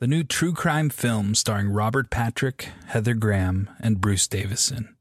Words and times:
the 0.00 0.06
new 0.06 0.24
true 0.24 0.54
crime 0.54 0.88
film 0.88 1.34
starring 1.34 1.68
Robert 1.68 2.08
Patrick, 2.08 2.70
Heather 2.86 3.12
Graham, 3.12 3.68
and 3.80 4.00
Bruce 4.00 4.26
Davison. 4.26 4.96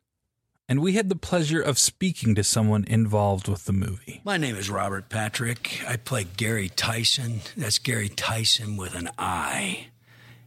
And 0.67 0.81
we 0.81 0.93
had 0.93 1.07
the 1.07 1.15
pleasure 1.15 1.61
of 1.61 1.79
speaking 1.79 2.35
to 2.35 2.43
someone 2.43 2.83
involved 2.83 3.47
with 3.47 3.63
the 3.63 3.71
movie. 3.71 4.19
My 4.25 4.35
name 4.35 4.57
is 4.57 4.69
Robert 4.69 5.07
Patrick. 5.07 5.81
I 5.87 5.95
play 5.95 6.25
Gary 6.25 6.69
Tison. 6.69 7.39
That's 7.55 7.79
Gary 7.79 8.09
Tison 8.09 8.77
with 8.77 8.93
an 8.93 9.09
I 9.17 9.87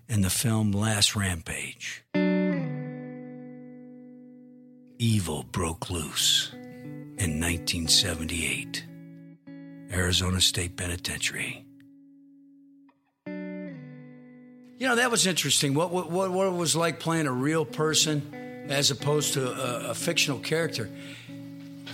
in 0.07 0.21
the 0.21 0.29
film 0.29 0.71
Last 0.71 1.17
Rampage. 1.17 2.05
Evil 4.99 5.45
broke 5.45 5.89
loose 5.89 6.51
in 6.53 7.41
1978, 7.41 8.85
Arizona 9.91 10.43
State 10.43 10.77
Penitentiary. 10.77 11.65
You 14.83 14.89
know, 14.89 14.97
that 14.97 15.13
was 15.13 15.29
interesting. 15.29 15.75
What, 15.75 15.93
what, 15.93 16.11
what 16.11 16.49
it 16.49 16.53
was 16.55 16.75
like 16.75 16.99
playing 16.99 17.29
a 17.29 17.33
real 17.33 17.65
person 17.65 18.67
as 18.69 18.91
opposed 18.91 19.35
to 19.35 19.49
a, 19.49 19.91
a 19.91 19.95
fictional 19.95 20.41
character. 20.41 20.91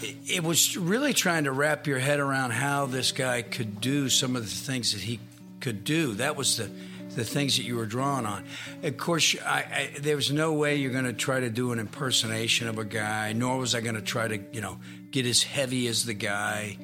It, 0.00 0.16
it 0.26 0.42
was 0.42 0.74
really 0.74 1.12
trying 1.12 1.44
to 1.44 1.52
wrap 1.52 1.86
your 1.86 1.98
head 1.98 2.18
around 2.18 2.52
how 2.52 2.86
this 2.86 3.12
guy 3.12 3.42
could 3.42 3.82
do 3.82 4.08
some 4.08 4.36
of 4.36 4.42
the 4.42 4.48
things 4.48 4.92
that 4.92 5.02
he 5.02 5.20
could 5.60 5.84
do. 5.84 6.14
That 6.14 6.34
was 6.34 6.56
the 6.56 6.70
the 7.10 7.24
things 7.24 7.58
that 7.58 7.64
you 7.64 7.76
were 7.76 7.84
drawing 7.84 8.24
on. 8.24 8.46
Of 8.82 8.96
course, 8.96 9.36
I, 9.44 9.58
I, 9.58 9.98
there 10.00 10.16
was 10.16 10.32
no 10.32 10.54
way 10.54 10.76
you're 10.76 10.90
going 10.90 11.04
to 11.04 11.12
try 11.12 11.40
to 11.40 11.50
do 11.50 11.72
an 11.72 11.78
impersonation 11.78 12.68
of 12.68 12.78
a 12.78 12.86
guy, 12.86 13.34
nor 13.34 13.58
was 13.58 13.74
I 13.74 13.82
going 13.82 13.96
to 13.96 14.00
try 14.00 14.28
to, 14.28 14.38
you 14.50 14.62
know, 14.62 14.78
get 15.10 15.26
as 15.26 15.42
heavy 15.42 15.88
as 15.88 16.06
the 16.06 16.14
guy. 16.14 16.78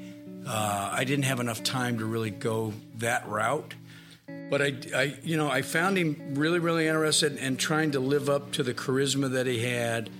Uh, 0.46 0.90
I 0.92 1.04
didn't 1.04 1.24
have 1.24 1.40
enough 1.40 1.62
time 1.62 1.96
to 2.00 2.04
really 2.04 2.30
go 2.30 2.74
that 2.96 3.26
route. 3.26 3.72
But 4.54 4.62
I, 4.62 4.74
I, 4.94 5.14
you 5.24 5.36
know, 5.36 5.50
I 5.50 5.62
found 5.62 5.98
him 5.98 6.34
really, 6.34 6.60
really 6.60 6.86
interested 6.86 7.38
in 7.38 7.56
trying 7.56 7.90
to 7.90 7.98
live 7.98 8.30
up 8.30 8.52
to 8.52 8.62
the 8.62 8.72
charisma 8.72 9.32
that 9.32 9.48
he 9.48 9.58
had. 9.64 10.10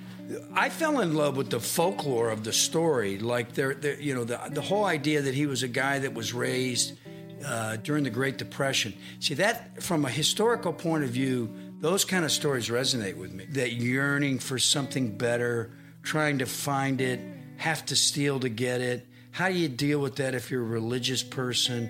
I 0.52 0.70
fell 0.70 0.98
in 0.98 1.14
love 1.14 1.36
with 1.36 1.50
the 1.50 1.60
folklore 1.60 2.30
of 2.30 2.42
the 2.42 2.52
story, 2.52 3.20
like 3.20 3.52
there, 3.52 3.74
there 3.74 3.94
you 4.00 4.12
know, 4.12 4.24
the 4.24 4.40
the 4.50 4.60
whole 4.60 4.86
idea 4.86 5.22
that 5.22 5.34
he 5.34 5.46
was 5.46 5.62
a 5.62 5.68
guy 5.68 6.00
that 6.00 6.14
was 6.14 6.34
raised 6.34 6.98
uh, 7.46 7.76
during 7.76 8.02
the 8.02 8.10
Great 8.10 8.36
Depression. 8.36 8.94
See 9.20 9.34
that 9.34 9.80
from 9.80 10.04
a 10.04 10.10
historical 10.10 10.72
point 10.72 11.04
of 11.04 11.10
view, 11.10 11.48
those 11.78 12.04
kind 12.04 12.24
of 12.24 12.32
stories 12.32 12.68
resonate 12.68 13.16
with 13.16 13.32
me. 13.32 13.44
That 13.44 13.74
yearning 13.74 14.40
for 14.40 14.58
something 14.58 15.16
better, 15.16 15.70
trying 16.02 16.38
to 16.38 16.46
find 16.46 17.00
it, 17.00 17.20
have 17.58 17.86
to 17.86 17.94
steal 17.94 18.40
to 18.40 18.48
get 18.48 18.80
it. 18.80 19.06
How 19.30 19.48
do 19.48 19.54
you 19.54 19.68
deal 19.68 20.00
with 20.00 20.16
that 20.16 20.34
if 20.34 20.50
you're 20.50 20.62
a 20.62 20.66
religious 20.80 21.22
person? 21.22 21.88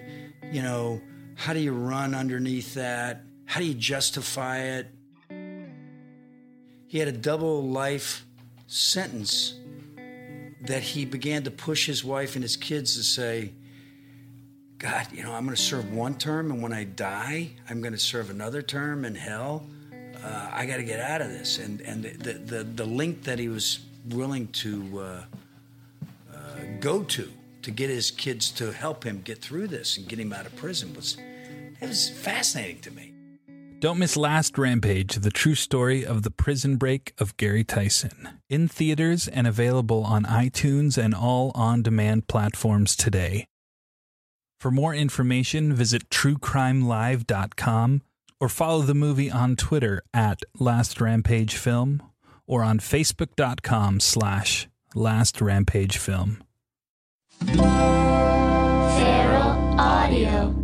You 0.53 0.61
know, 0.61 1.01
how 1.35 1.53
do 1.53 1.61
you 1.61 1.73
run 1.73 2.15
underneath 2.15 2.75
that? 2.75 3.23
How 3.45 3.61
do 3.61 3.67
you 3.67 3.75
justify 3.75 4.59
it? 4.59 4.89
He 6.87 6.99
had 6.99 7.09
a 7.09 7.13
double 7.13 7.63
life 7.63 8.25
sentence 8.67 9.55
that 10.63 10.83
he 10.83 11.05
began 11.05 11.43
to 11.45 11.51
push 11.51 11.87
his 11.87 12.05
wife 12.05 12.37
and 12.37 12.43
his 12.43 12.57
kids 12.57 12.97
to 12.97 13.03
say, 13.03 13.53
God, 14.79 15.09
you 15.13 15.23
know, 15.23 15.33
I'm 15.33 15.45
going 15.45 15.57
to 15.57 15.63
serve 15.63 15.93
one 15.93 16.17
term, 16.17 16.51
and 16.51 16.63
when 16.63 16.73
I 16.73 16.85
die, 16.85 17.51
I'm 17.69 17.81
going 17.81 17.93
to 17.93 17.99
serve 17.99 18.31
another 18.31 18.63
term 18.63 19.05
in 19.05 19.15
hell. 19.15 19.67
Uh, 20.23 20.51
I 20.53 20.67
got 20.67 20.77
to 20.77 20.85
get 20.85 21.01
out 21.01 21.21
of 21.21 21.29
this. 21.29 21.59
And 21.59 21.81
and 21.83 22.05
the, 22.05 22.33
the 22.35 22.65
the 22.65 22.85
link 22.85 23.25
that 23.25 23.39
he 23.39 23.49
was 23.49 23.81
willing 24.11 24.49
to 24.49 25.01
uh, 25.01 25.25
uh, 26.33 26.37
go 26.81 27.03
to 27.03 27.31
to 27.65 27.71
get 27.71 27.91
his 27.91 28.11
kids 28.11 28.51
to 28.53 28.73
help 28.73 29.05
him 29.05 29.21
get 29.23 29.41
through 29.41 29.69
this 29.69 29.97
and 29.97 30.09
get 30.09 30.19
him 30.19 30.33
out 30.33 30.47
of 30.47 30.55
prison 30.57 30.95
was 30.95 31.17
it 31.81 31.89
was 31.89 32.09
fascinating 32.09 32.81
to 32.81 32.91
me. 32.91 33.13
Don't 33.81 33.99
miss 33.99 34.17
Last 34.17 34.57
Rampage, 34.57 35.17
the 35.17 35.31
true 35.31 35.55
story 35.55 36.07
of 36.07 36.23
the 36.23 36.31
prison 36.31 36.77
break 36.77 37.13
of 37.19 37.37
Gary 37.37 37.65
Tison. 37.65 38.39
In 38.49 38.69
theaters 38.69 39.29
and 39.29 39.47
available 39.47 40.05
on 40.05 40.25
iTunes 40.25 40.97
and 40.97 41.15
all 41.15 41.53
on 41.55 41.83
demand 41.83 42.29
platforms 42.29 42.97
today. 42.97 43.47
For 44.59 44.71
more 44.71 44.95
information, 44.95 45.75
visit 45.75 46.09
truecrimelive.com 46.09 48.03
or 48.41 48.49
follow 48.49 48.83
the 48.83 48.95
movie 48.95 49.31
on 49.31 49.57
Twitter 49.57 50.03
at 50.15 50.41
Last 50.59 51.01
Rampage 51.01 51.57
Film 51.57 52.03
or 52.47 52.63
on 52.63 52.79
facebook.com 52.79 54.01
slash 54.01 54.69
Last 54.95 55.41
Rampage 55.41 55.99
Film. 55.99 56.44
Feral 57.41 57.67
Audio. 59.79 60.64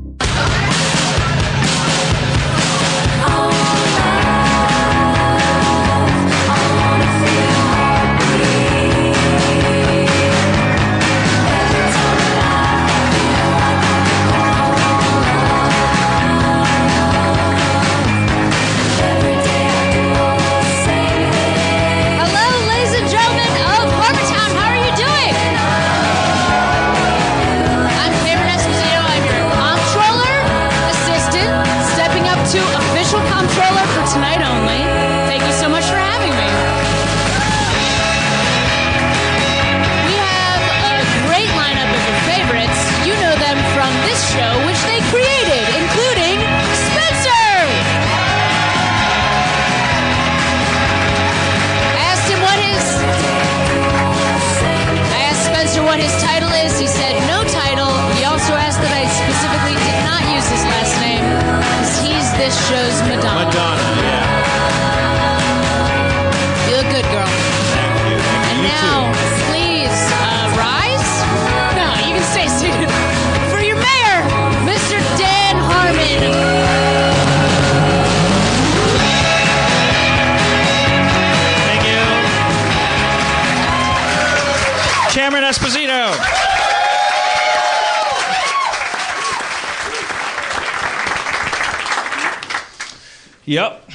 Yep. 93.51 93.91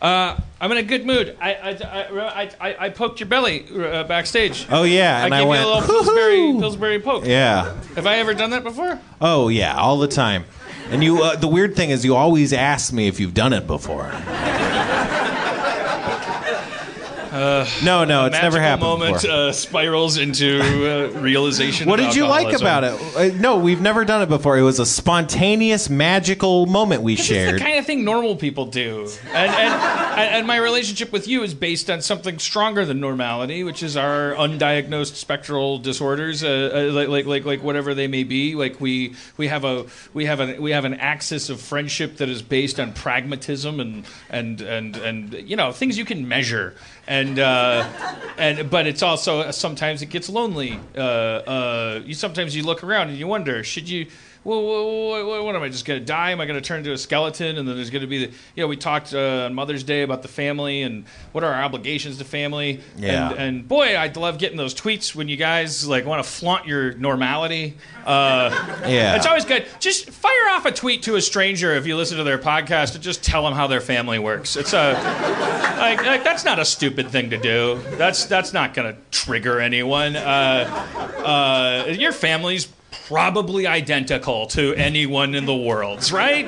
Uh, 0.00 0.40
I'm 0.58 0.72
in 0.72 0.78
a 0.78 0.82
good 0.82 1.04
mood. 1.04 1.36
I 1.38 1.54
I, 1.54 1.70
I, 1.70 2.50
I, 2.58 2.76
I 2.86 2.88
poked 2.88 3.20
your 3.20 3.28
belly 3.28 3.66
uh, 3.70 4.04
backstage. 4.04 4.66
Oh 4.70 4.84
yeah, 4.84 5.26
and 5.26 5.34
I 5.34 5.38
I, 5.38 5.40
gave 5.40 5.48
went. 5.48 5.62
you 5.62 5.68
a 5.68 5.74
little 5.74 5.86
Pillsbury, 5.86 6.36
Pillsbury 6.58 7.00
poke. 7.00 7.26
Yeah. 7.26 7.74
Have 7.94 8.06
I 8.06 8.16
ever 8.16 8.32
done 8.32 8.48
that 8.50 8.64
before? 8.64 8.98
Oh 9.20 9.48
yeah, 9.48 9.76
all 9.76 9.98
the 9.98 10.08
time. 10.08 10.46
And 10.88 11.04
you, 11.04 11.22
uh, 11.22 11.36
the 11.36 11.48
weird 11.48 11.76
thing 11.76 11.90
is, 11.90 12.02
you 12.02 12.14
always 12.16 12.54
ask 12.54 12.94
me 12.94 13.08
if 13.08 13.20
you've 13.20 13.34
done 13.34 13.52
it 13.52 13.66
before. 13.66 14.10
No, 17.84 18.04
no, 18.04 18.26
it's 18.26 18.40
never 18.40 18.60
happened 18.60 18.88
moment 18.88 19.22
before. 19.22 19.30
uh, 19.30 19.52
spirals 19.52 20.16
into 20.18 20.60
uh, 20.60 21.20
realization. 21.20 21.88
what 21.88 21.96
did 21.98 22.14
you 22.14 22.26
like 22.26 22.58
about 22.58 22.84
it? 22.84 23.16
Uh, 23.16 23.36
no, 23.38 23.56
we've 23.58 23.80
never 23.80 24.04
done 24.04 24.22
it 24.22 24.28
before. 24.28 24.56
It 24.58 24.62
was 24.62 24.78
a 24.78 24.86
spontaneous, 24.86 25.88
magical 25.90 26.66
moment 26.66 27.02
we 27.02 27.14
It's 27.14 27.24
shared. 27.24 27.56
the 27.56 27.58
kind 27.64 27.78
of 27.78 27.86
thing 27.86 28.04
normal 28.04 28.36
people 28.36 28.66
do, 28.66 29.08
and, 29.32 29.50
and 29.50 29.74
and 30.36 30.46
my 30.46 30.56
relationship 30.56 31.12
with 31.12 31.28
you 31.28 31.42
is 31.42 31.54
based 31.54 31.90
on 31.90 32.00
something 32.02 32.38
stronger 32.38 32.84
than 32.84 33.00
normality, 33.00 33.64
which 33.64 33.82
is 33.82 33.96
our 33.96 34.32
undiagnosed 34.34 35.14
spectral 35.14 35.78
disorders, 35.78 36.42
uh, 36.42 36.70
uh, 36.90 36.92
like, 36.92 37.08
like 37.08 37.26
like 37.26 37.44
like 37.44 37.62
whatever 37.62 37.94
they 37.94 38.06
may 38.06 38.24
be. 38.24 38.54
Like 38.54 38.80
we 38.80 39.14
we 39.36 39.48
have 39.48 39.64
a 39.64 39.86
we 40.14 40.24
have 40.26 40.40
a 40.40 40.58
we 40.60 40.70
have 40.70 40.84
an 40.84 40.94
axis 40.94 41.50
of 41.50 41.60
friendship 41.60 42.16
that 42.18 42.28
is 42.28 42.42
based 42.42 42.80
on 42.80 42.92
pragmatism 42.92 43.80
and 43.80 44.04
and 44.30 44.60
and 44.60 44.96
and 44.96 45.34
you 45.48 45.56
know 45.56 45.72
things 45.72 45.98
you 45.98 46.04
can 46.04 46.26
measure. 46.28 46.74
And 47.08 47.38
uh, 47.38 47.88
and 48.36 48.68
but 48.68 48.86
it's 48.86 49.02
also 49.02 49.50
sometimes 49.52 50.02
it 50.02 50.06
gets 50.06 50.28
lonely. 50.28 50.78
Uh, 50.96 51.00
uh, 51.00 52.02
you 52.04 52.14
sometimes 52.14 52.56
you 52.56 52.64
look 52.64 52.82
around 52.82 53.08
and 53.10 53.18
you 53.18 53.26
wonder 53.26 53.62
should 53.62 53.88
you 53.88 54.06
well, 54.46 54.62
what, 54.62 55.26
what, 55.26 55.44
what 55.44 55.56
am 55.56 55.62
I 55.62 55.68
just 55.68 55.84
going 55.84 55.98
to 55.98 56.06
die? 56.06 56.30
Am 56.30 56.40
I 56.40 56.46
going 56.46 56.60
to 56.60 56.66
turn 56.66 56.78
into 56.78 56.92
a 56.92 56.98
skeleton? 56.98 57.58
And 57.58 57.66
then 57.66 57.74
there's 57.74 57.90
going 57.90 58.02
to 58.02 58.06
be 58.06 58.26
the, 58.26 58.32
you 58.54 58.62
know, 58.62 58.68
we 58.68 58.76
talked 58.76 59.12
uh, 59.12 59.46
on 59.46 59.54
Mother's 59.54 59.82
Day 59.82 60.02
about 60.02 60.22
the 60.22 60.28
family 60.28 60.82
and 60.82 61.04
what 61.32 61.42
are 61.42 61.52
our 61.52 61.64
obligations 61.64 62.18
to 62.18 62.24
family. 62.24 62.80
Yeah. 62.96 63.30
And, 63.30 63.38
and 63.40 63.68
boy, 63.68 63.96
I 63.96 64.06
love 64.06 64.38
getting 64.38 64.56
those 64.56 64.72
tweets 64.72 65.16
when 65.16 65.26
you 65.26 65.36
guys 65.36 65.88
like 65.88 66.06
want 66.06 66.24
to 66.24 66.30
flaunt 66.30 66.64
your 66.66 66.94
normality. 66.94 67.74
Uh, 68.04 68.74
Yeah. 68.86 69.16
It's 69.16 69.26
always 69.26 69.44
good. 69.44 69.66
Just 69.80 70.10
fire 70.10 70.50
off 70.50 70.64
a 70.64 70.70
tweet 70.70 71.02
to 71.04 71.16
a 71.16 71.20
stranger 71.20 71.74
if 71.74 71.86
you 71.86 71.96
listen 71.96 72.18
to 72.18 72.24
their 72.24 72.38
podcast 72.38 72.94
and 72.94 73.02
just 73.02 73.24
tell 73.24 73.42
them 73.42 73.52
how 73.52 73.66
their 73.66 73.80
family 73.80 74.18
works. 74.18 74.54
It's 74.54 74.72
a, 74.72 74.92
like, 75.78 76.04
like 76.06 76.22
that's 76.22 76.44
not 76.44 76.60
a 76.60 76.64
stupid 76.64 77.10
thing 77.10 77.30
to 77.30 77.38
do. 77.38 77.80
That's 77.96 78.26
that's 78.26 78.52
not 78.52 78.74
going 78.74 78.94
to 78.94 79.00
trigger 79.10 79.60
anyone. 79.60 80.14
Uh, 80.14 81.04
uh, 81.24 81.90
your 81.90 82.12
family's 82.12 82.66
probably 83.08 83.66
identical 83.66 84.46
to 84.46 84.74
anyone 84.74 85.34
in 85.34 85.46
the 85.46 85.54
world, 85.56 86.10
right? 86.10 86.46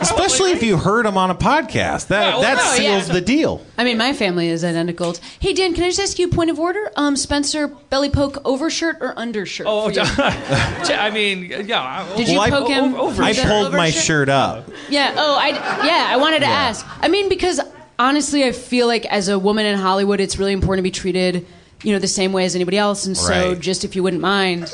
Especially 0.00 0.52
if 0.52 0.62
you 0.62 0.76
heard 0.76 1.04
him 1.06 1.16
on 1.18 1.30
a 1.30 1.34
podcast. 1.34 2.08
That 2.08 2.22
Yeah, 2.22 2.30
well, 2.32 2.40
that 2.42 2.56
no, 2.56 2.62
seals 2.76 3.08
yeah. 3.08 3.14
the 3.14 3.20
deal. 3.20 3.64
I 3.76 3.84
mean, 3.84 3.98
my 3.98 4.12
family 4.12 4.48
is 4.48 4.64
identical. 4.64 5.14
Hey, 5.40 5.52
Dan, 5.52 5.74
can 5.74 5.84
I 5.84 5.88
just 5.88 6.00
ask 6.00 6.18
you 6.18 6.26
a 6.28 6.30
point 6.30 6.50
of 6.50 6.58
order? 6.58 6.90
Um, 6.96 7.16
Spencer, 7.16 7.68
belly 7.68 8.08
poke 8.10 8.38
overshirt 8.46 8.96
or 9.00 9.12
undershirt? 9.18 9.66
Oh. 9.68 9.90
I 9.94 11.10
mean, 11.12 11.44
yeah. 11.66 12.06
Did 12.16 12.28
you 12.28 12.38
Well, 12.38 12.42
I- 12.46 12.50
poke 12.50 12.68
him? 12.68 12.94
o- 12.94 13.00
over- 13.08 13.22
I 13.22 13.32
the 13.32 13.42
pulled 13.42 13.72
my 13.72 13.88
overshirt? 13.88 14.02
shirt 14.04 14.28
up. 14.28 14.68
Yeah. 14.88 15.14
Oh, 15.16 15.36
I. 15.38 15.48
Yeah, 15.86 16.06
I 16.08 16.16
wanted 16.16 16.40
to 16.40 16.46
Yeah. 16.46 16.52
ask. 16.52 16.86
I 17.00 17.08
mean, 17.08 17.28
because 17.28 17.60
honestly, 17.98 18.44
I 18.44 18.52
feel 18.52 18.86
like 18.86 19.04
as 19.06 19.28
a 19.28 19.38
woman 19.38 19.66
in 19.66 19.78
Hollywood, 19.78 20.20
it's 20.20 20.38
really 20.38 20.52
important 20.52 20.78
to 20.78 20.82
be 20.82 20.90
treated, 20.90 21.46
you 21.82 21.92
know, 21.92 21.98
the 21.98 22.08
same 22.08 22.32
way 22.32 22.44
as 22.46 22.54
anybody 22.54 22.78
else. 22.78 23.04
And 23.06 23.16
so, 23.16 23.50
Right. 23.50 23.60
just 23.60 23.84
if 23.84 23.94
you 23.94 24.02
wouldn't 24.02 24.22
mind, 24.22 24.72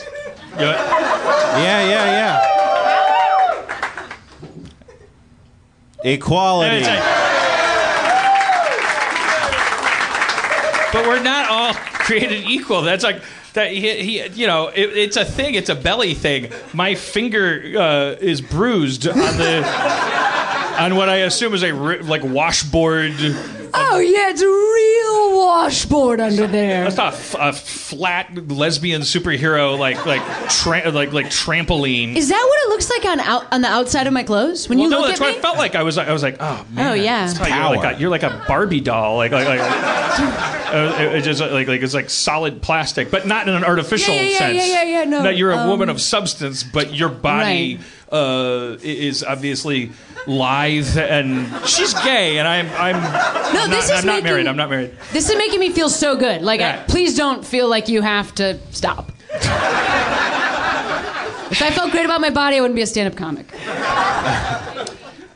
Yeah. 0.59 1.85
Yeah, 1.85 2.05
yeah. 2.05 2.53
Equality. 6.05 6.85
A- 6.85 7.17
but 10.93 11.07
we're 11.07 11.23
not 11.23 11.49
all 11.51 11.75
created 11.75 12.45
equal. 12.45 12.83
That's 12.83 13.05
like 13.05 13.23
that. 13.55 13.71
He, 13.73 13.81
he 14.03 14.27
you 14.29 14.47
know, 14.47 14.69
it, 14.69 14.97
it's 14.97 15.17
a 15.17 15.25
thing. 15.25 15.55
It's 15.55 15.69
a 15.69 15.75
belly 15.75 16.15
thing. 16.15 16.51
My 16.73 16.95
finger 16.95 17.75
uh, 17.77 18.17
is 18.21 18.41
bruised 18.41 19.09
on 19.09 19.17
the 19.17 19.63
on 20.79 20.95
what 20.97 21.09
I 21.09 21.17
assume 21.17 21.55
is 21.55 21.63
a 21.65 21.73
like 21.73 22.23
washboard. 22.25 23.15
Oh 23.79 23.99
yeah, 23.99 24.31
it's 24.31 24.43
a 24.43 24.47
real 24.47 25.37
washboard 25.47 26.21
under 26.21 26.47
there. 26.47 26.85
That's 26.85 26.97
not 26.97 27.13
a, 27.13 27.17
f- 27.17 27.35
a 27.39 27.53
flat 27.53 28.49
lesbian 28.49 29.03
superhero 29.03 29.79
like 29.79 30.05
like 30.07 30.23
tra- 30.49 30.91
like 30.91 31.13
like 31.13 31.27
trampoline. 31.27 32.17
Is 32.17 32.29
that 32.29 32.43
what 32.49 32.67
it 32.67 32.69
looks 32.71 32.91
like 32.91 33.05
on 33.05 33.21
out 33.21 33.53
on 33.53 33.63
the 33.63 33.69
outside 33.69 34.07
of 34.07 34.13
my 34.13 34.23
clothes 34.23 34.69
when 34.69 34.79
well, 34.79 34.85
you 34.87 34.91
no, 34.91 34.99
look 35.01 35.09
that's 35.09 35.21
at 35.21 35.25
what 35.25 35.33
me? 35.35 35.39
I 35.39 35.43
felt 35.43 35.57
like. 35.59 35.75
I 35.75 35.83
was 35.83 35.99
I 35.99 36.13
was 36.13 36.23
like, 36.23 36.37
oh 36.41 36.67
man. 36.71 36.91
Oh, 36.91 36.95
yeah. 36.95 37.27
that's 37.27 37.39
how 37.39 37.47
you're, 37.47 37.77
like 37.77 37.83
Power. 37.83 37.93
a, 37.93 37.99
you're 37.99 38.11
like 38.11 38.23
a 38.23 38.45
Barbie 38.49 38.81
doll. 38.81 39.17
Like 39.17 39.33
like 39.33 39.47
like. 39.49 40.53
Uh, 40.67 40.97
it- 40.99 41.15
it's 41.15 41.25
just 41.25 41.41
like 41.41 41.69
like 41.69 41.81
it's 41.81 41.95
like 41.95 42.11
solid 42.11 42.61
plastic, 42.61 43.09
but 43.09 43.25
not 43.25 43.49
in 43.49 43.55
an 43.55 43.63
artificial 43.63 44.13
Yeah, 44.13 44.23
yeah, 44.23 44.29
yeah, 44.31 44.39
sense. 44.39 44.57
yeah, 44.69 44.83
yeah, 44.83 44.83
yeah, 44.83 45.05
no, 45.05 45.23
That 45.23 45.37
you're 45.37 45.53
a 45.53 45.59
um, 45.59 45.69
woman 45.69 45.89
of 45.89 46.01
substance, 46.01 46.65
but 46.65 46.93
your 46.93 47.09
body 47.09 47.79
uh, 48.11 48.77
is 48.83 49.23
obviously 49.23 49.93
lithe, 50.27 50.97
and 50.99 51.47
she's 51.67 51.95
gay, 52.03 52.39
and 52.39 52.49
I'm 52.49 52.69
I'm 52.73 53.03
No, 53.55 53.63
I'm 53.65 53.71
this 53.71 53.89
not, 53.89 53.99
is 53.99 54.05
I'm 54.05 54.07
not 54.07 54.23
married. 54.23 54.47
I'm 54.47 54.57
not 54.57 54.71
married. 54.71 54.93
This 55.13 55.29
is 55.31 55.37
making 55.37 55.61
me 55.61 55.71
feel 55.71 55.89
so 55.89 56.17
good. 56.17 56.43
Like, 56.43 56.61
I, 56.61 56.79
please 56.89 57.17
don't 57.17 57.45
feel 57.45 57.69
like 57.69 57.89
you 57.89 58.03
have 58.03 58.35
to 58.37 58.59
stop. 58.71 59.13
if 59.35 59.47
I 61.63 61.71
felt 61.71 61.91
great 61.93 62.05
about 62.05 62.21
my 62.21 62.31
body, 62.31 62.57
I 62.57 62.61
wouldn't 62.61 62.77
be 62.77 62.83
a 62.83 62.87
stand-up 62.87 63.17
comic. 63.17 63.47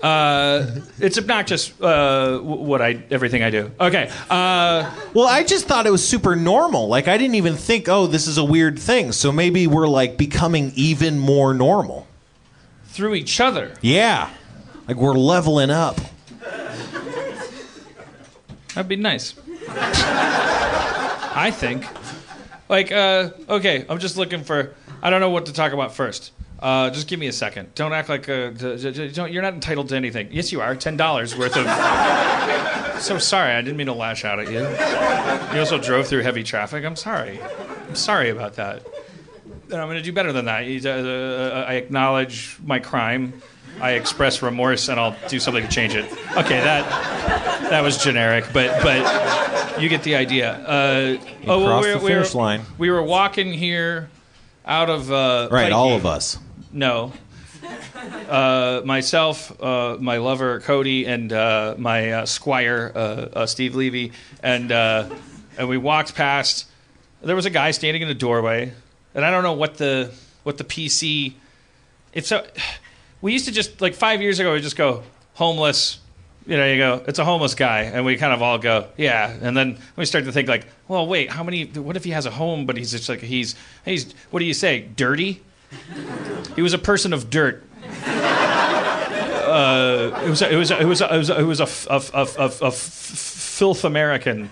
It's 0.03 1.19
obnoxious. 1.19 1.79
Uh, 1.81 2.39
what 2.43 2.83
I 2.83 3.03
everything 3.11 3.43
I 3.43 3.51
do. 3.51 3.71
Okay. 3.81 4.11
Uh, 4.29 4.91
Well, 5.15 5.27
I 5.27 5.45
just 5.45 5.67
thought 5.67 5.87
it 5.87 5.91
was 5.91 6.07
super 6.07 6.37
normal. 6.37 6.89
Like 6.89 7.09
I 7.09 7.19
didn't 7.19 7.37
even 7.37 7.57
think, 7.57 7.89
oh, 7.89 8.07
this 8.07 8.27
is 8.27 8.39
a 8.39 8.45
weird 8.45 8.79
thing. 8.79 9.13
So 9.13 9.33
maybe 9.33 9.67
we're 9.67 9.89
like 9.89 10.17
becoming 10.17 10.73
even 10.75 11.19
more 11.19 11.55
normal. 11.55 12.07
through 12.89 13.15
each 13.15 13.41
other. 13.41 13.73
Yeah. 13.83 14.31
Like 14.91 14.99
we're 14.99 15.15
leveling 15.15 15.71
up. 15.71 16.01
That'd 18.75 18.89
be 18.89 18.97
nice. 18.97 19.35
I 19.69 21.53
think. 21.55 21.87
Like, 22.69 22.91
uh, 22.91 23.31
okay, 23.49 23.87
I'm 23.89 24.01
just 24.01 24.17
looking 24.17 24.43
for. 24.43 24.75
I 25.01 25.11
don't 25.11 25.21
know 25.21 25.31
what 25.31 25.47
to 25.47 25.53
talk 25.53 25.71
about 25.73 25.95
first. 25.95 26.33
Uh, 26.59 26.91
just 26.91 27.07
give 27.07 27.21
me 27.21 27.29
a 27.29 27.33
second. 27.33 27.73
Don't 27.77 27.93
act 27.93 28.09
like 28.09 28.27
d- 28.27 29.11
Don't, 29.13 29.31
you're 29.33 29.43
not 29.43 29.55
entitled 29.55 29.91
to 29.91 29.95
anything. 29.95 30.27
Yes, 30.33 30.51
you 30.51 30.61
are. 30.61 30.75
Ten 30.75 30.97
dollars 30.97 31.39
worth 31.39 31.57
of. 31.57 31.67
so 33.01 33.17
sorry. 33.19 33.53
I 33.53 33.61
didn't 33.63 33.77
mean 33.77 33.87
to 33.87 33.93
lash 33.93 34.25
out 34.25 34.41
at 34.41 34.51
you. 34.51 34.59
You 35.55 35.61
also 35.61 35.79
drove 35.79 36.09
through 36.09 36.23
heavy 36.23 36.43
traffic. 36.43 36.85
I'm 36.85 36.97
sorry. 36.97 37.41
I'm 37.87 37.95
sorry 37.95 38.31
about 38.31 38.55
that. 38.55 38.85
And 39.71 39.75
I'm 39.81 39.87
going 39.87 39.99
to 39.99 40.03
do 40.03 40.13
better 40.13 40.33
than 40.33 40.47
that. 40.47 40.65
Uh, 40.85 41.65
I 41.69 41.75
acknowledge 41.75 42.59
my 42.65 42.81
crime. 42.81 43.41
I 43.81 43.93
express 43.93 44.43
remorse, 44.43 44.89
and 44.89 44.99
I'll 45.01 45.17
do 45.29 45.41
something 45.41 45.63
to 45.65 45.71
change 45.71 45.95
it. 45.95 46.05
Okay, 46.37 46.61
that 46.61 46.89
that 47.71 47.83
was 47.83 48.03
generic, 48.03 48.45
but 48.53 48.83
but 48.83 49.81
you 49.81 49.89
get 49.89 50.03
the 50.03 50.17
idea. 50.17 50.53
Uh, 50.53 51.17
oh, 51.47 51.65
crossed 51.65 51.87
we 51.87 51.93
the 51.93 51.99
were- 51.99 52.05
we 52.05 52.15
were- 52.17 52.25
line. 52.35 52.63
We 52.79 52.91
were 52.91 53.03
walking 53.03 53.53
here 53.53 54.11
out 54.67 54.91
of 54.91 55.11
uh, 55.11 55.49
Right, 55.51 55.71
Pikey. 55.73 55.75
all 55.77 55.95
of 55.97 56.05
us. 56.07 56.39
No. 56.73 57.13
Uh, 58.29 58.81
myself, 58.85 59.61
uh, 59.63 59.97
my 60.01 60.17
lover 60.19 60.61
Cody, 60.61 61.05
and 61.07 61.33
uh, 61.33 61.75
my 61.79 62.13
uh, 62.13 62.27
squire 62.27 62.91
uh, 62.95 62.99
uh, 62.99 63.47
Steve 63.47 63.75
Levy, 63.75 64.13
and 64.43 64.71
uh, 64.73 65.09
and 65.59 65.69
we 65.69 65.77
walked 65.77 66.15
past. 66.15 66.67
There 67.23 67.37
was 67.37 67.45
a 67.47 67.51
guy 67.51 67.71
standing 67.73 68.03
in 68.03 68.09
a 68.09 68.15
doorway, 68.15 68.73
and 69.15 69.25
I 69.25 69.31
don't 69.31 69.43
know 69.43 69.53
what 69.53 69.77
the 69.79 70.13
what 70.43 70.59
the 70.59 70.65
PC. 70.65 71.35
It's 72.13 72.29
so. 72.29 72.47
We 73.23 73.33
used 73.33 73.47
to 73.47 73.53
just 73.53 73.81
like 73.81 73.95
five 73.95 74.23
years 74.23 74.39
ago. 74.41 74.53
We 74.53 74.61
just 74.61 74.77
go 74.77 75.03
homeless. 75.35 75.99
You 76.47 76.57
know, 76.57 76.67
you 76.67 76.79
go. 76.79 77.05
It's 77.07 77.19
a 77.19 77.25
homeless 77.25 77.55
guy, 77.55 77.83
and 77.83 78.05
we 78.05 78.17
kind 78.17 78.33
of 78.33 78.43
all 78.43 78.59
go, 78.59 78.87
yeah. 78.97 79.31
And 79.43 79.57
then 79.57 79.79
we 79.97 80.05
start 80.07 80.25
to 80.25 80.33
think 80.33 80.49
like, 80.49 80.67
well, 80.89 81.07
wait, 81.07 81.31
how 81.31 81.45
many? 81.45 81.65
What 81.67 81.97
if 81.97 82.05
he 82.05 82.11
has 82.11 82.27
a 82.27 82.31
home, 82.31 82.67
but 82.67 82.77
he's 82.77 82.91
just 82.91 83.09
like 83.09 83.21
he's 83.21 83.55
he's 83.85 84.13
what 84.31 84.41
do 84.41 84.47
you 84.47 84.55
say, 84.55 84.81
dirty? 84.81 85.43
He 86.57 86.63
was 86.63 86.73
a 86.73 86.79
person 86.79 87.13
of 87.13 87.31
dirt. 87.31 87.63
Uh, 89.51 90.23
it 90.25 90.29
was 90.31 90.43
a, 90.43 90.53
it 90.53 90.57
was 90.57 90.71
a, 90.71 90.81
it 90.81 90.85
was 90.85 91.01
a, 91.01 91.13
it 91.13 91.19
was 91.19 91.29
a, 91.31 91.41
it 91.41 91.43
was 91.43 91.61
a, 91.61 91.67
a 91.91 92.01
a 92.15 92.45
a 92.45 92.67
a 92.69 92.71
filth 93.61 93.85
American. 93.85 94.49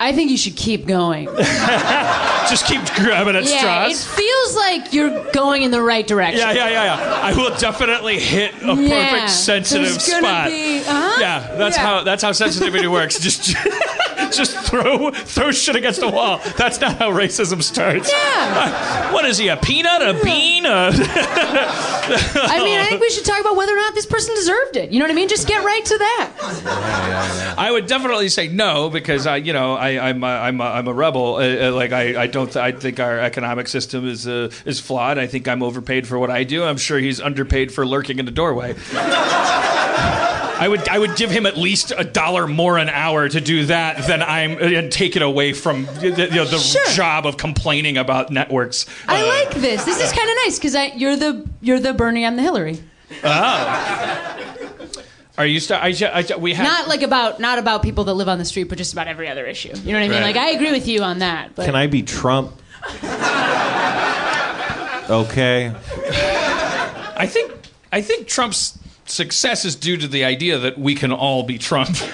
I 0.00 0.12
think 0.14 0.30
you 0.30 0.38
should 0.38 0.56
keep 0.56 0.86
going. 0.86 1.26
Just 2.48 2.64
keep 2.64 2.80
grabbing 2.94 3.36
at 3.36 3.44
yeah, 3.44 3.86
it 3.90 3.96
feels 3.96 4.56
like 4.56 4.94
you're 4.94 5.30
going 5.32 5.60
in 5.60 5.70
the 5.70 5.82
right 5.82 6.06
direction. 6.06 6.38
Yeah, 6.38 6.52
yeah, 6.52 6.70
yeah, 6.70 6.84
yeah. 6.96 7.20
I 7.22 7.34
will 7.36 7.54
definitely 7.58 8.18
hit 8.18 8.54
a 8.62 8.74
perfect 8.74 9.28
sensitive 9.28 10.00
spot. 10.00 10.48
be- 10.48 10.78
uh-huh. 10.78 11.18
Yeah, 11.20 11.54
that's 11.58 11.76
Yeah. 11.76 11.82
how 11.86 12.02
that's 12.02 12.22
how 12.22 12.32
sensitivity 12.32 12.86
works. 12.86 13.18
Just 13.18 13.54
just 14.36 14.56
throw 14.58 15.10
throw 15.10 15.50
shit 15.50 15.76
against 15.76 16.02
a 16.02 16.08
wall. 16.08 16.40
That's 16.56 16.80
not 16.80 16.96
how 16.96 17.10
racism 17.10 17.62
starts. 17.62 18.10
Yeah. 18.10 19.12
What 19.12 19.24
is 19.24 19.38
he? 19.38 19.48
A 19.48 19.56
peanut? 19.56 20.02
A 20.02 20.14
bean? 20.22 20.66
A... 20.66 20.90
I 22.10 22.62
mean, 22.64 22.78
I 22.78 22.86
think 22.88 23.00
we 23.00 23.10
should 23.10 23.24
talk 23.24 23.40
about 23.40 23.56
whether 23.56 23.72
or 23.72 23.76
not 23.76 23.94
this 23.94 24.06
person 24.06 24.34
deserved 24.34 24.76
it. 24.76 24.90
You 24.90 24.98
know 24.98 25.04
what 25.04 25.10
I 25.10 25.14
mean? 25.14 25.28
Just 25.28 25.46
get 25.46 25.64
right 25.64 25.84
to 25.84 25.98
that. 25.98 27.54
I 27.58 27.70
would 27.70 27.86
definitely 27.86 28.28
say 28.28 28.48
no 28.48 28.90
because 28.90 29.26
I, 29.26 29.36
you 29.36 29.52
know, 29.52 29.74
I, 29.74 30.08
I'm 30.08 30.22
a, 30.22 30.26
I'm 30.26 30.60
a, 30.60 30.64
I'm 30.64 30.88
a 30.88 30.94
rebel. 30.94 31.36
Uh, 31.36 31.68
uh, 31.68 31.72
like 31.72 31.92
I, 31.92 32.22
I 32.22 32.26
don't. 32.26 32.54
I 32.56 32.72
think 32.72 33.00
our 33.00 33.18
economic 33.18 33.68
system 33.68 34.08
is 34.08 34.26
uh, 34.26 34.50
is 34.64 34.80
flawed. 34.80 35.18
I 35.18 35.26
think 35.26 35.48
I'm 35.48 35.62
overpaid 35.62 36.06
for 36.06 36.18
what 36.18 36.30
I 36.30 36.44
do. 36.44 36.64
I'm 36.64 36.78
sure 36.78 36.98
he's 36.98 37.20
underpaid 37.20 37.72
for 37.72 37.86
lurking 37.86 38.18
in 38.18 38.24
the 38.24 38.32
doorway. 38.32 38.74
I 40.60 40.66
would 40.68 40.88
I 40.88 40.98
would 40.98 41.14
give 41.16 41.30
him 41.30 41.46
at 41.46 41.56
least 41.56 41.92
a 41.96 42.02
dollar 42.04 42.46
more 42.46 42.78
an 42.78 42.88
hour 42.88 43.28
to 43.28 43.40
do 43.40 43.66
that 43.66 44.06
than 44.06 44.22
I'm 44.22 44.58
and 44.58 44.90
take 44.90 45.14
it 45.16 45.22
away 45.22 45.52
from 45.52 45.86
the, 45.86 46.08
you 46.30 46.36
know, 46.36 46.44
the 46.44 46.58
Sure. 46.58 46.84
job 46.94 47.26
of 47.26 47.36
complaining 47.36 47.96
about 47.96 48.30
networks. 48.30 48.86
I 49.06 49.22
Uh, 49.22 49.26
like 49.26 49.50
this. 49.54 49.84
This 49.84 50.00
is 50.00 50.10
kind 50.12 50.28
of 50.28 50.36
nice 50.44 50.58
because 50.58 50.74
you're 50.96 51.16
the 51.16 51.46
you're 51.60 51.78
the 51.80 51.92
Bernie, 51.94 52.26
I'm 52.26 52.36
the 52.36 52.42
Hillary. 52.42 52.78
Oh. 53.22 54.34
Are 55.38 55.46
you? 55.46 55.60
St- 55.60 55.80
I, 55.80 55.92
ju- 55.92 56.08
I 56.12 56.22
ju- 56.22 56.36
we 56.36 56.52
have 56.54 56.66
Not 56.66 56.88
like 56.88 57.02
about 57.02 57.38
not 57.38 57.60
about 57.60 57.82
people 57.84 58.02
that 58.04 58.14
live 58.14 58.28
on 58.28 58.38
the 58.38 58.44
street, 58.44 58.64
but 58.64 58.76
just 58.76 58.92
about 58.92 59.06
every 59.06 59.28
other 59.28 59.46
issue. 59.46 59.68
You 59.84 59.92
know 59.92 60.00
what 60.00 60.04
I 60.06 60.08
mean? 60.08 60.22
Right. 60.22 60.34
Like 60.34 60.36
I 60.36 60.50
agree 60.50 60.72
with 60.72 60.88
you 60.88 61.02
on 61.04 61.20
that. 61.20 61.54
But 61.54 61.66
Can 61.66 61.76
I 61.76 61.86
be 61.86 62.02
Trump? 62.02 62.52
Okay. 65.10 65.72
I 67.16 67.26
think 67.26 67.52
I 67.92 68.02
think 68.02 68.26
Trump's 68.28 68.78
success 69.10 69.64
is 69.64 69.74
due 69.76 69.96
to 69.96 70.06
the 70.08 70.24
idea 70.24 70.58
that 70.58 70.78
we 70.78 70.94
can 70.94 71.12
all 71.12 71.42
be 71.42 71.58
Trump. 71.58 71.90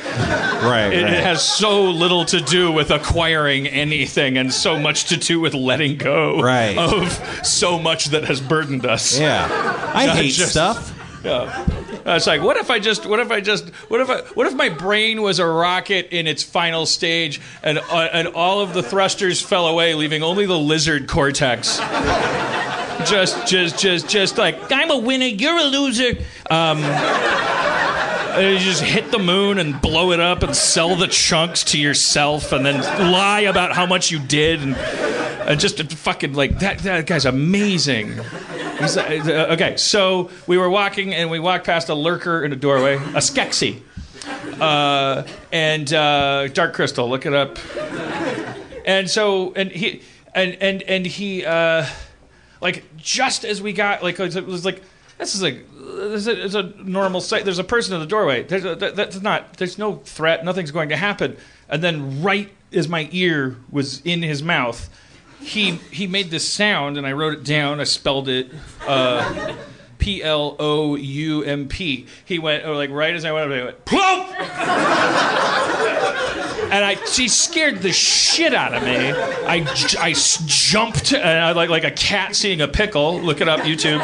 Right. 0.65 0.95
It, 0.95 1.03
right. 1.03 1.13
it 1.13 1.23
has 1.25 1.47
so 1.47 1.91
little 1.91 2.25
to 2.27 2.41
do 2.41 2.73
with 2.73 2.91
acquiring 2.91 3.67
anything 3.67 4.39
and 4.39 4.51
so 4.51 4.79
much 4.79 5.07
to 5.07 5.19
do 5.19 5.39
with 5.39 5.53
letting 5.53 5.99
go 5.99 6.41
Right. 6.41 6.79
of 6.79 7.13
so 7.47 7.79
much 7.79 8.07
that 8.07 8.25
has 8.25 8.41
burdened 8.41 8.87
us. 8.87 9.19
yeah. 9.19 9.47
I 9.95 10.07
Not 10.07 10.17
hate 10.17 10.33
just- 10.33 10.53
stuff. 10.53 10.91
Yeah. 11.23 11.67
It's 12.07 12.27
like, 12.27 12.43
what 12.43 12.57
if 12.59 12.71
I 12.71 12.79
just, 12.79 13.05
what 13.07 13.19
if 13.19 13.31
I 13.31 13.41
just, 13.41 13.69
what 13.91 14.01
if 14.01 14.09
I, 14.11 14.21
what 14.35 14.47
if 14.47 14.55
my 14.55 14.69
brain 14.69 15.21
was 15.23 15.39
a 15.39 15.47
rocket 15.47 16.09
in 16.15 16.27
its 16.27 16.43
final 16.43 16.85
stage 16.87 17.41
and 17.63 17.79
uh, 17.79 18.09
and 18.13 18.29
all 18.29 18.61
of 18.61 18.75
the 18.75 18.83
thrusters 18.83 19.41
fell 19.41 19.67
away, 19.67 19.95
leaving 19.95 20.23
only 20.23 20.45
the 20.45 20.59
lizard 20.59 21.09
cortex. 21.09 21.79
Just, 23.07 23.47
just, 23.47 23.79
just, 23.79 24.09
just 24.09 24.39
like 24.39 24.73
I'm 24.73 24.91
a 24.91 24.99
winner, 24.99 25.27
you're 25.27 25.59
a 25.59 25.65
loser. 25.65 26.19
Um, 26.51 26.79
you 28.39 28.59
just 28.59 28.83
hit 28.83 29.11
the 29.11 29.19
moon 29.19 29.59
and 29.59 29.81
blow 29.81 30.13
it 30.13 30.21
up 30.21 30.43
and 30.43 30.57
sell 30.57 30.97
the 30.97 31.07
chunks 31.07 31.65
to 31.65 31.79
yourself 31.79 32.53
and 32.53 32.65
then 32.65 32.81
lie 33.13 33.41
about 33.41 33.73
how 33.73 33.87
much 33.87 34.11
you 34.11 34.19
did 34.19 34.61
and, 34.63 34.77
and 34.77 35.61
just 35.61 35.81
fucking 35.93 36.33
like 36.33 36.59
that. 36.61 36.79
That 36.81 37.07
guy's 37.07 37.27
amazing. 37.27 38.19
He's, 38.79 38.97
uh, 38.97 39.49
okay, 39.53 39.77
so 39.77 40.31
we 40.47 40.59
were 40.59 40.69
walking 40.69 41.15
and 41.15 41.31
we 41.31 41.39
walked 41.39 41.67
past 41.67 41.89
a 41.89 41.95
lurker 41.95 42.43
in 42.43 42.53
a 42.53 42.57
doorway, 42.57 42.97
a 42.97 43.21
Skeksis. 43.21 43.81
Uh, 44.61 45.27
and 45.53 45.93
uh, 45.93 46.49
Dark 46.49 46.75
Crystal, 46.75 47.09
look 47.09 47.27
it 47.27 47.35
up. 47.35 47.59
And 48.85 49.09
so, 49.09 49.53
and 49.55 49.71
he, 49.71 50.03
and 50.35 50.57
and 50.61 50.83
and 50.83 51.07
he, 51.07 51.45
uh, 51.45 51.87
like 52.65 52.97
just 52.97 53.45
as 53.45 53.61
we 53.61 53.75
got, 53.75 54.03
like 54.03 54.19
it 54.19 54.47
was 54.47 54.65
like 54.65 54.83
this 55.19 55.35
is 55.35 55.43
like 55.43 55.67
this 55.77 56.27
is 56.27 56.55
a, 56.55 56.63
normal 56.83 57.21
sight. 57.21 57.45
There's 57.45 57.59
a 57.59 57.65
person 57.65 57.95
in 57.95 58.01
the 58.01 58.07
doorway. 58.07 58.43
There's 58.43 58.65
a, 58.65 58.75
that, 58.75 58.97
that's 58.97 59.21
not. 59.21 59.59
There's 59.59 59.79
no 59.79 59.97
threat. 59.97 60.45
Nothing's 60.45 60.71
going 60.71 60.89
to 60.89 60.97
happen. 60.97 61.37
And 61.69 61.85
then 61.85 62.23
right 62.23 62.51
as 62.73 62.89
my 62.89 63.09
ear 63.13 63.57
was 63.71 64.01
in 64.01 64.23
his 64.23 64.43
mouth, 64.43 64.89
he 65.41 65.73
he 65.93 66.07
made 66.07 66.31
this 66.31 66.49
sound, 66.49 66.97
and 66.97 67.07
I 67.07 67.13
wrote 67.13 67.35
it 67.35 67.45
down. 67.45 67.81
I 67.81 67.85
spelled 67.85 68.31
it. 68.31 68.51
Uh, 68.87 69.55
P 70.05 70.23
L 70.23 70.55
O 70.59 70.97
U 70.97 71.43
M 71.45 71.67
P. 71.67 72.05
He 72.27 72.39
went, 72.39 72.67
or 72.67 72.75
like 72.75 72.91
right 72.91 73.15
as 73.15 73.25
I 73.25 73.33
went 73.33 73.51
up, 73.51 73.57
he 73.57 73.65
went, 73.65 73.85
plump! 73.87 74.39
and 76.71 76.85
I, 76.85 77.03
she 77.07 77.27
scared 77.27 77.79
the 77.79 77.91
shit 77.91 78.53
out 78.53 78.75
of 78.75 78.83
me. 78.83 79.13
I, 79.13 79.67
I 79.99 80.13
jumped, 80.13 81.15
and 81.15 81.23
I 81.23 81.53
like 81.53 81.71
like 81.71 81.85
a 81.85 81.91
cat 81.91 82.37
seeing 82.37 82.61
a 82.61 82.69
pickle. 82.69 83.19
Look 83.19 83.41
it 83.41 83.49
up, 83.49 83.61
YouTube. 83.61 84.01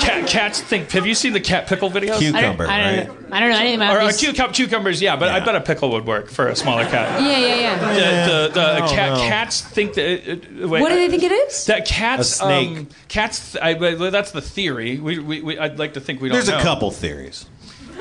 Cat, 0.00 0.26
cats 0.28 0.60
think. 0.60 0.90
Have 0.92 1.06
you 1.06 1.14
seen 1.14 1.32
the 1.32 1.40
cat 1.40 1.66
pickle 1.66 1.90
videos? 1.90 2.16
I 2.34 2.42
don't, 2.42 2.56
Cucumber, 2.56 2.66
I 2.68 2.78
don't, 2.78 2.98
right? 3.08 3.20
know, 3.30 3.36
I 3.36 3.40
don't 3.40 3.50
know 3.50 3.56
anything 3.58 3.76
about 3.76 3.96
Or 3.96 4.00
uh, 4.00 4.06
this. 4.06 4.20
cucum- 4.24 4.52
cucumbers, 4.52 5.00
yeah, 5.02 5.16
but 5.16 5.28
I 5.30 5.40
bet 5.40 5.54
a 5.56 5.60
pickle 5.60 5.90
would 5.92 6.06
work 6.06 6.28
for 6.28 6.48
a 6.48 6.56
smaller 6.56 6.84
cat. 6.84 7.20
yeah, 7.22 7.38
yeah, 7.38 7.54
yeah. 7.56 8.26
The, 8.26 8.48
the, 8.48 8.54
the 8.54 8.60
I 8.60 8.78
don't 8.80 8.88
cat, 8.90 9.10
know. 9.12 9.28
cats 9.28 9.60
think 9.62 9.94
that. 9.94 10.04
It, 10.06 10.28
it- 10.44 10.68
wait, 10.68 10.80
What 10.80 10.88
do 10.90 10.94
they 10.96 11.08
think 11.08 11.22
it 11.22 11.32
is? 11.32 11.66
That 11.66 11.86
cats, 11.86 12.32
A 12.32 12.34
snake. 12.44 12.78
Um, 12.78 12.88
cats. 13.08 13.56
I, 13.56 13.74
well, 13.74 14.10
that's 14.10 14.30
the 14.32 14.42
theory. 14.42 14.98
We, 14.98 15.18
we, 15.18 15.40
we, 15.42 15.58
I'd 15.58 15.78
like 15.78 15.94
to 15.94 16.00
think 16.00 16.20
we 16.20 16.28
don't. 16.28 16.34
There's 16.36 16.48
know. 16.48 16.58
a 16.58 16.62
couple 16.62 16.90
theories. 16.90 17.46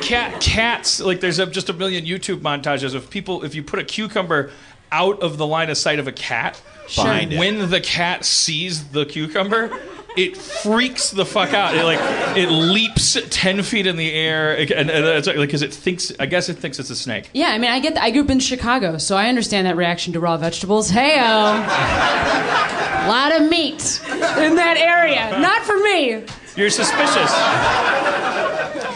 cat 0.02 0.42
cats 0.42 1.00
like 1.00 1.22
there's 1.22 1.40
a, 1.40 1.46
just 1.46 1.70
a 1.70 1.74
million 1.74 2.04
youtube 2.06 2.42
montages 2.42 2.94
of 2.94 3.10
people 3.10 3.46
if 3.46 3.56
you 3.56 3.64
put 3.64 3.80
a 3.80 3.84
cucumber 3.86 4.52
out 4.92 5.18
of 5.22 5.38
the 5.38 5.48
line 5.48 5.70
of 5.70 5.78
sight 5.78 6.00
of 6.00 6.08
a 6.08 6.12
cat 6.12 6.62
Behind 6.94 7.32
it. 7.32 7.40
when 7.40 7.70
the 7.70 7.80
cat 7.80 8.26
sees 8.26 8.90
the 8.90 9.06
cucumber 9.06 9.70
it 10.18 10.38
freaks 10.38 11.12
the 11.12 11.26
fuck 11.26 11.54
out 11.54 11.76
it 11.76 11.84
like 11.84 12.00
it 12.38 12.50
leaps 12.50 13.18
10 13.30 13.64
feet 13.64 13.88
in 13.88 13.96
the 13.98 14.12
air 14.12 14.58
and, 14.58 14.72
and 14.72 14.90
it's 14.90 15.28
like 15.28 15.36
because 15.38 15.62
it 15.62 15.74
thinks 15.74 16.12
i 16.20 16.26
guess 16.26 16.50
it 16.50 16.58
thinks 16.58 16.80
it's 16.80 16.90
a 16.90 16.96
snake 16.96 17.30
Yeah, 17.34 17.48
I 17.50 17.58
mean, 17.58 17.72
I 17.72 17.80
get. 17.80 17.96
That. 17.96 18.04
I 18.04 18.12
grew 18.12 18.22
up 18.24 18.30
in 18.30 18.40
Chicago, 18.40 18.98
so 18.98 19.18
I 19.18 19.28
understand 19.28 19.68
that 19.68 19.76
reaction 19.76 20.14
to 20.14 20.20
raw 20.20 20.38
vegetables. 20.38 20.90
Heyo, 20.92 21.18
lot 23.08 23.36
of 23.36 23.50
meat 23.50 24.02
in 24.10 24.56
that 24.56 24.78
area. 24.78 25.40
Not 25.40 25.64
for 25.64 25.78
me. 25.78 26.24
you're 26.56 26.70
suspicious 26.70 27.32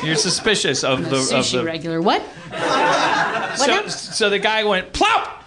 you're 0.04 0.16
suspicious 0.16 0.84
of 0.84 1.10
the 1.10 1.18
of 1.18 1.24
Sushi 1.24 1.60
the 1.60 1.64
regular. 1.64 2.02
What? 2.02 2.24
so, 3.58 3.68
now? 3.68 3.88
so 3.88 4.30
the 4.30 4.40
guy 4.40 4.64
went 4.64 4.94
plop 4.94 5.39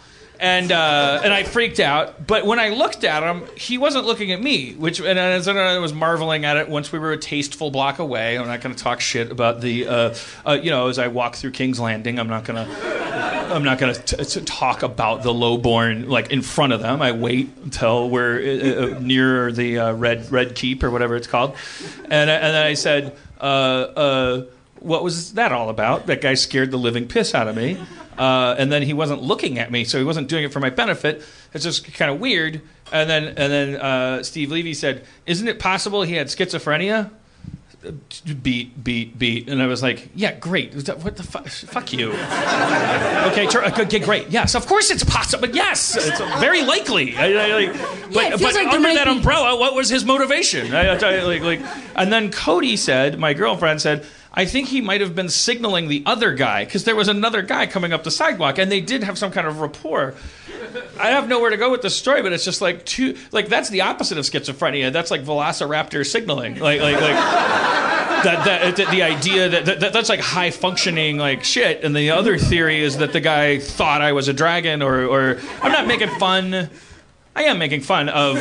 and 0.43 0.73
uh, 0.73 1.21
and 1.23 1.33
I 1.33 1.45
freaked 1.45 1.79
out. 1.79 2.27
But 2.27 2.45
when 2.45 2.59
I 2.59 2.71
looked 2.71 3.05
at 3.05 3.23
him, 3.23 3.49
he 3.57 3.79
wasn't 3.79 4.07
looking 4.07 4.33
at 4.33 4.43
me, 4.43 4.73
which 4.75 5.01
and 5.01 5.19
I 5.19 5.79
was 5.79 5.93
marveling 5.95 6.45
at 6.45 6.57
it 6.57 6.69
once 6.69 6.91
we 6.91 6.99
were 6.99 7.13
a 7.13 7.17
tasteful 7.17 7.71
block 7.71 8.01
away. 8.01 8.37
I'm 8.37 8.49
not 8.49 8.61
going 8.61 8.75
to 8.75 8.83
talk 8.83 9.01
shit 9.01 9.31
about 9.31 9.61
the 9.61 9.87
uh, 9.87 10.15
uh, 10.45 10.59
you 10.61 10.71
know 10.71 10.89
as 10.89 10.99
I 10.99 11.07
walk 11.09 11.37
through 11.37 11.53
King's 11.53 11.79
Landing. 11.79 12.19
I'm 12.19 12.29
not 12.29 12.45
going 12.45 12.67
to. 12.67 13.03
I'm 13.53 13.65
not 13.65 13.79
to 13.79 14.45
talk 14.45 14.83
about 14.83 15.23
the 15.23 15.33
lowborn 15.33 16.09
like 16.09 16.33
in 16.33 16.43
front 16.43 16.73
of 16.73 16.81
them. 16.81 17.03
I 17.03 17.13
wait 17.13 17.51
until 17.63 18.09
we're 18.09 18.41
uh, 18.41 18.97
uh, 18.97 18.99
near 18.99 19.53
the 19.53 19.79
uh, 19.79 19.93
red 19.93 20.33
red 20.33 20.57
keep 20.57 20.83
or 20.83 20.91
whatever 20.91 21.15
it's 21.15 21.29
called, 21.29 21.55
and 22.05 22.29
and 22.29 22.55
then 22.55 22.67
I 22.67 22.75
said, 22.75 23.17
"What 23.39 25.05
was 25.05 25.35
that 25.35 25.53
all 25.53 25.69
about?" 25.69 26.07
That 26.07 26.21
guy 26.21 26.35
scared 26.35 26.73
the 26.73 26.79
living 26.79 27.07
piss 27.07 27.33
out 27.33 27.47
of 27.47 27.55
me, 27.55 27.79
uh, 28.19 28.55
and 28.59 28.71
then 28.71 28.83
he 28.83 28.93
wasn't 28.93 29.23
looking 29.23 29.59
at 29.59 29.71
me, 29.71 29.85
so 29.85 29.99
he 29.99 30.05
wasn't 30.05 30.29
doing 30.29 30.45
it 30.45 30.53
for 30.53 30.61
my 30.61 30.71
benefit. 30.71 31.23
It's 31.55 31.65
just 31.65 31.93
kind 31.95 32.11
of 32.11 32.21
weird. 32.21 32.63
And 32.93 33.09
then 33.09 33.25
and 33.29 33.37
then 33.37 33.77
uh, 33.77 34.23
Steve 34.23 34.51
Levy 34.51 34.75
said, 34.75 35.05
"Isn't 35.27 35.49
it 35.49 35.59
possible 35.59 36.03
he 36.03 36.15
had 36.15 36.27
schizophrenia?" 36.27 37.11
beat, 38.43 38.83
beat, 38.83 39.19
beat. 39.19 39.49
And 39.49 39.63
I 39.63 39.67
was 39.67 39.83
like, 39.83 40.09
yeah, 40.15 40.33
great. 40.39 40.75
What 40.75 41.17
the 41.17 41.23
fuck? 41.23 41.49
Fuck 41.49 41.93
you. 41.93 42.11
okay, 42.13 43.47
tur- 43.47 43.65
okay, 43.65 43.99
great. 43.99 44.29
Yes, 44.29 44.55
of 44.55 44.67
course 44.67 44.91
it's 44.91 45.05
possible. 45.05 45.41
But 45.41 45.55
yes, 45.55 45.97
it's 45.97 46.21
very 46.41 46.63
likely. 46.63 47.17
I, 47.17 47.33
I, 47.33 47.65
like, 47.67 47.73
but 48.13 48.39
feels 48.39 48.41
but 48.41 48.55
like 48.55 48.69
under 48.69 48.95
that 48.95 49.05
be- 49.05 49.11
umbrella, 49.11 49.59
what 49.59 49.75
was 49.75 49.89
his 49.89 50.05
motivation? 50.05 50.75
I, 50.75 50.95
like, 50.95 51.43
like, 51.43 51.61
and 51.97 52.13
then 52.13 52.31
Cody 52.31 52.77
said, 52.77 53.19
my 53.19 53.35
girlfriend 53.35 53.81
said, 53.81 54.07
I 54.35 54.47
think 54.47 54.69
he 54.69 54.81
might 54.81 55.01
have 55.03 55.15
been 55.15 55.29
signaling 55.29 55.89
the 55.89 56.03
other 56.07 56.33
guy 56.35 56.65
because 56.65 56.85
there 56.85 56.97
was 56.97 57.09
another 57.09 57.43
guy 57.43 57.67
coming 57.67 57.93
up 57.93 58.03
the 58.03 58.11
sidewalk, 58.11 58.59
and 58.59 58.73
they 58.73 58.81
did 58.81 59.03
have 59.03 59.19
some 59.19 59.31
kind 59.31 59.47
of 59.47 59.61
rapport. 59.61 60.15
I 60.99 61.09
have 61.09 61.29
nowhere 61.29 61.51
to 61.51 61.59
go 61.59 61.71
with 61.71 61.83
the 61.83 61.91
story, 61.91 62.23
but 62.23 62.33
it's 62.33 62.45
just 62.45 62.63
like 62.63 62.87
two, 62.87 63.17
like 63.31 63.49
that's 63.49 63.69
the 63.69 63.83
opposite 63.83 64.17
of 64.17 64.25
schizophrenia. 64.25 64.91
That's 64.91 65.11
like 65.11 65.23
Velociraptor 65.23 66.07
signaling, 66.07 66.59
like, 66.61 66.81
like, 66.81 66.95
like 66.95 67.17
that, 68.25 68.45
that 68.45 68.77
the, 68.77 68.85
the 68.87 69.03
idea 69.03 69.49
that, 69.51 69.81
that 69.81 69.93
that's 69.93 70.09
like 70.09 70.21
high 70.21 70.51
functioning 70.51 71.19
like 71.19 71.45
shit, 71.45 71.85
and 71.85 71.95
the 71.95 72.11
other 72.11 72.39
theory 72.39 72.83
is 72.83 72.99
that 72.99 73.13
the 73.13 73.21
guy 73.21 73.59
thought 73.59 74.01
I 74.01 74.13
was 74.13 74.29
a 74.29 74.33
dragon, 74.33 74.81
or, 74.81 75.05
or 75.05 75.41
I'm 75.61 75.73
not 75.73 75.87
making 75.87 76.09
fun. 76.19 76.71
I 77.35 77.45
am 77.45 77.59
making 77.59 77.81
fun 77.81 78.09
of 78.09 78.37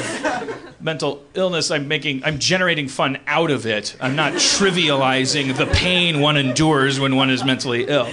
mental 0.82 1.24
illness. 1.34 1.72
I'm 1.72 1.88
making, 1.88 2.24
I'm 2.24 2.40
generating 2.40 2.88
fun 2.88 3.20
out 3.26 3.52
of 3.52 3.66
it. 3.66 3.96
I'm 4.02 4.16
not 4.16 4.34
trivializing 4.34 5.56
the 5.56 5.68
pain 5.68 6.20
one 6.20 6.38
endures 6.38 7.00
when 7.00 7.16
one 7.16 7.30
is 7.30 7.44
mentally 7.44 7.86
ill. 7.88 8.10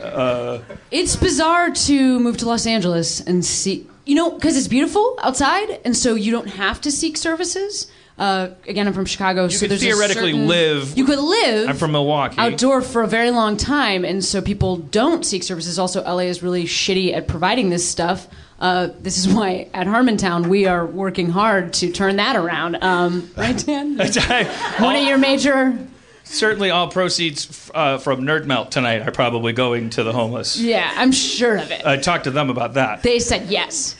Uh, 0.00 0.60
it's 0.90 1.16
bizarre 1.16 1.70
to 1.70 2.20
move 2.20 2.36
to 2.38 2.46
Los 2.46 2.66
Angeles 2.66 3.20
and 3.20 3.44
see, 3.44 3.86
you 4.04 4.14
know, 4.14 4.30
because 4.30 4.56
it's 4.56 4.68
beautiful 4.68 5.18
outside, 5.22 5.80
and 5.84 5.96
so 5.96 6.14
you 6.14 6.30
don't 6.32 6.48
have 6.48 6.80
to 6.82 6.90
seek 6.90 7.16
services. 7.16 7.90
Uh, 8.18 8.50
again, 8.68 8.86
I'm 8.86 8.92
from 8.92 9.06
Chicago, 9.06 9.48
so 9.48 9.60
could 9.60 9.70
there's 9.70 9.82
a 9.82 9.86
theoretically 9.86 10.32
certain- 10.32 10.46
live- 10.48 10.96
You 10.98 11.04
could 11.04 11.18
live. 11.18 11.68
I'm 11.68 11.76
from 11.76 11.92
Milwaukee. 11.92 12.36
outdoor 12.38 12.82
for 12.82 13.02
a 13.02 13.08
very 13.08 13.30
long 13.30 13.56
time, 13.56 14.04
and 14.04 14.24
so 14.24 14.40
people 14.42 14.76
don't 14.76 15.24
seek 15.24 15.42
services. 15.42 15.78
Also, 15.78 16.02
LA 16.04 16.24
is 16.24 16.42
really 16.42 16.64
shitty 16.64 17.14
at 17.16 17.26
providing 17.26 17.70
this 17.70 17.88
stuff. 17.88 18.28
Uh, 18.60 18.88
this 19.00 19.18
is 19.18 19.26
why 19.26 19.66
at 19.74 19.86
Harmontown 19.88 20.46
we 20.46 20.66
are 20.66 20.86
working 20.86 21.30
hard 21.30 21.72
to 21.72 21.90
turn 21.90 22.16
that 22.16 22.36
around. 22.36 22.76
Um, 22.82 23.28
right, 23.36 23.56
Dan? 23.66 23.96
One 24.78 24.94
of 24.94 25.04
your 25.04 25.18
major. 25.18 25.76
Certainly, 26.24 26.70
all 26.70 26.88
proceeds 26.88 27.70
uh, 27.74 27.98
from 27.98 28.22
Nerd 28.22 28.46
Melt 28.46 28.70
tonight 28.70 29.02
are 29.06 29.10
probably 29.10 29.52
going 29.52 29.90
to 29.90 30.04
the 30.04 30.12
homeless. 30.12 30.56
Yeah, 30.58 30.90
I'm 30.96 31.10
sure 31.12 31.56
of 31.56 31.70
it. 31.72 31.84
I 31.84 31.96
talked 31.96 32.24
to 32.24 32.30
them 32.30 32.48
about 32.48 32.74
that. 32.74 33.02
They 33.02 33.18
said 33.18 33.50
yes. 33.50 33.96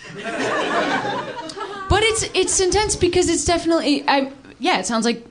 But 2.02 2.08
it's 2.10 2.22
it's 2.34 2.60
intense 2.60 2.96
because 2.96 3.28
it's 3.28 3.44
definitely 3.44 4.04
I 4.08 4.32
yeah, 4.58 4.78
it 4.78 4.86
sounds 4.86 5.04
like 5.04 5.24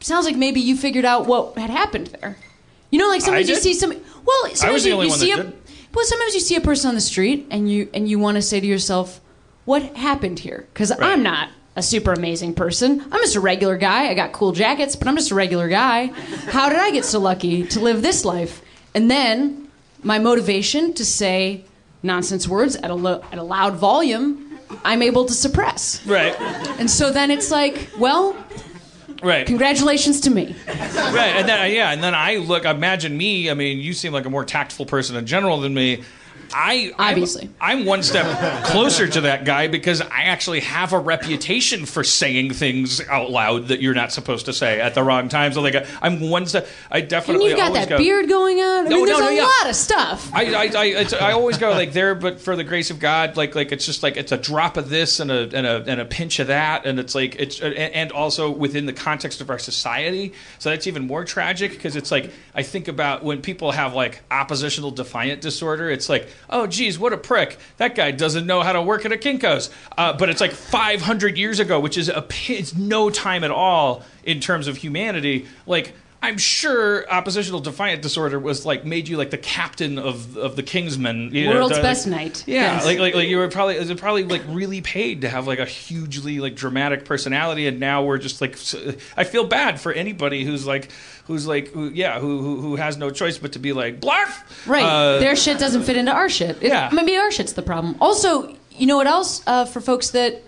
sounds 0.00 0.26
like 0.26 0.36
maybe 0.36 0.60
you 0.60 0.76
figured 0.76 1.04
out 1.04 1.26
what 1.26 1.56
had 1.56 1.70
happened 1.70 2.08
there. 2.08 2.36
You 2.90 2.98
know, 2.98 3.08
like 3.08 3.20
sometimes 3.20 3.48
you 3.48 3.54
did? 3.54 3.62
see 3.62 3.74
some 3.74 3.90
well, 3.90 4.54
sometimes 4.54 4.84
you, 4.84 5.00
you 5.02 5.10
see 5.10 5.32
a 5.32 5.36
did. 5.36 5.56
well, 5.94 6.04
sometimes 6.04 6.34
you 6.34 6.40
see 6.40 6.56
a 6.56 6.60
person 6.60 6.88
on 6.88 6.94
the 6.94 7.00
street 7.00 7.46
and 7.50 7.70
you 7.70 7.88
and 7.94 8.08
you 8.08 8.18
want 8.18 8.36
to 8.36 8.42
say 8.42 8.58
to 8.58 8.66
yourself, 8.66 9.20
"What 9.64 9.82
happened 9.96 10.40
here?" 10.40 10.66
Because 10.72 10.90
I'm 10.90 11.22
not 11.22 11.50
a 11.76 11.82
super 11.82 12.12
amazing 12.12 12.54
person. 12.54 13.00
I'm 13.00 13.20
just 13.20 13.36
a 13.36 13.40
regular 13.40 13.76
guy. 13.76 14.08
I 14.08 14.14
got 14.14 14.32
cool 14.32 14.52
jackets, 14.52 14.96
but 14.96 15.06
I'm 15.06 15.16
just 15.16 15.30
a 15.30 15.36
regular 15.36 15.68
guy. 15.68 16.06
How 16.50 16.68
did 16.68 16.78
I 16.78 16.90
get 16.90 17.04
so 17.04 17.20
lucky 17.20 17.64
to 17.66 17.80
live 17.80 18.02
this 18.02 18.24
life? 18.24 18.60
And 18.94 19.08
then 19.08 19.68
my 20.02 20.18
motivation 20.18 20.94
to 20.94 21.04
say 21.04 21.64
nonsense 22.02 22.48
words 22.48 22.74
at 22.76 22.90
a 22.90 22.94
lo- 22.94 23.22
at 23.30 23.38
a 23.38 23.42
loud 23.42 23.76
volume, 23.76 24.47
I'm 24.84 25.02
able 25.02 25.24
to 25.26 25.32
suppress. 25.34 26.04
Right, 26.06 26.34
And 26.78 26.90
so 26.90 27.10
then 27.10 27.30
it's 27.30 27.50
like, 27.50 27.90
well, 27.98 28.36
right. 29.22 29.46
congratulations 29.46 30.20
to 30.22 30.30
me. 30.30 30.54
Right, 30.66 31.34
and 31.36 31.48
then 31.48 31.72
yeah, 31.72 31.90
and 31.92 32.02
then 32.02 32.14
I 32.14 32.36
look. 32.36 32.64
Imagine 32.64 33.16
me. 33.16 33.50
I 33.50 33.54
mean, 33.54 33.78
you 33.78 33.92
seem 33.92 34.12
like 34.12 34.26
a 34.26 34.30
more 34.30 34.44
tactful 34.44 34.86
person 34.86 35.16
in 35.16 35.26
general 35.26 35.60
than 35.60 35.74
me. 35.74 36.02
I 36.52 36.92
I'm- 36.98 37.10
Obviously. 37.18 37.50
I'm, 37.60 37.84
one 37.84 38.02
step 38.02 38.64
closer 38.64 39.06
to 39.08 39.22
that 39.22 39.44
guy 39.44 39.68
because 39.68 40.00
I 40.00 40.22
actually 40.24 40.60
have 40.60 40.92
a 40.92 40.98
reputation 40.98 41.86
for 41.86 42.04
saying 42.04 42.52
things 42.52 43.00
out 43.08 43.30
loud 43.30 43.68
that 43.68 43.80
you're 43.80 43.94
not 43.94 44.12
supposed 44.12 44.46
to 44.46 44.52
say 44.52 44.80
at 44.80 44.94
the 44.94 45.02
wrong 45.02 45.28
time. 45.28 45.52
So 45.52 45.60
like, 45.62 45.86
I'm 46.02 46.28
one 46.30 46.46
step. 46.46 46.66
I 46.90 47.00
definitely 47.00 47.50
And 47.50 47.58
you've 47.58 47.66
got 47.66 47.72
that 47.74 47.88
go, 47.88 47.98
beard 47.98 48.28
going 48.28 48.58
on. 48.60 48.86
I 48.86 48.88
No, 48.90 48.96
mean, 48.96 49.06
there's 49.06 49.18
no, 49.18 49.24
no, 49.26 49.30
a 49.30 49.36
yeah. 49.36 49.44
lot 49.44 49.68
of 49.70 49.76
stuff. 49.76 50.30
I, 50.34 50.44
I, 50.54 50.64
I, 50.76 50.84
it's, 50.86 51.12
I 51.14 51.32
always 51.32 51.56
go 51.58 51.70
like 51.70 51.92
there, 51.92 52.14
but 52.14 52.40
for 52.40 52.56
the 52.56 52.64
grace 52.64 52.90
of 52.90 52.98
God, 53.00 53.36
like 53.36 53.54
like 53.54 53.72
it's 53.72 53.86
just 53.86 54.02
like 54.02 54.16
it's 54.16 54.32
a 54.32 54.36
drop 54.38 54.76
of 54.76 54.88
this 54.90 55.20
and 55.20 55.30
a 55.30 55.42
and 55.56 55.66
a 55.66 55.84
and 55.86 56.00
a 56.00 56.04
pinch 56.04 56.38
of 56.38 56.48
that, 56.48 56.84
and 56.86 56.98
it's 56.98 57.14
like 57.14 57.36
it's 57.36 57.60
and 57.60 58.12
also 58.12 58.50
within 58.50 58.86
the 58.86 58.92
context 58.92 59.40
of 59.40 59.50
our 59.50 59.58
society. 59.58 60.32
So 60.58 60.70
that's 60.70 60.86
even 60.86 61.06
more 61.06 61.24
tragic 61.24 61.70
because 61.72 61.96
it's 61.96 62.10
like 62.10 62.32
I 62.54 62.62
think 62.62 62.88
about 62.88 63.22
when 63.24 63.40
people 63.42 63.72
have 63.72 63.94
like 63.94 64.20
oppositional 64.30 64.90
defiant 64.90 65.40
disorder. 65.40 65.90
It's 65.90 66.08
like 66.08 66.28
oh 66.50 66.66
geez, 66.66 66.98
what 66.98 67.12
a 67.12 67.16
prick! 67.16 67.58
That 67.76 67.94
guy 67.94 68.10
doesn't 68.10 68.46
know 68.46 68.62
how 68.62 68.72
to 68.72 68.82
work 68.82 69.04
at 69.04 69.12
a 69.12 69.16
Kinkos. 69.16 69.70
Uh, 69.96 70.12
but 70.12 70.28
it's 70.28 70.40
like 70.40 70.52
500 70.52 71.36
years 71.36 71.60
ago, 71.60 71.80
which 71.80 71.96
is 71.96 72.08
a, 72.08 72.26
it's 72.48 72.74
no 72.74 73.10
time 73.10 73.44
at 73.44 73.50
all 73.50 74.04
in 74.24 74.40
terms 74.40 74.66
of 74.66 74.78
humanity. 74.78 75.46
Like. 75.66 75.94
I'm 76.20 76.36
sure 76.36 77.08
oppositional 77.08 77.60
defiant 77.60 78.02
disorder 78.02 78.40
was 78.40 78.66
like 78.66 78.84
made 78.84 79.06
you 79.06 79.16
like 79.16 79.30
the 79.30 79.38
captain 79.38 79.98
of 80.00 80.36
of 80.36 80.56
the 80.56 80.64
Kingsmen. 80.64 81.32
You 81.32 81.44
know, 81.46 81.54
World's 81.54 81.76
the- 81.76 81.82
best 81.82 82.08
knight. 82.08 82.42
Yeah, 82.46 82.74
Yes. 82.74 82.84
like, 82.84 82.98
like 82.98 83.14
like 83.14 83.28
you 83.28 83.36
were 83.38 83.46
probably 83.48 83.76
it 83.76 83.88
was 83.88 84.00
probably 84.00 84.24
like 84.24 84.42
really 84.48 84.80
paid 84.80 85.20
to 85.20 85.28
have 85.28 85.46
like 85.46 85.60
a 85.60 85.64
hugely 85.64 86.40
like 86.40 86.56
dramatic 86.56 87.04
personality, 87.04 87.68
and 87.68 87.78
now 87.78 88.02
we're 88.04 88.18
just 88.18 88.40
like 88.40 88.58
I 89.16 89.22
feel 89.24 89.44
bad 89.46 89.80
for 89.80 89.92
anybody 89.92 90.44
who's 90.44 90.66
like 90.66 90.90
who's 91.26 91.46
like 91.46 91.68
who, 91.68 91.88
yeah 91.90 92.18
who, 92.18 92.40
who 92.42 92.60
who 92.62 92.76
has 92.76 92.96
no 92.96 93.10
choice 93.10 93.38
but 93.38 93.52
to 93.52 93.60
be 93.60 93.72
like 93.72 94.00
blarf. 94.00 94.66
Right. 94.66 94.82
Uh, 94.82 95.18
Their 95.20 95.36
shit 95.36 95.58
doesn't 95.60 95.84
fit 95.84 95.96
into 95.96 96.10
our 96.12 96.28
shit. 96.28 96.56
It- 96.62 96.68
Yeah. 96.70 96.90
Maybe 96.92 97.16
our 97.16 97.30
shit's 97.30 97.52
the 97.52 97.62
problem. 97.62 97.94
Also, 98.00 98.56
you 98.76 98.86
know 98.86 98.96
what 98.96 99.06
else? 99.06 99.40
Uh, 99.46 99.64
for 99.66 99.80
folks 99.80 100.10
that 100.10 100.42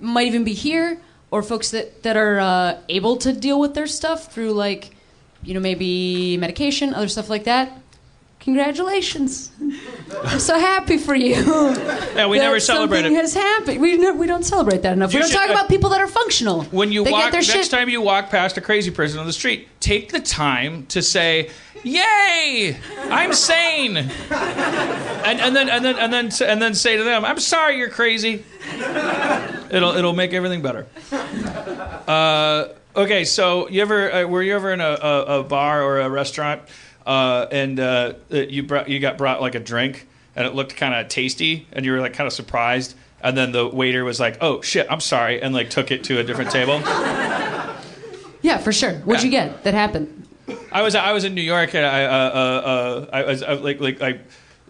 might 0.00 0.26
even 0.26 0.44
be 0.44 0.52
here, 0.54 1.00
or 1.30 1.42
folks 1.42 1.70
that, 1.70 2.02
that 2.02 2.16
are 2.16 2.38
uh, 2.38 2.78
able 2.90 3.16
to 3.18 3.32
deal 3.32 3.58
with 3.58 3.74
their 3.74 3.86
stuff 3.86 4.32
through, 4.32 4.52
like, 4.52 4.90
you 5.48 5.54
know, 5.54 5.60
maybe 5.60 6.36
medication, 6.36 6.92
other 6.92 7.08
stuff 7.08 7.30
like 7.30 7.44
that. 7.44 7.72
Congratulations. 8.40 9.50
I'm 10.24 10.38
so 10.38 10.58
happy 10.58 10.98
for 10.98 11.14
you. 11.14 11.34
yeah, 11.34 12.26
we 12.26 12.38
that 12.38 12.44
never 12.44 12.60
celebrate 12.60 12.98
something 12.98 13.14
it. 13.16 13.20
has 13.20 13.34
happened. 13.34 13.80
We, 13.80 13.96
no, 13.96 14.14
we 14.14 14.26
don't 14.26 14.44
celebrate 14.44 14.82
that 14.82 14.92
enough. 14.92 15.12
You 15.12 15.18
we 15.18 15.22
don't 15.22 15.30
should- 15.30 15.38
talk 15.38 15.48
uh, 15.48 15.52
about 15.54 15.68
people 15.68 15.90
that 15.90 16.00
are 16.00 16.06
functional. 16.06 16.64
when 16.64 16.92
you 16.92 17.02
they 17.02 17.10
walk 17.10 17.24
get 17.24 17.32
their 17.32 17.40
next 17.40 17.52
shit. 17.52 17.70
time 17.70 17.88
you 17.88 18.00
walk 18.02 18.30
past 18.30 18.56
a 18.58 18.60
crazy 18.60 18.90
person 18.90 19.18
on 19.18 19.26
the 19.26 19.32
street, 19.32 19.68
take 19.80 20.12
the 20.12 20.20
time 20.20 20.86
to 20.86 21.02
say, 21.02 21.50
"Yay, 21.82 22.76
I'm 23.10 23.32
sane," 23.32 23.96
and, 23.96 25.40
and 25.40 25.56
then 25.56 25.68
and 25.68 25.84
then 25.84 25.96
and 25.98 26.12
then 26.12 26.30
and 26.46 26.62
then 26.62 26.74
say 26.74 26.96
to 26.96 27.04
them, 27.04 27.24
"I'm 27.24 27.40
sorry, 27.40 27.76
you're 27.78 27.90
crazy." 27.90 28.44
It'll 29.70 29.96
it'll 29.96 30.14
make 30.14 30.32
everything 30.32 30.62
better. 30.62 30.86
Uh, 32.06 32.68
okay, 32.96 33.24
so 33.24 33.68
you 33.68 33.82
ever 33.82 34.12
uh, 34.12 34.24
were 34.24 34.42
you 34.42 34.54
ever 34.54 34.72
in 34.72 34.80
a, 34.80 34.98
a, 35.00 35.40
a 35.40 35.42
bar 35.42 35.82
or 35.82 36.00
a 36.00 36.10
restaurant 36.10 36.62
uh, 37.06 37.46
and 37.50 37.80
uh, 37.80 38.14
you 38.30 38.62
brought 38.62 38.88
you 38.88 39.00
got 39.00 39.18
brought 39.18 39.40
like 39.40 39.54
a 39.54 39.60
drink 39.60 40.06
and 40.36 40.46
it 40.46 40.54
looked 40.54 40.76
kind 40.76 40.94
of 40.94 41.08
tasty 41.08 41.66
and 41.72 41.84
you 41.84 41.92
were 41.92 42.00
like 42.00 42.12
kind 42.12 42.26
of 42.26 42.32
surprised 42.32 42.94
and 43.20 43.36
then 43.36 43.52
the 43.52 43.66
waiter 43.66 44.04
was 44.04 44.20
like, 44.20 44.38
"Oh 44.40 44.62
shit, 44.62 44.86
I'm 44.90 45.00
sorry," 45.00 45.42
and 45.42 45.54
like 45.54 45.70
took 45.70 45.90
it 45.90 46.04
to 46.04 46.18
a 46.20 46.24
different 46.24 46.50
table. 46.50 46.80
yeah, 48.42 48.58
for 48.58 48.72
sure. 48.72 48.94
What'd 49.00 49.24
you 49.24 49.30
get 49.30 49.64
that 49.64 49.74
happened? 49.74 50.26
I 50.70 50.82
was 50.82 50.94
I 50.94 51.12
was 51.12 51.24
in 51.24 51.34
New 51.34 51.42
York 51.42 51.74
and 51.74 51.84
I 51.84 52.04
uh, 52.04 52.08
uh, 52.08 52.12
uh, 52.12 53.06
I 53.12 53.24
was 53.24 53.42
I, 53.42 53.52
like 53.54 53.80
like 53.80 54.00
I 54.00 54.20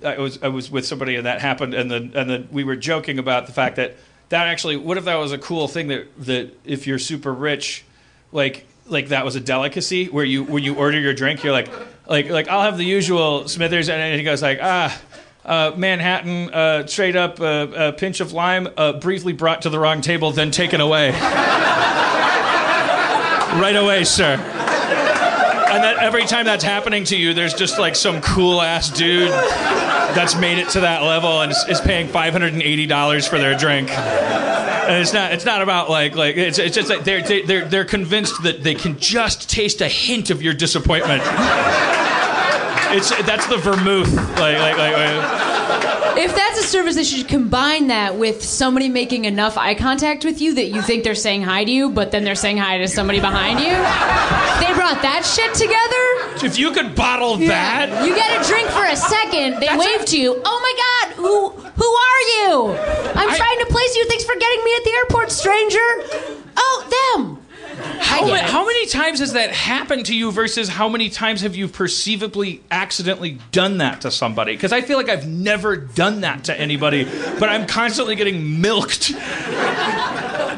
I 0.05 0.19
was 0.19 0.43
I 0.43 0.49
was 0.49 0.71
with 0.71 0.87
somebody 0.87 1.17
and 1.17 1.27
that 1.27 1.41
happened 1.41 1.75
and 1.75 1.91
then 1.91 2.13
and 2.15 2.31
then 2.31 2.49
we 2.51 2.65
were 2.65 2.77
joking 2.77 3.19
about 3.19 3.47
the 3.47 3.53
fact 3.53 3.77
that 3.77 3.97
that 4.31 4.49
actually 4.49 4.77
what 4.77 4.97
if 4.97 5.05
that 5.05 5.17
was 5.17 5.33
a 5.33 5.39
cool 5.39 5.69
thing 5.69 5.89
that 5.89 6.07
that 6.25 6.57
if 6.65 6.87
you're 6.87 6.99
super 6.99 7.33
rich 7.33 7.85
like 8.33 8.67
like 8.87 9.09
that 9.09 9.25
was 9.25 9.37
a 9.37 9.41
delicacy 9.41 10.07
where 10.07 10.25
you 10.25 10.45
when 10.45 10.63
you 10.63 10.75
order 10.75 10.99
your 10.99 11.15
drink 11.15 11.43
you're 11.43 11.53
like 11.53 11.69
like 12.07 12.31
like 12.31 12.49
I'll 12.49 12.63
have 12.63 12.79
the 12.79 12.85
usual 12.85 13.49
Smithers 13.49 13.89
and 13.89 14.17
he 14.17 14.23
goes 14.23 14.43
like 14.43 14.59
ah 14.63 14.99
uh, 15.45 15.73
Manhattan, 15.77 16.53
uh, 16.53 16.87
straight 16.87 17.17
up, 17.17 17.41
uh, 17.41 17.69
a 17.75 17.93
pinch 17.93 18.21
of 18.21 18.33
lime, 18.33 18.69
uh, 18.77 18.93
briefly 18.93 19.33
brought 19.33 19.63
to 19.63 19.71
the 19.71 19.79
wrong 19.79 20.03
table, 20.03 20.31
then 20.31 20.51
taken 20.51 20.79
away. 20.83 21.11
right 23.57 23.77
away, 23.77 24.05
sir. 24.05 24.35
And 25.71 25.83
then 25.83 25.97
every 26.01 26.27
time 26.27 26.45
that's 26.45 26.65
happening 26.65 27.05
to 27.05 27.17
you, 27.17 27.33
there's 27.33 27.55
just 27.55 27.79
like 27.79 27.97
some 27.97 28.21
cool 28.21 28.61
ass 28.61 28.91
dude 28.91 29.31
that's 30.15 30.35
made 30.37 30.59
it 30.59 30.69
to 30.71 30.81
that 30.81 31.03
level 31.03 31.41
and 31.43 31.53
is, 31.53 31.65
is 31.69 31.81
paying 31.81 32.09
five 32.09 32.33
hundred 32.33 32.53
and 32.55 32.63
eighty 32.63 32.87
dollars 32.87 33.27
for 33.27 33.39
their 33.39 33.57
drink. 33.57 33.91
And 33.91 35.03
it's 35.03 35.13
not. 35.13 35.33
It's 35.33 35.45
not 35.45 35.61
about 35.63 35.91
like 35.91 36.15
like 36.17 36.37
it's, 36.37 36.59
it's 36.59 36.75
just 36.75 36.89
like 36.89 37.05
they're 37.05 37.23
they- 37.23 37.43
they're 37.43 37.65
they're 37.67 37.85
convinced 37.85 38.43
that 38.45 38.63
they 38.63 38.75
can 38.75 38.99
just 38.99 39.51
taste 39.51 39.81
a 39.83 39.89
hint 39.89 40.31
of 40.31 40.43
your 40.43 40.55
disappointment. 40.55 41.23
It's 42.91 43.11
that's 43.27 43.47
the 43.49 43.59
vermouth. 43.59 44.13
Like 44.39 44.59
like 44.59 44.79
like. 44.79 44.97
like 44.97 45.48
If 46.17 46.35
that's 46.35 46.59
a 46.59 46.63
service, 46.63 46.95
they 46.97 47.05
should 47.05 47.29
combine 47.29 47.89
that 47.89 48.17
with 48.17 48.43
somebody 48.43 48.89
making 48.89 49.25
enough 49.25 49.57
eye 49.59 49.75
contact 49.75 50.25
with 50.25 50.41
you 50.41 50.55
that 50.55 50.69
you 50.69 50.83
think 50.83 51.05
they're 51.05 51.15
saying 51.15 51.43
hi 51.43 51.65
to 51.65 51.71
you, 51.71 51.91
but 51.91 52.11
then 52.11 52.25
they're 52.25 52.35
saying 52.35 52.59
hi 52.59 52.79
to 52.79 52.89
somebody 52.89 53.21
behind 53.21 53.61
you. 53.61 53.67
They 53.69 54.75
brought 54.75 55.03
that 55.03 55.23
shit 55.25 55.55
together. 55.55 56.47
if 56.47 56.59
you 56.59 56.73
could 56.73 56.95
bottle 56.95 57.37
that. 57.37 58.05
You 58.07 58.15
get 58.15 58.41
a 58.41 58.49
drink 58.49 58.69
for 58.69 58.85
a 58.85 58.97
second. 58.97 59.61
They 59.61 59.69
wave 59.77 60.05
to 60.07 60.19
you. 60.19 60.41
Oh 60.45 60.59
my 60.63 60.75
God, 60.83 61.17
who 61.17 61.51
who 61.51 61.87
are 61.87 62.23
you? 62.35 62.73
I'm 63.15 63.31
I- 63.31 63.37
trying 63.37 63.59
to 63.61 63.67
place 63.71 63.95
you. 63.97 64.07
Thanks 64.09 64.25
for 64.25 64.35
getting 64.35 64.65
me 64.65 64.75
at 64.77 64.85
the 64.85 64.91
airport, 65.03 65.31
stranger. 65.31 65.89
Oh, 66.57 67.15
them. 67.15 67.39
How, 68.01 68.27
ma- 68.27 68.37
how 68.37 68.65
many 68.67 68.87
times 68.87 69.21
has 69.21 69.33
that 69.35 69.51
happened 69.51 70.07
to 70.07 70.17
you 70.17 70.33
versus 70.33 70.69
how 70.69 70.89
many 70.89 71.09
times 71.11 71.43
have 71.43 71.55
you 71.57 71.69
perceivably 71.69 72.61
accidentally 72.71 73.39
done 73.53 73.79
that 73.79 74.01
to 74.03 74.11
somebody? 74.11 74.53
Because 74.55 74.73
I 74.73 74.81
feel 74.81 74.97
like 74.97 75.09
I've 75.09 75.27
never 75.29 75.77
done 75.77 76.23
that 76.23 76.45
to 76.45 76.59
anybody, 76.59 77.05
but 77.39 77.49
I'm 77.49 77.67
constantly 77.67 78.17
getting 78.17 78.61
milked. 78.61 79.13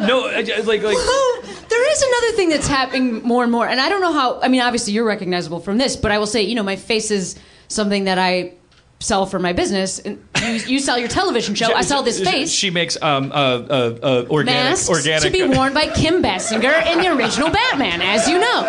No, 0.01 0.25
I- 0.29 0.39
I- 0.39 0.61
like 0.61 0.83
like 0.83 0.95
Well, 0.97 1.43
there 1.69 1.93
is 1.93 2.03
another 2.03 2.33
thing 2.37 2.49
that's 2.49 2.67
happening 2.67 3.23
more 3.23 3.43
and 3.43 3.53
more, 3.53 3.69
and 3.69 3.79
I 3.79 3.91
don't 3.91 4.01
know 4.01 4.15
how. 4.15 4.41
I 4.41 4.49
mean, 4.49 4.63
obviously 4.63 4.95
you're 4.95 5.05
recognizable 5.05 5.61
from 5.61 5.77
this, 5.77 5.95
but 5.95 6.11
I 6.11 6.17
will 6.19 6.27
say, 6.27 6.41
you 6.43 6.55
know, 6.55 6.63
my 6.63 6.77
face 6.77 7.11
is 7.11 7.37
something 7.69 8.05
that 8.05 8.19
I 8.19 8.55
sell 9.01 9.27
for 9.27 9.39
my 9.39 9.53
business. 9.53 9.99
And 9.99 10.23
you, 10.43 10.53
you 10.75 10.79
sell 10.79 10.99
your 10.99 11.09
television 11.09 11.55
show. 11.55 11.75
I 11.75 11.83
sell 11.83 12.03
this 12.03 12.23
face. 12.23 12.51
She 12.53 12.71
makes 12.71 13.01
um 13.03 13.33
uh 13.33 13.35
uh, 13.35 13.99
uh 14.03 14.27
organic 14.31 14.47
masks 14.47 14.89
organic 14.89 15.23
to 15.23 15.31
be 15.31 15.43
worn 15.57 15.75
by 15.75 15.89
Kim 15.89 16.23
Basinger 16.23 16.87
in 16.87 16.99
the 16.99 17.09
original 17.09 17.51
Batman, 17.51 18.03
as 18.03 18.29
you 18.29 18.39
know. 18.39 18.63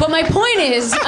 But 0.00 0.10
my 0.10 0.22
point 0.22 0.58
is, 0.58 0.92
um, 0.92 0.98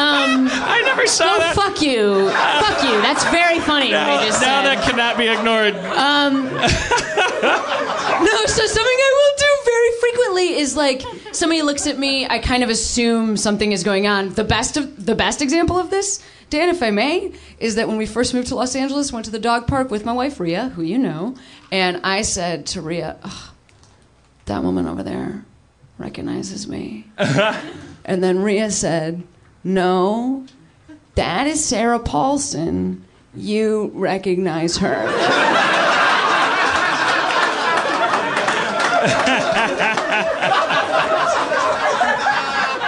I 0.50 0.82
never 0.84 1.06
saw 1.06 1.34
oh, 1.34 1.38
that. 1.38 1.54
fuck 1.54 1.82
you, 1.82 2.30
fuck 2.30 2.82
you. 2.84 3.00
That's 3.02 3.24
very 3.24 3.58
funny. 3.60 3.86
what 3.86 4.06
now 4.06 4.18
I 4.18 4.26
just 4.26 4.40
now 4.40 4.62
said. 4.62 4.76
that 4.76 4.88
cannot 4.88 5.18
be 5.18 5.28
ignored. 5.28 5.74
Um, 5.76 6.44
no, 8.24 8.46
so 8.46 8.66
something 8.66 8.98
I 9.08 9.12
will 9.18 9.36
do 9.38 9.52
very 9.64 9.90
frequently 10.00 10.58
is 10.58 10.76
like 10.76 11.02
somebody 11.32 11.62
looks 11.62 11.86
at 11.86 11.98
me, 11.98 12.26
I 12.26 12.38
kind 12.38 12.62
of 12.62 12.70
assume 12.70 13.36
something 13.36 13.72
is 13.72 13.84
going 13.84 14.06
on. 14.06 14.30
The 14.30 14.44
best 14.44 14.76
of 14.76 15.04
the 15.04 15.14
best 15.14 15.42
example 15.42 15.78
of 15.78 15.90
this, 15.90 16.22
Dan, 16.50 16.70
if 16.70 16.82
I 16.82 16.90
may, 16.90 17.32
is 17.58 17.74
that 17.74 17.88
when 17.88 17.98
we 17.98 18.06
first 18.06 18.32
moved 18.32 18.48
to 18.48 18.54
Los 18.54 18.74
Angeles, 18.74 19.12
went 19.12 19.26
to 19.26 19.30
the 19.30 19.38
dog 19.38 19.66
park 19.66 19.90
with 19.90 20.06
my 20.06 20.12
wife 20.12 20.40
Rhea, 20.40 20.70
who 20.70 20.82
you 20.82 20.98
know, 20.98 21.34
and 21.70 22.00
I 22.02 22.22
said 22.22 22.64
to 22.66 22.80
Rhea, 22.80 23.16
"Ugh, 23.22 23.50
"That 24.46 24.62
woman 24.62 24.86
over 24.86 25.02
there 25.02 25.44
recognizes 25.98 26.66
me," 26.66 27.06
and 27.18 28.24
then 28.24 28.42
Rhea 28.42 28.70
said, 28.70 29.22
"No, 29.62 30.46
that 31.16 31.46
is 31.46 31.62
Sarah 31.62 31.98
Paulson. 31.98 33.04
You 33.34 33.90
recognize 33.94 34.78
her." 34.78 35.04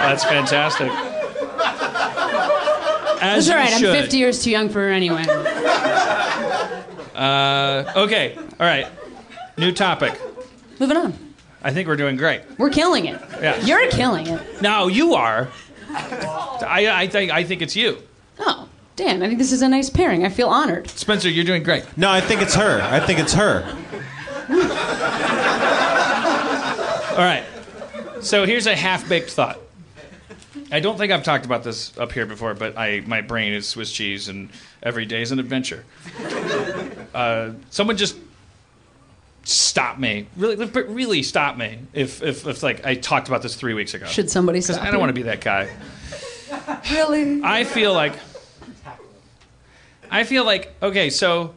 That's 0.01 0.23
fantastic. 0.25 0.91
As 3.21 3.45
That's 3.47 3.49
all 3.49 3.55
right. 3.55 3.69
you 3.69 3.75
I'm 3.75 3.81
should. 3.95 4.01
50 4.03 4.17
years 4.17 4.43
too 4.43 4.49
young 4.51 4.67
for 4.69 4.79
her 4.79 4.89
anyway. 4.89 5.23
Uh, 7.15 7.93
okay, 7.95 8.35
all 8.35 8.65
right. 8.65 8.87
New 9.57 9.71
topic. 9.71 10.19
Moving 10.79 10.97
on. 10.97 11.13
I 11.63 11.71
think 11.71 11.87
we're 11.87 11.95
doing 11.97 12.15
great. 12.15 12.41
We're 12.57 12.71
killing 12.71 13.05
it. 13.05 13.21
Yeah. 13.41 13.63
You're 13.63 13.87
killing 13.91 14.25
it. 14.27 14.61
No, 14.61 14.87
you 14.87 15.13
are. 15.13 15.49
I, 15.93 16.87
I 16.91 17.07
think 17.07 17.31
I 17.31 17.43
think 17.43 17.61
it's 17.61 17.75
you, 17.75 17.97
Oh, 18.39 18.67
Dan, 18.95 19.21
I 19.21 19.27
think 19.27 19.37
this 19.39 19.51
is 19.51 19.61
a 19.61 19.67
nice 19.69 19.89
pairing. 19.89 20.25
I 20.25 20.29
feel 20.29 20.47
honored. 20.47 20.89
Spencer. 20.89 21.29
You're 21.29 21.45
doing 21.45 21.61
great. 21.63 21.85
No, 21.97 22.09
I 22.09 22.21
think 22.21 22.41
it's 22.41 22.55
her. 22.55 22.81
I 22.81 22.99
think 22.99 23.19
it's 23.19 23.33
her. 23.33 23.63
All 27.11 27.17
right. 27.17 27.43
So 28.21 28.45
here's 28.45 28.67
a 28.67 28.75
half-baked 28.75 29.29
thought. 29.31 29.59
I 30.71 30.79
don't 30.79 30.97
think 30.97 31.11
I've 31.11 31.23
talked 31.23 31.45
about 31.45 31.63
this 31.63 31.95
up 31.97 32.13
here 32.13 32.25
before, 32.25 32.53
but 32.53 32.77
I 32.77 33.01
my 33.05 33.21
brain 33.21 33.51
is 33.53 33.67
Swiss 33.67 33.91
cheese, 33.91 34.29
and 34.29 34.49
every 34.81 35.05
day 35.05 35.21
is 35.21 35.31
an 35.31 35.39
adventure. 35.39 35.85
Uh, 37.13 37.51
someone 37.71 37.97
just 37.97 38.15
stop 39.43 39.99
me, 39.99 40.27
really, 40.37 40.55
but 40.65 40.87
really 40.87 41.23
stop 41.23 41.57
me 41.57 41.77
if, 41.91 42.23
if 42.23 42.47
if 42.47 42.63
like 42.63 42.85
I 42.85 42.95
talked 42.95 43.27
about 43.27 43.41
this 43.41 43.55
three 43.55 43.73
weeks 43.73 43.93
ago. 43.93 44.05
Should 44.05 44.31
somebody 44.31 44.61
Because 44.61 44.77
I 44.77 44.91
don't 44.91 45.01
want 45.01 45.09
to 45.09 45.13
be 45.13 45.23
that 45.23 45.41
guy. 45.41 45.69
Really? 46.91 47.41
I 47.43 47.65
feel 47.65 47.93
like 47.93 48.13
I 50.09 50.23
feel 50.23 50.45
like 50.45 50.73
okay, 50.81 51.09
so 51.09 51.53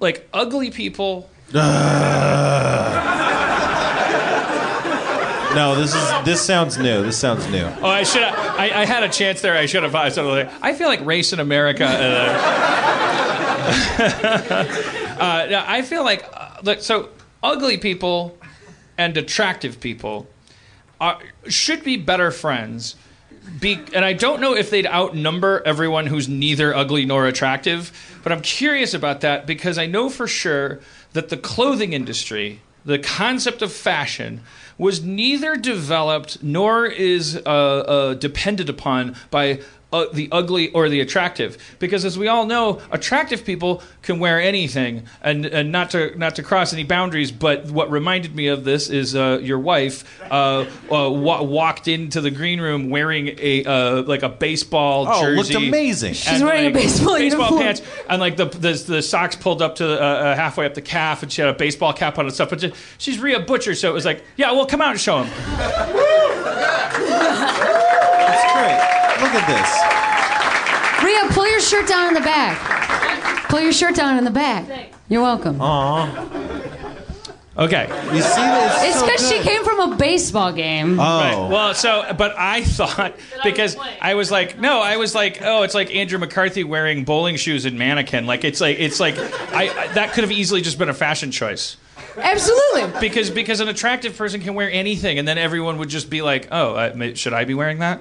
like 0.00 0.28
ugly 0.32 0.72
people. 0.72 1.30
No, 5.54 5.74
this 5.76 5.94
is 5.94 6.24
this 6.24 6.40
sounds 6.40 6.78
new. 6.78 7.02
This 7.02 7.18
sounds 7.18 7.48
new. 7.48 7.64
Oh, 7.80 7.86
I 7.86 8.02
should. 8.02 8.22
I, 8.22 8.82
I 8.82 8.84
had 8.84 9.02
a 9.04 9.08
chance 9.08 9.40
there. 9.40 9.56
I 9.56 9.66
should 9.66 9.82
have. 9.82 9.94
I 9.94 10.08
like. 10.08 10.50
I 10.62 10.74
feel 10.74 10.88
like 10.88 11.04
race 11.04 11.32
in 11.32 11.40
America. 11.40 11.84
Uh, 11.86 11.94
uh, 15.20 15.64
I 15.66 15.82
feel 15.82 16.04
like 16.04 16.24
uh. 16.32 16.76
So 16.76 17.10
ugly 17.42 17.76
people 17.76 18.36
and 18.98 19.16
attractive 19.16 19.80
people 19.80 20.26
are, 21.00 21.20
should 21.48 21.84
be 21.84 21.96
better 21.96 22.30
friends. 22.30 22.96
Be, 23.60 23.78
and 23.92 24.04
I 24.04 24.14
don't 24.14 24.40
know 24.40 24.54
if 24.54 24.70
they'd 24.70 24.86
outnumber 24.86 25.62
everyone 25.66 26.06
who's 26.06 26.28
neither 26.28 26.74
ugly 26.74 27.04
nor 27.04 27.26
attractive, 27.26 28.18
but 28.22 28.32
I'm 28.32 28.40
curious 28.40 28.94
about 28.94 29.20
that 29.20 29.46
because 29.46 29.76
I 29.76 29.86
know 29.86 30.08
for 30.08 30.26
sure 30.26 30.80
that 31.12 31.28
the 31.28 31.36
clothing 31.36 31.92
industry, 31.92 32.62
the 32.86 32.98
concept 32.98 33.60
of 33.60 33.70
fashion, 33.70 34.40
was 34.78 35.02
neither 35.02 35.56
developed 35.56 36.42
nor 36.42 36.86
is 36.86 37.36
uh, 37.36 37.40
uh, 37.48 38.14
depended 38.14 38.68
upon 38.68 39.16
by 39.30 39.60
uh, 39.94 40.06
the 40.12 40.28
ugly 40.32 40.70
or 40.72 40.88
the 40.88 41.00
attractive. 41.00 41.56
Because 41.78 42.04
as 42.04 42.18
we 42.18 42.28
all 42.28 42.46
know, 42.46 42.80
attractive 42.90 43.44
people 43.44 43.82
can 44.02 44.18
wear 44.18 44.40
anything, 44.40 45.06
and, 45.22 45.46
and 45.46 45.70
not 45.72 45.90
to 45.90 46.16
not 46.18 46.34
to 46.36 46.42
cross 46.42 46.72
any 46.72 46.84
boundaries. 46.84 47.30
But 47.32 47.66
what 47.70 47.90
reminded 47.90 48.34
me 48.34 48.48
of 48.48 48.64
this 48.64 48.90
is 48.90 49.14
uh, 49.16 49.38
your 49.42 49.58
wife 49.58 50.04
uh, 50.30 50.66
uh, 50.90 51.10
wa- 51.10 51.42
walked 51.42 51.88
into 51.88 52.20
the 52.20 52.30
green 52.30 52.60
room 52.60 52.90
wearing 52.90 53.28
a 53.38 53.64
uh, 53.64 54.02
like 54.02 54.22
a 54.22 54.28
baseball 54.28 55.06
Oh, 55.08 55.20
jersey. 55.22 55.54
looked 55.54 55.66
amazing. 55.68 56.14
She's 56.14 56.42
wearing 56.42 56.66
a 56.66 56.70
baseball 56.72 57.18
uniform. 57.18 57.60
pants 57.60 57.82
and 58.08 58.20
like 58.20 58.36
the, 58.36 58.46
the 58.46 58.72
the 58.86 59.02
socks 59.02 59.36
pulled 59.36 59.62
up 59.62 59.76
to 59.76 59.86
uh, 59.86 60.04
uh, 60.04 60.34
halfway 60.36 60.66
up 60.66 60.74
the 60.74 60.82
calf, 60.82 61.22
and 61.22 61.32
she 61.32 61.40
had 61.40 61.50
a 61.50 61.54
baseball 61.56 61.92
cap 61.92 62.18
on 62.18 62.24
and 62.26 62.34
stuff. 62.34 62.50
But 62.50 62.60
she- 62.60 62.72
she's 62.98 63.18
Rhea 63.18 63.40
Butcher, 63.40 63.74
so 63.74 63.90
it 63.90 63.94
was 63.94 64.04
like, 64.04 64.22
yeah, 64.36 64.50
well, 64.52 64.66
come 64.66 64.80
out 64.80 64.90
and 64.90 65.00
show 65.00 65.22
him. 65.22 65.30
That's 68.26 68.52
great. 68.54 68.93
Look 69.34 69.42
at 69.42 71.00
this. 71.00 71.04
Rhea, 71.04 71.34
pull 71.34 71.50
your 71.50 71.60
shirt 71.60 71.88
down 71.88 72.06
in 72.06 72.14
the 72.14 72.20
back. 72.20 73.48
Pull 73.48 73.58
your 73.58 73.72
shirt 73.72 73.96
down 73.96 74.16
in 74.16 74.22
the 74.22 74.30
back. 74.30 74.92
You're 75.08 75.22
welcome. 75.22 75.60
Okay. 77.56 77.88
You 78.14 78.22
see 78.22 78.42
this? 78.42 78.82
it's 78.84 79.02
because 79.02 79.28
she 79.28 79.40
came 79.40 79.64
from 79.64 79.92
a 79.92 79.96
baseball 79.96 80.52
game. 80.52 81.00
Oh, 81.00 81.02
Right. 81.02 81.48
Well, 81.50 81.74
so, 81.74 82.14
but 82.16 82.36
I 82.38 82.62
thought 82.62 83.16
because 83.42 83.76
I 84.00 84.14
was 84.14 84.30
like, 84.30 84.60
no, 84.60 84.80
I 84.80 84.98
was 84.98 85.16
like, 85.16 85.40
oh, 85.42 85.62
it's 85.62 85.74
like 85.74 85.92
Andrew 85.92 86.18
McCarthy 86.20 86.62
wearing 86.62 87.02
bowling 87.02 87.34
shoes 87.34 87.64
and 87.64 87.76
mannequin. 87.76 88.26
Like 88.26 88.44
it's 88.44 88.60
like 88.60 88.78
it's 88.78 89.00
like 89.00 89.18
I, 89.52 89.68
I 89.76 89.86
that 89.94 90.12
could 90.12 90.22
have 90.22 90.32
easily 90.32 90.60
just 90.60 90.78
been 90.78 90.88
a 90.88 90.94
fashion 90.94 91.32
choice 91.32 91.76
Absolutely. 92.16 93.00
because 93.00 93.30
because 93.30 93.60
an 93.60 93.68
attractive 93.68 94.16
person 94.16 94.40
can 94.40 94.54
wear 94.54 94.70
anything, 94.70 95.18
and 95.18 95.26
then 95.26 95.38
everyone 95.38 95.78
would 95.78 95.88
just 95.88 96.10
be 96.10 96.22
like, 96.22 96.48
oh, 96.50 96.74
uh, 96.74 97.14
should 97.14 97.32
I 97.32 97.44
be 97.44 97.54
wearing 97.54 97.80
that? 97.80 98.00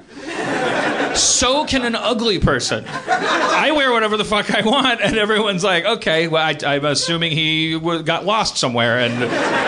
So 1.15 1.65
can 1.65 1.85
an 1.85 1.95
ugly 1.95 2.39
person. 2.39 2.85
I 2.87 3.71
wear 3.71 3.91
whatever 3.91 4.17
the 4.17 4.25
fuck 4.25 4.53
I 4.53 4.61
want, 4.61 5.01
and 5.01 5.17
everyone's 5.17 5.63
like, 5.63 5.85
okay, 5.85 6.27
well, 6.27 6.43
I, 6.43 6.57
I'm 6.65 6.85
assuming 6.85 7.31
he 7.31 7.79
got 7.79 8.25
lost 8.25 8.57
somewhere 8.57 8.99
and 8.99 9.13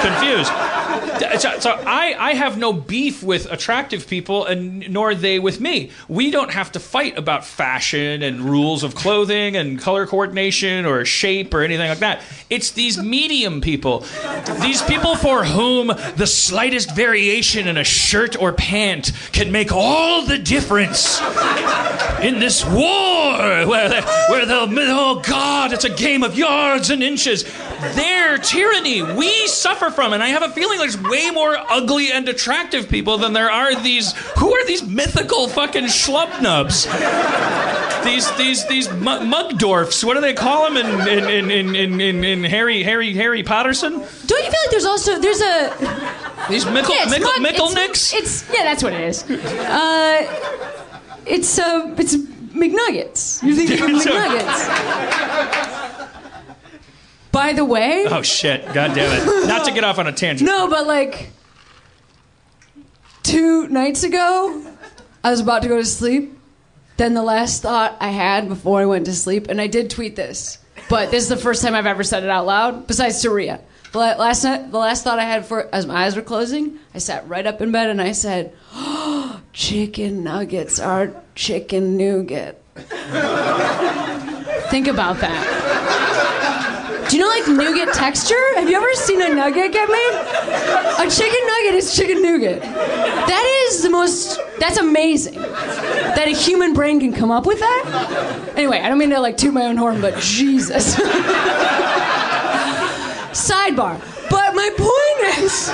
confused. 0.01 0.51
So, 1.35 1.59
so 1.59 1.71
I, 1.71 2.15
I 2.17 2.33
have 2.33 2.57
no 2.57 2.71
beef 2.71 3.21
with 3.21 3.51
attractive 3.51 4.07
people, 4.07 4.45
and 4.45 4.89
nor 4.89 5.13
they 5.13 5.37
with 5.37 5.59
me. 5.59 5.91
We 6.07 6.31
don't 6.31 6.51
have 6.51 6.71
to 6.73 6.79
fight 6.79 7.17
about 7.17 7.45
fashion 7.45 8.23
and 8.23 8.41
rules 8.41 8.83
of 8.83 8.95
clothing 8.95 9.55
and 9.55 9.79
color 9.79 10.07
coordination 10.07 10.85
or 10.85 11.03
shape 11.03 11.53
or 11.53 11.61
anything 11.61 11.89
like 11.89 11.99
that. 11.99 12.21
It's 12.49 12.71
these 12.71 12.97
medium 12.97 13.59
people, 13.59 14.05
these 14.61 14.81
people 14.83 15.15
for 15.15 15.43
whom 15.43 15.87
the 15.87 16.27
slightest 16.27 16.95
variation 16.95 17.67
in 17.67 17.77
a 17.77 17.83
shirt 17.83 18.41
or 18.41 18.53
pant 18.53 19.11
can 19.31 19.51
make 19.51 19.71
all 19.71 20.25
the 20.25 20.37
difference 20.37 21.21
in 22.21 22.39
this 22.39 22.65
war 22.65 23.14
where 23.67 23.89
the, 23.89 24.01
where 24.29 24.45
the 24.45 24.55
oh 24.89 25.21
god, 25.25 25.73
it's 25.73 25.85
a 25.85 25.89
game 25.89 26.23
of 26.23 26.37
yards 26.37 26.89
and 26.89 27.03
inches. 27.03 27.43
Their 27.95 28.37
tyranny 28.37 29.01
we 29.03 29.47
suffer 29.47 29.89
from, 29.89 30.13
and 30.13 30.23
I 30.23 30.27
have 30.29 30.43
a 30.43 30.49
feeling 30.49 30.79
there's 30.79 31.01
way 31.01 31.29
more 31.31 31.55
ugly 31.69 32.11
and 32.11 32.27
attractive 32.27 32.89
people 32.89 33.17
than 33.17 33.33
there 33.33 33.51
are 33.51 33.75
these. 33.75 34.13
Who 34.37 34.53
are 34.53 34.65
these 34.65 34.83
mythical 34.83 35.47
fucking 35.47 35.85
schlub 35.85 36.41
nubs? 36.41 36.85
These 38.05 38.31
these 38.37 38.67
these 38.67 38.89
mu- 38.91 39.21
mugdorfs. 39.21 40.03
What 40.03 40.13
do 40.15 40.21
they 40.21 40.33
call 40.33 40.71
them 40.71 40.77
in 40.77 41.07
in 41.07 41.29
in 41.29 41.51
in, 41.51 41.75
in, 41.75 42.01
in, 42.01 42.23
in 42.23 42.43
Harry 42.43 42.83
Harry 42.83 43.13
Harry 43.13 43.43
Potterson? 43.43 43.91
Don't 44.27 44.43
you 44.45 44.51
feel 44.51 44.61
like 44.61 44.71
there's 44.71 44.85
also 44.85 45.19
there's 45.19 45.41
a 45.41 45.73
These 46.49 46.65
Mickle 46.67 46.95
yeah, 46.95 47.05
Mickle 47.09 47.31
mug- 47.39 47.53
Mickelnicks. 47.53 48.13
It's, 48.13 48.43
it's 48.43 48.53
yeah, 48.53 48.63
that's 48.63 48.83
what 48.83 48.93
it 48.93 49.01
is. 49.01 49.23
Uh, 49.23 50.21
it's 51.25 51.57
uh, 51.57 51.93
it's 51.97 52.15
McNuggets. 52.55 53.43
You're 53.43 53.55
thinking 53.55 53.81
of 53.81 53.89
McNuggets. 54.01 56.09
By 57.31 57.53
the 57.53 57.65
way, 57.65 58.05
Oh 58.09 58.21
shit! 58.21 58.65
God 58.73 58.95
damn 58.95 59.11
it! 59.11 59.47
Not 59.47 59.65
to 59.65 59.71
get 59.71 59.83
off 59.83 59.99
on 59.99 60.07
a 60.07 60.13
tangent. 60.13 60.49
no, 60.49 60.69
but 60.69 60.87
like 60.87 61.31
two 63.23 63.67
nights 63.67 64.03
ago, 64.03 64.65
I 65.23 65.31
was 65.31 65.41
about 65.41 65.61
to 65.63 65.67
go 65.67 65.77
to 65.77 65.85
sleep. 65.85 66.31
Then 66.97 67.13
the 67.13 67.23
last 67.23 67.61
thought 67.61 67.97
I 67.99 68.09
had 68.09 68.47
before 68.47 68.79
I 68.79 68.85
went 68.85 69.05
to 69.07 69.13
sleep, 69.13 69.47
and 69.49 69.59
I 69.59 69.67
did 69.67 69.89
tweet 69.89 70.15
this, 70.15 70.59
but 70.89 71.11
this 71.11 71.23
is 71.23 71.29
the 71.29 71.35
first 71.35 71.61
time 71.61 71.75
I've 71.75 71.85
ever 71.85 72.03
said 72.03 72.23
it 72.23 72.29
out 72.29 72.45
loud, 72.45 72.87
besides 72.87 73.21
to 73.23 73.29
Rhea. 73.31 73.59
La- 73.93 74.15
last 74.15 74.43
night, 74.43 74.71
the 74.71 74.77
last 74.77 75.03
thought 75.03 75.19
I 75.19 75.23
had 75.23 75.45
for 75.45 75.73
as 75.73 75.85
my 75.85 76.05
eyes 76.05 76.15
were 76.15 76.21
closing, 76.21 76.79
I 76.93 76.97
sat 76.97 77.27
right 77.29 77.45
up 77.45 77.61
in 77.61 77.71
bed 77.71 77.89
and 77.89 78.01
I 78.01 78.11
said, 78.11 78.53
oh, 78.73 79.41
"Chicken 79.53 80.23
nuggets 80.23 80.79
are 80.79 81.23
chicken 81.35 81.95
nougat." 81.97 82.61
Think 84.69 84.87
about 84.87 85.17
that. 85.19 87.05
Do 87.09 87.15
you 87.15 87.21
know 87.21 87.29
like 87.29 87.47
nougat 87.47 87.93
texture? 87.93 88.35
Have 88.55 88.67
you 88.69 88.75
ever 88.75 88.93
seen 88.95 89.21
a 89.21 89.33
nugget 89.33 89.71
get 89.71 89.87
made? 89.87 90.13
A 90.99 91.09
chicken 91.09 91.47
nugget 91.47 91.75
is 91.75 91.95
chicken 91.95 92.21
nougat. 92.21 92.61
That 92.61 93.67
is 93.69 93.83
the 93.83 93.89
most. 93.91 94.39
That's 94.59 94.77
amazing. 94.77 95.35
That 95.35 96.25
a 96.27 96.31
human 96.31 96.73
brain 96.73 96.99
can 96.99 97.13
come 97.13 97.29
up 97.31 97.45
with 97.45 97.59
that. 97.59 98.53
Anyway, 98.55 98.79
I 98.79 98.89
don't 98.89 98.97
mean 98.97 99.11
to 99.11 99.19
like 99.19 99.37
toot 99.37 99.53
my 99.53 99.65
own 99.65 99.77
horn, 99.77 100.01
but 100.01 100.17
Jesus. 100.19 100.99
Sidebar. 103.35 103.99
But 104.29 104.55
my 104.55 104.69
point 104.77 105.43
is, 105.43 105.69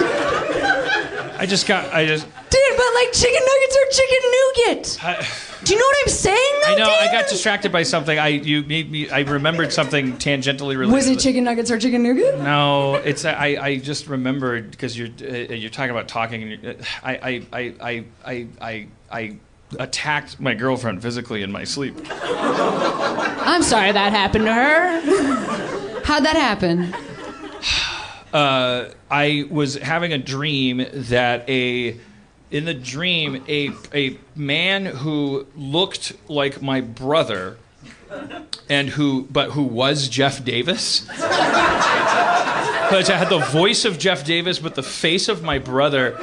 I 1.38 1.46
just 1.48 1.68
got. 1.68 1.94
I 1.94 2.08
just. 2.08 2.26
dude. 2.26 2.62
But 2.76 2.86
like 2.96 3.12
chicken 3.14 3.42
nuggets 3.46 3.78
are 3.78 3.88
chicken 3.92 4.32
nougat. 4.32 5.38
Do 5.64 5.74
you 5.74 5.80
know 5.80 5.86
what 5.86 5.98
I'm 6.02 6.10
saying? 6.10 6.54
Though, 6.66 6.74
I 6.74 6.76
know. 6.76 6.90
I 6.90 7.12
got 7.12 7.30
distracted 7.30 7.72
by 7.72 7.84
something. 7.84 8.18
I 8.18 8.30
you 8.30 8.64
made 8.64 8.90
me. 8.92 9.12
I 9.12 9.20
remembered 9.20 9.72
something 9.72 10.14
tangentially 10.14 10.76
related. 10.76 10.92
Was 10.92 11.08
it 11.08 11.20
chicken 11.20 11.44
nuggets 11.44 11.70
or 11.70 11.78
chicken 11.78 12.02
nougat? 12.02 12.40
No, 12.40 12.96
it's 12.96 13.26
I. 13.26 13.58
I 13.62 13.78
just 13.78 14.08
remembered 14.08 14.72
because 14.72 14.98
you're 14.98 15.10
uh, 15.22 15.54
you're 15.54 15.70
talking 15.70 15.92
about 15.92 16.08
talking. 16.08 16.42
And 16.42 16.64
you're, 16.64 16.72
uh, 16.72 16.84
I, 17.04 17.14
I 17.14 17.46
I 17.54 17.74
I 17.80 18.06
I 18.26 18.48
I 18.60 18.88
I 19.12 19.38
attacked 19.80 20.40
my 20.40 20.56
girlfriend 20.56 21.04
physically 21.04 21.44
in 21.44 21.52
my 21.52 21.64
sleep. 21.64 21.96
I'm 22.12 23.62
sorry 23.62 23.92
that 23.92 24.12
happened 24.14 24.46
to 24.46 24.54
her. 24.54 26.02
How'd 26.06 26.26
that 26.26 26.36
happen? 26.36 26.94
Uh, 28.34 28.90
I 29.10 29.46
was 29.50 29.76
having 29.76 30.14
a 30.14 30.18
dream 30.18 30.86
that 30.94 31.50
a 31.50 32.00
in 32.50 32.66
the 32.66 32.74
dream 32.74 33.44
a 33.48 33.72
a 33.94 34.18
man 34.36 34.86
who 34.86 35.48
looked 35.56 36.14
like 36.30 36.62
my 36.62 36.82
brother 36.82 37.58
and 38.70 38.90
who 38.90 39.28
but 39.32 39.52
who 39.52 39.64
was 39.64 40.08
Jeff 40.08 40.44
Davis. 40.44 41.08
Because 42.92 43.10
I 43.10 43.16
had 43.16 43.30
the 43.30 43.40
voice 43.40 43.86
of 43.86 43.98
Jeff 43.98 44.26
Davis 44.26 44.60
but 44.60 44.76
the 44.76 44.84
face 44.84 45.30
of 45.30 45.42
my 45.42 45.60
brother. 45.60 46.20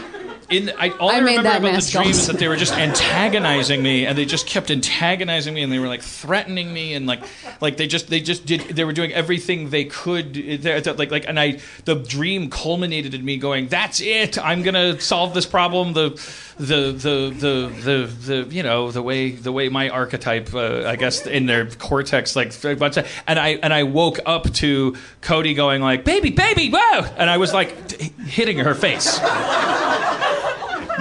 In 0.50 0.72
I, 0.78 0.88
all 0.90 1.10
I, 1.10 1.16
I 1.16 1.18
remember 1.18 1.40
about 1.40 1.60
the 1.60 1.90
dream 1.90 2.08
is 2.08 2.26
that 2.26 2.38
they 2.38 2.48
were 2.48 2.56
just 2.56 2.72
antagonizing 2.72 3.82
me, 3.82 4.06
and 4.06 4.16
they 4.16 4.24
just 4.24 4.46
kept 4.46 4.70
antagonizing 4.70 5.52
me, 5.52 5.62
and 5.62 5.70
they 5.70 5.78
were 5.78 5.88
like 5.88 6.00
threatening 6.00 6.72
me, 6.72 6.94
and 6.94 7.06
like 7.06 7.22
like 7.60 7.76
they 7.76 7.86
just 7.86 8.08
they 8.08 8.20
just 8.20 8.46
did 8.46 8.62
they 8.62 8.84
were 8.84 8.94
doing 8.94 9.12
everything 9.12 9.68
they 9.68 9.84
could, 9.84 10.64
like 10.98 11.10
like 11.10 11.28
and 11.28 11.38
I 11.38 11.58
the 11.84 11.96
dream 11.96 12.48
culminated 12.48 13.12
in 13.12 13.26
me 13.26 13.36
going, 13.36 13.68
that's 13.68 14.00
it, 14.00 14.38
I'm 14.38 14.62
gonna 14.62 14.98
solve 15.00 15.34
this 15.34 15.44
problem. 15.44 15.92
The 15.92 16.10
the 16.58 16.92
the 16.92 17.34
the 17.38 17.72
the, 17.82 18.44
the 18.44 18.54
you 18.54 18.62
know 18.62 18.90
the 18.90 19.02
way 19.02 19.32
the 19.32 19.52
way 19.52 19.68
my 19.68 19.90
archetype 19.90 20.54
uh, 20.54 20.84
I 20.86 20.96
guess 20.96 21.26
in 21.26 21.46
their 21.46 21.66
cortex 21.66 22.34
like 22.34 22.52
and 22.64 23.38
I 23.38 23.58
and 23.62 23.72
I 23.72 23.84
woke 23.84 24.18
up 24.26 24.52
to 24.54 24.96
Cody 25.20 25.54
going 25.54 25.82
like 25.82 26.04
baby 26.04 26.30
baby 26.30 26.70
whoa 26.70 27.04
and 27.16 27.30
I 27.30 27.36
was 27.36 27.52
like 27.52 27.92
hitting 28.22 28.58
her 28.58 28.74
face. 28.74 29.20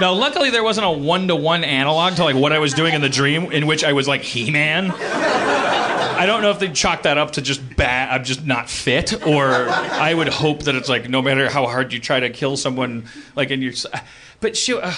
Now, 0.00 0.12
luckily, 0.12 0.50
there 0.50 0.62
wasn't 0.62 0.86
a 0.86 0.90
one-to-one 0.90 1.64
analog 1.64 2.14
to 2.16 2.24
like 2.24 2.36
what 2.36 2.52
I 2.52 2.58
was 2.58 2.72
doing 2.74 2.94
in 2.94 3.00
the 3.00 3.08
dream, 3.08 3.50
in 3.52 3.66
which 3.66 3.82
I 3.84 3.92
was 3.92 4.06
like 4.06 4.22
He-Man. 4.22 4.92
I 4.92 6.24
don't 6.26 6.42
know 6.42 6.50
if 6.50 6.58
they 6.58 6.68
chalk 6.68 7.02
that 7.02 7.16
up 7.18 7.32
to 7.32 7.42
just 7.42 7.76
bad. 7.76 8.10
I'm 8.10 8.24
just 8.24 8.44
not 8.44 8.68
fit, 8.68 9.24
or 9.26 9.46
I 9.68 10.12
would 10.14 10.28
hope 10.28 10.64
that 10.64 10.74
it's 10.74 10.88
like 10.88 11.08
no 11.08 11.22
matter 11.22 11.48
how 11.48 11.66
hard 11.66 11.92
you 11.92 12.00
try 12.00 12.20
to 12.20 12.30
kill 12.30 12.56
someone, 12.56 13.06
like 13.36 13.50
in 13.50 13.62
your. 13.62 13.72
But 14.40 14.56
she, 14.56 14.74
uh, 14.74 14.92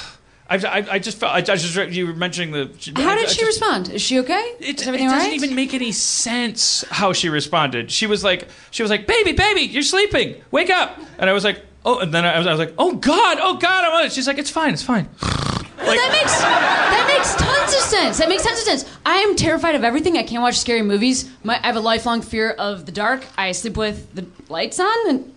I, 0.49 0.57
I, 0.57 0.87
I 0.93 0.99
just 0.99 1.19
felt. 1.19 1.33
I, 1.33 1.39
I 1.39 1.57
just 1.57 1.77
you 1.93 2.07
were 2.07 2.15
mentioning 2.15 2.53
the. 2.53 2.67
How 2.97 3.15
did 3.15 3.29
she 3.29 3.37
just- 3.41 3.61
respond? 3.61 3.91
Is 3.91 4.01
she 4.03 4.19
okay? 4.21 4.55
it, 4.61 4.77
Is 4.77 4.83
it 4.83 4.87
everything 4.89 5.09
doesn't 5.09 5.21
all 5.21 5.27
right? 5.27 5.35
even 5.35 5.55
make 5.55 5.75
any 5.75 5.93
sense 5.93 6.85
how 6.91 7.13
she 7.13 7.29
responded. 7.29 7.91
She 7.91 8.07
was 8.07 8.25
like, 8.25 8.49
she 8.71 8.83
was 8.83 8.91
like, 8.91 9.07
"Baby, 9.07 9.33
baby, 9.33 9.61
you're 9.63 9.83
sleeping. 9.83 10.43
Wake 10.51 10.71
up!" 10.71 10.99
And 11.19 11.29
I 11.29 11.35
was 11.35 11.45
like, 11.45 11.63
"Oh!" 11.85 11.99
And 11.99 12.13
then 12.13 12.25
I 12.25 12.39
was, 12.39 12.47
I 12.47 12.51
was 12.51 12.59
like, 12.59 12.75
"Oh 12.79 12.95
God, 12.95 13.39
oh 13.41 13.57
God!" 13.57 13.85
I'm 13.85 13.93
on 13.93 14.05
it. 14.07 14.13
She's 14.13 14.27
like, 14.27 14.39
"It's 14.39 14.51
fine, 14.51 14.73
it's 14.73 14.83
fine." 14.83 15.09
Well, 15.21 15.97
that 15.97 16.13
makes 16.13 16.39
that 16.41 17.05
makes 17.09 17.35
tons 17.35 17.73
of 17.73 17.81
sense. 17.81 18.19
That 18.19 18.29
makes 18.29 18.43
tons 18.43 18.59
of 18.59 18.65
sense. 18.65 18.99
I 19.05 19.17
am 19.19 19.35
terrified 19.35 19.75
of 19.75 19.83
everything. 19.83 20.19
I 20.19 20.23
can't 20.23 20.43
watch 20.43 20.59
scary 20.59 20.83
movies. 20.83 21.31
My, 21.43 21.59
I 21.63 21.67
have 21.67 21.77
a 21.77 21.81
lifelong 21.81 22.23
fear 22.23 22.51
of 22.51 22.87
the 22.87 22.93
dark. 22.93 23.25
I 23.39 23.53
sleep 23.53 23.77
with 23.77 24.15
the 24.15 24.27
lights 24.49 24.79
on 24.79 25.09
and 25.09 25.35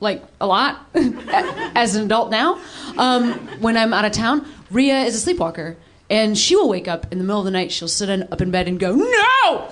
like 0.00 0.22
a 0.40 0.46
lot 0.46 0.86
as 0.94 1.96
an 1.96 2.04
adult 2.04 2.30
now. 2.30 2.60
Um, 2.98 3.32
when 3.60 3.76
I'm 3.76 3.94
out 3.94 4.04
of 4.04 4.12
town, 4.12 4.46
Rhea 4.70 5.00
is 5.00 5.14
a 5.14 5.20
sleepwalker, 5.20 5.76
and 6.10 6.36
she 6.36 6.54
will 6.56 6.68
wake 6.68 6.88
up 6.88 7.10
in 7.10 7.18
the 7.18 7.24
middle 7.24 7.40
of 7.40 7.46
the 7.46 7.50
night. 7.50 7.72
She'll 7.72 7.88
sit 7.88 8.08
in, 8.08 8.24
up 8.24 8.40
in 8.40 8.50
bed 8.50 8.68
and 8.68 8.78
go, 8.78 8.94
"No, 8.94 9.06
no!" 9.06 9.70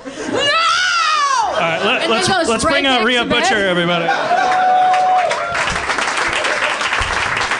All 1.54 1.60
right, 1.60 2.08
let, 2.08 2.28
us 2.28 2.48
let's 2.48 2.64
right 2.64 2.72
bring 2.72 2.86
out 2.86 3.04
Ria 3.04 3.20
Rhea 3.20 3.24
to 3.24 3.30
bed. 3.30 3.42
Butcher, 3.42 3.68
everybody. 3.68 4.06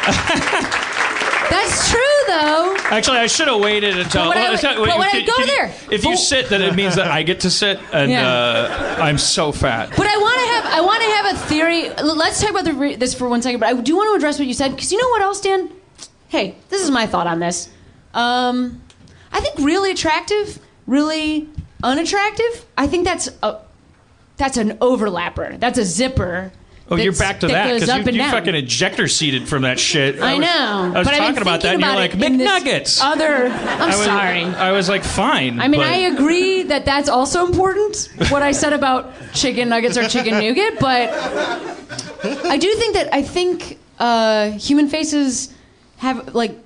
That's 1.50 1.90
true, 1.90 2.00
though. 2.26 2.74
Actually, 2.90 3.18
I 3.18 3.26
should 3.26 3.48
have 3.48 3.60
waited 3.60 3.98
until. 3.98 4.24
But 4.24 4.28
when 4.30 4.38
I- 4.38 4.42
well, 4.44 4.54
it's 4.54 4.62
not- 4.62 4.76
but 4.76 4.98
when 4.98 5.08
I 5.08 5.20
go 5.24 5.32
can 5.36 5.40
you- 5.40 5.46
there- 5.56 5.72
if 5.90 6.04
you 6.04 6.16
sit, 6.16 6.48
then 6.48 6.62
it 6.62 6.74
means 6.74 6.96
that 6.96 7.06
I 7.08 7.22
get 7.22 7.40
to 7.40 7.50
sit, 7.50 7.78
and 7.92 8.10
Yeah. 8.10 8.26
uh, 8.26 8.96
I'm 9.00 9.18
so 9.18 9.52
fat. 9.52 9.90
But 9.96 10.06
I 10.06 10.16
want 10.16 10.34
to 10.40 10.46
have 10.46 10.66
I 10.66 10.80
want 10.80 11.02
to 11.02 11.08
have 11.10 11.26
a 11.34 11.38
theory. 11.46 11.90
Let's 12.02 12.40
talk 12.40 12.50
about 12.50 12.64
the 12.64 12.72
re- 12.72 12.96
this 12.96 13.14
for 13.14 13.28
one 13.28 13.42
second. 13.42 13.60
But 13.60 13.68
I 13.68 13.74
do 13.74 13.94
want 13.96 14.10
to 14.10 14.14
address 14.16 14.38
what 14.38 14.48
you 14.48 14.54
said 14.54 14.74
because 14.74 14.90
you 14.90 14.98
know 15.00 15.08
what 15.10 15.22
else, 15.22 15.40
Dan? 15.40 15.70
Hey, 16.28 16.56
this 16.70 16.82
is 16.82 16.90
my 16.90 17.06
thought 17.06 17.26
on 17.26 17.38
this. 17.40 17.68
Um, 18.14 18.80
I 19.32 19.40
think 19.40 19.54
really 19.58 19.90
attractive, 19.90 20.58
really 20.86 21.48
unattractive. 21.82 22.64
I 22.76 22.86
think 22.86 23.04
that's 23.04 23.28
a 23.42 23.56
that's 24.38 24.56
an 24.56 24.78
overlapper. 24.78 25.60
That's 25.60 25.78
a 25.78 25.84
zipper. 25.84 26.52
Oh, 26.90 26.96
you're 26.96 27.14
back 27.14 27.40
to 27.40 27.48
that 27.48 27.72
because 27.80 28.06
you, 28.06 28.22
you 28.22 28.30
fucking 28.30 28.54
ejector 28.54 29.08
seated 29.08 29.48
from 29.48 29.62
that 29.62 29.80
shit. 29.80 30.20
I 30.20 30.34
was- 30.34 30.40
know. 30.40 30.92
I 30.94 30.98
was 30.98 31.08
but 31.08 31.16
talking 31.16 31.42
about 31.42 31.62
that, 31.62 31.74
and 31.74 31.82
you're 31.82 31.94
like 31.94 32.14
it 32.14 32.22
in 32.22 32.36
this 32.36 32.50
McNuggets. 32.50 33.00
Other, 33.02 33.46
I'm 33.46 33.80
I 33.80 33.86
was, 33.86 34.04
sorry. 34.04 34.44
I 34.44 34.72
was 34.72 34.88
like, 34.88 35.02
fine. 35.02 35.60
I 35.60 35.68
mean, 35.68 35.80
but- 35.80 35.88
I 35.88 35.96
agree 35.96 36.62
that 36.64 36.84
that's 36.84 37.08
also 37.08 37.46
important. 37.46 38.10
What 38.28 38.42
I 38.42 38.52
said 38.52 38.74
about 38.74 39.12
chicken 39.32 39.70
nuggets 39.70 39.96
or 39.96 40.06
chicken 40.08 40.34
nougat, 40.38 40.78
but 40.78 41.10
I 42.44 42.58
do 42.58 42.72
think 42.74 42.94
that 42.94 43.08
I 43.14 43.22
think 43.22 43.78
uh, 43.98 44.50
human 44.50 44.88
faces 44.88 45.54
have 45.98 46.34
like 46.34 46.58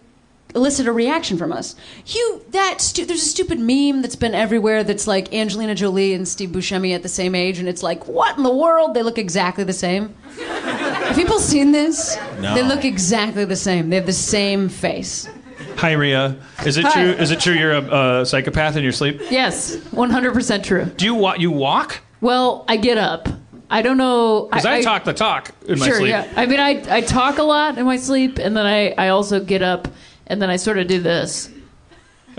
elicit 0.55 0.87
a 0.87 0.93
reaction 0.93 1.37
from 1.39 1.53
us. 1.53 1.75
You 2.07 2.43
that 2.51 2.81
stu- 2.81 3.05
there's 3.05 3.23
a 3.23 3.25
stupid 3.27 3.59
meme 3.59 4.03
that's 4.03 4.17
been 4.17 4.35
everywhere 4.35 4.83
that's 4.85 5.07
like 5.07 5.33
Angelina 5.35 5.75
Jolie 5.75 6.15
and 6.15 6.27
Steve 6.27 6.51
Buscemi 6.51 6.95
at 6.95 7.03
the 7.03 7.09
same 7.09 7.35
age, 7.35 7.59
and 7.59 7.69
it's 7.69 7.83
like, 7.83 8.07
what 8.07 8.37
in 8.37 8.43
the 8.43 8.55
world? 8.55 8.95
They 8.95 9.03
look 9.03 9.19
exactly 9.19 9.65
the 9.65 9.73
same. 9.73 10.15
Have 10.39 11.17
people 11.17 11.39
seen 11.39 11.73
this? 11.73 12.17
No. 12.41 12.55
They 12.55 12.63
look 12.63 12.85
exactly 12.85 13.45
the 13.45 13.57
same. 13.57 13.91
They 13.91 13.97
have 13.97 14.07
the 14.07 14.13
same 14.13 14.69
face. 14.69 15.29
Hi, 15.77 15.93
Rhea. 15.93 16.37
Is 16.67 16.77
it 16.77 16.85
Hi. 16.85 16.93
true? 16.93 17.13
Is 17.13 17.31
it 17.31 17.41
true 17.41 17.55
you're 17.55 17.73
a, 17.73 18.27
psychopath 18.27 18.77
in 18.77 18.83
your 18.83 18.93
sleep? 18.93 19.21
Yes, 19.31 19.77
100% 19.77 20.65
true. 20.65 20.85
Do 20.87 21.05
you 21.05 21.15
wa- 21.15 21.37
you 21.39 21.51
walk? 21.51 22.01
Well, 22.21 22.65
I 22.69 22.77
get 22.79 22.99
up. 22.99 23.29
I 23.71 23.83
don't 23.83 23.97
know. 23.99 24.49
Because 24.51 24.65
I, 24.67 24.83
talk 24.83 25.05
the 25.05 25.13
talk 25.13 25.51
in 25.67 25.79
my 25.79 25.87
Sure, 25.87 25.97
sleep. 25.99 26.09
yeah. 26.11 26.27
I 26.37 26.47
mean, 26.47 26.59
I, 26.59 26.83
I 26.97 27.01
talk 27.03 27.39
a 27.39 27.43
lot 27.43 27.79
in 27.79 27.85
my 27.87 27.97
sleep, 27.97 28.39
and 28.39 28.57
then 28.57 28.67
I, 28.67 28.91
I 28.93 29.09
also 29.11 29.39
get 29.45 29.63
up, 29.63 29.87
and 30.29 30.41
then 30.41 30.51
I 30.51 30.57
sort 30.57 30.79
of 30.79 30.87
do 30.87 31.01
this. 31.01 31.51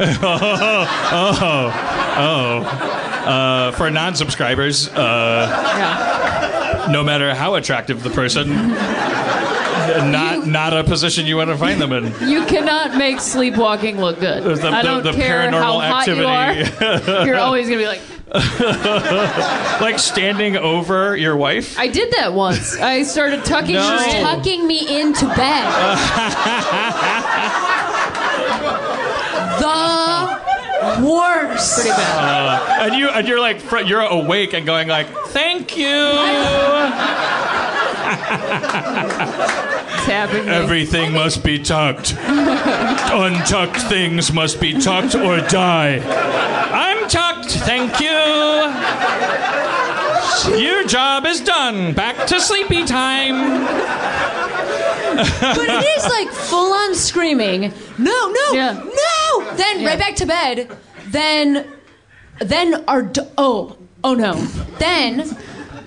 Oh, 0.01 0.07
oh, 1.11 1.73
oh. 2.17 2.59
Uh, 3.29 3.71
for 3.73 3.89
non-subscribers, 3.91 4.87
uh, 4.89 4.95
Yeah. 5.77 6.87
no 6.91 7.03
matter 7.03 7.35
how 7.35 7.55
attractive 7.55 8.01
the 8.03 8.09
person, 8.09 8.49
not 10.11 10.47
not 10.47 10.73
a 10.73 10.83
position 10.85 11.25
you 11.25 11.35
want 11.37 11.49
to 11.49 11.57
find 11.57 11.81
them 11.81 11.91
in. 11.91 12.05
You 12.29 12.45
cannot 12.45 12.95
make 12.97 13.19
sleepwalking 13.19 13.99
look 13.99 14.19
good. 14.21 14.43
The- 14.43 14.67
I 14.69 14.81
the- 14.81 14.87
don't 14.87 15.03
the 15.03 15.11
care 15.13 15.49
how 15.51 15.57
paranormal 15.79 15.89
hot 15.89 16.07
activity. 16.07 16.21
you 17.11 17.11
are. 17.17 17.25
You're 17.25 17.37
always 17.39 17.67
gonna 17.67 17.81
be 17.81 17.87
like, 17.87 18.01
Like 19.81 19.97
standing 19.97 20.55
over 20.57 21.15
your 21.15 21.35
wife. 21.37 21.77
I 21.79 21.87
did 21.87 22.11
that 22.13 22.33
once. 22.33 22.77
I 22.77 23.03
started 23.03 23.43
tucking 23.45 23.73
No. 23.75 23.81
her 23.97 24.03
in. 24.17 24.23
tucking 24.23 24.67
me 24.67 25.01
into 25.01 25.25
bed. 25.25 25.65
the 29.59 31.07
worst. 31.07 31.75
Pretty 31.75 31.89
bad. 31.89 32.79
Uh, 32.81 32.83
and 32.85 32.95
you 32.95 33.09
and 33.09 33.27
you're 33.27 33.39
like 33.39 33.61
you're 33.87 34.01
awake 34.01 34.53
and 34.53 34.65
going 34.65 34.87
like 34.87 35.07
thank 35.29 35.75
you 35.77 35.85
Tapping 40.05 40.45
me. 40.45 40.51
everything 40.51 41.13
must 41.13 41.43
be 41.43 41.59
tucked 41.59 42.15
untucked 42.17 43.77
things 43.83 44.31
must 44.33 44.59
be 44.59 44.73
tucked 44.79 45.13
or 45.15 45.39
die 45.41 45.99
i'm 46.71 47.07
tucked 47.09 47.28
thank 47.51 47.99
you 47.99 48.09
your 50.57 50.83
job 50.85 51.25
is 51.25 51.41
done 51.41 51.93
back 51.93 52.27
to 52.27 52.39
sleepy 52.39 52.83
time 52.85 53.65
But 55.15 55.57
it 55.69 55.97
is 55.97 56.05
like 56.07 56.29
full 56.29 56.71
on 56.71 56.95
screaming. 56.95 57.73
No, 57.97 58.29
no, 58.29 58.53
Yeah. 58.53 58.73
no. 58.73 59.51
Then 59.55 59.81
Yeah. 59.81 59.87
right 59.89 59.99
back 59.99 60.15
to 60.17 60.25
bed. 60.25 60.69
Then, 61.07 61.65
then 62.39 62.83
our 62.87 63.01
d- 63.01 63.21
oh 63.37 63.75
oh 64.03 64.13
no. 64.13 64.33
Then 64.77 65.35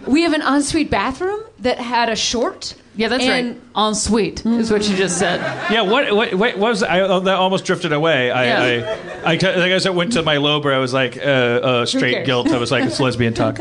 we 0.06 0.22
have 0.22 0.34
an 0.34 0.42
ensuite 0.42 0.90
bathroom 0.90 1.40
that 1.60 1.78
had 1.78 2.08
a 2.10 2.16
short. 2.16 2.74
Yeah, 2.94 3.08
that's 3.08 3.24
and 3.24 3.56
right. 3.74 3.86
En 3.88 3.94
suite 3.94 4.44
is 4.44 4.70
what 4.70 4.86
you 4.88 4.94
just 4.96 5.18
said. 5.18 5.40
yeah 5.72 5.80
what 5.80 6.14
what, 6.14 6.34
what 6.34 6.58
was 6.58 6.82
I, 6.82 7.00
oh, 7.00 7.20
that 7.20 7.36
almost 7.36 7.64
drifted 7.64 7.92
away 7.92 8.30
i 8.30 8.44
Yeah. 8.44 8.98
I, 9.24 9.30
I, 9.30 9.32
I 9.32 9.36
guess 9.36 9.86
I 9.86 9.90
went 9.90 10.12
to 10.12 10.22
my 10.22 10.36
lobe 10.36 10.64
where 10.66 10.74
I 10.74 10.78
was 10.78 10.92
like, 10.92 11.16
uh, 11.16 11.20
uh, 11.20 11.86
straight 11.86 12.26
guilt. 12.26 12.50
I 12.50 12.58
was 12.58 12.70
like, 12.70 12.84
it's 12.84 13.00
lesbian 13.00 13.32
talk. 13.34 13.58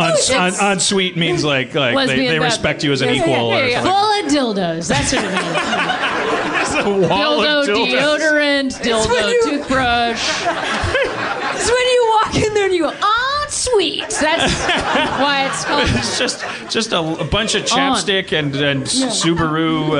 On, 0.00 0.12
on, 0.38 0.54
on 0.60 0.80
sweet 0.80 1.16
means 1.16 1.44
like 1.44 1.74
like 1.74 1.90
they, 1.90 1.94
Lesbian 1.96 2.32
they 2.32 2.38
bath- 2.38 2.52
respect 2.52 2.84
you 2.84 2.92
as 2.92 3.02
an 3.02 3.08
Yeah, 3.08 3.14
yeah, 3.14 3.20
equal. 3.22 3.50
yeah, 3.50 3.58
or 3.58 3.66
yeah. 3.66 3.82
something. 3.82 3.92
Full 3.92 4.54
of 4.54 4.56
dildos. 4.56 4.88
That's 4.88 5.12
what 5.12 5.24
it 5.24 5.30
means. 5.30 5.56
It's 6.62 6.74
a 6.74 7.08
wall 7.08 7.40
Dildo 7.40 7.62
of 7.62 7.68
dildos. 7.68 8.18
deodorant, 8.18 8.70
dildo 8.82 9.08
when 9.10 9.28
you- 9.28 9.42
toothbrush. 9.58 10.46
It's 11.60 11.68
when 11.68 11.86
you 11.88 12.02
walk 12.22 12.34
in 12.36 12.54
there 12.54 12.64
and 12.66 12.74
you 12.74 12.82
go, 12.84 12.88
sweet. 13.72 14.08
That's 14.08 14.52
why 15.20 15.46
it's 15.46 15.64
called. 15.64 15.88
It's 15.90 16.18
just 16.18 16.44
just 16.70 16.92
a, 16.92 16.98
a 17.00 17.24
bunch 17.24 17.54
of 17.54 17.64
chapstick 17.64 18.32
and, 18.38 18.54
and 18.56 18.82
Subaru 18.84 19.90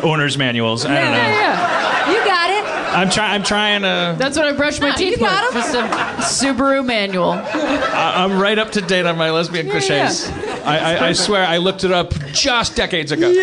owners 0.02 0.36
manuals. 0.38 0.84
I 0.84 0.88
don't 0.94 1.04
know. 1.12 1.16
Yeah, 1.16 1.28
yeah. 1.28 2.12
You 2.12 2.24
got 2.24 2.50
it. 2.50 2.64
I'm 2.96 3.08
trying. 3.10 3.30
I'm 3.34 3.42
trying 3.44 3.82
to. 3.82 4.16
That's 4.18 4.36
what 4.36 4.46
I 4.46 4.52
brush 4.52 4.80
my 4.80 4.90
No, 4.90 4.96
you 4.96 5.10
teeth 5.10 5.20
got 5.20 5.54
with. 5.54 5.64
'em. 5.74 5.90
Just 6.22 6.42
a 6.42 6.46
Subaru 6.46 6.84
manual. 6.84 7.30
I, 7.32 8.14
I'm 8.24 8.38
right 8.40 8.58
up 8.58 8.72
to 8.72 8.80
date 8.80 9.06
on 9.06 9.16
my 9.16 9.30
lesbian 9.30 9.66
Yeah, 9.66 9.72
cliches. 9.72 10.28
I, 10.64 10.78
I, 10.96 11.06
I 11.08 11.12
swear 11.12 11.44
I 11.46 11.58
looked 11.58 11.84
it 11.84 11.92
up 11.92 12.12
just 12.32 12.74
decades 12.76 13.12
ago. 13.12 13.30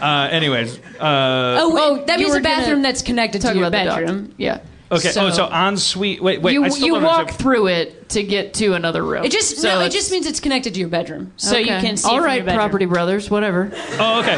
uh, 0.00 0.28
anyways, 0.30 0.78
uh, 1.00 1.58
Oh, 1.60 1.74
wait. 1.74 1.82
Oh, 1.82 2.04
that 2.06 2.18
you 2.18 2.26
means 2.26 2.36
a 2.36 2.40
bathroom 2.40 2.76
gonna 2.78 2.82
that's 2.82 3.02
connected 3.02 3.42
to 3.42 3.54
your 3.54 3.66
about 3.68 3.72
bedroom. 3.86 4.06
bedroom. 4.24 4.34
Yeah. 4.38 4.60
Okay. 4.92 5.08
oh, 5.08 5.12
so- 5.12 5.30
so 5.30 5.44
on 5.46 5.76
sweet. 5.76 6.22
Wait, 6.22 6.40
wait. 6.42 6.52
You 6.52 6.64
I 6.64 6.68
still 6.68 6.86
you 6.86 6.92
don't 6.94 7.02
walk 7.04 7.18
understand- 7.20 7.40
through 7.42 7.66
it 7.68 8.08
to 8.10 8.22
get 8.22 8.54
to 8.54 8.74
another 8.74 9.02
room. 9.04 9.24
It 9.24 9.32
just 9.32 9.56
So 9.58 9.68
no. 9.68 9.80
It 9.84 9.90
just 9.92 10.10
means 10.12 10.26
it's 10.26 10.40
connected 10.40 10.74
to 10.74 10.80
your 10.80 10.88
bedroom, 10.88 11.32
so 11.36 11.56
you 11.56 11.66
can 11.66 11.96
see. 11.96 12.08
it 12.08 12.12
All 12.12 12.22
from 12.22 12.34
your. 12.34 12.54
Property 12.54 12.84
Brothers, 12.86 13.30
whatever. 13.30 13.70
Oh, 13.98 14.20
okay. 14.20 14.34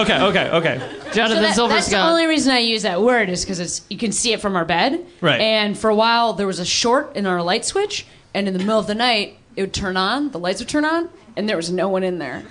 Okay. 0.00 0.22
Okay. 0.22 0.50
Okay. 0.50 0.96
Jonathan 1.12 1.36
So 1.38 1.42
that- 1.42 1.54
Silver 1.54 1.74
that's 1.74 1.88
the 1.88 2.00
only 2.00 2.26
reason 2.26 2.52
I 2.52 2.60
use 2.60 2.82
that 2.82 3.02
word 3.02 3.28
is 3.28 3.40
because 3.44 3.58
it's 3.58 3.82
you 3.90 3.98
can 3.98 4.12
see 4.12 4.32
it 4.32 4.40
from 4.40 4.54
our 4.56 4.64
bed. 4.64 5.04
Right. 5.20 5.40
And 5.40 5.76
for 5.76 5.90
a 5.90 5.94
while 5.94 6.32
there 6.34 6.46
was 6.46 6.58
a 6.60 6.64
short 6.64 7.16
in 7.16 7.26
our 7.26 7.42
light 7.42 7.64
switch, 7.64 8.06
and 8.34 8.46
in 8.46 8.52
the 8.52 8.60
middle 8.60 8.78
of 8.78 8.86
the 8.86 8.94
night 8.94 9.38
it 9.56 9.62
would 9.62 9.74
turn 9.74 9.96
on, 9.96 10.30
the 10.30 10.38
lights 10.38 10.60
would 10.60 10.68
turn 10.68 10.84
on, 10.84 11.08
and 11.36 11.48
there 11.48 11.56
was 11.56 11.70
no 11.72 11.88
one 11.88 12.04
in 12.04 12.18
there. 12.18 12.44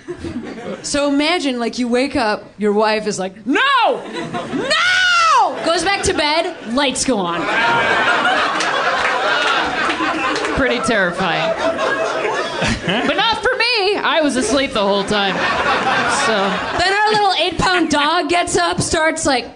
so 0.82 1.08
imagine 1.08 1.58
like 1.58 1.78
you 1.78 1.88
wake 1.88 2.14
up, 2.16 2.44
your 2.58 2.72
wife 2.74 3.06
is 3.06 3.18
like, 3.18 3.46
no, 3.46 3.60
no, 3.86 4.68
goes 5.64 5.82
back 5.84 6.02
to 6.04 6.14
bed, 6.14 6.72
lights 6.74 7.04
go 7.04 7.18
on. 7.18 7.40
Pretty 10.56 10.78
terrifying. 10.80 11.54
but 13.06 13.14
not 13.16 13.42
for 13.42 13.50
me. 13.56 13.96
I 13.96 14.20
was 14.22 14.36
asleep 14.36 14.72
the 14.72 14.80
whole 14.86 15.04
time. 15.04 15.34
So 16.26 16.78
Then 16.78 16.92
our 16.92 17.10
little 17.12 17.32
eight 17.40 17.58
pound 17.58 17.90
dog 17.90 18.28
gets 18.28 18.56
up, 18.56 18.80
starts 18.82 19.24
like, 19.24 19.46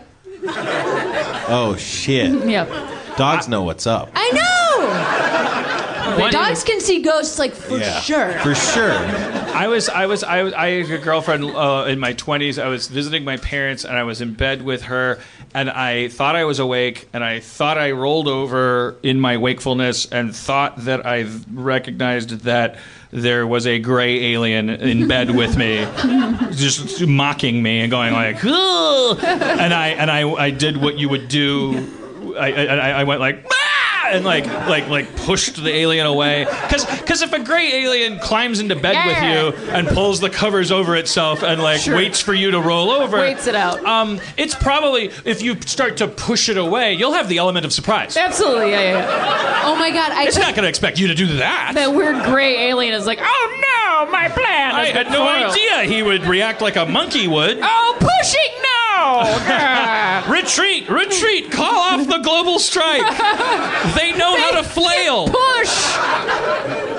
Oh 0.47 1.77
shit. 1.79 2.47
yeah. 2.49 2.65
Dogs 3.17 3.49
know 3.49 3.63
what's 3.63 3.87
up. 3.87 4.11
I 4.15 4.31
know. 4.33 6.21
One- 6.23 6.33
Dogs 6.33 6.65
can 6.65 6.81
see 6.81 7.03
ghosts 7.03 7.39
like 7.39 7.53
for 7.55 7.77
Yeah. 7.79 8.01
sure. 8.01 8.33
For 8.41 8.55
sure. 8.55 8.93
I 9.55 9.69
was, 9.69 9.89
I 9.89 10.07
was, 10.07 10.23
I 10.25 10.43
was, 10.43 10.53
I 10.55 10.69
had 10.83 10.91
a 10.91 10.99
girlfriend 10.99 11.45
uh, 11.45 11.85
in 11.89 11.99
my 11.99 12.13
twenties. 12.15 12.59
I 12.59 12.69
was 12.69 12.89
visiting 12.89 13.25
my 13.25 13.37
parents, 13.37 13.85
and 13.85 13.97
I 13.97 14.03
was 14.03 14.21
in 14.21 14.35
bed 14.35 14.63
with 14.63 14.83
her, 14.83 15.19
and 15.55 15.71
I 15.71 16.09
thought 16.09 16.35
I 16.35 16.45
was 16.45 16.59
awake, 16.59 17.09
and 17.13 17.23
I 17.23 17.39
thought 17.41 17.79
I 17.79 17.93
rolled 17.93 18.27
over 18.27 18.97
in 19.03 19.21
my 19.21 19.37
wakefulness, 19.37 20.07
and 20.07 20.35
thought 20.35 20.85
that 20.85 21.07
I 21.07 21.27
recognized 21.53 22.41
that 22.41 22.77
there 23.13 23.47
was 23.47 23.67
a 23.67 23.79
gray 23.79 24.33
alien 24.33 24.69
in 24.69 25.07
bed 25.15 25.31
with 25.35 25.57
me, 25.57 25.87
just 26.53 27.07
mocking 27.07 27.63
me 27.63 27.81
and 27.81 27.91
going 27.91 28.13
like, 28.13 28.45
"Ugh." 28.45 29.19
and 29.23 29.73
I 29.73 29.89
and 29.97 30.11
I, 30.11 30.29
I 30.29 30.51
did 30.51 30.77
what 30.77 30.99
you 30.99 31.09
would 31.09 31.29
do. 31.29 32.35
I, 32.37 32.53
I, 32.67 32.91
I 32.91 33.05
went 33.05 33.21
like. 33.21 33.47
"Ah!" 33.51 33.64
And 34.13 34.25
like, 34.25 34.47
like, 34.47 34.89
like, 34.89 35.15
pushed 35.17 35.57
the 35.63 35.71
alien 35.75 36.07
away. 36.07 36.45
Because, 36.45 36.85
because 37.01 37.23
if 37.23 37.33
a 37.33 37.43
gray 37.43 37.83
alien 37.85 38.19
climbs 38.19 38.61
into 38.61 38.77
bed 38.77 38.95
with 39.07 39.23
you 39.23 39.71
and 39.73 39.89
pulls 39.89 40.21
the 40.21 40.31
covers 40.31 40.71
over 40.71 40.97
itself 40.97 41.43
and 41.43 41.63
like 41.63 41.81
Sure. 41.81 41.97
waits 41.97 42.21
for 42.21 42.35
you 42.35 42.51
to 42.53 42.61
roll 42.61 42.91
over, 42.91 43.19
Waits 43.19 43.47
it 43.47 43.55
out. 43.55 43.85
Um, 43.85 44.21
it's 44.37 44.55
probably 44.55 45.11
if 45.25 45.43
you 45.43 45.57
start 45.63 45.97
to 45.99 46.09
push 46.09 46.49
it 46.49 46.57
away, 46.57 46.95
you'll 46.95 47.13
have 47.15 47.29
the 47.29 47.39
element 47.39 47.65
of 47.67 47.73
surprise. 47.73 48.17
Absolutely, 48.17 48.71
yeah, 48.71 48.81
yeah, 48.81 48.99
yeah. 48.99 49.63
Oh 49.65 49.77
my 49.77 49.91
god, 49.91 50.13
I 50.13 50.25
It's 50.27 50.37
not 50.37 50.55
going 50.55 50.63
to 50.65 50.69
expect 50.69 50.99
you 50.99 51.09
to 51.09 51.15
do 51.15 51.27
that. 51.39 51.73
That 51.75 51.93
weird 51.95 52.23
gray 52.25 52.69
alien 52.69 52.95
is 52.95 53.07
like, 53.07 53.19
oh 53.23 53.61
no, 54.07 54.11
my 54.13 54.29
plan. 54.29 54.75
I 54.75 54.87
had 54.87 55.11
no 55.11 55.25
foiled." 55.27 55.53
idea 55.53 55.85
he 55.95 56.03
would 56.03 56.25
react 56.27 56.61
like 56.61 56.77
a 56.77 56.85
monkey 56.87 57.27
would. 57.29 57.59
Oh, 57.63 57.97
pushing 57.99 58.63
no. 58.63 58.74
Ah. 59.23 60.25
Retreat, 60.31 60.89
retreat, 60.89 61.51
call 61.51 61.75
off 61.75 62.07
the 62.07 62.19
global 62.19 62.59
strike. 62.59 63.03
They 63.95 64.13
know 64.13 64.35
how 64.37 64.53
to 64.53 64.63
flail. 64.63 65.27
Push. 65.27 65.95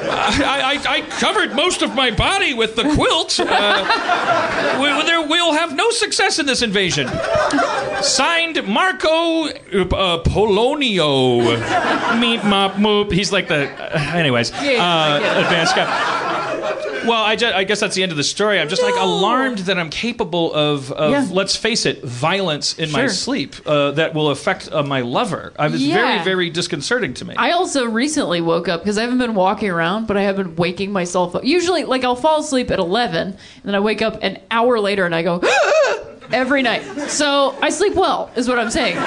I, 0.08 0.80
I, 0.88 0.98
I 0.98 1.02
covered 1.20 1.56
most 1.56 1.82
of 1.82 1.96
my 1.96 2.12
body 2.12 2.54
with 2.54 2.76
the 2.76 2.84
quilt. 2.94 3.40
Uh, 3.40 4.78
we, 4.80 5.06
there, 5.06 5.28
we'll 5.28 5.54
have 5.54 5.76
no 5.76 5.90
success 5.90 6.38
in 6.40 6.46
this 6.46 6.62
invasion. 6.62 7.08
Signed, 8.02 8.66
Marco 8.68 9.48
uh, 9.48 10.24
Polonio. 10.24 11.58
Meep, 12.20 12.44
mop, 12.48 12.74
moop. 12.74 13.12
He's 13.12 13.32
like 13.32 13.48
the. 13.48 13.70
Uh, 13.70 14.12
anyways, 14.14 14.52
yeah, 14.62 14.84
uh, 14.84 15.42
advanced 15.44 15.76
guy. 15.76 16.45
Well, 17.08 17.24
I, 17.24 17.36
ju- 17.36 17.52
I 17.54 17.64
guess 17.64 17.80
that's 17.80 17.96
the 17.96 18.04
end 18.04 18.12
of 18.12 18.18
the 18.18 18.24
story. 18.24 18.60
I'm 18.60 18.70
just 18.70 18.82
like 18.82 18.96
alarmed 18.96 19.60
that 19.60 19.78
I'm 19.78 19.90
capable 19.90 20.54
of, 20.54 20.92
of 20.92 21.12
Yeah. 21.12 21.28
let's 21.32 21.56
face 21.56 21.86
it, 21.86 22.04
violence 22.04 22.78
in 22.80 22.92
my 22.92 23.08
sleep 23.08 23.56
uh, 23.66 23.92
that 23.92 24.14
will 24.14 24.30
affect 24.30 24.72
uh, 24.72 24.84
my 24.84 25.02
lover. 25.02 25.54
I 25.58 25.68
was 25.68 25.86
Yeah. 25.86 25.96
very, 25.96 26.24
very 26.24 26.50
disconcerting 26.50 27.14
to 27.16 27.26
me. 27.26 27.36
I 27.38 27.52
also 27.52 27.86
recently 27.86 28.42
woke 28.42 28.68
up 28.68 28.82
because 28.82 28.98
I 28.98 29.02
haven't 29.02 29.20
been 29.20 29.36
walking 29.36 29.70
around, 29.70 30.08
but 30.08 30.18
I 30.18 30.22
have 30.24 30.36
been 30.38 30.56
waking 30.56 30.92
myself 30.92 31.36
up. 31.36 31.44
Usually, 31.44 31.84
like 31.84 32.04
I'll 32.04 32.16
fall 32.16 32.40
asleep 32.40 32.72
at 32.72 32.80
eleven, 32.80 33.28
and 33.28 33.38
then 33.64 33.76
I 33.76 33.80
wake 33.80 34.02
up 34.02 34.20
an 34.22 34.40
hour 34.52 34.80
later, 34.80 35.06
and 35.06 35.14
I 35.16 35.22
go 35.24 35.42
every 36.32 36.62
night. 36.62 36.82
So 37.10 37.56
I 37.62 37.70
sleep 37.70 37.94
well, 37.96 38.32
is 38.36 38.48
what 38.48 38.58
I'm 38.60 38.72
saying. 38.72 38.98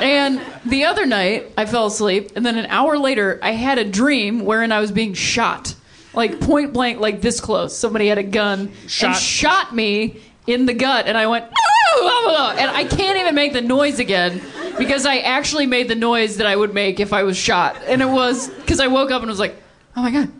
and 0.00 0.40
the 0.64 0.84
other 0.84 1.06
night, 1.06 1.52
I 1.56 1.66
fell 1.66 1.86
asleep, 1.86 2.32
and 2.36 2.44
then 2.44 2.56
an 2.58 2.66
hour 2.66 2.98
later, 2.98 3.38
I 3.42 3.52
had 3.52 3.78
a 3.78 3.84
dream 3.84 4.44
wherein 4.44 4.72
I 4.72 4.80
was 4.80 4.92
being 4.92 5.14
shot, 5.14 5.74
like 6.14 6.40
point 6.40 6.72
blank, 6.72 7.00
like 7.00 7.20
this 7.20 7.40
close. 7.40 7.76
Somebody 7.76 8.08
had 8.08 8.18
a 8.18 8.22
gun 8.22 8.72
Shot. 8.86 9.06
and 9.08 9.16
shot 9.16 9.74
me 9.74 10.20
in 10.46 10.66
the 10.66 10.74
gut, 10.74 11.06
and 11.06 11.16
I 11.16 11.26
went. 11.26 11.44
And 11.44 12.70
I 12.70 12.84
can't 12.84 13.18
even 13.18 13.34
make 13.34 13.52
the 13.52 13.60
noise 13.62 13.98
again 13.98 14.40
because 14.78 15.06
I 15.06 15.18
actually 15.18 15.66
made 15.66 15.88
the 15.88 15.94
noise 15.94 16.36
that 16.36 16.46
I 16.46 16.54
would 16.54 16.74
make 16.74 17.00
if 17.00 17.12
I 17.12 17.22
was 17.22 17.36
shot. 17.36 17.76
And 17.86 18.02
it 18.02 18.08
was 18.08 18.48
because 18.50 18.78
I 18.80 18.86
woke 18.86 19.10
up 19.10 19.22
and 19.22 19.30
was 19.30 19.40
like, 19.40 19.56
oh 19.96 20.02
my 20.02 20.10
God, 20.10 20.30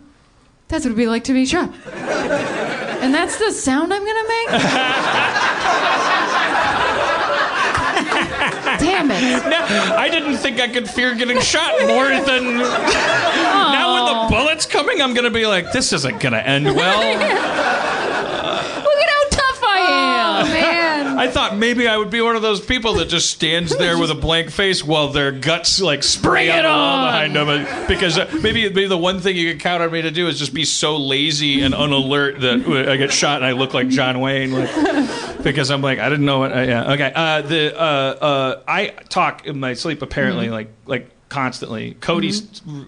that's 0.68 0.84
what 0.84 0.90
it'd 0.90 0.96
be 0.96 1.06
like 1.06 1.24
to 1.24 1.32
be 1.32 1.46
shot. 1.46 1.72
And 3.00 3.14
that's 3.14 3.38
the 3.38 3.50
sound 3.52 3.92
I'm 3.94 4.04
gonna 4.04 4.28
make? 4.28 4.48
Damn 8.78 9.10
it. 9.10 9.18
No, 9.48 9.58
I 9.96 10.08
didn't 10.10 10.36
think 10.36 10.60
I 10.60 10.68
could 10.68 10.88
fear 10.88 11.14
getting 11.14 11.40
shot 11.40 11.72
more 11.86 12.08
than. 12.08 12.58
Now, 12.58 13.94
when 13.94 14.04
the 14.12 14.28
bullet's 14.36 14.66
coming, 14.66 15.00
I'm 15.00 15.14
going 15.14 15.24
to 15.24 15.30
be 15.30 15.46
like, 15.46 15.72
this 15.72 15.92
isn't 15.92 16.20
going 16.20 16.32
to 16.32 16.46
end 16.46 16.66
well. 16.66 16.98
Look 16.98 17.22
at 17.22 19.08
how 19.08 19.28
tough 19.30 19.60
I 19.62 19.78
am, 19.88 20.48
man. 20.52 21.07
I 21.18 21.28
thought 21.28 21.56
maybe 21.56 21.88
I 21.88 21.96
would 21.96 22.10
be 22.10 22.20
one 22.20 22.36
of 22.36 22.42
those 22.42 22.60
people 22.64 22.94
that 22.94 23.08
just 23.08 23.30
stands 23.30 23.76
there 23.76 23.98
with 23.98 24.10
a 24.10 24.14
blank 24.14 24.50
face 24.50 24.84
while 24.84 25.08
their 25.08 25.32
guts 25.32 25.80
like 25.80 26.02
spray 26.02 26.48
it 26.48 26.62
the 26.62 26.68
wall 26.68 27.06
behind 27.06 27.34
them. 27.34 27.86
Because 27.88 28.16
uh, 28.18 28.30
maybe 28.42 28.62
maybe 28.68 28.86
the 28.86 28.96
one 28.96 29.20
thing 29.20 29.36
you 29.36 29.50
can 29.50 29.58
count 29.58 29.82
on 29.82 29.90
me 29.90 30.02
to 30.02 30.10
do 30.10 30.28
is 30.28 30.38
just 30.38 30.54
be 30.54 30.64
so 30.64 30.96
lazy 30.96 31.62
and 31.62 31.74
unalert 31.74 32.40
that 32.40 32.88
I 32.88 32.96
get 32.96 33.12
shot 33.12 33.36
and 33.36 33.44
I 33.44 33.52
look 33.52 33.74
like 33.74 33.88
John 33.88 34.20
Wayne. 34.20 34.52
Like, 34.52 35.42
because 35.42 35.70
I'm 35.70 35.82
like 35.82 35.98
I 35.98 36.08
didn't 36.08 36.24
know 36.24 36.38
what. 36.40 36.52
Uh, 36.56 36.60
yeah, 36.60 36.92
okay. 36.92 37.12
Uh, 37.14 37.42
the 37.42 37.76
uh, 37.76 37.80
uh, 37.82 38.62
I 38.68 38.88
talk 39.08 39.46
in 39.46 39.58
my 39.60 39.74
sleep 39.74 40.02
apparently 40.02 40.28
Mm-hmm. 40.46 40.52
like 40.54 40.68
like 40.86 41.10
constantly. 41.28 41.94
Cody 42.00 42.28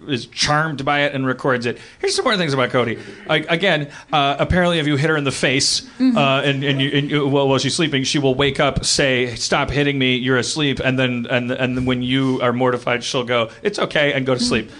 is 0.07 0.25
charmed 0.27 0.83
by 0.83 1.01
it 1.01 1.13
and 1.13 1.25
records 1.25 1.65
it. 1.65 1.77
Here's 1.99 2.15
some 2.15 2.25
more 2.25 2.37
things 2.37 2.53
about 2.53 2.69
Cody. 2.71 2.97
Like, 3.27 3.49
again, 3.49 3.91
uh, 4.11 4.35
apparently, 4.39 4.79
if 4.79 4.87
you 4.87 4.95
hit 4.97 5.09
her 5.09 5.17
in 5.17 5.23
the 5.23 5.31
face 5.31 5.81
Mm-hmm. 5.99 6.17
uh, 6.17 6.41
and, 6.41 6.63
and, 6.63 6.81
you, 6.81 6.89
and 6.89 7.11
you, 7.11 7.27
well, 7.27 7.47
while 7.47 7.57
she's 7.59 7.75
sleeping, 7.75 8.03
she 8.03 8.17
will 8.19 8.33
wake 8.35 8.59
up, 8.59 8.83
say, 8.83 9.35
"Stop 9.35 9.69
hitting 9.69 9.99
me! 9.99 10.15
You're 10.15 10.37
asleep." 10.37 10.79
And 10.83 10.97
then 10.97 11.27
and 11.29 11.51
and 11.51 11.77
then 11.77 11.85
when 11.85 12.01
you 12.01 12.39
are 12.41 12.51
mortified, 12.53 13.03
she'll 13.03 13.23
go, 13.23 13.49
"It's 13.61 13.77
okay," 13.77 14.13
and 14.13 14.25
go 14.25 14.33
to 14.33 14.39
sleep. 14.39 14.71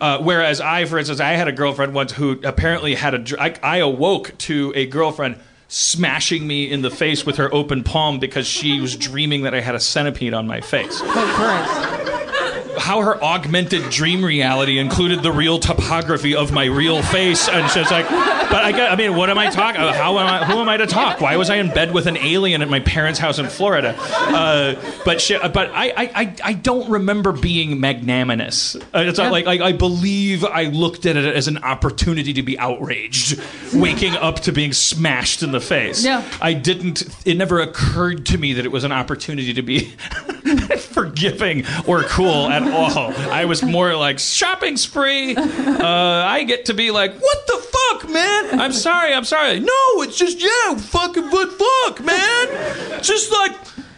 Uh, 0.00 0.18
whereas 0.18 0.60
I, 0.60 0.84
for 0.86 0.98
instance, 0.98 1.20
I 1.20 1.32
had 1.32 1.48
a 1.48 1.52
girlfriend 1.52 1.92
once 1.92 2.12
who 2.12 2.40
apparently 2.44 2.94
had 2.94 3.14
a. 3.30 3.42
I, 3.42 3.54
I 3.62 3.76
awoke 3.78 4.36
to 4.38 4.72
a 4.76 4.86
girlfriend 4.86 5.36
smashing 5.68 6.46
me 6.46 6.70
in 6.70 6.82
the 6.82 6.90
face 6.90 7.24
with 7.26 7.36
her 7.36 7.52
open 7.54 7.84
palm 7.84 8.18
because 8.18 8.46
she 8.46 8.80
was 8.80 8.96
dreaming 8.96 9.42
that 9.42 9.54
I 9.54 9.60
had 9.60 9.74
a 9.74 9.80
centipede 9.80 10.34
on 10.34 10.46
my 10.46 10.60
face 10.60 11.00
Oh, 11.02 11.32
Christ. 11.34 12.39
How 12.80 13.02
her 13.02 13.22
augmented 13.22 13.90
dream 13.90 14.24
reality 14.24 14.78
included 14.78 15.22
the 15.22 15.30
real 15.30 15.58
topography 15.58 16.34
of 16.34 16.50
my 16.50 16.64
real 16.64 17.02
face, 17.02 17.46
and 17.48 17.70
she's 17.70 17.90
like, 17.90 18.08
"But 18.08 18.64
I, 18.64 18.72
got, 18.72 18.90
I 18.90 18.96
mean, 18.96 19.14
what 19.14 19.28
am 19.28 19.38
I 19.38 19.50
talking? 19.50 19.80
How 19.80 20.18
am 20.18 20.26
I? 20.26 20.44
Who 20.46 20.58
am 20.58 20.68
I 20.68 20.78
to 20.78 20.86
talk? 20.86 21.20
Why 21.20 21.36
was 21.36 21.50
I 21.50 21.56
in 21.56 21.68
bed 21.68 21.92
with 21.92 22.06
an 22.06 22.16
alien 22.16 22.62
at 22.62 22.70
my 22.70 22.80
parents' 22.80 23.18
house 23.18 23.38
in 23.38 23.48
Florida?" 23.48 23.94
Uh, 23.98 24.74
but 25.04 25.20
she, 25.20 25.36
but 25.36 25.70
I, 25.74 25.92
I, 25.96 26.36
I, 26.42 26.52
don't 26.54 26.90
remember 26.90 27.32
being 27.32 27.80
magnanimous. 27.80 28.76
Uh, 28.76 29.04
it's 29.06 29.18
not 29.18 29.30
like, 29.30 29.44
like 29.44 29.60
I 29.60 29.72
believe 29.72 30.44
I 30.44 30.64
looked 30.64 31.04
at 31.04 31.16
it 31.16 31.36
as 31.36 31.48
an 31.48 31.58
opportunity 31.58 32.32
to 32.32 32.42
be 32.42 32.58
outraged, 32.58 33.40
waking 33.74 34.14
up 34.16 34.40
to 34.40 34.52
being 34.52 34.72
smashed 34.72 35.42
in 35.42 35.52
the 35.52 35.60
face. 35.60 36.02
Yeah. 36.02 36.26
I 36.40 36.54
didn't. 36.54 37.04
It 37.26 37.36
never 37.36 37.60
occurred 37.60 38.24
to 38.26 38.38
me 38.38 38.54
that 38.54 38.64
it 38.64 38.72
was 38.72 38.84
an 38.84 38.92
opportunity 38.92 39.52
to 39.52 39.62
be 39.62 39.80
forgiving 40.78 41.64
or 41.86 42.02
cool 42.04 42.48
at 42.48 42.62
all. 42.70 43.12
I 43.30 43.44
was 43.44 43.62
more 43.62 43.94
like 43.96 44.18
shopping 44.18 44.76
spree. 44.76 45.34
Uh, 45.36 45.84
I 45.84 46.44
get 46.44 46.66
to 46.66 46.74
be 46.74 46.90
like, 46.90 47.14
what 47.18 47.46
the 47.46 47.58
fuck, 47.72 48.10
man? 48.10 48.60
I'm 48.60 48.72
sorry, 48.72 49.12
I'm 49.14 49.24
sorry. 49.24 49.60
No, 49.60 50.02
it's 50.02 50.16
just 50.18 50.40
yeah, 50.40 50.74
fucking 50.76 51.30
but 51.30 51.50
fuck, 51.52 52.00
man. 52.04 53.02
Just 53.02 53.30
like. 53.32 53.52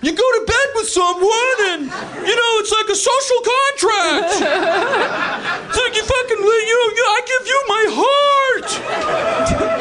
You 0.05 0.11
go 0.11 0.17
to 0.17 0.45
bed 0.49 0.69
with 0.75 0.89
someone 0.89 1.59
and, 1.71 1.83
you 2.27 2.35
know, 2.35 2.53
it's 2.59 2.73
like 2.73 2.89
a 2.91 2.95
social 2.97 3.41
contract. 3.55 4.35
It's 5.71 5.79
like 5.79 5.95
you 5.95 6.03
fucking, 6.03 6.39
you 6.39 6.75
know, 6.75 6.89
you- 6.97 7.07
I 7.07 7.21
give 7.25 7.47
you 7.47 7.63
my 7.69 7.87
heart. 8.03 8.71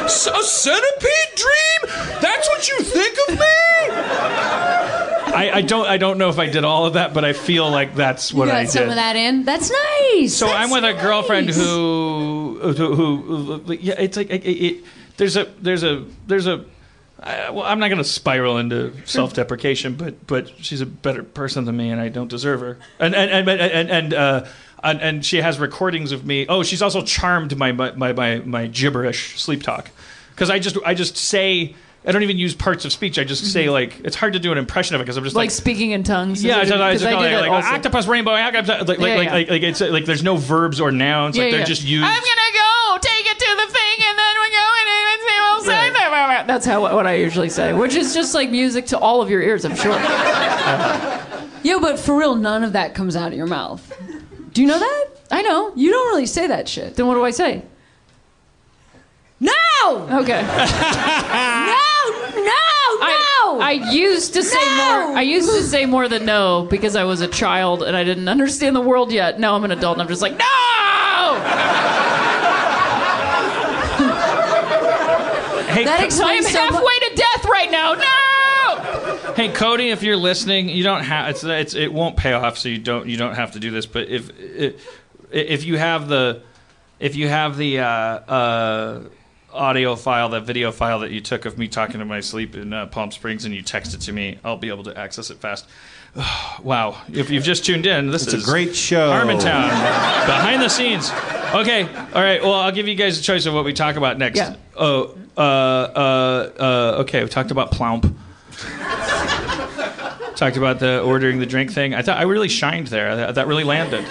A 0.06 0.44
centipede 0.44 1.34
dream? 1.36 1.80
That's 2.22 2.48
what 2.50 2.70
you 2.70 2.82
think 2.84 3.18
of 3.30 3.40
me? 3.40 5.11
I, 5.34 5.52
I 5.58 5.62
don't 5.62 5.88
I 5.88 5.98
don't 5.98 6.18
know 6.18 6.30
if 6.30 6.40
I 6.40 6.48
did 6.48 6.64
all 6.64 6.86
of 6.86 6.94
that, 6.94 7.14
but 7.14 7.26
I 7.26 7.34
feel 7.34 7.70
like 7.70 7.96
that's 7.96 8.34
what 8.34 8.50
I 8.50 8.64
did. 8.64 8.74
you 8.74 8.80
got 8.80 8.82
I 8.82 8.84
some 8.86 8.90
of 8.90 8.96
that 8.96 9.16
in. 9.16 9.44
That's 9.44 9.72
nice. 9.72 10.36
So 10.36 10.48
That's 10.48 10.58
I'm 10.58 10.70
with 10.70 10.84
a 10.84 11.02
girlfriend 11.02 11.48
nice. 11.48 11.58
who, 11.58 12.60
who, 12.62 13.60
who, 13.60 13.74
yeah, 13.74 13.96
it's 13.98 14.18
like 14.18 14.30
it, 14.30 14.46
it, 14.46 14.84
there's 15.18 15.38
a 15.38 15.46
there's 15.62 15.84
a 15.84 16.06
there's 16.28 16.48
a. 16.48 16.66
I, 17.24 17.52
well, 17.52 17.64
I'm 17.64 17.80
not 17.80 17.90
going 17.90 18.00
to 18.00 18.04
spiral 18.04 18.58
into 18.58 18.94
self-deprecation, 19.06 19.96
but 19.96 20.26
but 20.26 20.52
she's 20.64 20.82
a 20.82 20.88
better 20.88 21.24
person 21.24 21.66
than 21.66 21.78
me, 21.78 21.90
and 21.92 22.02
I 22.02 22.10
don't 22.10 22.30
deserve 22.30 22.62
her. 22.62 22.80
And 23.00 23.14
and 23.14 23.48
and 23.48 23.62
and 23.62 23.90
and, 23.92 24.14
uh, 24.14 24.46
and, 24.84 25.02
and 25.02 25.26
she 25.26 25.38
has 25.38 25.60
recordings 25.60 26.12
of 26.12 26.26
me. 26.26 26.48
Oh, 26.50 26.64
she's 26.64 26.82
also 26.82 27.04
charmed 27.04 27.56
my 27.58 27.72
my 27.72 28.14
my, 28.14 28.40
my 28.40 28.68
gibberish 28.68 29.40
sleep 29.40 29.62
talk, 29.62 29.92
because 30.32 30.50
I 30.50 30.60
just 30.60 30.78
I 30.86 30.94
just 30.94 31.16
say. 31.16 31.76
I 32.04 32.12
don't 32.12 32.24
even 32.24 32.38
use 32.38 32.56
parts 32.56 32.84
of 32.84 32.92
speech. 32.92 33.20
I 33.20 33.24
just 33.24 33.46
say 33.54 33.66
mm-hmm. 33.66 33.74
like 33.74 34.00
it's 34.04 34.16
hard 34.16 34.34
to 34.34 34.40
do 34.40 34.52
an 34.52 34.58
impression 34.58 34.96
of 34.96 35.02
it 35.02 35.04
because 35.06 35.18
I'm 35.18 35.24
just 35.24 35.36
Like 35.36 35.46
like 35.46 35.52
speaking 35.52 35.92
in 35.92 36.04
tongues. 36.04 36.44
yeah, 36.44 36.58
I 36.58 36.66
just, 36.66 36.74
I 36.74 36.94
just 36.94 37.04
go 37.04 37.12
do 37.12 37.16
like, 37.18 37.50
like 37.50 37.64
octopus, 37.64 38.08
rainbow, 38.08 38.32
octopus, 38.32 38.88
like, 38.88 38.88
like, 38.88 39.00
Yeah, 39.00 39.16
like, 39.16 39.28
yeah. 39.28 39.34
like, 39.34 39.50
like 39.50 39.62
it's 39.64 39.82
like 39.82 40.06
there's 40.06 40.24
no 40.24 40.38
verbs 40.38 40.82
or 40.82 40.92
nouns. 40.92 41.38
Yeah, 41.38 41.44
like 41.44 41.52
they're 41.52 41.66
just 41.66 41.84
used. 41.84 42.04
I'm 42.04 42.22
gonna 42.22 42.54
go 42.54 42.98
take 43.02 43.26
it 43.26 43.38
to 43.38 43.56
the 43.56 43.72
thing, 43.72 43.98
and 44.10 44.18
then 44.18 44.36
we 44.42 44.50
go 44.50 44.68
in 44.82 44.88
and 44.90 45.22
see 45.22 45.38
we'll 45.40 45.62
say 45.62 45.90
that. 45.94 46.48
That's 46.48 46.66
how 46.66 46.82
what 46.82 47.06
I 47.06 47.16
usually 47.16 47.50
say, 47.50 47.74
which 47.74 47.96
is 47.96 48.14
just 48.14 48.34
like 48.34 48.50
music 48.50 48.88
to 48.88 48.98
all 48.98 49.22
of 49.22 49.30
your 49.30 49.42
ears, 49.42 49.66
I'm 49.66 49.76
sure. 49.76 49.92
yeah, 51.64 51.78
but 51.80 52.00
for 52.00 52.18
real, 52.18 52.36
none 52.36 52.64
of 52.64 52.74
that 52.74 52.96
comes 52.96 53.16
out 53.16 53.32
of 53.32 53.38
your 53.38 53.48
mouth. 53.48 53.94
Do 54.54 54.62
you 54.62 54.68
know 54.68 54.80
that? 54.80 55.08
I 55.30 55.42
know. 55.44 55.72
You 55.76 55.92
don't 55.92 56.08
really 56.10 56.26
say 56.26 56.48
that 56.48 56.68
shit. 56.68 56.96
Then 56.96 57.08
what 57.08 57.14
do 57.14 57.24
I 57.24 57.32
say? 57.32 57.64
No! 59.84 60.20
Okay. 60.22 60.42
No! 61.72 61.78
No! 62.36 62.52
No! 63.00 63.60
I 63.62 63.72
used 63.92 64.34
to 64.36 64.44
say 64.44 64.60
No! 64.60 65.08
more. 65.10 65.18
I 65.18 65.22
used 65.22 65.50
to 65.50 65.62
say 65.64 65.86
more 65.86 66.08
than 66.08 66.26
no 66.26 66.68
because 66.70 66.96
I 66.96 67.04
was 67.04 67.22
a 67.22 67.28
child 67.28 67.84
and 67.84 67.96
I 67.98 68.04
didn't 68.04 68.28
understand 68.30 68.76
the 68.76 68.82
world 68.82 69.12
yet. 69.12 69.40
Now 69.40 69.56
I'm 69.56 69.64
an 69.64 69.72
adult 69.72 69.96
and 69.96 70.02
I'm 70.02 70.08
just 70.08 70.22
like 70.22 70.34
no. 70.38 70.46
hey, 75.72 75.84
that 75.86 75.96
Co- 75.98 76.02
I'm 76.02 76.06
explains 76.06 76.48
so 76.50 76.60
mu- 76.66 76.72
halfway 76.76 77.00
to 77.00 77.16
death 77.16 77.46
right 77.46 77.72
now. 77.72 77.94
No. 77.94 79.34
hey, 79.36 79.50
Cody, 79.50 79.90
if 79.90 80.04
you're 80.04 80.18
listening, 80.18 80.70
you 80.70 80.84
don't 80.84 81.04
have 81.04 81.30
it's, 81.30 81.44
it's 81.44 81.74
it 81.76 81.92
won't 81.94 82.18
pay 82.18 82.34
off, 82.34 82.58
so 82.58 82.70
you 82.70 82.78
don't 82.78 83.08
you 83.08 83.18
don't 83.18 83.36
have 83.36 83.52
to 83.54 83.60
do 83.60 83.72
this. 83.72 83.86
But 83.86 84.10
if 84.10 84.32
if, 84.40 84.88
if 85.32 85.64
you 85.66 85.78
have 85.78 86.08
the 86.08 86.44
if 87.00 87.16
you 87.16 87.28
have 87.28 87.58
the 87.58 87.80
uh, 87.80 87.86
uh, 87.86 89.02
audio 89.54 89.96
file, 89.96 90.30
that 90.30 90.44
video 90.44 90.72
file 90.72 91.00
that 91.00 91.12
you 91.12 91.22
took 91.22 91.46
of 91.46 91.58
me 91.58 91.68
talking 91.68 92.02
in 92.02 92.08
my 92.08 92.20
sleep 92.20 92.56
in 92.56 92.74
uh, 92.74 92.88
Palm 92.88 93.12
Springs, 93.12 93.46
and 93.46 93.54
you 93.54 93.62
text 93.62 93.94
it 93.94 94.02
to 94.02 94.12
me, 94.12 94.40
I'll 94.44 94.58
be 94.58 94.70
able 94.70 94.84
to 94.86 94.98
access 94.98 95.30
it 95.30 95.38
fast. 95.38 95.68
wow! 96.64 97.02
If 97.12 97.30
you've 97.30 97.44
just 97.44 97.66
tuned 97.66 97.86
in, 97.86 98.12
this 98.12 98.24
It's 98.24 98.34
is 98.34 98.44
a 98.44 98.52
great 98.52 98.76
show. 98.76 99.12
Harmontown, 99.12 99.70
behind 100.26 100.62
the 100.62 100.70
scenes. 100.70 101.10
Okay, 101.54 101.84
all 101.84 102.22
right. 102.22 102.42
Well, 102.42 102.54
I'll 102.54 102.72
give 102.72 102.88
you 102.88 102.96
guys 102.96 103.20
a 103.20 103.24
choice 103.24 103.46
of 103.46 103.54
what 103.54 103.66
we 103.66 103.74
talk 103.74 103.96
about 103.96 104.18
next. 104.18 104.38
Yeah. 104.38 104.56
Oh, 104.76 105.18
uh, 105.38 105.42
uh, 105.42 106.52
uh, 106.60 107.02
okay. 107.02 107.24
We 107.24 107.30
talked 107.30 107.52
about 107.52 107.72
plump. 107.72 108.04
talked 110.36 110.58
about 110.58 110.80
the 110.80 111.02
ordering 111.02 111.40
the 111.40 111.46
drink 111.46 111.72
thing. 111.72 111.94
I 111.94 112.02
thought 112.02 112.18
I 112.18 112.24
really 112.24 112.50
shined 112.50 112.88
there. 112.88 113.16
That, 113.16 113.36
that 113.36 113.48
really 113.48 113.64
landed. 113.64 114.06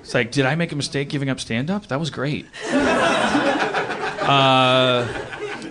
It's 0.00 0.14
like, 0.14 0.30
did 0.30 0.44
I 0.44 0.56
make 0.56 0.72
a 0.72 0.76
mistake 0.76 1.08
giving 1.08 1.30
up 1.30 1.40
stand 1.40 1.70
up? 1.70 1.86
That 1.86 1.98
was 1.98 2.10
great. 2.10 2.46
Uh, 4.22 5.06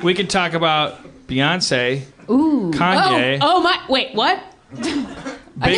we 0.03 0.13
can 0.13 0.27
talk 0.27 0.53
about 0.53 0.99
Beyonce, 1.27 2.03
Ooh. 2.29 2.71
Kanye, 2.73 3.39
Oh, 3.41 3.57
oh 3.57 3.61
my. 3.61 3.79
Wait, 3.89 4.13
what? 4.15 4.41
Big 4.75 4.83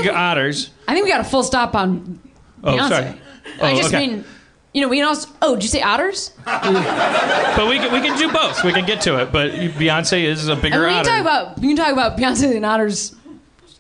think- 0.04 0.08
Otters. 0.08 0.70
I 0.88 0.94
think 0.94 1.06
we 1.06 1.12
got 1.12 1.22
a 1.22 1.26
full 1.26 1.44
stop 1.44 1.76
on 1.76 2.20
Oh, 2.64 2.74
Beyonce. 2.76 2.90
sorry. 2.90 3.22
I 3.62 3.72
Oh, 3.74 3.76
just 3.76 3.94
okay. 3.94 4.08
mean, 4.08 4.26
you 4.74 4.82
know, 4.82 4.88
we 4.88 4.98
can 4.98 5.06
also. 5.08 5.30
Oh, 5.42 5.56
did 5.56 5.64
you 5.64 5.70
say 5.70 5.82
otters? 5.82 6.32
But 6.46 7.68
we 7.70 7.78
can, 7.78 7.92
we 7.94 8.02
can 8.02 8.18
do 8.18 8.32
both. 8.32 8.64
We 8.64 8.72
can 8.74 8.86
get 8.86 9.02
to 9.02 9.22
it. 9.22 9.32
But 9.32 9.52
Beyonce 9.52 10.24
is 10.24 10.48
a 10.50 10.54
I 10.54 10.56
bigger 10.56 10.80
mean, 10.80 10.88
we 10.88 10.94
can 10.94 11.00
otter. 11.00 11.10
talk 11.10 11.22
about 11.22 11.60
we 11.60 11.68
can 11.68 11.78
talk 11.78 11.92
about 11.94 12.18
Beyonce 12.18 12.56
and 12.56 12.66
otters 12.66 13.16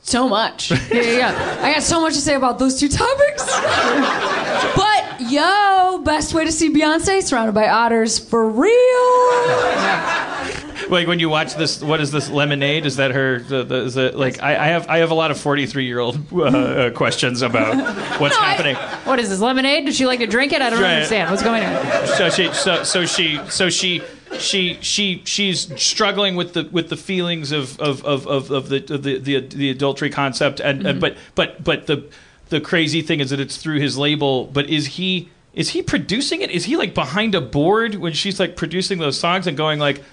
so 0.04 0.30
much. 0.30 0.72
Yeah, 0.94 1.02
yeah, 1.02 1.18
yeah. 1.18 1.60
I 1.66 1.74
got 1.74 1.84
so 1.84 2.00
much 2.02 2.14
to 2.14 2.20
say 2.22 2.36
about 2.36 2.60
those 2.60 2.80
two 2.80 2.90
topics. 2.90 3.46
but 4.76 5.32
yo, 5.32 6.02
best 6.06 6.34
way 6.34 6.46
to 6.46 6.52
see 6.52 6.70
Beyonce 6.72 7.24
surrounded 7.24 7.54
by 7.54 7.68
otters 7.68 8.20
for 8.20 8.48
real. 8.48 8.70
like 10.90 11.08
when 11.08 11.20
you 11.20 11.30
watch 11.30 11.56
this, 11.56 11.82
what 11.82 12.00
is 12.02 12.12
this 12.12 12.30
lemonade? 12.30 12.86
Is 12.86 12.98
that 12.98 13.12
her? 13.12 13.40
The, 13.40 13.64
the, 13.64 13.76
is 13.86 13.98
it, 13.98 14.16
like 14.16 14.42
I, 14.44 14.52
I 14.52 14.68
have 14.68 14.88
I 14.90 14.98
have 15.00 15.12
a 15.12 15.16
lot 15.16 15.32
of 15.32 15.40
forty 15.40 15.66
three 15.66 15.86
year 15.86 16.00
old 16.00 16.18
uh, 16.32 16.44
uh, 16.44 16.90
questions 16.92 17.42
about 17.42 17.76
what's 18.20 18.36
No, 18.36 18.42
I- 18.42 18.54
happening. 18.54 18.76
What 19.06 19.20
is 19.20 19.30
this 19.30 19.40
lemonade? 19.40 19.86
Does 19.86 19.96
she 19.96 20.06
like 20.06 20.20
to 20.20 20.28
drink 20.28 20.54
it? 20.54 20.62
I 20.62 20.70
don't 20.70 20.82
Right. 20.82 20.94
understand. 20.96 21.32
What's 21.32 21.44
going 21.44 21.64
on? 21.64 22.08
so 22.08 22.30
she 22.30 22.52
so 22.54 22.84
so 22.84 23.06
she 23.06 23.40
so 23.50 23.70
she 23.70 24.02
she 24.40 24.78
she 24.82 25.22
she's 25.26 25.82
struggling 25.82 26.36
with 26.36 26.54
the 26.54 26.64
with 26.72 26.90
the 26.90 26.98
feelings 26.98 27.52
of 27.52 27.80
of 27.80 28.04
of, 28.04 28.28
of, 28.28 28.52
of 28.52 28.70
the, 28.70 28.94
of 28.94 29.04
the 29.04 29.18
the 29.20 29.40
the 29.40 29.70
adultery 29.70 30.10
concept 30.10 30.60
and, 30.60 30.86
and 30.86 30.88
mm-hmm. 30.88 31.00
but 31.00 31.18
but 31.36 31.64
but 31.64 31.88
the 31.88 32.10
the 32.50 32.62
crazy 32.62 33.02
thing 33.02 33.20
is 33.20 33.30
that 33.30 33.40
it's 33.40 33.58
through 33.58 33.80
his 33.80 33.98
label 33.98 34.46
but 34.46 34.70
is 34.70 34.86
he 34.88 35.30
is 35.54 35.70
he 35.70 35.84
producing 35.84 36.42
it? 36.42 36.50
Is 36.50 36.66
he 36.66 36.78
like 36.78 36.94
behind 36.94 37.36
a 37.36 37.42
board 37.42 37.96
when 37.96 38.14
she's 38.14 38.40
like 38.40 38.56
producing 38.56 38.98
those 39.00 39.20
songs 39.20 39.46
and 39.46 39.56
going 39.56 39.80
like 39.80 40.04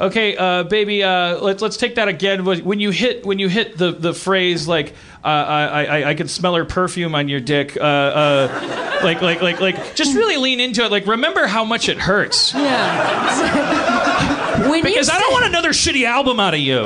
Okay, 0.00 0.34
uh, 0.34 0.62
baby, 0.62 1.02
uh, 1.02 1.38
let's 1.40 1.60
let's 1.60 1.76
take 1.76 1.96
that 1.96 2.08
again. 2.08 2.46
When 2.46 2.80
you 2.80 2.90
hit 2.90 3.26
when 3.26 3.38
you 3.38 3.48
hit 3.48 3.76
the, 3.76 3.92
the 3.92 4.14
phrase 4.14 4.66
like 4.66 4.94
uh, 5.22 5.26
I, 5.26 5.84
I 5.84 6.08
I 6.10 6.14
can 6.14 6.26
smell 6.26 6.54
her 6.54 6.64
perfume 6.64 7.14
on 7.14 7.28
your 7.28 7.40
dick, 7.40 7.76
uh, 7.76 7.80
uh, 7.80 9.00
like 9.04 9.20
like 9.20 9.42
like 9.42 9.60
like 9.60 9.94
just 9.94 10.16
really 10.16 10.38
lean 10.38 10.58
into 10.58 10.82
it. 10.82 10.90
Like 10.90 11.06
remember 11.06 11.46
how 11.46 11.66
much 11.66 11.90
it 11.90 11.98
hurts. 11.98 12.54
Yeah. 12.54 13.96
when 14.68 14.82
Because 14.82 15.08
you 15.08 15.14
I 15.14 15.18
don't 15.20 15.32
want 15.32 15.46
another 15.46 15.70
shitty 15.70 16.04
album 16.04 16.38
out 16.40 16.54
of 16.54 16.60
you. 16.60 16.82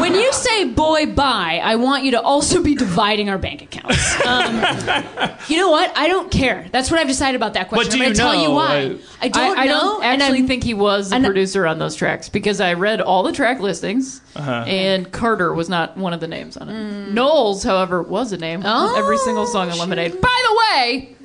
when 0.00 0.14
you 0.14 0.32
say 0.32 0.64
boy 0.64 1.06
bye, 1.06 1.60
I 1.62 1.76
want 1.76 2.04
you 2.04 2.10
to 2.12 2.20
also 2.20 2.62
be 2.62 2.74
dividing 2.74 3.28
our 3.30 3.38
bank 3.38 3.62
accounts. 3.62 4.20
Um, 4.26 4.54
you 5.48 5.56
know 5.58 5.70
what? 5.70 5.96
I 5.96 6.08
don't 6.08 6.30
care. 6.30 6.66
That's 6.72 6.90
what 6.90 6.98
I've 7.00 7.06
decided 7.08 7.36
about 7.36 7.54
that 7.54 7.68
question. 7.68 7.90
But 7.90 7.96
do 7.96 8.02
I'm 8.02 8.08
you 8.10 8.14
going 8.14 8.14
to 8.14 8.20
tell 8.20 8.34
you 8.34 8.48
know? 8.48 8.54
why. 8.54 8.76
I- 8.76 8.98
I 9.18 9.28
don't 9.28 9.58
I, 9.58 9.62
I 9.62 9.66
know. 9.66 9.80
don't 9.80 10.04
actually 10.04 10.38
I'm- 10.38 10.46
think 10.46 10.62
he 10.64 10.74
was 10.74 11.10
the 11.10 11.20
producer 11.20 11.66
on 11.66 11.78
those 11.78 11.94
tracks 11.96 12.28
because 12.28 12.60
I 12.60 12.74
read 12.74 13.00
all 13.00 13.22
the 13.22 13.32
track 13.32 13.60
listings 13.60 14.20
Uh-huh. 14.34 14.64
and 14.66 15.10
Carter 15.10 15.54
was 15.54 15.68
not 15.68 15.96
one 15.96 16.12
of 16.12 16.20
the 16.20 16.28
names 16.28 16.56
on 16.56 16.68
it. 16.68 17.12
Knowles, 17.12 17.62
however, 17.62 18.02
was 18.02 18.32
a 18.32 18.36
name 18.36 18.64
on 18.66 18.90
Oh. 18.90 18.96
every 18.98 19.16
single 19.18 19.46
song 19.46 19.70
on 19.70 19.78
Lemonade. 19.78 20.20
By 20.20 20.42
the 20.48 20.56
way, 20.82 21.16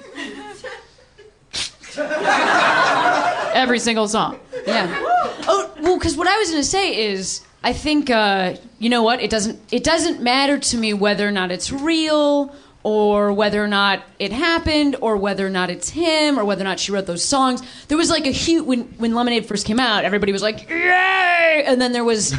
every 3.54 3.80
single 3.80 4.08
song. 4.08 4.40
Yeah. 4.66 4.88
Well, 5.82 5.98
because 5.98 6.16
what 6.16 6.28
I 6.28 6.38
was 6.38 6.50
going 6.50 6.62
to 6.62 6.68
say 6.68 7.12
is, 7.12 7.42
I 7.64 7.74
think 7.74 8.10
uh, 8.10 8.56
you 8.80 8.90
know 8.90 9.04
what? 9.04 9.22
It 9.22 9.30
doesn't. 9.30 9.60
It 9.72 9.84
doesn't 9.84 10.22
matter 10.22 10.58
to 10.58 10.78
me 10.78 10.94
whether 10.94 11.28
or 11.28 11.32
not 11.32 11.52
it's 11.52 11.72
real, 11.72 12.56
or 12.84 13.32
whether 13.34 13.64
or 13.64 13.68
not 13.68 14.04
it 14.18 14.32
happened, 14.32 14.96
or 15.02 15.16
whether 15.18 15.46
or 15.46 15.50
not 15.50 15.70
it's 15.70 15.90
him, 15.90 16.40
or 16.40 16.46
whether 16.46 16.62
or 16.62 16.66
not 16.66 16.80
she 16.80 16.92
wrote 16.92 17.06
those 17.06 17.24
songs. 17.24 17.62
There 17.88 17.98
was 17.98 18.10
like 18.10 18.26
a 18.26 18.32
huge 18.32 18.66
when 18.66 18.82
when 18.98 19.14
Lemonade 19.14 19.46
first 19.46 19.66
came 19.68 19.80
out. 19.80 20.04
Everybody 20.06 20.32
was 20.32 20.42
like, 20.42 20.68
"Yay!" 20.70 21.64
And 21.66 21.80
then 21.82 21.92
there 21.92 22.04
was 22.04 22.34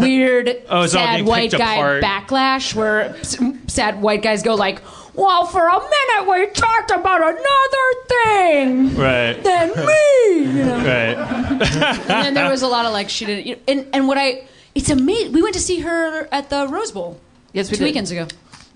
weird, 0.00 0.62
Oh, 0.68 0.86
sad 0.86 1.24
white 1.26 1.50
guy 1.50 1.74
apart. 1.74 2.02
backlash 2.04 2.74
where 2.74 3.16
s- 3.16 3.38
sad 3.66 4.00
white 4.02 4.22
guys 4.22 4.42
go 4.42 4.54
like. 4.54 4.80
Well, 5.18 5.46
for 5.46 5.66
a 5.66 5.80
minute 5.80 6.30
we 6.30 6.46
talked 6.48 6.90
about 6.92 7.20
another 7.20 7.86
thing 8.08 8.94
Right. 8.94 9.42
than 9.42 9.68
me. 9.70 10.58
You 10.58 10.64
know? 10.64 10.76
Right. 10.78 11.16
and 12.10 12.24
then 12.24 12.34
there 12.34 12.48
was 12.48 12.62
a 12.62 12.68
lot 12.68 12.86
of 12.86 12.92
like 12.92 13.08
she 13.10 13.24
didn't. 13.26 13.46
You 13.46 13.54
know, 13.56 13.60
and 13.68 13.86
and 13.92 14.08
what 14.08 14.16
I 14.18 14.46
it's 14.74 14.90
amazing. 14.90 15.32
We 15.32 15.42
went 15.42 15.54
to 15.54 15.60
see 15.60 15.80
her 15.80 16.28
at 16.30 16.50
the 16.50 16.68
Rose 16.68 16.92
Bowl. 16.92 17.18
Yes, 17.52 17.68
we 17.70 17.76
two 17.76 17.84
did. 17.84 17.88
weekends 17.90 18.10
ago. 18.12 18.26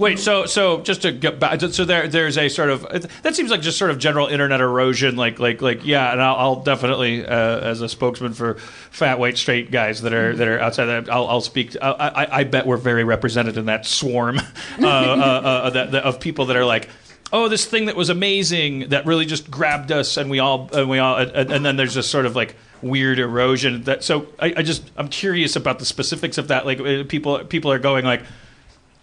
Wait, 0.03 0.19
so 0.19 0.47
so 0.47 0.81
just 0.81 1.03
to 1.03 1.13
get 1.13 1.39
back, 1.39 1.61
so 1.61 1.85
there 1.85 2.09
there's 2.09 2.37
a 2.37 2.49
sort 2.49 2.71
of 2.71 2.83
that 3.23 3.37
seems 3.37 3.53
like 3.53 3.61
just 3.61 3.79
sort 3.79 3.93
of 3.93 4.01
general 4.01 4.27
internet 4.27 4.61
erosion, 4.61 5.15
like 5.15 5.39
like 5.39 5.63
like 5.63 5.87
yeah, 5.87 6.11
and 6.11 6.21
I'll, 6.21 6.35
I'll 6.35 6.57
definitely 6.57 7.25
uh, 7.25 7.61
as 7.61 7.83
a 7.83 7.89
spokesman 7.89 8.35
for 8.35 8.55
fat 8.55 9.21
white 9.21 9.39
straight 9.39 9.71
guys 9.71 10.03
that 10.03 10.13
are 10.13 10.35
that 10.35 10.49
are 10.49 10.59
outside 10.59 10.87
that 10.87 11.09
I'll, 11.09 11.29
I'll 11.29 11.41
speak. 11.41 11.77
I, 11.81 11.91
I, 11.91 12.39
I 12.39 12.45
bet 12.45 12.67
we're 12.67 12.79
very 12.79 13.05
represented 13.05 13.57
in 13.57 13.67
that 13.67 13.87
swarm 13.87 14.39
uh, 14.81 14.85
uh, 14.85 14.85
uh, 14.85 15.71
that, 15.71 15.93
that, 15.93 16.03
of 16.03 16.19
people 16.19 16.47
that 16.47 16.57
are 16.57 16.65
like. 16.65 16.89
Oh, 17.33 17.49
this 17.49 17.65
thing 17.65 17.85
that 17.85 17.95
was 17.95 18.11
amazing 18.11 18.89
that 18.89 19.07
really 19.07 19.25
just 19.25 19.53
grabbed 19.53 19.93
us, 19.93 20.17
and 20.17 20.29
we 20.29 20.41
all, 20.41 20.69
and 20.73 20.91
we 20.91 20.99
all, 20.99 21.17
and, 21.17 21.53
and 21.53 21.65
then 21.65 21.77
there's 21.77 21.95
this 21.95 22.11
sort 22.11 22.27
of 22.27 22.35
like 22.35 22.57
weird 22.83 23.21
erosion. 23.21 23.85
That 23.85 24.03
so 24.03 24.27
I, 24.41 24.53
I 24.57 24.63
just 24.65 24.83
I'm 24.97 25.09
curious 25.09 25.55
about 25.55 25.79
the 25.79 25.85
specifics 25.85 26.39
of 26.39 26.49
that. 26.49 26.67
Like 26.67 26.81
uh, 26.81 27.05
people 27.05 27.39
people 27.45 27.71
are 27.71 27.79
going 27.79 28.05
like, 28.05 28.23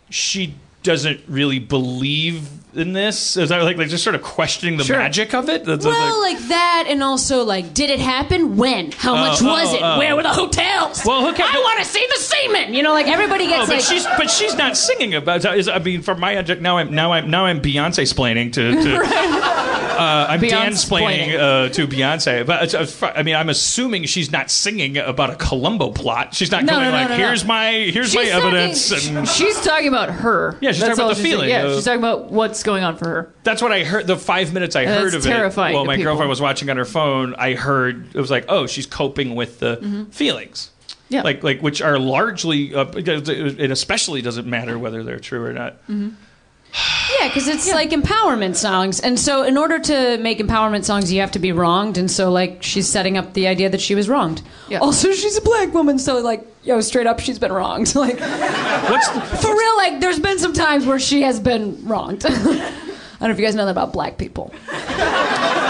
she 0.09 0.55
doesn't 0.83 1.21
really 1.27 1.59
believe 1.59 2.47
in 2.73 2.93
this. 2.93 3.35
Is 3.37 3.49
that 3.49 3.61
like 3.63 3.77
they're 3.77 3.85
just 3.87 4.03
sort 4.03 4.15
of 4.15 4.21
questioning 4.21 4.77
the 4.77 4.83
Sure. 4.83 4.97
magic 4.97 5.33
of 5.33 5.49
it? 5.49 5.65
That's 5.65 5.85
Well, 5.85 6.21
like, 6.21 6.35
like 6.35 6.47
that, 6.49 6.85
and 6.87 7.01
also 7.03 7.43
like, 7.43 7.73
did 7.73 7.89
it 7.89 7.99
happen? 7.99 8.57
When? 8.57 8.91
How 8.91 9.15
much 9.15 9.41
oh, 9.41 9.45
was 9.47 9.73
it? 9.73 9.81
oh. 9.81 9.97
Where 9.97 10.15
were 10.15 10.23
the 10.23 10.29
hotels? 10.29 11.03
Well, 11.05 11.25
who 11.25 11.33
ca- 11.33 11.49
I 11.51 11.57
want 11.59 11.79
to 11.79 11.85
see 11.85 12.05
the 12.09 12.21
semen. 12.21 12.73
You 12.73 12.83
know, 12.83 12.93
like 12.93 13.07
everybody 13.07 13.45
oh, 13.45 13.49
gets 13.49 13.67
but 13.67 13.75
like. 13.77 13.85
she's 13.85 14.05
but 14.05 14.29
she's 14.29 14.55
not 14.55 14.77
singing 14.77 15.15
about. 15.15 15.43
Is, 15.45 15.67
I 15.67 15.79
mean, 15.79 16.01
for 16.01 16.15
my 16.15 16.37
object 16.37 16.61
now, 16.61 16.77
I'm 16.77 16.93
now 16.93 17.11
I'm 17.13 17.29
now 17.29 17.45
I'm 17.45 17.61
Beyonce 17.61 18.03
splaining 18.11 18.53
to. 18.53 18.71
to 18.71 18.99
uh, 19.99 20.27
I'm 20.29 20.39
Dan 20.39 20.73
splaining 20.73 21.29
Beyonce-splaining. 21.33 21.39
uh, 21.39 21.69
to 21.69 21.87
Beyonce, 21.87 22.45
but 22.45 22.63
it's, 22.63 22.73
uh, 22.73 22.85
fr- 22.85 23.05
I 23.07 23.23
mean, 23.23 23.35
I'm 23.35 23.49
assuming 23.49 24.05
she's 24.05 24.31
not 24.31 24.49
singing 24.51 24.97
about 24.97 25.29
a 25.31 25.35
Columbo 25.35 25.91
plot. 25.91 26.33
She's 26.33 26.51
not 26.51 26.63
No, 26.63 26.73
going 26.73 26.85
no, 26.85 26.91
no, 26.91 26.97
like, 26.97 27.09
no, 27.09 27.17
no. 27.17 27.25
"Here's 27.27 27.43
my 27.45 27.71
here's 27.71 28.15
my 28.15 28.23
She's 28.23 28.31
evidence," 28.31 28.89
talking- 28.89 29.17
and 29.17 29.27
She's 29.27 29.59
talking 29.61 29.87
about 29.87 30.09
her. 30.09 30.57
Yeah, 30.61 30.71
she's 30.71 30.81
That's 30.81 30.97
talking 30.97 30.99
about 30.99 31.03
all 31.03 31.09
the 31.09 31.15
she's 31.15 31.23
saying. 31.23 31.33
feeling 31.35 31.49
Yeah, 31.49 31.61
of- 31.63 31.75
she's 31.75 31.85
talking 31.85 31.99
about 31.99 32.31
what's 32.31 32.58
going 32.63 32.83
on 32.83 32.97
for 32.97 33.07
her. 33.07 33.33
That's 33.43 33.61
what 33.61 33.71
I 33.71 33.83
heard. 33.83 34.07
The 34.07 34.17
five 34.17 34.53
minutes 34.53 34.75
I 34.75 34.85
heard 34.85 35.13
of 35.13 35.23
terrifying 35.23 35.73
it, 35.73 35.75
while 35.75 35.83
to 35.83 35.87
my 35.87 35.95
people. 35.95 36.11
girlfriend 36.11 36.29
was 36.29 36.41
watching 36.41 36.69
on 36.69 36.77
her 36.77 36.85
phone, 36.85 37.35
I 37.35 37.53
heard 37.53 38.15
it 38.15 38.19
was 38.19 38.31
like, 38.31 38.45
oh, 38.49 38.67
she's 38.67 38.85
coping 38.85 39.35
with 39.35 39.59
the 39.59 40.07
feelings. 40.11 40.69
Mm-hmm. 40.69 40.75
Yeah. 41.11 41.23
like 41.23 41.43
like 41.43 41.61
which 41.61 41.81
are 41.81 41.97
largely, 41.97 42.75
uh, 42.75 42.85
it 42.95 43.71
especially 43.71 44.21
doesn't 44.21 44.45
matter 44.45 44.77
whether 44.77 45.03
they're 45.03 45.19
true 45.19 45.43
or 45.43 45.53
not. 45.53 45.73
Mm-hmm. 45.87 46.09
yeah, 47.19 47.27
because 47.27 47.47
it's 47.47 47.71
like 47.71 47.89
empowerment 47.89 48.55
songs, 48.55 48.99
and 48.99 49.19
so 49.19 49.43
in 49.43 49.57
order 49.57 49.79
to 49.79 50.17
make 50.19 50.37
empowerment 50.37 50.83
songs, 50.83 51.11
you 51.11 51.19
have 51.21 51.31
to 51.31 51.39
be 51.39 51.51
wronged, 51.51 51.97
and 51.97 52.11
so 52.11 52.31
like 52.31 52.61
she's 52.61 52.87
setting 52.87 53.17
up 53.17 53.33
the 53.33 53.47
idea 53.47 53.69
that 53.69 53.81
she 53.81 53.95
was 53.95 54.07
wronged. 54.07 54.43
Yeah. 54.69 54.79
Also, 54.79 55.11
she's 55.11 55.35
a 55.35 55.41
black 55.41 55.73
woman, 55.73 55.97
so 55.97 56.19
like, 56.19 56.45
yo, 56.63 56.81
straight 56.81 57.07
up, 57.07 57.19
she's 57.19 57.39
been 57.39 57.51
wronged. 57.51 57.93
Like, 57.95 58.19
What's 58.19 59.09
the, 59.09 59.21
for 59.21 59.55
real, 59.55 59.77
like, 59.77 59.99
there's 59.99 60.19
been 60.19 60.37
some 60.39 60.53
times 60.53 60.85
where 60.85 60.99
she 60.99 61.21
has 61.23 61.39
been 61.39 61.83
wronged. 61.85 62.25
I 62.25 62.29
don't 62.31 63.21
know 63.21 63.29
if 63.31 63.39
you 63.39 63.45
guys 63.45 63.55
know 63.55 63.65
that 63.65 63.71
about 63.71 63.91
black 63.91 64.17
people 64.17 64.53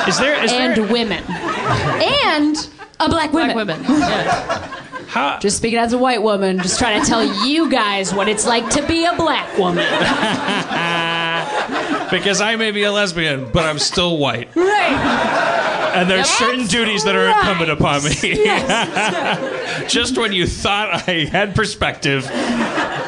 is 0.10 0.20
there 0.20 0.44
is 0.44 0.52
and 0.52 0.76
there 0.76 0.88
women, 0.92 1.24
and 1.30 2.56
a 3.00 3.08
black 3.10 3.32
woman? 3.32 3.54
Black 3.54 3.56
women. 3.56 3.84
Yeah. 3.88 4.68
how, 5.08 5.40
Just 5.40 5.58
speaking 5.58 5.80
as 5.80 5.94
a 5.94 5.98
white 5.98 6.22
woman, 6.22 6.60
just 6.60 6.80
trying 6.80 7.02
to 7.02 7.08
tell 7.08 7.24
you 7.48 7.70
guys 7.70 8.14
what 8.14 8.28
it's 8.28 8.46
like 8.46 8.70
to 8.72 8.86
be 8.88 9.06
a 9.06 9.16
black 9.16 9.58
woman. 9.58 9.86
because 12.12 12.42
I 12.42 12.56
may 12.56 12.72
be 12.72 12.84
a 12.84 12.92
lesbian, 12.92 13.50
but 13.52 13.66
I'm 13.66 13.80
still 13.80 14.18
white, 14.18 14.54
Right. 14.56 15.56
And 15.96 16.10
there's 16.10 16.30
certain 16.30 16.66
duties 16.68 17.04
that 17.04 17.16
are 17.16 17.26
right. 17.26 17.40
incumbent 17.40 17.72
upon 17.72 18.04
me. 18.04 18.16
Yes. 18.22 19.92
Just 19.92 20.18
when 20.18 20.34
you 20.34 20.48
thought 20.48 21.08
I 21.08 21.26
had 21.26 21.56
perspective, 21.56 22.26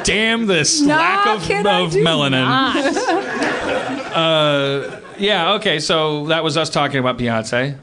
damn 0.03 0.45
this 0.45 0.81
lack 0.81 1.27
of, 1.27 1.43
of 1.43 1.93
melanin. 1.93 2.31
not? 2.31 3.47
Uh, 4.11 4.99
yeah, 5.17 5.53
okay, 5.53 5.79
so 5.79 6.25
that 6.25 6.43
was 6.43 6.57
us 6.57 6.69
talking 6.69 6.99
about 6.99 7.17
Beyonce. 7.17 7.77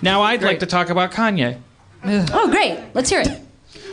Now 0.00 0.22
I'd 0.22 0.40
like 0.40 0.60
to 0.60 0.66
talk 0.66 0.88
about 0.88 1.12
Kanye. 1.12 1.58
Oh, 2.02 2.50
great. 2.50 2.80
Let's 2.94 3.10
hear 3.10 3.20
it. 3.20 3.38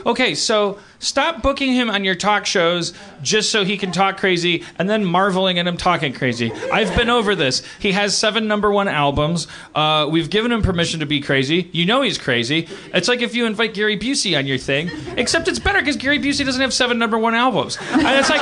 Okay, 0.05 0.35
so 0.35 0.79
stop 1.05 1.41
booking 1.41 1.73
him 1.73 1.89
on 1.89 2.03
your 2.03 2.15
talk 2.15 2.45
shows 2.45 2.93
just 3.21 3.51
so 3.51 3.63
he 3.63 3.77
can 3.77 3.91
talk 3.91 4.17
crazy 4.17 4.63
and 4.79 4.89
then 4.89 5.05
marveling 5.05 5.59
at 5.59 5.67
him 5.67 5.77
talking 5.77 6.13
crazy. 6.13 6.51
I've 6.73 6.95
been 6.95 7.09
over 7.09 7.35
this. 7.35 7.61
He 7.79 7.91
has 7.91 8.17
seven 8.17 8.47
number 8.47 8.71
one 8.71 8.87
albums. 8.87 9.47
Uh, 9.73 10.07
we've 10.09 10.29
given 10.29 10.51
him 10.51 10.61
permission 10.61 10.99
to 11.01 11.05
be 11.05 11.21
crazy. 11.21 11.69
You 11.71 11.85
know 11.85 12.01
he's 12.01 12.17
crazy. 12.17 12.67
It's 12.93 13.07
like 13.07 13.21
if 13.21 13.35
you 13.35 13.45
invite 13.45 13.73
Gary 13.73 13.97
Busey 13.97 14.37
on 14.37 14.47
your 14.47 14.57
thing, 14.57 14.89
except 15.15 15.47
it's 15.47 15.59
better 15.59 15.79
because 15.79 15.97
Gary 15.97 16.19
Busey 16.19 16.45
doesn't 16.45 16.61
have 16.61 16.73
seven 16.73 16.97
number 16.97 17.17
one 17.17 17.35
albums. 17.35 17.77
And 17.91 18.01
it's 18.01 18.29
like, 18.29 18.41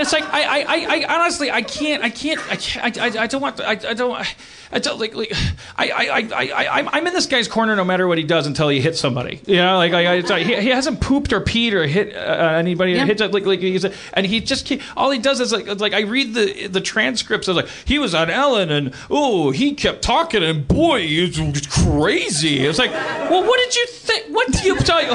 it's 0.00 0.12
like 0.12 0.24
I, 0.24 0.62
I, 0.62 1.04
I, 1.06 1.16
honestly, 1.16 1.50
I 1.50 1.62
can't, 1.62 2.02
I 2.02 2.10
can't, 2.10 2.40
I 2.50 2.56
can't, 2.56 2.98
I, 2.98 3.22
I, 3.22 3.26
don't 3.26 3.40
want, 3.40 3.60
I, 3.60 3.70
I 3.70 3.94
don't. 3.94 4.26
I 4.72 4.80
don't 4.80 4.98
like, 4.98 5.14
like 5.14 5.32
I, 5.76 5.90
I, 5.90 6.18
I, 6.18 6.64
I, 6.64 6.82
I'm- 6.82 7.06
in 7.06 7.12
this 7.12 7.26
guy's 7.26 7.46
corner 7.46 7.76
no 7.76 7.84
matter 7.84 8.08
what 8.08 8.18
he 8.18 8.24
does 8.24 8.48
until 8.48 8.68
he 8.68 8.80
hits 8.80 8.98
somebody. 8.98 9.40
You 9.46 9.56
know, 9.56 9.76
like, 9.76 9.92
like 9.92 10.28
I, 10.28 10.40
he, 10.40 10.60
he 10.60 10.68
hasn't 10.70 11.00
pooped 11.00 11.32
or 11.32 11.40
peed 11.46 11.72
or 11.72 11.86
hit 11.86 12.14
uh, 12.14 12.18
anybody. 12.56 12.92
Yeah. 12.92 13.06
Hits 13.06 13.20
like, 13.20 13.46
like 13.46 13.60
he's 13.60 13.84
a, 13.84 13.92
and 14.12 14.26
he 14.26 14.40
just 14.40 14.66
keep, 14.66 14.82
all 14.96 15.10
he 15.10 15.18
does 15.18 15.40
is 15.40 15.52
like, 15.52 15.66
like 15.80 15.94
I 15.94 16.00
read 16.00 16.34
the 16.34 16.66
the 16.66 16.80
transcripts 16.80 17.48
of 17.48 17.56
like 17.56 17.68
he 17.84 17.98
was 17.98 18.14
on 18.14 18.28
Ellen 18.30 18.70
and 18.70 18.92
oh 19.10 19.50
he 19.52 19.72
kept 19.72 20.02
talking 20.02 20.42
and 20.42 20.66
boy 20.68 21.00
it's 21.00 21.66
crazy. 21.66 22.66
It's 22.66 22.78
like, 22.78 22.90
well, 22.90 23.42
what 23.46 23.58
did 23.58 23.74
you 23.76 23.86
think? 23.86 24.26
What 24.34 24.52
do 24.52 24.66
you 24.66 24.76
tell 24.78 25.02
you? 25.02 25.08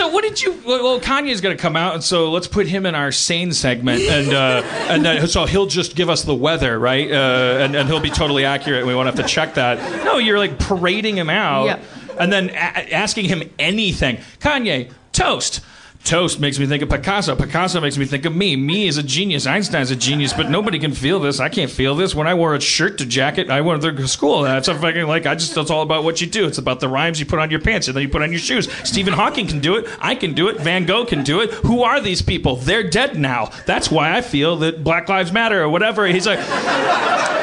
It, 0.00 0.12
what 0.12 0.22
did 0.22 0.40
you? 0.42 0.52
Well, 0.64 1.00
Kanye's 1.00 1.40
going 1.40 1.56
to 1.56 1.60
come 1.60 1.76
out, 1.76 1.94
and 1.94 2.02
so 2.02 2.30
let's 2.30 2.46
put 2.46 2.66
him 2.66 2.86
in 2.86 2.94
our 2.94 3.12
sane 3.12 3.52
segment, 3.52 4.02
and 4.02 4.32
uh, 4.32 4.62
and 4.88 5.04
then, 5.04 5.26
so 5.26 5.46
he'll 5.46 5.66
just 5.66 5.96
give 5.96 6.08
us 6.08 6.22
the 6.22 6.34
weather, 6.34 6.78
right? 6.78 7.10
Uh, 7.10 7.58
and 7.60 7.74
and 7.74 7.88
he'll 7.88 8.00
be 8.00 8.10
totally 8.10 8.44
accurate. 8.44 8.78
and 8.80 8.86
We 8.88 8.94
won't 8.94 9.06
have 9.06 9.16
to 9.16 9.22
check 9.24 9.54
that. 9.54 10.04
No, 10.04 10.18
you're 10.18 10.38
like 10.38 10.58
parading 10.58 11.16
him 11.16 11.30
out, 11.30 11.64
Yeah. 11.66 11.80
and 12.18 12.32
then 12.32 12.50
a- 12.50 12.92
asking 12.94 13.26
him 13.26 13.42
anything. 13.58 14.18
Kanye, 14.38 14.90
toast. 15.12 15.60
Toast 16.04 16.40
makes 16.40 16.58
me 16.58 16.66
think 16.66 16.82
of 16.82 16.88
Picasso. 16.88 17.36
Picasso 17.36 17.80
makes 17.80 17.96
me 17.98 18.04
think 18.04 18.24
of 18.24 18.34
me. 18.34 18.56
Me 18.56 18.88
is 18.88 18.96
a 18.96 19.02
genius. 19.02 19.46
Einstein's 19.46 19.90
a 19.90 19.96
genius, 19.96 20.32
but 20.32 20.48
nobody 20.50 20.78
can 20.78 20.92
feel 20.92 21.20
this. 21.20 21.40
I 21.40 21.48
can't 21.48 21.70
feel 21.70 21.94
this. 21.94 22.14
When 22.14 22.26
I 22.26 22.34
wore 22.34 22.54
a 22.54 22.60
shirt 22.60 22.98
to 22.98 23.06
jacket, 23.06 23.50
I 23.50 23.60
went 23.60 23.82
to 23.82 24.08
school. 24.08 24.42
That's 24.42 24.66
a 24.68 24.74
fucking 24.74 25.06
like 25.06 25.26
I 25.26 25.34
just. 25.34 25.56
It's 25.56 25.70
all 25.70 25.82
about 25.82 26.02
what 26.04 26.20
you 26.20 26.26
do. 26.26 26.46
It's 26.46 26.58
about 26.58 26.80
the 26.80 26.88
rhymes 26.88 27.20
you 27.20 27.26
put 27.26 27.38
on 27.38 27.50
your 27.50 27.60
pants 27.60 27.86
and 27.86 27.94
then 27.96 28.02
you 28.02 28.08
put 28.08 28.22
on 28.22 28.30
your 28.32 28.40
shoes. 28.40 28.72
Stephen 28.82 29.12
Hawking 29.12 29.46
can 29.46 29.60
do 29.60 29.76
it. 29.76 29.86
I 30.00 30.14
can 30.14 30.32
do 30.32 30.48
it. 30.48 30.58
Van 30.58 30.86
Gogh 30.86 31.04
can 31.04 31.22
do 31.22 31.40
it. 31.42 31.50
Who 31.50 31.82
are 31.82 32.00
these 32.00 32.22
people? 32.22 32.56
They're 32.56 32.88
dead 32.88 33.18
now. 33.18 33.50
That's 33.66 33.90
why 33.90 34.16
I 34.16 34.22
feel 34.22 34.56
that 34.56 34.82
Black 34.82 35.08
Lives 35.08 35.32
Matter 35.32 35.62
or 35.62 35.68
whatever. 35.68 36.06
He's 36.06 36.26
like. 36.26 36.40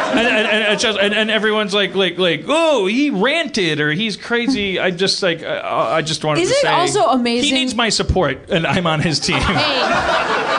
And, 0.08 0.20
and, 0.20 0.47
and, 0.47 0.80
just, 0.80 0.97
and, 0.97 1.30
everyone's 1.30 1.74
like, 1.74 1.93
like, 1.93 2.18
like, 2.18 2.45
oh, 2.47 2.86
he 2.86 3.10
ranted 3.10 3.82
or 3.82 3.91
he's 3.91 4.16
crazy. 4.16 4.80
I 4.80 4.89
just 4.89 5.22
like, 5.22 5.43
uh, 5.43 5.62
I 5.91 6.01
just 6.01 6.24
wanted 6.24 6.41
Is 6.41 6.49
to 6.49 6.55
it 6.55 6.62
say, 6.62 6.68
also 6.70 7.08
amazing- 7.08 7.49
He 7.49 7.53
needs 7.53 7.76
my 7.76 7.89
support, 7.89 8.46
and 8.49 8.65
I'm 8.65 8.87
on 8.87 9.01
his 9.01 9.19
team. 9.19 9.37
Hey, 9.37 9.81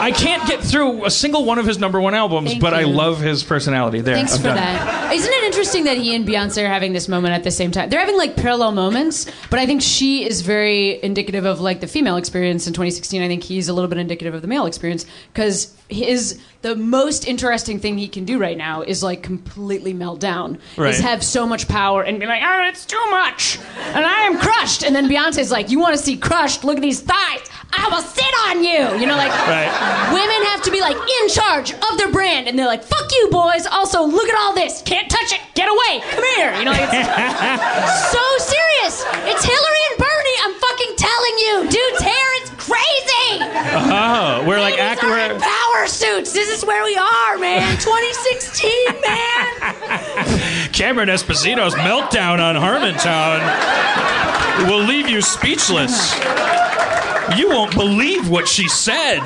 I 0.01 0.11
can't 0.11 0.47
get 0.47 0.61
through 0.61 1.05
a 1.05 1.11
single 1.11 1.43
one 1.43 1.59
of 1.59 1.65
his 1.65 1.77
number 1.77 1.99
one 1.99 2.15
albums, 2.15 2.51
Thank 2.51 2.61
but 2.61 2.73
I 2.73 2.83
love 2.83 3.19
his 3.19 3.43
personality. 3.43 3.99
There, 4.01 4.15
thanks 4.15 4.33
I'm 4.33 4.39
for 4.39 4.43
done. 4.45 4.55
that. 4.55 5.13
Isn't 5.13 5.31
it 5.31 5.43
interesting 5.43 5.83
that 5.83 5.97
he 5.97 6.15
and 6.15 6.25
Beyonce 6.25 6.63
are 6.63 6.67
having 6.67 6.93
this 6.93 7.07
moment 7.07 7.33
at 7.33 7.43
the 7.43 7.51
same 7.51 7.71
time? 7.71 7.89
They're 7.89 7.99
having 7.99 8.17
like 8.17 8.35
parallel 8.37 8.71
moments, 8.71 9.29
but 9.49 9.59
I 9.59 9.65
think 9.65 9.81
she 9.81 10.25
is 10.25 10.41
very 10.41 11.03
indicative 11.03 11.45
of 11.45 11.59
like 11.59 11.81
the 11.81 11.87
female 11.87 12.15
experience 12.15 12.65
in 12.65 12.73
2016. 12.73 13.21
I 13.21 13.27
think 13.27 13.43
he's 13.43 13.67
a 13.67 13.73
little 13.73 13.89
bit 13.89 13.97
indicative 13.97 14.33
of 14.33 14.41
the 14.41 14.47
male 14.47 14.65
experience 14.65 15.05
because 15.33 15.75
his 15.89 16.39
the 16.61 16.75
most 16.75 17.27
interesting 17.27 17.79
thing 17.79 17.97
he 17.97 18.07
can 18.07 18.23
do 18.25 18.37
right 18.37 18.57
now 18.57 18.81
is 18.81 19.01
like 19.01 19.23
completely 19.23 19.93
melt 19.93 20.19
down. 20.19 20.59
Right. 20.77 20.93
Is 20.93 20.99
have 20.99 21.23
so 21.23 21.45
much 21.45 21.67
power 21.67 22.03
and 22.03 22.19
be 22.19 22.25
like, 22.25 22.41
oh, 22.43 22.67
it's 22.67 22.85
too 22.85 23.03
much, 23.09 23.57
and 23.77 24.05
I 24.05 24.21
am 24.21 24.37
crushed. 24.39 24.83
And 24.83 24.95
then 24.95 25.09
Beyonce's 25.09 25.51
like, 25.51 25.71
you 25.71 25.79
want 25.79 25.97
to 25.97 26.01
see 26.01 26.15
crushed? 26.15 26.63
Look 26.63 26.77
at 26.77 26.81
these 26.81 27.01
thighs. 27.01 27.48
I 27.71 27.87
will 27.89 28.01
sit 28.01 28.33
on 28.49 28.63
you. 28.63 28.99
You 28.99 29.05
know, 29.07 29.15
like 29.15 29.31
Right. 29.47 29.69
women 30.11 30.41
have 30.51 30.61
to 30.63 30.71
be 30.71 30.81
like 30.81 30.97
in 30.97 31.29
charge 31.29 31.71
of 31.73 31.97
their 31.97 32.11
brand, 32.11 32.47
and 32.47 32.57
they're 32.57 32.65
like, 32.67 32.83
"Fuck 32.83 33.11
you, 33.11 33.29
boys." 33.31 33.65
Also, 33.67 34.03
look 34.03 34.27
at 34.27 34.35
all 34.37 34.53
this. 34.53 34.81
Can't 34.85 35.09
touch 35.09 35.31
it. 35.31 35.39
Get 35.55 35.69
away. 35.69 36.01
Come 36.11 36.23
here. 36.35 36.53
You 36.57 36.65
know, 36.65 36.71
like, 36.71 36.89
it's 36.91 38.11
so 38.15 38.23
serious. 38.39 39.05
It's 39.29 39.43
Hillary 39.45 39.83
and 39.91 39.97
Bernie. 39.97 40.37
I'm 40.43 40.53
fucking 40.55 40.93
telling 40.97 41.35
you, 41.37 41.53
dude's 41.69 42.01
hair 42.01 42.43
is 42.43 42.49
crazy. 42.57 43.43
Oh, 43.91 44.43
we're 44.47 44.59
like 44.59 44.73
Ladies 44.75 44.79
act. 44.97 45.03
are 45.03 45.09
We're, 45.09 45.31
in 45.35 45.39
power 45.41 45.87
suits. 45.87 46.33
This 46.33 46.49
is 46.49 46.65
where 46.65 46.83
we 46.83 46.95
are, 46.97 47.37
man. 47.37 47.77
2016, 47.77 48.71
man. 49.05 50.71
Cameron 50.73 51.09
Esposito's 51.09 51.75
meltdown 51.75 52.39
on 52.39 52.55
Harmontown 52.55 53.39
will 54.67 54.83
leave 54.83 55.07
you 55.07 55.21
speechless. 55.21 56.13
You 57.37 57.49
won't 57.49 57.73
believe 57.75 58.29
what 58.29 58.47
she 58.47 58.67
said. 58.67 59.19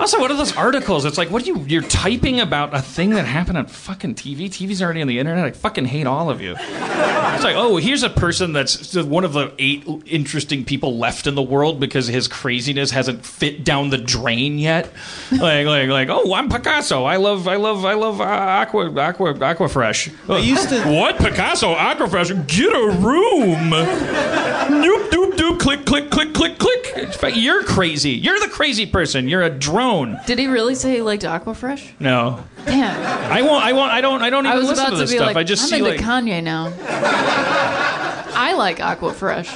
Also, 0.00 0.18
what 0.18 0.30
are 0.30 0.36
those 0.36 0.56
articles? 0.56 1.04
It's 1.04 1.18
like, 1.18 1.30
what 1.30 1.42
are 1.42 1.46
you? 1.46 1.58
You're 1.68 1.82
typing 1.82 2.40
about 2.40 2.74
a 2.74 2.80
thing 2.80 3.10
that 3.10 3.26
happened 3.26 3.58
on 3.58 3.66
fucking 3.66 4.14
TV. 4.14 4.46
TV's 4.48 4.80
already 4.80 5.02
on 5.02 5.08
the 5.08 5.18
internet. 5.18 5.44
I 5.44 5.50
fucking 5.50 5.84
hate 5.84 6.06
all 6.06 6.30
of 6.30 6.40
you. 6.40 6.52
It's 6.58 7.44
like, 7.44 7.54
oh, 7.54 7.76
here's 7.76 8.02
a 8.02 8.08
person 8.08 8.54
that's 8.54 8.94
one 8.96 9.24
of 9.24 9.34
the 9.34 9.52
eight 9.58 9.84
interesting 10.06 10.64
people 10.64 10.96
left 10.96 11.26
in 11.26 11.34
the 11.34 11.42
world 11.42 11.80
because 11.80 12.06
his 12.06 12.28
craziness 12.28 12.90
hasn't 12.92 13.26
fit 13.26 13.62
down 13.62 13.90
the 13.90 13.98
drain 13.98 14.58
yet. 14.58 14.90
Like, 15.32 15.66
like, 15.66 15.88
like, 15.90 16.08
oh, 16.10 16.32
I'm 16.32 16.48
Picasso. 16.48 17.04
I 17.04 17.16
love, 17.16 17.46
I 17.46 17.56
love, 17.56 17.84
I 17.84 17.92
love 17.92 18.22
uh, 18.22 18.24
Aqua, 18.24 18.86
Aqua, 18.98 19.34
Aquafresh. 19.34 20.12
I 20.30 20.38
used 20.38 20.70
to- 20.70 20.80
what 20.90 21.18
Picasso 21.18 21.74
Aquafresh? 21.74 22.46
Get 22.46 22.72
a 22.72 22.90
room. 22.98 23.70
Doop 23.70 25.10
doop 25.10 25.32
doop. 25.36 25.60
Click 25.60 25.84
click 25.84 26.10
click 26.10 26.32
click 26.32 26.58
click. 26.58 27.36
You're 27.36 27.64
crazy. 27.64 28.12
You're 28.12 28.40
the 28.40 28.48
crazy 28.48 28.86
person. 28.86 29.28
You're 29.28 29.42
a 29.42 29.50
drone. 29.50 29.89
Did 30.26 30.38
he 30.38 30.46
really 30.46 30.74
say 30.74 30.92
he 30.94 31.02
liked 31.02 31.22
Aquafresh? 31.24 31.92
No, 32.00 32.42
Damn. 32.64 33.32
I 33.32 33.42
won't. 33.42 33.64
I 33.64 33.72
won't. 33.72 33.92
I 33.92 34.00
don't. 34.00 34.22
I 34.22 34.30
don't 34.30 34.46
even 34.46 34.56
I 34.56 34.58
was 34.60 34.68
listen 34.68 34.84
about 34.84 34.90
to 34.90 34.96
to 34.96 35.00
this 35.02 35.10
be 35.10 35.16
stuff. 35.16 35.26
like, 35.28 35.36
I 35.36 35.44
just 35.44 35.62
I'm 35.64 35.68
see 35.68 35.78
into 35.78 35.90
like. 35.90 36.00
Kanye 36.00 36.42
now. 36.42 36.72
I 38.42 38.54
like 38.56 38.78
Aquafresh. 38.78 39.48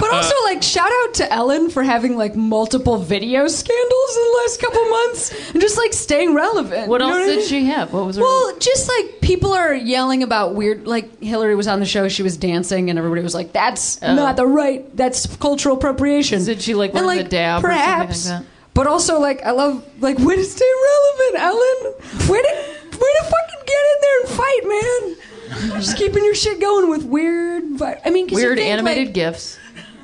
But 0.00 0.10
uh, 0.12 0.16
also, 0.16 0.34
like, 0.44 0.62
shout 0.62 0.90
out 1.02 1.14
to 1.14 1.32
Ellen 1.32 1.68
for 1.70 1.82
having 1.82 2.16
like 2.16 2.34
multiple 2.34 2.96
video 2.98 3.46
scandals 3.48 4.16
in 4.16 4.22
the 4.22 4.38
last 4.42 4.60
couple 4.60 4.84
months 4.90 5.50
and 5.52 5.60
just 5.60 5.76
like 5.76 5.92
staying 5.92 6.34
relevant. 6.34 6.88
What 6.88 7.00
You 7.02 7.06
know 7.08 7.14
else 7.14 7.22
I 7.22 7.26
did 7.26 7.36
mean? 7.38 7.46
she 7.48 7.64
have? 7.66 7.92
What 7.92 8.06
was 8.06 8.16
her? 8.16 8.22
Well, 8.22 8.58
just 8.58 8.88
like 8.88 9.20
people 9.20 9.52
are 9.52 9.74
yelling 9.74 10.22
about 10.22 10.54
weird. 10.54 10.86
Like 10.86 11.20
Hillary 11.22 11.54
was 11.54 11.66
on 11.68 11.80
the 11.80 11.86
show, 11.86 12.08
she 12.08 12.22
was 12.22 12.36
dancing, 12.36 12.88
and 12.90 12.98
everybody 12.98 13.22
was 13.22 13.34
like, 13.34 13.52
"That's 13.52 14.02
Oh. 14.02 14.14
not 14.14 14.36
the 14.36 14.46
right. 14.46 14.84
That's 14.96 15.26
cultural 15.36 15.76
appropriation." 15.76 16.44
Did 16.44 16.62
she, 16.62 16.74
like, 16.74 16.94
and, 16.94 17.06
learn 17.06 17.18
the 17.18 17.24
dab 17.24 17.64
or 17.64 17.68
something 17.70 18.08
like 18.08 18.08
that? 18.08 18.44
But 18.74 18.86
also, 18.86 19.18
like, 19.20 19.42
I 19.42 19.50
love 19.50 19.84
like 20.00 20.18
way 20.18 20.36
to 20.36 20.44
stay 20.44 20.64
relevant, 20.64 21.42
Ellen. 21.44 21.94
Way 22.30 22.42
to 22.42 22.98
way 22.98 23.12
to 23.18 23.24
fucking 23.24 23.62
get 23.66 23.82
in 23.90 24.00
there 24.00 24.20
and 24.20 24.28
fight, 24.30 24.60
man. 24.64 25.80
Just 25.80 25.96
keeping 25.96 26.24
your 26.24 26.34
shit 26.34 26.60
going 26.60 26.88
with 26.88 27.04
weird. 27.04 27.64
vi- 27.72 28.00
I 28.04 28.10
mean, 28.10 28.28
you 28.28 28.36
Weird 28.36 28.58
think, 28.58 28.70
animated 28.70 29.06
like- 29.08 29.14
gifs. 29.14 29.58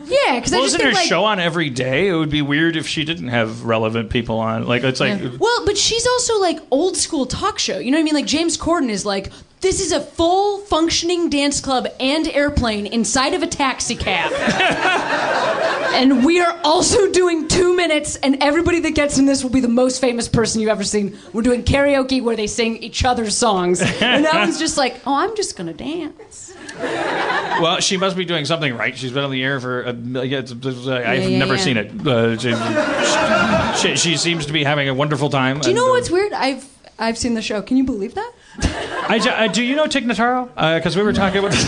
Yeah, 0.09 0.37
because 0.37 0.53
I 0.53 0.57
Well, 0.59 0.65
just 0.67 0.77
isn't 0.77 0.81
think 0.87 0.95
her 0.95 1.01
like. 1.01 1.09
show 1.09 1.25
on 1.25 1.41
every 1.41 1.69
day? 1.69 2.07
It 2.09 2.15
would 2.15 2.31
be 2.31 2.41
weird 2.41 2.77
if 2.77 2.87
she 2.87 3.05
didn't 3.05 3.27
have 3.29 3.65
relevant 3.65 4.09
people 4.11 4.39
on. 4.39 4.65
Like 4.67 4.85
it's 4.85 5.01
like. 5.01 5.21
Yeah. 5.21 5.31
Well, 5.39 5.65
but 5.67 5.77
she's 5.77 6.07
also 6.07 6.39
like 6.41 6.61
old 6.71 6.97
school 6.97 7.27
talk 7.27 7.59
show. 7.59 7.79
You 7.79 7.91
know 7.91 7.97
what 7.99 8.03
I 8.03 8.05
mean? 8.05 8.15
Like 8.15 8.27
James 8.27 8.57
Corden 8.57 8.89
is 8.89 9.05
like, 9.05 9.33
this 9.61 9.81
is 9.81 9.91
a 9.93 10.01
full 10.01 10.59
functioning 10.61 11.31
dance 11.31 11.61
club 11.61 11.87
and 11.99 12.29
airplane 12.29 12.87
inside 12.87 13.35
of 13.35 13.43
a 13.43 13.47
taxi 13.47 13.97
cab. 13.97 14.33
and 15.95 16.25
we 16.25 16.41
are 16.41 16.59
also 16.63 17.11
doing 17.11 17.49
two 17.49 17.75
minutes, 17.75 18.17
and 18.17 18.43
everybody 18.43 18.81
that 18.81 18.93
gets 18.95 19.19
in 19.19 19.27
this 19.27 19.43
will 19.43 19.51
be 19.51 19.61
the 19.61 19.69
most 19.69 20.01
famous 20.01 20.29
person 20.29 20.61
you've 20.61 20.71
ever 20.71 20.85
seen. 20.85 21.19
We're 21.33 21.43
doing 21.43 21.63
karaoke 21.63 22.23
where 22.23 22.37
they 22.37 22.47
sing 22.47 22.77
each 22.79 23.05
other's 23.05 23.37
songs. 23.37 23.81
And 23.81 24.25
that 24.25 24.35
one's 24.35 24.59
just 24.59 24.77
like, 24.77 25.01
oh, 25.07 25.15
I'm 25.15 25.35
just 25.37 25.57
gonna 25.57 25.73
dance. 25.75 26.55
Well, 27.57 27.81
she 27.81 27.97
must 27.97 28.19
be 28.19 28.27
doing 28.27 28.45
something 28.45 28.77
right. 28.77 28.95
She's 28.95 29.13
been 29.13 29.25
on 29.25 29.31
the 29.31 29.43
air 29.43 29.59
for 29.61 29.83
a 29.85 29.95
million. 29.95 30.45
it's- 30.45 30.53
it's- 30.53 30.87
I've 30.87 31.23
yeah, 31.31 31.39
never 31.39 31.55
yeah. 31.55 31.61
seen 31.61 31.77
it. 31.79 32.07
Uh, 32.07 32.37
she, 32.37 33.89
she, 33.89 33.97
she 33.97 34.17
seems 34.19 34.45
to 34.45 34.53
be 34.53 34.63
having 34.63 34.87
a 34.91 34.93
wonderful 34.95 35.31
time. 35.31 35.61
Do 35.61 35.71
you 35.71 35.75
know 35.75 35.87
uh, 35.89 35.93
what's 35.93 36.11
weird? 36.11 36.35
I've 36.35 36.69
I've 36.99 37.17
seen 37.17 37.33
the 37.33 37.41
show. 37.41 37.63
Can 37.63 37.79
you 37.79 37.85
believe 37.85 38.13
that? 38.15 38.31
I, 39.09 39.19
uh, 39.19 39.49
do 39.49 39.63
you 39.63 39.77
know 39.77 39.87
Tig 39.87 40.05
Notaro? 40.05 40.49
Because 40.77 40.97
we 40.97 41.03
were 41.03 41.13
talking 41.13 41.39
about. 41.39 41.53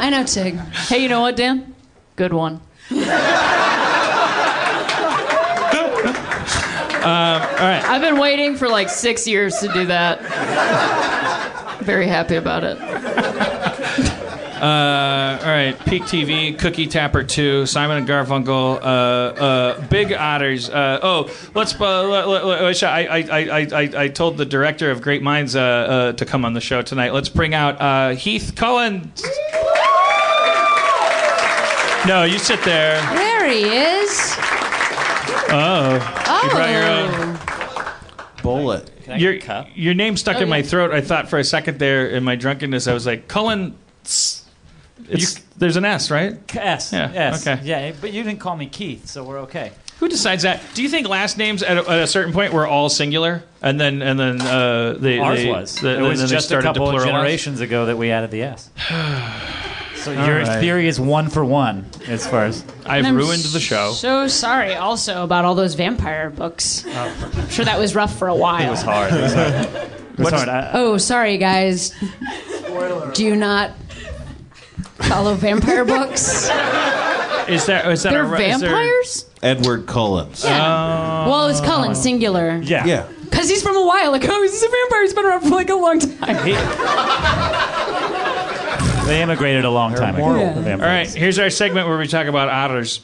I 0.00 0.08
know 0.10 0.24
Tig. 0.24 0.56
Hey, 0.56 1.02
you 1.02 1.08
know 1.08 1.20
what, 1.20 1.36
Dan? 1.36 1.74
Good 2.16 2.32
one. 2.32 2.60
Um, 7.00 7.06
all 7.06 7.66
right. 7.66 7.82
I've 7.82 8.02
been 8.02 8.18
waiting 8.18 8.56
for 8.56 8.68
like 8.68 8.90
six 8.90 9.26
years 9.26 9.58
to 9.60 9.72
do 9.72 9.86
that. 9.86 10.20
Very 11.80 12.06
happy 12.06 12.36
about 12.36 12.62
it. 12.62 12.76
Uh, 14.60 15.38
all 15.40 15.48
right, 15.48 15.74
Peak 15.86 16.02
TV, 16.02 16.58
Cookie 16.58 16.86
Tapper 16.86 17.22
2, 17.24 17.64
Simon 17.64 17.96
and 17.96 18.06
Garfunkel, 18.06 18.76
uh, 18.76 18.84
uh, 18.84 19.86
Big 19.86 20.12
Otters. 20.12 20.68
Uh, 20.68 21.00
oh, 21.02 21.30
let's. 21.54 21.74
Uh, 21.80 22.02
let, 22.08 22.28
let, 22.28 22.44
let- 22.44 22.82
I, 22.82 23.06
I, 23.06 23.16
I, 23.18 23.58
I, 23.72 23.90
I 24.04 24.08
told 24.08 24.36
the 24.36 24.44
director 24.44 24.90
of 24.90 25.00
Great 25.00 25.22
Minds 25.22 25.56
uh, 25.56 25.60
uh, 25.60 26.12
to 26.12 26.26
come 26.26 26.44
on 26.44 26.52
the 26.52 26.60
show 26.60 26.82
tonight. 26.82 27.14
Let's 27.14 27.30
bring 27.30 27.54
out 27.54 27.80
uh, 27.80 28.10
Heath 28.16 28.52
Cullen. 28.54 29.12
No, 32.06 32.24
you 32.24 32.38
sit 32.38 32.62
there. 32.62 33.00
There 33.14 33.48
he 33.48 33.62
is. 33.64 34.34
Oh, 35.52 35.94
you 36.44 36.50
brought 36.50 36.70
your 36.70 36.84
own. 36.86 37.38
Bullet. 38.42 38.90
Your, 39.18 39.34
your 39.74 39.94
name 39.94 40.16
stuck 40.16 40.36
Oh, 40.36 40.40
in 40.40 40.48
my 40.48 40.62
throat. 40.62 40.92
I 40.92 41.00
thought 41.00 41.28
for 41.28 41.38
a 41.38 41.44
second 41.44 41.78
there 41.78 42.06
in 42.08 42.24
my 42.24 42.36
drunkenness, 42.36 42.86
I 42.88 42.94
was 42.94 43.06
like, 43.06 43.26
Cullen. 43.28 43.76
It's, 45.08 45.40
there's 45.56 45.76
an 45.76 45.84
S, 45.84 46.10
right? 46.10 46.38
S. 46.56 46.92
Yeah, 46.92 47.10
S. 47.12 47.46
okay. 47.46 47.60
Yeah, 47.64 47.92
but 48.00 48.12
you 48.12 48.22
didn't 48.22 48.40
call 48.40 48.56
me 48.56 48.66
Keith, 48.66 49.06
so 49.06 49.24
we're 49.24 49.40
okay. 49.40 49.72
Who 49.98 50.08
decides 50.08 50.44
that? 50.44 50.62
Do 50.74 50.82
you 50.82 50.88
think 50.88 51.08
last 51.08 51.36
names 51.36 51.62
at 51.62 51.76
a, 51.76 51.90
at 51.90 51.98
a 52.00 52.06
certain 52.06 52.32
point 52.32 52.52
were 52.54 52.66
all 52.66 52.88
singular, 52.88 53.42
and 53.60 53.78
then 53.78 54.00
and 54.00 54.18
then 54.18 54.40
uh, 54.40 54.94
they 54.98 55.18
Ours 55.18 55.40
they, 55.42 55.50
was. 55.50 55.74
the- 55.76 55.98
it 55.98 56.00
was 56.02 56.20
then 56.20 56.28
they 56.28 56.34
just 56.34 56.46
a 56.46 56.48
started 56.48 56.68
to 56.68 56.72
couple 56.80 56.96
of 56.96 57.04
generations 57.04 57.60
ago 57.60 57.86
that 57.86 57.98
we 57.98 58.10
added 58.10 58.30
the 58.30 58.42
S. 58.42 58.70
So 60.00 60.18
All 60.18 60.26
your 60.26 60.38
right. 60.38 60.60
theory 60.60 60.88
is 60.88 60.98
one 60.98 61.28
for 61.28 61.44
one 61.44 61.84
as 62.08 62.26
far 62.26 62.46
as 62.46 62.64
I've 62.86 63.04
I'm 63.04 63.16
ruined 63.16 63.42
the 63.42 63.60
show. 63.60 63.92
So 63.92 64.28
sorry 64.28 64.74
also 64.74 65.24
about 65.24 65.44
all 65.44 65.54
those 65.54 65.74
vampire 65.74 66.30
books. 66.30 66.86
I'm 66.86 67.50
sure 67.50 67.66
that 67.66 67.78
was 67.78 67.94
rough 67.94 68.18
for 68.18 68.28
a 68.28 68.34
while. 68.34 68.66
it 68.66 68.70
was 68.70 68.80
hard. 68.80 69.12
It 69.12 69.20
was 69.20 69.34
hard. 69.34 69.52
It 69.66 70.18
was 70.18 70.30
hard. 70.30 70.70
Oh, 70.72 70.96
sorry 70.96 71.36
guys. 71.36 71.94
Spoiler. 72.48 73.12
Do 73.12 73.24
you 73.26 73.36
not 73.36 73.72
follow 75.02 75.34
vampire 75.34 75.84
books? 75.84 76.48
Is 77.48 77.66
there 77.66 77.90
is 77.90 78.02
that 78.04 78.10
They're 78.10 78.22
a, 78.24 78.40
is 78.40 78.60
there- 78.60 78.70
vampires? 78.70 79.26
Edward 79.42 79.86
Cullens. 79.86 80.44
Yeah. 80.44 81.26
well, 81.26 81.48
it's 81.48 81.60
Cullen, 81.60 81.94
singular. 81.94 82.60
yeah. 82.62 82.84
Yeah. 82.84 83.06
Because 83.24 83.48
he's 83.48 83.62
from 83.62 83.76
a 83.76 83.86
while 83.86 84.12
ago. 84.14 84.42
He's 84.42 84.62
a 84.62 84.68
vampire. 84.68 85.02
He's 85.02 85.14
been 85.14 85.24
around 85.24 85.40
for 85.42 85.48
like 85.50 85.70
a 85.70 85.74
long 85.74 85.98
time. 85.98 86.44
He- 86.44 86.56
They 89.06 89.22
immigrated 89.22 89.64
a 89.64 89.70
long 89.70 89.94
time 89.94 90.14
ago. 90.14 90.24
All 90.24 90.34
the 90.34 90.40
right, 90.44 90.54
vampires. 90.62 91.14
here's 91.14 91.38
our 91.40 91.50
segment 91.50 91.88
where 91.88 91.98
we 91.98 92.06
talk 92.06 92.26
about 92.26 92.48
otters. 92.48 93.00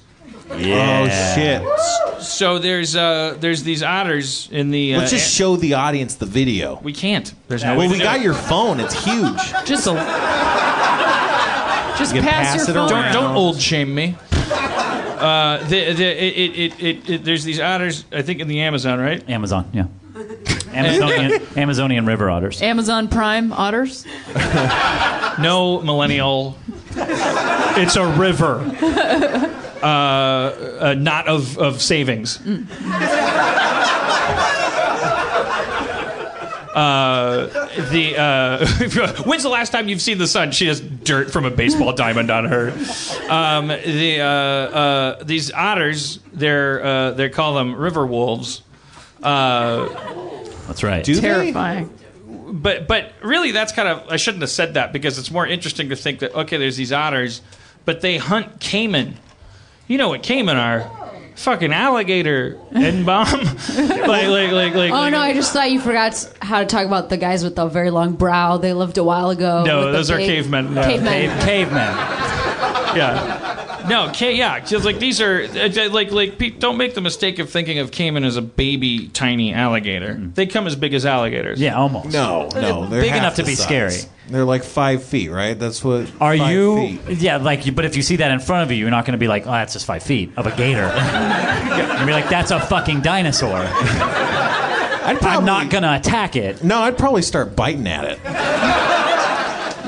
Yeah. 0.57 1.01
Oh 1.03 2.15
shit! 2.19 2.23
So 2.23 2.61
there's 2.61 2.95
uh 2.95 3.37
there's 3.41 3.65
these 3.65 3.83
otters 3.83 4.49
in 4.53 4.71
the. 4.71 4.95
Uh, 4.95 4.99
Let's 4.99 5.11
just 5.11 5.35
show 5.35 5.57
the 5.57 5.75
audience 5.75 6.15
the 6.15 6.27
video. 6.27 6.79
we 6.85 6.93
can't. 6.93 7.35
There's 7.49 7.65
no 7.65 7.73
way 7.73 7.79
Well, 7.79 7.87
to 7.89 7.93
we 7.95 7.99
do 7.99 8.05
got 8.05 8.17
it. 8.19 8.23
your 8.23 8.35
phone. 8.35 8.79
It's 8.79 8.95
huge. 9.05 9.41
Just 9.65 9.89
a. 9.89 9.93
Just 11.99 12.15
You 12.15 12.21
pass, 12.23 12.57
pass 12.57 12.69
your 12.69 12.77
it 12.77 12.79
phone. 12.79 12.89
Don't 12.89 13.03
around. 13.03 13.13
don't 13.13 13.37
old 13.37 13.61
shame 13.61 13.95
me. 13.95 14.17
Uh, 14.33 15.59
the, 15.67 15.93
the, 15.95 16.05
it, 16.05 16.59
it, 16.59 16.83
it, 16.83 17.11
it, 17.11 17.25
there's 17.25 17.43
these 17.43 17.59
otters, 17.59 18.05
I 18.13 18.21
think, 18.23 18.41
in 18.41 18.49
the 18.49 18.61
Amazon, 18.61 18.99
right? 19.01 19.27
Amazon, 19.31 19.71
yeah. 19.73 19.87
Amazonian, 20.73 21.43
Amazonian 21.57 22.07
river 22.07 22.29
otters. 22.31 22.61
Amazon 22.63 23.09
Prime 23.09 23.53
otters. 23.53 24.07
No 25.39 25.83
millennial. 25.83 26.57
It's 26.95 27.97
a 27.97 28.07
river. 28.07 28.63
Uh, 29.77 29.87
uh, 30.81 30.95
not 30.99 31.29
of, 31.29 31.59
of 31.59 31.83
savings. 31.83 32.41
Uh, 36.77 37.47
the 37.91 38.15
uh, 38.19 39.23
when's 39.25 39.43
the 39.43 39.49
last 39.49 39.73
time 39.73 39.89
you've 39.89 40.03
seen 40.03 40.19
the 40.19 40.27
sun? 40.27 40.51
She 40.53 40.67
has 40.67 40.79
dirt 40.81 41.31
from 41.31 41.47
a 41.47 41.51
baseball 41.51 41.95
diamond 41.95 42.31
on 42.31 42.45
her. 42.45 42.69
Um, 43.31 43.69
the 43.69 44.21
uh, 44.21 44.25
uh, 44.27 45.25
these 45.25 45.51
otters, 45.53 46.19
they're 46.35 46.85
uh, 46.85 47.11
they 47.13 47.31
call 47.31 47.55
them 47.55 47.75
river 47.75 48.07
wolves. 48.07 48.61
Uh, 49.23 49.89
That's 50.67 50.83
right. 50.83 51.03
Do 51.03 51.15
they? 51.15 51.21
Terrifying. 51.23 51.91
but 52.27 52.87
but 52.87 53.13
really 53.23 53.53
that's 53.53 53.73
kind 53.73 53.89
of 53.89 54.07
I 54.11 54.17
shouldn't 54.19 54.43
have 54.43 54.51
said 54.51 54.75
that 54.75 54.93
because 54.93 55.19
it's 55.19 55.31
more 55.31 55.47
interesting 55.47 55.89
to 55.89 55.97
think 55.97 56.19
that 56.19 56.35
okay 56.35 56.59
there's 56.59 56.77
these 56.77 56.93
otters 56.93 57.41
but 57.87 58.03
they 58.03 58.19
hunt 58.19 58.61
caiman 58.61 59.17
you 59.89 59.97
know 59.97 60.09
what 60.11 60.23
caiman 60.23 60.57
are 60.59 60.81
fucking 61.37 61.73
alligator 61.73 62.59
and 62.73 63.07
bomb 63.07 63.27
like 63.77 64.27
like 64.29 64.53
like 64.53 64.75
like 64.75 64.91
Oh 64.91 64.95
like- 64.95 65.13
no! 65.13 65.21
I 65.21 65.33
just 65.35 65.53
thought 65.53 65.71
you 65.71 65.81
forgot 65.81 66.33
how 66.43 66.61
to 66.61 66.67
talk 66.67 66.85
about 66.87 67.09
the 67.09 67.17
guys 67.17 67.45
with 67.45 67.55
the 67.57 67.67
very 67.69 67.91
long 67.91 68.15
brow. 68.15 68.57
They 68.57 68.73
lived 68.73 68.99
a 68.99 69.05
while 69.05 69.31
ago. 69.31 69.63
No, 69.65 69.93
those 69.93 70.11
are 70.11 70.17
big- 70.17 70.27
cavemen. 70.29 70.75
No. 70.75 70.83
Cavemen. 70.83 71.13
Cave, 71.13 71.41
cavemen. 71.69 72.97
yeah 72.97 73.63
no 73.89 74.11
ca- 74.15 74.35
yeah 74.35 74.61
just 74.61 74.85
like 74.85 74.99
these 74.99 75.21
are 75.21 75.43
uh, 75.45 75.89
like 75.91 76.11
like 76.11 76.39
pe- 76.39 76.51
don't 76.51 76.77
make 76.77 76.95
the 76.95 77.01
mistake 77.01 77.39
of 77.39 77.51
thinking 77.51 77.79
of 77.79 77.91
caiman 77.91 78.25
as 78.25 78.37
a 78.37 78.43
baby 78.43 79.09
tiny 79.09 79.53
alligator 79.53 80.15
they 80.35 80.47
come 80.47 80.67
as 80.67 80.77
big 80.77 80.95
as 80.95 81.05
alligators 81.07 81.61
Yeah, 81.61 81.77
almost. 81.77 82.13
No, 82.13 82.49
no, 82.55 82.87
they're 82.87 83.01
Big 83.01 83.11
half 83.11 83.19
enough 83.19 83.35
to 83.37 83.43
the 83.43 83.47
be 83.47 83.55
size. 83.55 83.65
scary. 83.65 83.95
They're 84.29 84.45
like 84.45 84.65
five 84.65 85.05
feet, 85.05 85.31
right? 85.31 85.57
That's 85.57 85.85
what. 85.85 86.11
Are 86.21 86.37
five 86.37 86.51
you? 86.53 86.77
feet. 86.77 87.19
Yeah, 87.21 87.37
like, 87.37 87.73
but 87.77 87.85
if 87.85 87.95
you 87.97 88.03
see 88.03 88.17
that 88.17 88.33
in 88.33 88.41
front 88.41 88.65
of 88.65 88.73
you, 88.73 88.79
you're 88.79 88.91
not 88.91 89.05
going 89.05 89.13
to 89.13 89.19
be 89.19 89.29
like, 89.29 89.47
"Oh, 89.47 89.53
that's 89.53 89.73
just 89.75 89.87
five 89.87 90.03
feet 90.03 90.33
of 90.37 90.47
a 90.49 90.57
gator." 90.57 90.83
You're 91.99 92.07
be 92.07 92.13
like, 92.13 92.29
"That's 92.29 92.51
a 92.51 92.59
fucking 92.59 93.03
dinosaur." 93.03 93.55
I'd 95.07 95.19
probably, 95.21 95.29
I'm 95.39 95.45
not 95.45 95.71
gonna 95.71 95.95
attack 95.95 96.35
it, 96.35 96.65
No, 96.65 96.79
I'd 96.81 96.99
probably 96.99 97.23
start 97.23 97.55
biting 97.55 97.87
at 97.87 98.05
it. 98.05 98.19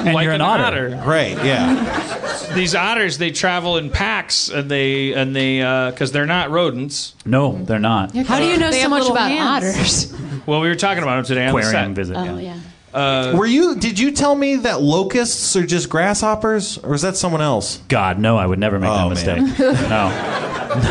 and 0.09 0.15
like 0.15 0.25
you're 0.25 0.33
an, 0.35 0.41
otter. 0.41 1.01
Right? 1.07 1.37
Yeah. 1.45 2.35
these 2.55 2.75
otters 2.75 3.19
they 3.19 3.31
travel 3.31 3.77
in 3.77 3.91
packs 3.91 4.49
and 4.49 4.71
they 4.71 5.13
and 5.13 5.35
they 5.37 5.61
uh, 5.63 5.91
because 5.91 6.13
they're 6.13 6.27
not 6.27 6.51
rodents 6.51 7.15
No, 7.25 7.63
they're 7.65 7.79
not. 7.79 8.15
How 8.17 8.39
do 8.39 8.47
you 8.47 8.57
know 8.59 8.71
They 8.71 8.83
so 8.83 8.89
much 8.89 9.09
about 9.09 9.31
hands. 9.31 10.11
otters? 10.11 10.43
well 10.47 10.61
we 10.61 10.69
were 10.69 10.75
talking 10.75 11.03
about 11.03 11.17
them 11.17 11.25
today 11.25 11.47
on 11.47 11.53
the 11.53 11.59
Aquarium 11.59 11.91
set. 11.91 11.97
visit. 11.97 12.17
Oh 12.17 12.25
yeah. 12.39 12.59
yeah. 12.95 13.35
Were 13.37 13.47
you? 13.47 13.77
Did 13.77 13.99
you 13.99 14.11
tell 14.13 14.35
me 14.35 14.57
that 14.57 14.81
locusts 14.81 15.55
are 15.57 15.67
just 15.67 15.89
grasshoppers, 15.89 16.79
or 16.79 16.95
is 16.95 17.03
that 17.03 17.17
someone 17.17 17.43
else? 17.43 17.77
God, 17.89 18.19
no, 18.19 18.37
I 18.39 18.47
would 18.47 18.59
never 18.59 18.79
make 18.81 18.91
Oh, 18.91 19.09
that 19.09 19.09
mistake. 19.11 19.59
no, 19.59 20.09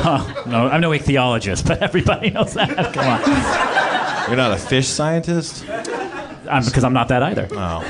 no, 0.03 0.43
no. 0.45 0.67
I'm 0.69 0.79
no 0.79 0.91
ichthyologist, 0.91 1.67
but 1.67 1.81
everybody 1.81 2.29
knows 2.29 2.53
that. 2.53 2.93
Come 2.93 3.07
on, 3.07 4.27
You're 4.29 4.37
not 4.37 4.51
a 4.53 4.57
fish 4.57 4.87
scientist. 4.87 5.65
I'm, 6.49 6.63
because 6.63 6.83
I'm 6.85 6.93
not 6.93 7.09
that 7.09 7.23
either. 7.23 7.47
Oh, 7.51 7.81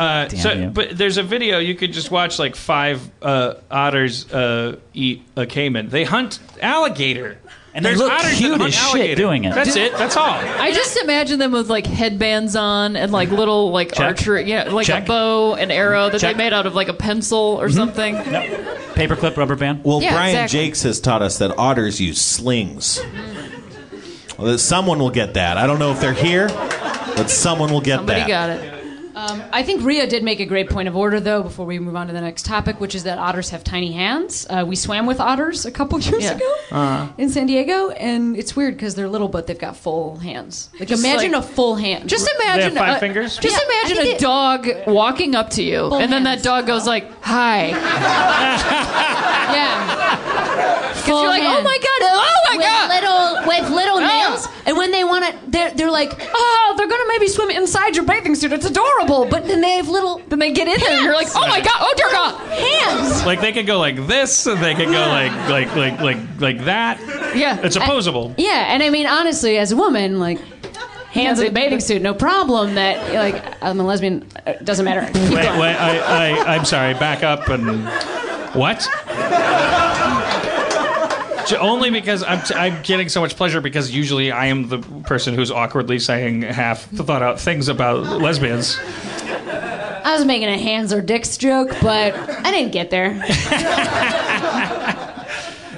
Uh, 0.00 0.28
so, 0.30 0.52
you. 0.52 0.68
but 0.70 0.96
there's 0.96 1.18
a 1.18 1.22
video 1.22 1.58
you 1.58 1.74
could 1.74 1.92
just 1.92 2.10
watch 2.10 2.38
like 2.38 2.56
five 2.56 3.08
uh, 3.20 3.54
otters 3.70 4.32
uh, 4.32 4.76
eat 4.94 5.22
a 5.36 5.44
caiman. 5.46 5.90
They 5.90 6.04
hunt 6.04 6.38
alligator, 6.62 7.38
And 7.74 7.84
they 7.84 7.90
There's 7.90 8.00
look 8.00 8.10
otters 8.10 8.30
that 8.30 8.36
cute 8.38 8.50
hunt 8.52 8.62
as 8.62 8.74
shit 8.74 8.82
alligator. 8.84 9.14
doing 9.16 9.44
it. 9.44 9.54
That's 9.54 9.76
it. 9.76 9.92
That's 9.92 10.16
all. 10.16 10.24
I 10.30 10.72
just 10.72 10.96
imagine 10.96 11.38
them 11.38 11.52
with 11.52 11.68
like 11.68 11.86
headbands 11.86 12.56
on 12.56 12.96
and 12.96 13.12
like 13.12 13.30
little 13.30 13.70
like 13.72 13.92
Check. 13.92 14.06
archery, 14.06 14.44
yeah, 14.48 14.70
like 14.70 14.86
Check. 14.86 15.04
a 15.04 15.06
bow 15.06 15.54
and 15.54 15.70
arrow 15.70 16.08
that 16.08 16.18
Check. 16.20 16.34
they 16.36 16.44
made 16.44 16.54
out 16.54 16.64
of 16.66 16.74
like 16.74 16.88
a 16.88 16.94
pencil 16.94 17.38
or 17.60 17.68
something. 17.68 18.14
Paperclip 18.16 19.36
rubber 19.36 19.54
band. 19.56 19.84
well, 19.84 20.00
Yeah, 20.02 20.12
Brian 20.14 20.30
exactly. 20.34 20.66
Jacques 20.70 20.82
has 20.82 20.98
taught 21.00 21.20
us 21.22 21.38
that 21.38 21.56
otters 21.58 22.00
use 22.00 22.20
slings. 22.20 23.00
Well, 24.38 24.46
that 24.52 24.58
someone 24.60 24.98
will 24.98 25.10
get 25.10 25.34
that. 25.34 25.58
I 25.58 25.66
don't 25.66 25.78
know 25.78 25.90
if 25.92 26.00
they're 26.00 26.14
here, 26.14 26.48
but 26.48 27.28
someone 27.28 27.70
will 27.70 27.82
get 27.82 27.98
Somebody 27.98 28.20
that. 28.20 28.28
got 28.28 28.50
it. 28.50 28.79
Um, 29.14 29.42
I 29.52 29.62
think 29.62 29.82
Rhea 29.84 30.06
did 30.06 30.22
make 30.22 30.40
a 30.40 30.44
great 30.46 30.70
point 30.70 30.88
of 30.88 30.96
order, 30.96 31.18
though, 31.20 31.42
before 31.42 31.66
we 31.66 31.78
move 31.78 31.96
on 31.96 32.06
to 32.06 32.12
the 32.12 32.20
next 32.20 32.44
topic, 32.46 32.80
which 32.80 32.94
is 32.94 33.02
that 33.04 33.18
otters 33.18 33.50
have 33.50 33.64
tiny 33.64 33.92
hands. 33.92 34.46
Uh, 34.48 34.64
we 34.66 34.76
swam 34.76 35.06
with 35.06 35.18
otters 35.20 35.66
a 35.66 35.70
couple 35.70 35.98
years 36.02 36.22
Yeah. 36.24 36.36
ago 36.36 37.08
in 37.18 37.28
San 37.28 37.46
Diego, 37.46 37.90
and 37.90 38.36
it's 38.36 38.54
weird 38.54 38.74
because 38.76 38.94
they're 38.94 39.08
little, 39.08 39.28
but 39.28 39.46
they've 39.46 39.58
got 39.58 39.76
full 39.76 40.16
hands. 40.18 40.70
Like, 40.78 40.88
Just 40.88 41.04
imagine 41.04 41.32
like- 41.32 41.42
a 41.44 41.46
full 41.46 41.74
hand. 41.76 42.08
Just 42.08 42.28
imagine 42.40 42.74
five 42.76 42.96
a- 42.96 43.00
fingers? 43.00 43.36
Just 43.38 43.56
Yeah, 43.60 43.64
imagine 43.66 43.98
a 44.06 44.10
it- 44.14 44.20
dog 44.20 44.68
walking 44.86 45.34
up 45.34 45.50
to 45.50 45.62
you, 45.62 45.92
and 45.94 46.12
then 46.12 46.22
that 46.24 46.42
dog 46.42 46.66
goes 46.66 46.86
like, 46.86 47.10
"Hi," 47.22 47.68
yeah. 49.54 50.89
Because 51.02 51.22
you're 51.22 51.30
like, 51.30 51.42
"Oh 51.42 51.62
my 51.62 51.78
god, 51.78 52.00
oh 52.02 52.40
my 52.50 52.56
with 52.56 52.66
god." 52.66 52.88
little 52.90 53.48
with 53.48 53.70
little 53.70 53.98
Ah. 53.98 54.06
nails, 54.28 54.48
and 54.66 54.76
when 54.76 54.90
they 54.92 55.04
want 55.04 55.24
to, 55.26 55.34
they're 55.50 55.70
they're 55.72 55.90
like, 55.90 56.12
oh, 56.34 56.74
they're 56.76 56.88
gonna 56.88 57.04
maybe 57.08 57.26
swim 57.28 57.50
inside 57.50 57.96
your 57.96 58.04
bathing 58.04 58.34
suit. 58.34 58.52
It's 58.52 58.66
adorable, 58.66 59.26
but 59.26 59.46
then 59.46 59.60
they 59.60 59.72
have 59.76 59.88
little 59.88 60.20
Then 60.28 60.38
they 60.38 60.52
get 60.52 60.68
in 60.68 60.78
there, 60.80 60.92
and 60.96 61.04
you're 61.04 61.14
like, 61.14 61.28
"Oh 61.34 61.46
my 61.48 61.60
god, 61.60 61.76
oh 61.80 61.94
dear 61.96 62.10
god." 62.10 62.34
hands. 62.50 63.24
Like 63.24 63.40
they 63.40 63.52
could 63.52 63.66
go 63.66 63.78
like 63.78 64.06
this, 64.06 64.46
and 64.46 64.62
they 64.62 64.74
could 64.74 64.88
go 64.88 65.00
like 65.08 65.32
like 65.48 65.74
like 65.76 66.00
like 66.00 66.18
like 66.38 66.64
that. 66.64 66.98
Yeah, 67.34 67.58
It's 67.62 67.76
opposable. 67.76 68.34
Yeah, 68.36 68.72
and 68.72 68.82
I 68.82 68.90
mean 68.90 69.06
honestly, 69.06 69.58
as 69.58 69.70
a 69.72 69.76
woman, 69.76 70.18
like 70.18 70.40
hands 71.12 71.40
in 71.40 71.48
a 71.48 71.50
bathing 71.50 71.80
suit, 71.80 72.02
no 72.02 72.14
problem. 72.14 72.74
That 72.74 73.14
like 73.14 73.62
I'm 73.62 73.78
a 73.80 73.84
lesbian, 73.84 74.26
it 74.46 74.64
doesn't 74.64 74.84
matter. 74.84 75.06
Keep 75.06 75.14
Wait, 75.34 75.42
going. 75.44 75.60
wait, 75.60 75.76
I, 75.76 75.98
I, 76.38 76.54
I'm 76.56 76.64
sorry. 76.64 76.94
Back 76.94 77.22
up 77.22 77.48
and 77.48 77.84
what? 78.54 78.86
Only 81.58 81.90
because 81.90 82.22
I'm, 82.22 82.42
t- 82.42 82.54
I'm 82.54 82.82
getting 82.82 83.08
so 83.08 83.20
much 83.20 83.36
pleasure 83.36 83.60
because 83.60 83.90
usually 83.90 84.32
I 84.32 84.46
am 84.46 84.68
the 84.68 84.78
person 84.78 85.34
who's 85.34 85.50
awkwardly 85.50 85.98
saying 85.98 86.42
half 86.42 86.82
thought 86.82 87.22
out 87.22 87.40
things 87.40 87.68
about 87.68 88.20
lesbians. 88.20 88.78
I 90.02 90.14
was 90.16 90.24
making 90.24 90.48
a 90.48 90.58
hands 90.58 90.92
or 90.92 91.00
dicks 91.00 91.36
joke, 91.36 91.70
but 91.82 92.14
I 92.14 92.50
didn't 92.50 92.72
get 92.72 92.90
there. 92.90 93.24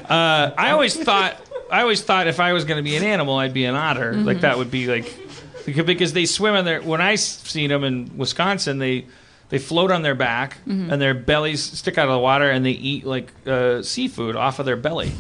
Uh, 0.03 0.53
I 0.59 0.73
always 0.73 0.95
thought 0.95 1.37
I 1.71 1.81
always 1.81 2.03
thought 2.03 2.27
if 2.27 2.39
I 2.39 2.53
was 2.53 2.67
going 2.67 2.77
to 2.77 2.83
be 2.83 2.97
an 2.97 3.03
animal, 3.03 3.37
I'd 3.37 3.55
be 3.55 3.65
an 3.65 3.75
otter. 3.75 4.13
Like 4.13 4.37
mm-hmm. 4.37 4.43
that 4.43 4.59
would 4.59 4.71
be 4.71 4.87
like 4.87 5.17
because- 5.65 6.13
they 6.13 6.27
swim 6.27 6.55
in 6.55 6.67
their. 6.67 6.83
When 6.83 7.01
I 7.01 7.15
seen 7.15 7.71
them 7.71 7.83
in 7.83 8.19
Wisconsin, 8.19 8.79
they 8.79 9.07
they 9.49 9.59
float 9.59 9.91
on 9.91 10.03
their 10.03 10.15
back 10.15 10.59
mm-hmm. 10.67 10.93
and 10.93 11.01
their 11.01 11.15
bellies 11.15 11.63
stick 11.63 11.97
out 11.97 12.09
of 12.09 12.13
the 12.13 12.19
water 12.19 12.51
and 12.51 12.65
they 12.65 12.73
eat 12.73 13.07
like 13.07 13.33
uh, 13.47 13.83
seafood 13.83 14.37
off 14.37 14.59
of 14.59 14.67
their 14.67 14.77
belly. 14.77 15.13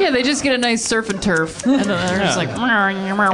Yeah, 0.00 0.10
they 0.10 0.22
just 0.22 0.42
get 0.42 0.54
a 0.54 0.58
nice 0.58 0.84
surf 0.84 1.10
and 1.10 1.22
turf, 1.22 1.62
and 1.66 1.80
then 1.80 1.88
they're 1.88 2.18
just 2.18 2.36
like, 2.36 2.48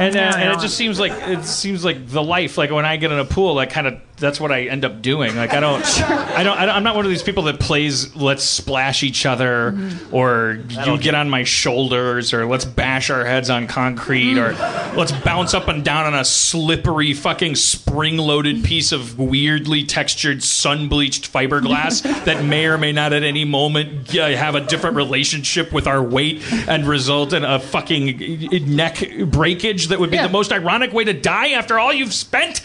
And, 0.01 0.15
uh, 0.15 0.19
and 0.37 0.53
it 0.53 0.59
just 0.59 0.75
seems 0.77 0.99
like 0.99 1.13
it 1.13 1.43
seems 1.45 1.85
like 1.85 2.07
the 2.07 2.21
life. 2.23 2.57
Like 2.57 2.71
when 2.71 2.85
I 2.85 2.97
get 2.97 3.11
in 3.11 3.19
a 3.19 3.25
pool, 3.25 3.53
like 3.55 3.69
kind 3.69 3.87
of 3.87 3.99
that's 4.17 4.39
what 4.39 4.51
I 4.51 4.63
end 4.63 4.83
up 4.83 5.01
doing. 5.01 5.35
Like 5.35 5.53
I 5.53 5.59
don't, 5.59 5.83
I 6.01 6.43
don't, 6.43 6.57
I 6.57 6.65
don't, 6.65 6.75
I'm 6.75 6.83
not 6.83 6.95
one 6.95 7.05
of 7.05 7.09
these 7.11 7.23
people 7.23 7.43
that 7.43 7.59
plays 7.59 8.15
let's 8.15 8.43
splash 8.43 9.03
each 9.03 9.25
other, 9.25 9.77
or 10.11 10.59
you 10.85 10.97
get 10.97 11.15
on 11.15 11.29
my 11.29 11.43
shoulders, 11.43 12.33
or 12.33 12.45
let's 12.45 12.65
bash 12.65 13.09
our 13.09 13.23
heads 13.25 13.49
on 13.49 13.67
concrete, 13.67 14.37
or 14.37 14.53
let's 14.95 15.11
bounce 15.11 15.53
up 15.53 15.67
and 15.67 15.83
down 15.85 16.05
on 16.05 16.15
a 16.15 16.25
slippery 16.25 17.13
fucking 17.13 17.55
spring-loaded 17.55 18.63
piece 18.63 18.91
of 18.91 19.17
weirdly 19.19 19.83
textured 19.83 20.43
sun-bleached 20.43 21.31
fiberglass 21.31 22.01
that 22.25 22.43
may 22.43 22.65
or 22.65 22.77
may 22.77 22.91
not 22.91 23.13
at 23.13 23.23
any 23.23 23.45
moment 23.45 24.15
uh, 24.15 24.27
have 24.29 24.55
a 24.55 24.61
different 24.61 24.95
relationship 24.95 25.71
with 25.71 25.87
our 25.87 26.01
weight 26.01 26.41
and 26.67 26.85
result 26.87 27.33
in 27.33 27.43
a 27.43 27.59
fucking 27.59 28.65
neck 28.75 29.03
breakage 29.25 29.87
that 29.87 29.99
would 29.99 30.09
be 30.11 30.17
Yeah. 30.17 30.27
the 30.27 30.33
most 30.33 30.51
ironic 30.51 30.93
way 30.93 31.03
to 31.03 31.13
die 31.13 31.49
after 31.49 31.77
all 31.79 31.93
you've 31.93 32.13
spent 32.13 32.61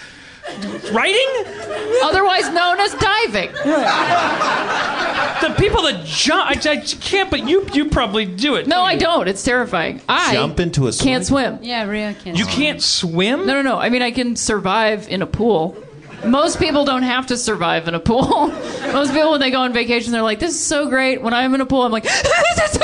writing? 0.92 1.28
otherwise 2.02 2.48
known 2.50 2.80
as 2.80 2.94
diving. 2.94 3.52
The 5.42 5.54
people 5.58 5.82
that 5.82 6.04
jump, 6.04 6.50
I, 6.50 6.70
I 6.70 6.76
can't, 6.76 7.30
but 7.30 7.48
you 7.48 7.66
you 7.72 7.88
probably 7.88 8.26
do 8.26 8.54
it. 8.56 8.66
No, 8.66 8.82
I 8.82 8.96
don't. 8.96 9.28
It's 9.28 9.42
terrifying. 9.42 10.00
I 10.08 10.32
Jump 10.32 10.60
into 10.60 10.86
a 10.88 10.92
can't 10.92 11.24
swim. 11.24 11.58
Yeah, 11.62 11.84
Rhea 11.84 12.14
can't. 12.14 12.36
You 12.38 12.46
can't 12.46 12.82
swim? 12.82 13.46
No, 13.46 13.54
no, 13.54 13.62
no. 13.62 13.78
I 13.78 13.88
mean, 13.88 14.02
I 14.02 14.10
can 14.12 14.36
survive 14.36 15.08
in 15.08 15.22
a 15.22 15.26
pool. 15.26 15.76
Most 16.24 16.60
people 16.60 16.84
don't 16.84 17.02
have 17.02 17.26
to 17.28 17.36
survive 17.36 17.88
in 17.88 17.94
a 17.94 18.00
pool. 18.00 18.48
Most 18.92 19.12
people, 19.12 19.32
when 19.32 19.40
they 19.40 19.50
go 19.50 19.62
on 19.62 19.72
vacation, 19.72 20.12
they're 20.12 20.22
like, 20.22 20.38
"This 20.38 20.52
is 20.52 20.64
so 20.64 20.88
great." 20.88 21.20
When 21.22 21.34
I'm 21.34 21.52
in 21.54 21.60
a 21.60 21.66
pool, 21.66 21.82
I'm 21.82 21.90
like, 21.90 22.04
"This 22.04 22.14
is 22.64 22.70
so 22.70 22.80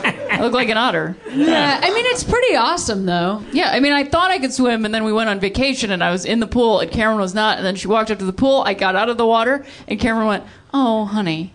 great." 0.00 0.20
I 0.44 0.46
look 0.48 0.54
like 0.54 0.68
an 0.68 0.76
otter. 0.76 1.16
Yeah, 1.32 1.80
I 1.82 1.88
mean, 1.94 2.04
it's 2.08 2.22
pretty 2.22 2.54
awesome, 2.54 3.06
though. 3.06 3.42
Yeah, 3.52 3.70
I 3.72 3.80
mean, 3.80 3.92
I 3.94 4.04
thought 4.04 4.30
I 4.30 4.38
could 4.38 4.52
swim, 4.52 4.84
and 4.84 4.94
then 4.94 5.04
we 5.04 5.12
went 5.12 5.30
on 5.30 5.40
vacation, 5.40 5.90
and 5.90 6.04
I 6.04 6.10
was 6.10 6.26
in 6.26 6.40
the 6.40 6.46
pool, 6.46 6.80
and 6.80 6.90
Cameron 6.90 7.18
was 7.18 7.32
not. 7.34 7.56
And 7.56 7.66
then 7.66 7.76
she 7.76 7.88
walked 7.88 8.10
up 8.10 8.18
to 8.18 8.24
the 8.26 8.32
pool. 8.32 8.62
I 8.66 8.74
got 8.74 8.94
out 8.94 9.08
of 9.08 9.16
the 9.16 9.26
water, 9.26 9.64
and 9.88 9.98
Cameron 9.98 10.26
went, 10.26 10.44
"Oh, 10.74 11.06
honey, 11.06 11.54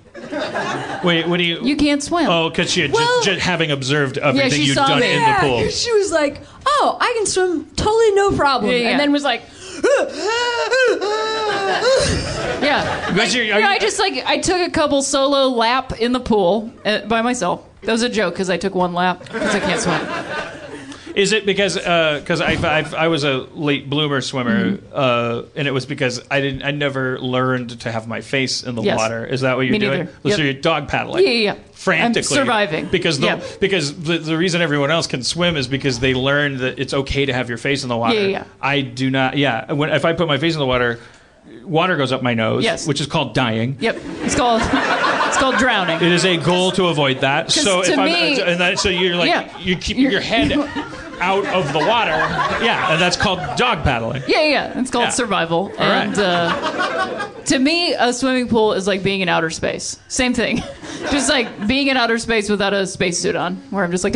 Wait, 1.03 1.27
what 1.27 1.37
do 1.37 1.43
you? 1.43 1.59
you 1.63 1.75
can't 1.75 2.01
swim." 2.01 2.27
Oh, 2.29 2.49
because 2.49 2.71
she 2.71 2.81
had 2.81 2.91
Well- 2.91 3.21
just, 3.21 3.41
having 3.41 3.69
observed 3.69 4.17
everything 4.17 4.51
she 4.51 4.63
you'd 4.63 4.73
saw 4.75 4.87
done 4.87 5.01
me. 5.01 5.13
in 5.13 5.23
the 5.23 5.33
pool. 5.39 5.61
Yeah, 5.61 5.69
She 5.69 5.93
was 5.93 6.11
like, 6.11 6.41
"Oh, 6.65 6.97
I 6.99 7.13
can 7.15 7.27
swim, 7.27 7.65
totally 7.75 8.11
no 8.13 8.31
problem," 8.31 8.71
Yeah, 8.71 8.77
yeah. 8.79 8.89
and 8.89 8.99
then 8.99 9.11
was 9.11 9.23
like, 9.23 9.43
Yeah. 12.61 13.11
Because 13.13 13.33
you're- 13.35 13.47
Yeah, 13.47 13.67
I 13.67 13.77
just 13.79 13.99
like 13.99 14.23
I 14.25 14.39
took 14.39 14.67
a 14.67 14.71
couple 14.71 15.01
solo 15.01 15.47
lap 15.47 15.93
in 15.99 16.11
the 16.11 16.19
pool 16.19 16.71
uh, 16.85 17.01
by 17.05 17.21
myself. 17.21 17.63
That 17.81 17.91
was 17.93 18.01
a 18.03 18.09
joke 18.09 18.33
because 18.33 18.49
I 18.49 18.57
took 18.57 18.75
one 18.75 18.93
lap 18.93 19.19
because 19.21 19.55
I 19.55 19.59
can't 19.59 19.79
swim. 19.81 20.45
Is 21.15 21.31
it 21.33 21.45
because 21.45 21.75
because 21.75 22.39
I, 22.39 22.51
I 22.53 23.05
I 23.05 23.07
was 23.07 23.23
a 23.23 23.39
late 23.53 23.89
bloomer 23.89 24.21
swimmer, 24.21 24.71
Mm-hmm. 24.73 24.85
uh, 24.93 25.41
and 25.55 25.67
it 25.67 25.71
was 25.71 25.85
because 25.85 26.21
I 26.29 26.39
didn't 26.39 26.63
I 26.63 26.71
never 26.71 27.19
learned 27.19 27.81
to 27.81 27.91
have 27.91 28.07
my 28.07 28.21
face 28.21 28.63
in 28.63 28.75
the 28.75 28.83
Yes. 28.83 28.97
water. 28.97 29.25
Is 29.25 29.41
that 29.41 29.57
what 29.57 29.63
you're 29.65 29.73
Me 29.73 29.79
doing? 29.79 29.99
neither. 30.05 30.11
So 30.23 30.29
Yep. 30.29 30.39
you're 30.39 30.53
dog 30.61 30.87
paddling. 30.87 31.25
Yeah, 31.25 31.31
yeah, 31.31 31.53
yeah. 31.53 31.59
Frantically 31.73 32.37
I'm 32.37 32.43
surviving. 32.45 32.85
because 32.85 33.19
the, 33.19 33.25
Yeah. 33.27 33.41
because 33.59 33.99
the, 34.01 34.17
the 34.19 34.37
reason 34.37 34.61
everyone 34.61 34.91
else 34.91 35.07
can 35.07 35.23
swim 35.23 35.57
is 35.57 35.67
because 35.67 35.99
they 35.99 36.13
learned 36.13 36.59
that 36.59 36.77
it's 36.79 36.93
okay 36.93 37.25
to 37.25 37.33
have 37.33 37.49
your 37.49 37.57
face 37.57 37.83
in 37.83 37.89
the 37.89 37.97
water. 37.97 38.13
Yeah, 38.15 38.27
yeah. 38.27 38.43
I 38.61 38.81
do 38.81 39.09
not. 39.09 39.35
Yeah, 39.37 39.73
when 39.73 39.89
if 39.89 40.05
I 40.05 40.13
put 40.13 40.27
my 40.27 40.37
face 40.37 40.53
in 40.53 40.59
the 40.59 40.65
water, 40.67 40.99
water 41.63 41.97
goes 41.97 42.11
up 42.11 42.21
my 42.23 42.33
nose. 42.33 42.63
Yes. 42.63 42.87
which 42.87 43.01
is 43.01 43.07
called 43.07 43.33
dying. 43.33 43.77
Yep, 43.79 43.97
it's 44.23 44.35
called 44.35 44.61
it's 44.63 45.37
called 45.37 45.55
drowning. 45.57 45.97
It 45.97 46.11
is 46.11 46.25
a 46.25 46.37
goal 46.37 46.71
to 46.73 46.87
avoid 46.87 47.19
that. 47.21 47.51
So 47.51 47.81
to 47.83 47.91
if 47.91 47.97
I'm, 47.99 48.05
me- 48.05 48.41
and 48.41 48.59
that, 48.61 48.79
so 48.79 48.89
you're 48.89 49.15
like 49.15 49.29
Yeah. 49.29 49.57
you 49.59 49.75
keep 49.77 49.97
your 49.97 50.21
head 50.21 50.51
out 51.21 51.45
of 51.47 51.73
the 51.73 51.79
water. 51.79 52.11
Yeah, 52.63 52.91
and 52.93 53.01
that's 53.01 53.17
called 53.17 53.39
dog 53.57 53.83
paddling. 53.83 54.23
Yeah, 54.27 54.43
yeah, 54.43 54.79
it's 54.79 54.89
called 54.91 55.05
Yeah. 55.05 55.09
survival. 55.11 55.71
All 55.77 55.87
right. 55.89 56.07
and 56.07 56.17
uh, 56.19 57.29
to 57.45 57.59
me, 57.59 57.93
a 57.93 58.13
swimming 58.13 58.47
pool 58.47 58.73
is 58.73 58.87
like 58.87 59.03
being 59.03 59.21
in 59.21 59.29
outer 59.29 59.49
space. 59.49 59.99
Same 60.07 60.33
thing, 60.33 60.57
just 61.11 61.29
like 61.29 61.67
being 61.67 61.87
in 61.87 61.97
outer 61.97 62.17
space 62.17 62.49
without 62.49 62.73
a 62.73 62.87
spacesuit 62.87 63.35
on, 63.35 63.57
where 63.69 63.83
I'm 63.83 63.91
just 63.91 64.03
like. 64.03 64.15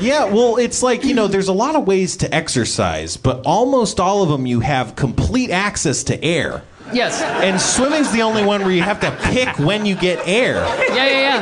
Yeah, 0.00 0.24
well, 0.24 0.56
it's 0.56 0.82
like, 0.82 1.04
you 1.04 1.14
know, 1.14 1.26
there's 1.28 1.48
a 1.48 1.52
lot 1.52 1.76
of 1.76 1.86
ways 1.86 2.16
to 2.18 2.34
exercise, 2.34 3.16
but 3.16 3.42
almost 3.44 4.00
all 4.00 4.22
of 4.22 4.28
them 4.28 4.46
you 4.46 4.60
have 4.60 4.96
complete 4.96 5.50
access 5.50 6.02
to 6.04 6.22
air. 6.22 6.62
Yes. 6.92 7.22
And 7.22 7.60
swimming's 7.60 8.12
the 8.12 8.22
only 8.22 8.44
one 8.44 8.62
where 8.62 8.70
you 8.70 8.82
have 8.82 9.00
to 9.00 9.10
pick 9.22 9.58
when 9.58 9.86
you 9.86 9.94
get 9.94 10.20
air. 10.26 10.56
Yeah, 10.88 10.94
yeah, 10.94 11.06
yeah. 11.06 11.40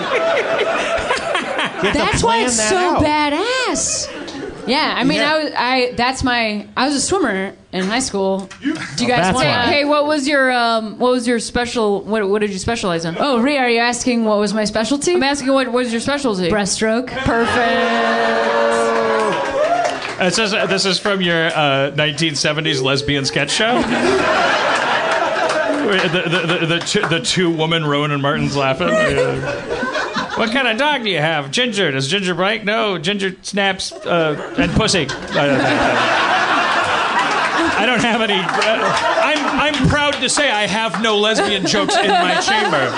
You 1.82 1.88
have 1.88 1.92
to 1.92 1.98
"That's 1.98 2.22
why 2.22 2.44
it's 2.44 2.56
that 2.56 2.70
so 2.70 2.76
out. 2.78 3.02
badass." 3.02 4.21
Yeah, 4.66 4.94
I 4.96 5.04
mean, 5.04 5.18
Yeah. 5.18 5.34
I 5.34 5.38
was, 5.42 5.52
I 5.56 5.92
that's 5.96 6.22
my, 6.22 6.66
I 6.76 6.86
was 6.86 6.94
a 6.94 7.00
swimmer 7.00 7.54
in 7.72 7.84
high 7.84 7.98
school. 7.98 8.48
Do 8.60 8.68
you 8.68 8.74
guys 8.74 9.24
that's 9.24 9.34
want? 9.34 9.46
why. 9.46 9.66
Hey, 9.66 9.84
what 9.84 10.06
was 10.06 10.28
your 10.28 10.52
um, 10.52 10.98
what 10.98 11.10
was 11.10 11.26
your 11.26 11.38
special? 11.40 12.02
What, 12.02 12.28
what 12.28 12.40
did 12.40 12.50
you 12.50 12.58
specialize 12.58 13.04
in? 13.04 13.16
Oh, 13.18 13.40
Rhea, 13.40 13.58
are 13.60 13.68
you 13.70 13.80
asking 13.80 14.24
what 14.24 14.38
was 14.38 14.54
my 14.54 14.64
specialty? 14.64 15.14
I'm 15.14 15.22
asking 15.22 15.52
what 15.52 15.72
was 15.72 15.90
your 15.92 16.00
specialty? 16.00 16.48
Breaststroke. 16.50 17.08
Perfect. 17.08 18.62
It 20.20 20.34
says 20.34 20.54
uh, 20.54 20.66
this 20.66 20.84
is 20.86 20.98
from 21.00 21.20
your 21.20 21.46
uh, 21.48 21.90
1970s 21.96 22.80
lesbian 22.82 23.24
sketch 23.24 23.50
show. 23.50 23.74
Where 25.82 25.98
the, 26.08 26.22
the, 26.28 26.46
the, 26.60 26.66
the, 26.66 26.78
two, 26.78 27.00
the 27.08 27.20
two 27.20 27.50
woman 27.50 27.84
Rowan 27.84 28.12
and 28.12 28.22
Martin's 28.22 28.56
Laugh-In. 28.56 28.88
Yeah. 28.88 29.88
What 30.36 30.50
kind 30.50 30.66
of 30.66 30.78
dog 30.78 31.02
do 31.02 31.10
you 31.10 31.18
have? 31.18 31.50
Ginger. 31.50 31.90
Does 31.90 32.08
Ginger 32.08 32.34
bite? 32.34 32.64
No. 32.64 32.96
Ginger 32.98 33.36
snaps 33.42 33.92
uh, 33.92 34.54
and 34.58 34.72
pussy. 34.72 35.06
I 37.74 37.84
don't 37.86 38.00
have 38.00 38.20
any. 38.22 38.34
I'm, 38.34 39.74
I'm 39.74 39.88
proud 39.88 40.14
to 40.14 40.28
say 40.28 40.50
I 40.50 40.66
have 40.66 41.02
no 41.02 41.18
lesbian 41.18 41.66
jokes 41.66 41.96
in 41.96 42.08
my 42.08 42.40
chamber. 42.40 42.90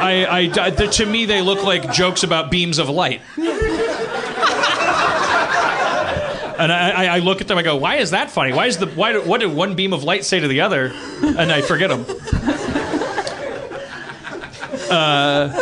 I, 0.00 0.26
I, 0.30 0.70
to 0.70 1.06
me, 1.06 1.24
they 1.26 1.42
look 1.42 1.64
like 1.64 1.92
jokes 1.92 2.22
about 2.22 2.50
beams 2.50 2.78
of 2.78 2.88
light. 2.88 3.20
And 6.60 6.72
I, 6.72 7.16
I- 7.16 7.18
look 7.20 7.40
at 7.40 7.46
them. 7.48 7.56
I 7.58 7.62
go, 7.62 7.76
"Why 7.76 7.96
is 7.96 8.10
that 8.10 8.30
funny? 8.32 8.52
Why 8.52 8.66
is 8.66 8.78
the 8.78 8.86
why? 8.86 9.16
What 9.18 9.38
did 9.40 9.52
one 9.54 9.74
beam 9.76 9.92
of 9.92 10.02
light 10.02 10.24
say 10.24 10.40
to 10.40 10.48
the 10.48 10.60
other?" 10.62 10.92
And 11.22 11.52
I 11.52 11.60
forget 11.62 11.88
them. 11.88 12.04
Uh, 14.90 15.52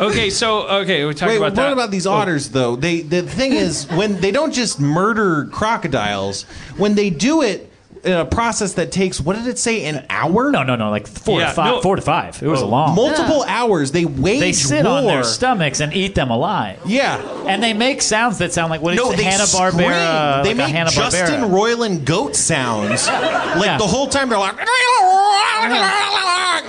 okay, 0.00 0.30
so 0.30 0.68
okay, 0.80 1.04
we 1.04 1.14
talked 1.14 1.28
Wait, 1.30 1.36
about 1.36 1.44
what 1.44 1.54
that. 1.56 1.72
about 1.72 1.90
these 1.90 2.06
otters 2.06 2.48
though? 2.50 2.76
They 2.76 3.02
the 3.02 3.22
thing 3.22 3.52
is 3.52 3.86
when 3.88 4.20
they 4.20 4.30
don't 4.30 4.52
just 4.52 4.80
murder 4.80 5.46
crocodiles, 5.46 6.42
when 6.76 6.94
they 6.94 7.10
do 7.10 7.42
it 7.42 7.69
a 8.04 8.24
process 8.24 8.74
that 8.74 8.90
takes 8.92 9.20
what 9.20 9.36
did 9.36 9.46
it 9.46 9.58
say 9.58 9.84
an 9.84 10.06
hour? 10.10 10.50
No, 10.50 10.62
no, 10.62 10.76
no, 10.76 10.90
like 10.90 11.06
four 11.06 11.40
Yeah, 11.40 11.48
to 11.48 11.52
five. 11.52 11.66
no. 11.66 11.80
Four 11.82 11.96
to 11.96 12.02
five. 12.02 12.42
It 12.42 12.46
was 12.46 12.62
Oh. 12.62 12.68
long. 12.68 12.94
Multiple 12.94 13.44
hours. 13.46 13.92
They 13.92 14.04
wage 14.04 14.40
they 14.40 14.52
sit 14.52 14.84
war. 14.84 14.94
on 14.98 15.06
their 15.06 15.22
stomachs 15.24 15.80
and 15.80 15.92
eat 15.92 16.14
them 16.14 16.30
alive. 16.30 16.78
Yeah. 16.86 17.18
And 17.46 17.62
they 17.62 17.72
make 17.74 18.00
sounds 18.02 18.38
that 18.38 18.52
sound 18.52 18.70
like 18.70 18.80
what 18.82 18.94
is 18.94 19.00
No, 19.00 19.10
it? 19.12 19.16
they 19.18 19.24
Hanna 19.24 19.46
scream. 19.46 19.72
Barbera. 19.72 20.42
They 20.42 20.50
like 20.50 20.56
make 20.56 20.68
Hanna 20.68 20.90
Justin 20.90 21.42
Barbera. 21.42 21.50
Roiland 21.76 22.04
goat 22.04 22.36
sounds. 22.36 23.06
Like 23.08 23.64
Yeah. 23.66 23.78
the 23.78 23.86
whole 23.86 24.06
time 24.06 24.28
they're 24.28 24.38
like. 24.38 24.56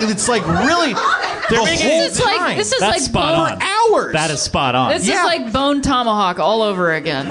It's 0.04 0.28
like 0.28 0.46
really 0.48 0.94
the 0.94 1.58
whole 1.58 1.66
This 1.66 1.82
is 2.18 2.20
time. 2.20 2.38
like 2.38 2.58
this 2.58 2.72
is 2.72 2.80
That's 2.80 2.94
like 2.94 3.02
spot 3.02 3.36
bone. 3.36 3.62
on. 3.62 3.94
hours. 3.94 4.14
That 4.14 4.32
is 4.32 4.42
spot 4.42 4.74
on. 4.74 4.92
This 4.92 5.06
Yeah. 5.08 5.20
is 5.20 5.26
like 5.26 5.54
Bone 5.54 5.82
Tomahawk 5.82 6.40
all 6.40 6.62
over 6.62 6.94
again. 6.94 7.28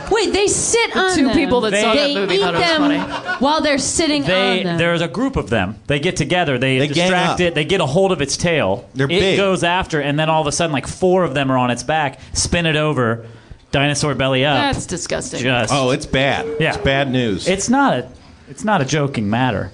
Wait, 0.10 0.32
they 0.32 0.46
sit 0.46 0.94
on 0.96 1.14
two 1.14 1.24
them. 1.26 1.34
people 1.34 1.60
that 1.62 1.72
saw 1.74 1.94
they 1.94 2.14
that 2.14 2.20
movie 2.20 2.34
eat 2.36 2.40
thought 2.40 2.54
it 2.54 2.58
was 2.58 2.66
them 2.68 2.80
funny. 2.82 2.98
While 3.40 3.60
they're 3.60 3.78
sitting 3.78 4.22
they 4.24 4.60
on 4.60 4.64
them. 4.64 4.78
there's 4.78 5.00
a 5.00 5.08
group 5.08 5.36
of 5.36 5.50
them. 5.50 5.76
They 5.86 5.98
get 6.00 6.16
together. 6.16 6.58
They, 6.58 6.78
They 6.78 6.88
distract 6.88 7.40
it. 7.40 7.54
They 7.54 7.64
get 7.64 7.80
a 7.80 7.86
hold 7.86 8.12
of 8.12 8.20
its 8.22 8.36
tail. 8.36 8.88
They're 8.94 9.06
it 9.06 9.20
big. 9.20 9.36
goes 9.36 9.64
after, 9.64 10.00
and 10.00 10.18
then 10.18 10.28
all 10.30 10.40
of 10.40 10.46
a 10.46 10.52
sudden, 10.52 10.72
like 10.72 10.86
four 10.86 11.24
of 11.24 11.34
them 11.34 11.50
are 11.50 11.58
on 11.58 11.70
its 11.70 11.82
back. 11.82 12.20
Spin 12.32 12.66
it 12.66 12.76
over, 12.76 13.26
dinosaur 13.70 14.14
belly 14.14 14.44
up. 14.44 14.56
That's 14.74 14.86
disgusting. 14.86 15.40
just 15.40 15.72
Oh, 15.72 15.90
it's 15.90 16.06
bad. 16.06 16.46
Yeah. 16.60 16.74
It's 16.74 16.84
bad 16.84 17.10
news. 17.10 17.48
it's 17.48 17.68
not 17.68 17.94
a 17.94 18.08
it's 18.48 18.64
not 18.64 18.80
a 18.80 18.84
joking 18.84 19.30
matter. 19.30 19.70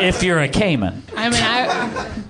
if 0.00 0.22
you're 0.22 0.40
a 0.40 0.48
caiman, 0.48 1.02
I 1.16 1.30
mean, 1.30 1.40
I, 1.42 2.22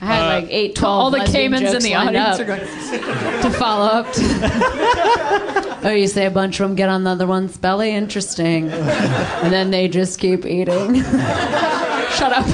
I 0.00 0.04
had 0.06 0.26
like 0.26 0.44
uh, 0.44 0.48
eight, 0.50 0.76
twelve. 0.76 1.00
All 1.00 1.10
the 1.10 1.18
lesbian 1.18 1.52
caimans 1.52 1.74
in 1.74 1.82
the 1.82 1.94
audience 1.94 2.38
are 2.38 2.44
going. 2.44 2.60
to 3.42 3.50
follow 3.58 3.86
up. 3.86 4.12
To. 4.12 5.80
oh, 5.88 5.90
you 5.90 6.06
say 6.06 6.26
a 6.26 6.30
bunch 6.30 6.60
of 6.60 6.68
them 6.68 6.76
get 6.76 6.88
on 6.88 7.04
the 7.04 7.10
other 7.10 7.26
one's 7.26 7.56
belly? 7.56 7.90
Interesting. 7.90 8.70
And 8.70 9.52
then 9.52 9.70
they 9.70 9.88
just 9.88 10.20
keep 10.20 10.46
eating. 10.46 10.94
Shut 12.14 12.32
up. 12.32 12.46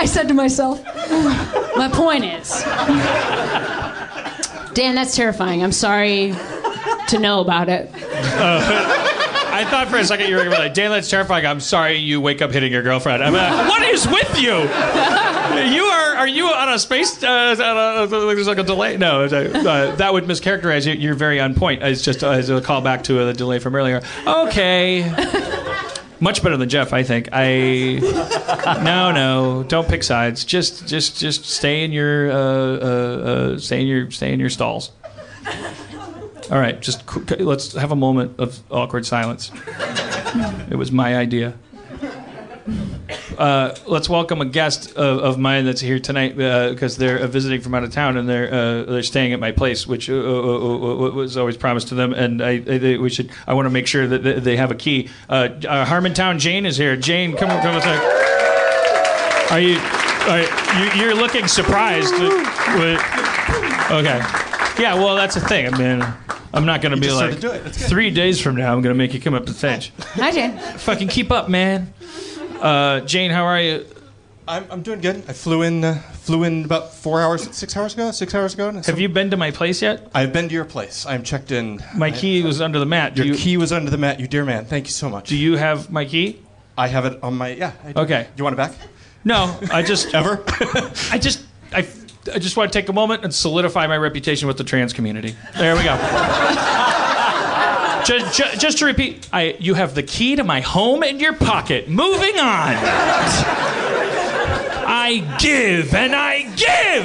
I 0.00 0.06
said 0.06 0.28
to 0.28 0.34
myself, 0.34 0.84
my 1.76 1.88
point 1.92 2.24
is, 2.24 2.62
Dan, 4.74 4.96
that's 4.96 5.14
terrifying. 5.14 5.62
I'm 5.62 5.72
sorry 5.72 6.34
to 7.08 7.18
know 7.18 7.40
about 7.40 7.68
it. 7.68 7.90
I 9.54 9.64
thought 9.64 9.88
for 9.88 9.96
a 9.96 10.04
second 10.04 10.28
you 10.28 10.34
were 10.34 10.44
gonna 10.44 10.56
be 10.56 10.62
like, 10.62 10.74
that's 10.74 11.08
terrifying. 11.08 11.46
I'm 11.46 11.60
sorry 11.60 11.96
you 11.96 12.20
wake 12.20 12.42
up 12.42 12.50
hitting 12.50 12.72
your 12.72 12.82
girlfriend. 12.82 13.22
I'm 13.22 13.32
like, 13.32 13.68
what 13.68 13.82
is 13.82 14.06
with 14.06 14.40
you? 14.40 14.52
You 14.52 15.84
are 15.84 16.16
are 16.16 16.28
you 16.28 16.46
on 16.46 16.72
a 16.72 16.78
space? 16.78 17.22
Uh, 17.22 17.54
on 17.58 18.04
a, 18.04 18.06
there's 18.06 18.48
like 18.48 18.58
a 18.58 18.64
delay. 18.64 18.96
No, 18.96 19.24
uh, 19.24 19.96
that 19.96 20.12
would 20.12 20.24
mischaracterize 20.24 20.86
you. 20.86 20.94
You're 20.94 21.14
very 21.14 21.38
on 21.38 21.54
point. 21.54 21.82
It's 21.82 22.02
just 22.02 22.24
uh, 22.24 22.30
as 22.30 22.50
a 22.50 22.60
call 22.60 22.80
back 22.80 23.04
to 23.04 23.24
the 23.24 23.32
delay 23.32 23.60
from 23.60 23.76
earlier. 23.76 24.02
Okay. 24.26 25.02
Much 26.20 26.42
better 26.42 26.56
than 26.56 26.68
Jeff, 26.68 26.92
I 26.92 27.02
think. 27.02 27.28
I 27.32 28.00
no, 28.82 29.12
no, 29.12 29.62
don't 29.64 29.86
pick 29.86 30.02
sides. 30.02 30.44
Just, 30.44 30.86
just, 30.88 31.18
just 31.18 31.44
stay 31.44 31.84
in 31.84 31.92
your, 31.92 32.30
uh, 32.30 32.36
uh, 32.36 32.38
uh, 32.38 33.58
stay 33.58 33.82
in 33.82 33.86
your, 33.86 34.10
stay 34.10 34.32
in 34.32 34.40
your 34.40 34.50
stalls. 34.50 34.90
All 36.50 36.58
right, 36.58 36.78
just 36.80 37.02
let's 37.40 37.72
have 37.72 37.90
a 37.90 37.96
moment 37.96 38.38
of 38.38 38.58
awkward 38.70 39.06
silence. 39.06 39.50
It 40.70 40.76
was 40.76 40.92
my 40.92 41.16
idea. 41.16 41.54
Uh, 43.38 43.74
let's 43.86 44.08
welcome 44.08 44.40
a 44.40 44.44
guest 44.44 44.92
of, 44.96 45.18
of 45.18 45.38
mine 45.38 45.64
that's 45.64 45.80
here 45.80 45.98
tonight 45.98 46.36
because 46.36 46.96
they're 46.96 47.18
uh, 47.18 47.26
visiting 47.26 47.60
from 47.60 47.74
out 47.74 47.82
of 47.84 47.90
town 47.90 48.16
and 48.16 48.28
they're 48.28 48.52
uh, 48.52 48.84
they're 48.84 49.02
staying 49.02 49.32
at 49.32 49.40
my 49.40 49.52
place, 49.52 49.86
which 49.86 50.08
uh, 50.08 50.14
uh, 50.14 50.18
uh, 50.18 51.08
uh, 51.08 51.10
was 51.10 51.36
always 51.36 51.56
promised 51.56 51.88
to 51.88 51.94
them. 51.94 52.12
And 52.12 52.42
I, 52.42 52.62
I 52.66 52.96
we 52.98 53.10
should 53.10 53.30
I 53.46 53.54
want 53.54 53.66
to 53.66 53.70
make 53.70 53.86
sure 53.86 54.06
that 54.06 54.44
they- 54.44 54.54
have 54.54 54.70
a 54.70 54.74
key. 54.76 55.08
Uh, 55.28 55.48
uh, 55.68 55.84
Harmontown 55.84 56.38
Jane 56.38 56.64
is 56.64 56.76
here. 56.76 56.96
Jane, 56.96 57.36
come 57.36 57.48
come 57.48 57.80
sec. 57.80 58.00
Are 59.50 59.58
you? 59.60 59.78
Are 60.28 60.40
you 60.40 61.02
you're 61.02 61.14
looking 61.14 61.48
surprised. 61.48 62.14
Okay. 63.90 64.20
Yeah. 64.80 64.94
Well, 64.94 65.16
that's 65.16 65.34
the 65.34 65.40
thing. 65.40 65.72
I 65.72 65.76
mean. 65.76 66.06
I'm 66.54 66.64
not 66.66 66.80
gonna 66.82 66.94
You 66.96 67.00
be 67.02 67.06
just 67.08 67.18
sort 67.18 67.30
like 67.30 67.36
of 67.36 67.40
do 67.42 67.50
it. 67.50 67.64
That's 67.64 67.78
good. 67.78 67.88
three 67.88 68.10
days 68.10 68.40
from 68.40 68.56
now. 68.56 68.72
I'm 68.72 68.80
gonna 68.80 68.94
make 68.94 69.12
you 69.12 69.20
come 69.20 69.34
up 69.34 69.44
to 69.46 69.52
stage. 69.52 69.92
Hi, 70.14 70.30
Jane. 70.30 70.56
Fucking 70.78 71.08
keep 71.08 71.30
up, 71.32 71.48
man. 71.48 71.92
Uh, 72.60 73.00
Jane, 73.00 73.30
how 73.30 73.44
are 73.44 73.60
you? 73.60 73.84
I'm, 74.46 74.64
I'm 74.70 74.82
doing 74.82 75.00
good. 75.00 75.16
I 75.28 75.32
flew 75.32 75.62
in 75.62 75.82
uh, 75.84 75.94
flew 76.12 76.44
in 76.44 76.64
about 76.64 76.94
four 76.94 77.20
hours, 77.20 77.48
six 77.56 77.76
hours 77.76 77.94
ago. 77.94 78.10
Six 78.10 78.34
hours 78.34 78.54
ago. 78.54 78.70
Have 78.72 79.00
you 79.00 79.08
been 79.08 79.30
to 79.30 79.36
my 79.36 79.50
place 79.50 79.82
yet? 79.82 80.10
I've 80.14 80.32
been 80.32 80.48
to 80.48 80.54
your 80.54 80.64
place. 80.66 81.04
I'm 81.06 81.22
checked 81.22 81.50
in. 81.50 81.82
My 81.96 82.10
key 82.10 82.42
was 82.42 82.60
under 82.60 82.78
the 82.78 82.86
mat. 82.86 83.14
Do 83.14 83.24
Your 83.24 83.34
you, 83.34 83.40
key 83.42 83.56
was 83.56 83.72
under 83.72 83.90
the 83.90 83.98
mat. 83.98 84.20
You 84.20 84.28
dear 84.28 84.44
man. 84.44 84.64
Thank 84.66 84.86
you 84.86 84.92
so 84.92 85.08
much. 85.10 85.28
do 85.28 85.36
you 85.36 85.56
have 85.56 85.90
my 85.90 86.04
key? 86.04 86.40
I 86.76 86.88
have 86.88 87.04
it 87.06 87.22
on 87.22 87.34
my 87.36 87.48
yeah. 87.54 87.72
I 87.84 87.92
do. 87.92 88.00
Okay. 88.02 88.22
Do 88.22 88.40
you 88.40 88.44
want 88.44 88.54
it 88.54 88.56
back? 88.58 88.72
No, 89.24 89.58
I 89.72 89.82
just 89.82 90.14
Ever? 90.14 90.42
I 91.10 91.18
just 91.18 91.42
I, 91.72 91.86
I 92.32 92.38
just 92.38 92.56
want 92.56 92.72
to 92.72 92.78
take 92.78 92.88
a 92.88 92.92
moment 92.92 93.24
and 93.24 93.34
solidify 93.34 93.86
my 93.86 93.96
reputation 93.96 94.48
with 94.48 94.58
the 94.58 94.64
trans 94.64 94.92
community. 94.92 95.34
There 95.58 95.74
we 95.76 95.82
go. 95.82 95.96
just, 98.06 98.36
just, 98.38 98.60
just 98.60 98.78
to 98.78 98.86
repeat, 98.86 99.28
I 99.32 99.56
you 99.60 99.74
have 99.74 99.94
the 99.94 100.02
key 100.02 100.36
to 100.36 100.44
my 100.44 100.60
home 100.60 101.02
in 101.02 101.20
your 101.20 101.34
pocket. 101.34 101.88
Moving 101.88 102.38
on. 102.38 102.74
I 104.86 105.36
give 105.40 105.94
and 105.94 106.14
I 106.14 106.42
give. 106.56 107.04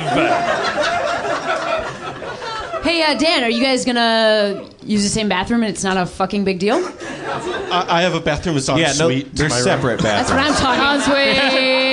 Hey, 2.83 3.03
uh, 3.03 3.17
Dan, 3.17 3.43
are 3.43 3.49
you 3.49 3.61
guys 3.61 3.83
gonna 3.85 4.69
use 4.83 5.03
the 5.03 5.09
same 5.09 5.27
bathroom 5.27 5.63
and 5.63 5.69
it's 5.69 5.83
not 5.83 5.97
a 5.97 6.05
fucking 6.05 6.45
big 6.45 6.59
deal? 6.59 6.77
I, 6.77 7.85
I 7.89 8.01
have 8.03 8.15
a 8.15 8.21
bathroom 8.21 8.55
that's 8.55 8.69
en 8.69 8.77
Yeah, 8.77 8.87
no, 8.93 9.09
suite. 9.09 9.25
to 9.25 9.31
they're 9.35 9.49
my 9.49 9.55
room. 9.55 9.63
separate 9.63 9.99
That's 9.99 10.29
what. 10.31 10.39
I'm 10.39 10.53
talking. 10.53 11.01
Ensuite. 11.01 11.79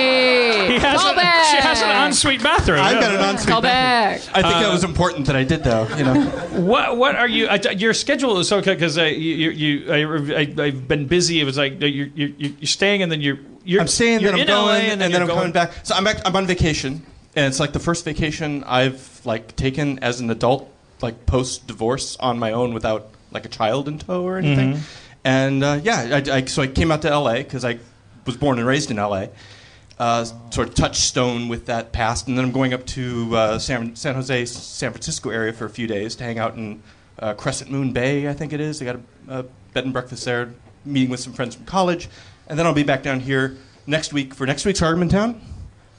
He 0.77 0.85
has, 0.85 1.01
Call 1.01 1.11
a, 1.11 1.15
back. 1.15 1.45
she 1.45 1.57
has 1.57 1.81
an 1.81 1.89
ensuite 2.07 2.43
bathroom. 2.43 2.79
I've 2.79 2.99
got 3.01 3.15
an 3.15 3.29
ensuite. 3.29 3.49
Call 3.49 3.61
bathroom. 3.61 4.33
back. 4.33 4.37
I 4.37 4.41
think 4.41 4.55
Uh, 4.55 4.61
that 4.61 4.71
was 4.71 4.83
important 4.83 5.25
that 5.27 5.35
I 5.35 5.43
did 5.43 5.63
though. 5.63 5.87
You 5.95 6.03
know. 6.03 6.21
What 6.57 6.97
what 6.97 7.15
are 7.15 7.27
you? 7.27 7.47
I, 7.47 7.55
your 7.77 7.93
schedule 7.93 8.39
is 8.39 8.47
so 8.47 8.61
good 8.61 8.75
because 8.77 8.97
you 8.97 9.05
you, 9.05 9.49
you 9.51 9.91
I, 9.91 10.41
I, 10.41 10.65
I've 10.65 10.87
been 10.87 11.05
busy. 11.05 11.39
It 11.39 11.43
was 11.45 11.57
like 11.57 11.79
you're 11.81 12.07
you're, 12.07 12.29
you're 12.37 12.67
staying 12.67 13.03
and 13.03 13.11
then 13.11 13.21
you're 13.21 13.37
you're 13.63 13.81
I'm 13.81 13.87
staying, 13.87 14.21
you're 14.21 14.31
then 14.31 14.41
I'm 14.41 14.47
in 14.47 14.53
LA, 14.53 14.65
going, 14.65 14.81
and 14.81 14.91
and 14.93 15.01
then, 15.01 15.11
then, 15.11 15.21
I'm 15.21 15.27
going 15.27 15.39
coming 15.39 15.53
back. 15.53 15.73
So 15.85 15.93
I'm 15.95 16.03
back. 16.03 16.21
I'm 16.25 16.35
on 16.35 16.47
vacation, 16.47 17.05
and 17.35 17.45
it's 17.45 17.59
like 17.59 17.73
the 17.73 17.79
first 17.79 18.05
vacation 18.05 18.63
I've 18.65 19.21
like 19.25 19.55
taken 19.55 19.99
as 19.99 20.19
an 20.19 20.29
adult, 20.29 20.71
like 21.01 21.25
post 21.25 21.67
divorce 21.67 22.15
on 22.19 22.39
my 22.39 22.51
own 22.53 22.73
without 22.73 23.09
like 23.31 23.45
a 23.45 23.49
child 23.49 23.87
in 23.87 23.99
tow 23.99 24.23
or 24.23 24.37
anything. 24.37 24.73
Mm-hmm. 24.73 24.83
And 25.25 25.63
uh, 25.63 25.79
yeah, 25.83 26.21
I, 26.25 26.37
I, 26.37 26.45
so 26.45 26.61
I 26.61 26.67
came 26.67 26.91
out 26.91 27.01
to 27.03 27.09
LA 27.09 27.35
because 27.35 27.65
I 27.65 27.79
was 28.25 28.37
born 28.37 28.57
and 28.57 28.67
raised 28.67 28.89
in 28.89 28.97
LA. 28.97 29.27
Uh, 29.99 30.23
sort 30.51 30.69
of 30.69 30.75
touchstone 30.75 31.47
with 31.47 31.65
that 31.65 31.91
past, 31.91 32.27
and 32.27 32.37
then 32.37 32.45
I'm 32.45 32.51
going 32.51 32.71
up 32.71 32.85
to 32.85 33.35
uh, 33.35 33.57
San, 33.57 33.95
San 33.95 34.13
Jose, 34.13 34.45
San 34.45 34.91
Francisco 34.91 35.31
area 35.31 35.51
for 35.51 35.65
a 35.65 35.71
few 35.71 35.87
days 35.87 36.15
to 36.17 36.23
hang 36.23 36.37
out 36.37 36.55
in 36.55 36.83
uh, 37.17 37.33
Crescent 37.33 37.71
Moon 37.71 37.93
Bay, 37.93 38.29
I 38.29 38.33
think 38.33 38.53
it 38.53 38.59
is. 38.59 38.79
I 38.79 38.85
got 38.85 38.97
a, 38.97 39.39
a 39.39 39.43
bed 39.73 39.85
and 39.85 39.93
breakfast 39.93 40.23
there, 40.25 40.53
meeting 40.85 41.09
with 41.09 41.19
some 41.19 41.33
friends 41.33 41.55
from 41.55 41.65
college, 41.65 42.09
and 42.47 42.59
then 42.59 42.67
I'll 42.67 42.75
be 42.75 42.83
back 42.83 43.01
down 43.01 43.21
here 43.21 43.57
next 43.87 44.13
week 44.13 44.35
for 44.35 44.45
next 44.45 44.65
week's 44.65 44.81
Harmontown 44.81 45.39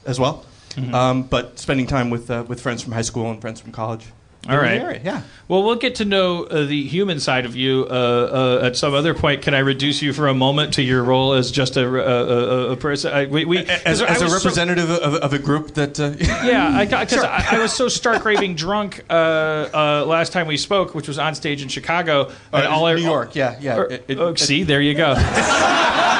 as 0.05 0.17
well. 0.17 0.45
Mm-hmm. 0.75 0.95
Um, 0.95 1.23
but 1.23 1.59
spending 1.59 1.85
time 1.85 2.09
with 2.09 2.31
uh, 2.31 2.45
with 2.47 2.61
friends 2.61 2.81
from 2.81 2.93
high 2.93 3.01
school 3.01 3.29
and 3.29 3.41
friends 3.41 3.59
from 3.59 3.73
college. 3.73 4.05
All 4.47 4.57
right. 4.57 5.03
Yeah. 5.03 5.21
Well, 5.49 5.63
we'll 5.63 5.75
get 5.75 5.95
to 5.95 6.05
know 6.05 6.43
uh, 6.43 6.65
the 6.65 6.83
human 6.87 7.19
side 7.19 7.45
of 7.45 7.55
you 7.55 7.87
uh, 7.89 8.59
uh, 8.61 8.65
at 8.65 8.77
some 8.77 8.93
other 8.93 9.13
point. 9.13 9.41
Can 9.41 9.53
I 9.53 9.59
reduce 9.59 10.01
you 10.01 10.13
for 10.13 10.27
a 10.27 10.33
moment 10.33 10.75
to 10.75 10.83
your 10.83 11.03
role 11.03 11.33
as 11.33 11.51
just 11.51 11.75
a, 11.75 11.85
a, 11.85 11.99
uh, 11.99 12.03
uh, 12.03 12.69
uh, 12.69 12.73
a 12.73 12.75
person? 12.77 13.11
I, 13.11 13.25
we, 13.25 13.45
we, 13.45 13.57
as, 13.57 14.01
as 14.01 14.21
a 14.21 14.29
representative 14.29 14.87
so, 14.87 15.01
of, 15.01 15.15
of, 15.15 15.33
a 15.33 15.39
group 15.39 15.73
that. 15.73 15.97
yeah, 16.43 16.85
because 16.85 16.93
I, 16.93 17.05
sure. 17.05 17.25
I, 17.25 17.57
I, 17.57 17.59
was 17.59 17.73
so 17.73 17.89
stark 17.89 18.23
raving 18.23 18.55
drunk 18.55 19.03
last 19.09 20.31
time 20.33 20.47
we 20.47 20.57
spoke, 20.57 20.93
which 20.93 21.07
was 21.07 21.17
on 21.17 21.33
stage 21.35 21.63
in 21.63 21.67
Chicago. 21.67 22.31
Oh, 22.53 22.57
and 22.57 22.67
all 22.67 22.85
New 22.85 23.01
I, 23.01 23.09
York, 23.09 23.35
yeah, 23.35 23.57
yeah. 23.59 23.77
Or, 23.77 23.85
it, 23.85 24.05
it, 24.07 24.19
oh, 24.19 24.29
it, 24.29 24.39
see, 24.39 24.63
there 24.63 24.81
you 24.81 24.93
go. 24.93 25.15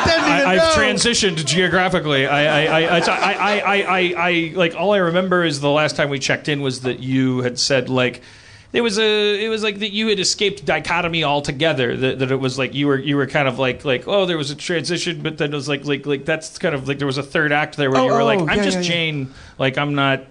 I, 0.01 0.55
have 0.55 0.73
transitioned 0.73 1.45
geographically. 1.45 2.25
I, 2.25 2.65
I, 2.65 2.81
I, 2.81 3.59
I, 3.59 4.13
I, 4.17 4.53
like 4.55 4.75
all 4.75 4.93
I 4.93 4.97
remember 4.97 5.43
is 5.43 5.61
the 5.61 5.69
last 5.69 5.95
time 5.95 6.09
we 6.09 6.19
checked 6.19 6.47
in 6.47 6.61
was 6.61 6.81
that 6.81 6.99
you 6.99 7.41
had 7.41 7.59
said 7.59 7.89
like 7.89 8.08
it 8.71 8.81
was 8.81 8.99
a. 8.99 9.43
It 9.43 9.49
was 9.49 9.63
like 9.63 9.79
that 9.79 9.91
you 9.91 10.07
had 10.09 10.19
escaped 10.19 10.63
dichotomy 10.63 11.23
altogether. 11.23 11.97
That, 11.97 12.19
that 12.19 12.31
it 12.31 12.35
was 12.35 12.59
like 12.59 12.75
you 12.75 12.85
were 12.85 12.99
you 12.99 13.15
were 13.15 13.25
kind 13.25 13.47
of 13.47 13.57
like 13.57 13.83
like 13.83 14.07
oh 14.07 14.27
there 14.27 14.37
was 14.37 14.51
a 14.51 14.55
transition, 14.55 15.23
but 15.23 15.39
then 15.39 15.51
it 15.51 15.55
was 15.55 15.67
like 15.67 15.85
like 15.85 16.05
like 16.05 16.23
that's 16.23 16.59
kind 16.59 16.75
of 16.75 16.87
like 16.87 16.99
there 16.99 17.07
was 17.07 17.17
a 17.17 17.23
third 17.23 17.51
act 17.51 17.77
there 17.77 17.89
where 17.89 18.01
Oh, 18.01 18.05
you 18.05 18.13
were 18.13 18.23
like 18.23 18.39
oh, 18.39 18.47
I'm 18.47 18.57
yeah, 18.57 18.63
just 18.63 18.77
yeah, 18.77 18.83
yeah. 18.83 18.89
Jane, 18.89 19.33
like 19.57 19.77
I'm 19.79 19.95
not. 19.95 20.21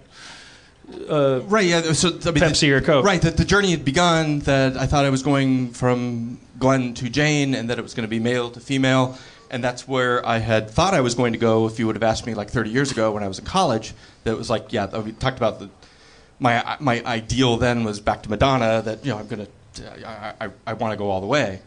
Uh, 1.09 1.41
right, 1.45 1.65
yeah. 1.65 1.81
So 1.91 2.09
I 2.09 2.11
mean, 2.11 2.21
Pepsi 2.35 2.61
the, 2.61 2.71
or 2.73 2.81
Coke. 2.81 3.05
Right, 3.05 3.21
that 3.21 3.35
the 3.35 3.45
journey 3.45 3.71
had 3.71 3.83
begun. 3.83 4.39
That 4.39 4.77
I 4.77 4.85
thought 4.85 5.03
I 5.03 5.09
was 5.09 5.21
going 5.21 5.71
from 5.71 6.39
Glenn 6.57 6.93
to 6.95 7.09
Jane, 7.09 7.53
and 7.53 7.69
that 7.69 7.77
it 7.77 7.81
was 7.81 7.93
going 7.93 8.05
to 8.05 8.09
be 8.09 8.19
male 8.19 8.49
to 8.51 8.61
female, 8.61 9.17
and 9.51 9.61
that's 9.61 9.85
where 9.85 10.25
I 10.25 10.37
had 10.37 10.69
thought 10.69 10.93
I 10.93 11.01
was 11.01 11.13
going 11.13 11.33
to 11.33 11.39
go. 11.39 11.67
If 11.67 11.77
you 11.77 11.87
would 11.87 11.95
have 11.97 12.03
asked 12.03 12.25
me 12.25 12.33
like 12.35 12.49
30 12.49 12.69
years 12.69 12.91
ago 12.91 13.11
when 13.11 13.21
I 13.21 13.27
was 13.27 13.37
in 13.37 13.45
college, 13.45 13.93
that 14.23 14.31
it 14.31 14.37
was 14.37 14.49
like, 14.49 14.71
yeah, 14.71 14.97
we 14.99 15.11
talked 15.11 15.37
about 15.37 15.59
the 15.59 15.69
my 16.39 16.77
my 16.79 17.03
ideal 17.05 17.57
then 17.57 17.83
was 17.83 17.99
back 17.99 18.23
to 18.23 18.29
Madonna. 18.29 18.81
That 18.81 19.05
you 19.05 19.11
know, 19.11 19.19
I'm 19.19 19.27
gonna, 19.27 19.47
I, 20.05 20.33
I, 20.41 20.49
I 20.67 20.73
want 20.73 20.91
to 20.93 20.97
go 20.97 21.09
all 21.09 21.21
the 21.21 21.27
way, 21.27 21.61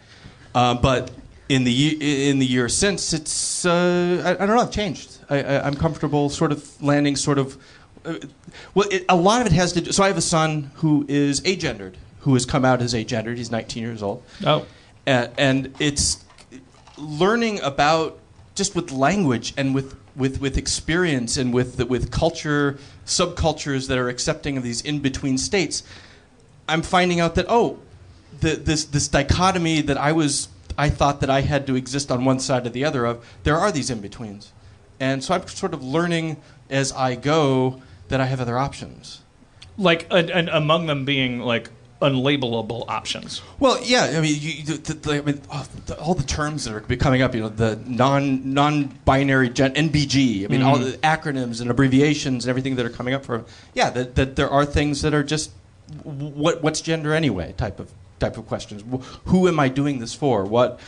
uh, 0.55 0.75
but. 0.75 1.11
In 1.49 1.65
the 1.65 2.31
in 2.31 2.39
the 2.39 2.47
year 2.47 2.67
since, 2.71 3.13
it's 3.13 3.67
uh, 3.67 4.23
I, 4.25 4.43
I 4.43 4.47
don't 4.47 4.57
know. 4.57 4.63
I've 4.63 4.71
changed. 4.71 5.19
I, 5.29 5.59
I'm 5.59 5.75
comfortable, 5.75 6.31
sort 6.31 6.51
of 6.51 6.83
landing, 6.83 7.15
sort 7.15 7.37
of 7.37 7.59
uh, 8.07 8.15
well, 8.73 8.89
it, 8.91 9.05
a 9.09 9.17
lot 9.17 9.43
of 9.43 9.49
it 9.49 9.53
has 9.53 9.73
to 9.75 9.83
do. 9.83 9.93
So 9.93 10.03
I 10.03 10.07
have 10.07 10.17
a 10.17 10.23
son 10.23 10.71
who 10.77 11.05
is 11.09 11.43
agendered, 11.43 11.95
who 12.21 12.33
has 12.35 12.47
come 12.47 12.65
out 12.65 12.81
as 12.81 12.95
agendered. 12.95 13.37
He's 13.37 13.51
19 13.51 13.83
years 13.83 14.03
old, 14.03 14.23
Oh, 14.47 14.65
and, 15.05 15.31
and 15.37 15.75
it's 15.79 16.25
learning 16.97 17.61
about 17.61 18.19
just 18.55 18.75
with 18.75 18.91
language 18.91 19.53
and 19.57 19.75
with 19.75 19.95
with 20.17 20.41
with 20.41 20.57
experience 20.57 21.37
and 21.37 21.53
with 21.53 21.85
with 21.85 22.11
culture, 22.11 22.79
subcultures 23.07 23.89
that 23.89 23.99
are 23.99 24.09
accepting 24.09 24.57
of 24.57 24.63
these 24.63 24.81
in 24.81 25.01
between 25.01 25.39
states. 25.39 25.83
I'm 26.69 26.83
finding 26.83 27.21
out 27.21 27.35
that 27.35 27.47
oh, 27.49 27.79
the, 28.41 28.55
this 28.55 28.85
this 28.85 29.09
dichotomy 29.09 29.81
that 29.83 29.97
I 29.97 30.13
was 30.13 30.49
I 30.79 30.89
thought 30.89 31.21
that 31.21 31.31
I 31.31 31.43
had 31.43 31.67
to 31.67 31.77
exist 31.77 32.11
on 32.11 32.25
one 32.25 32.41
side 32.41 32.67
or 32.67 32.71
the 32.71 32.85
other 32.85 33.05
of. 33.05 33.25
There 33.43 33.57
are 33.57 33.73
these 33.73 33.91
in 33.91 34.01
betweens, 34.01 34.53
and 34.99 35.23
so 35.23 35.35
I'm 35.35 35.47
sort 35.49 35.75
of 35.75 35.83
learning 35.83 36.39
as 36.71 36.93
I 36.93 37.15
go 37.15 37.83
that 38.09 38.21
I 38.21 38.27
have 38.27 38.41
other 38.41 38.59
options. 38.59 39.21
like 39.77 40.07
and, 40.11 40.31
and 40.31 40.49
among 40.49 40.87
them 40.87 41.05
being 41.05 41.41
like 41.41 41.71
unlabelable 42.03 42.85
options. 42.89 43.41
Well, 43.59 43.79
yeah, 43.83 44.13
I 44.17 44.21
mean, 44.21 44.37
you, 44.39 44.63
the, 44.65 44.95
the, 44.95 45.13
I 45.15 45.21
mean 45.23 45.41
oh, 45.51 45.67
the, 45.87 45.99
all 45.99 46.15
the 46.15 46.23
terms 46.23 46.65
that 46.65 46.75
are 46.75 46.81
coming 46.97 47.23
up, 47.23 47.35
you 47.35 47.41
know, 47.41 47.49
the 47.49 47.79
non 47.87 48.53
non-binary 48.53 49.51
gen, 49.51 49.75
NBG. 49.75 50.45
I 50.45 50.49
mean, 50.49 50.63
all 50.63 50.77
mm-hmm. 50.77 50.91
the 50.91 50.99
acronyms 50.99 51.61
and 51.61 51.71
abbreviations 51.71 52.45
and 52.45 52.51
everything 52.51 52.77
that 52.77 52.87
are 52.87 52.91
coming 52.91 53.15
up 53.15 53.25
for. 53.25 53.45
Yeah, 53.75 53.91
that, 53.91 54.15
that 54.17 54.37
there 54.37 54.51
are 54.51 54.67
things 54.67 55.03
that 55.03 55.15
are 55.15 55.23
just 55.23 55.53
what 56.03 56.63
what's 56.63 56.81
gender 56.81 57.15
anyway 57.15 57.55
type 57.57 57.81
of 57.81 57.93
type 58.19 58.37
of 58.37 58.47
questions. 58.47 58.83
Who 59.27 59.49
am 59.49 59.59
I 59.59 59.69
doing 59.69 59.99
this 59.99 60.15
for? 60.15 60.45
What 60.45 60.81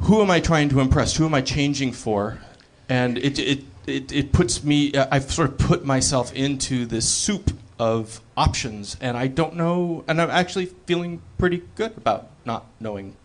who 0.00 0.22
am 0.22 0.30
I 0.30 0.40
trying 0.40 0.68
to 0.70 0.80
impress? 0.80 1.16
Who 1.16 1.26
am 1.26 1.34
I 1.34 1.42
changing 1.42 1.92
for? 1.92 2.38
And 2.88 3.18
it 3.18 3.38
it 3.38 3.60
it, 3.86 4.12
it 4.12 4.32
puts 4.32 4.62
me. 4.62 4.94
I've 4.94 5.30
sort 5.30 5.50
of 5.50 5.58
put 5.58 5.84
myself 5.84 6.32
into 6.34 6.86
this 6.86 7.08
soup 7.08 7.50
of 7.80 8.20
options, 8.36 8.96
and 9.00 9.16
I 9.16 9.26
don't 9.26 9.56
know. 9.56 10.04
And 10.06 10.20
I'm 10.20 10.30
actually 10.30 10.66
feeling 10.86 11.22
pretty 11.38 11.62
good 11.76 11.96
about 11.96 12.28
not 12.44 12.66
knowing. 12.78 13.16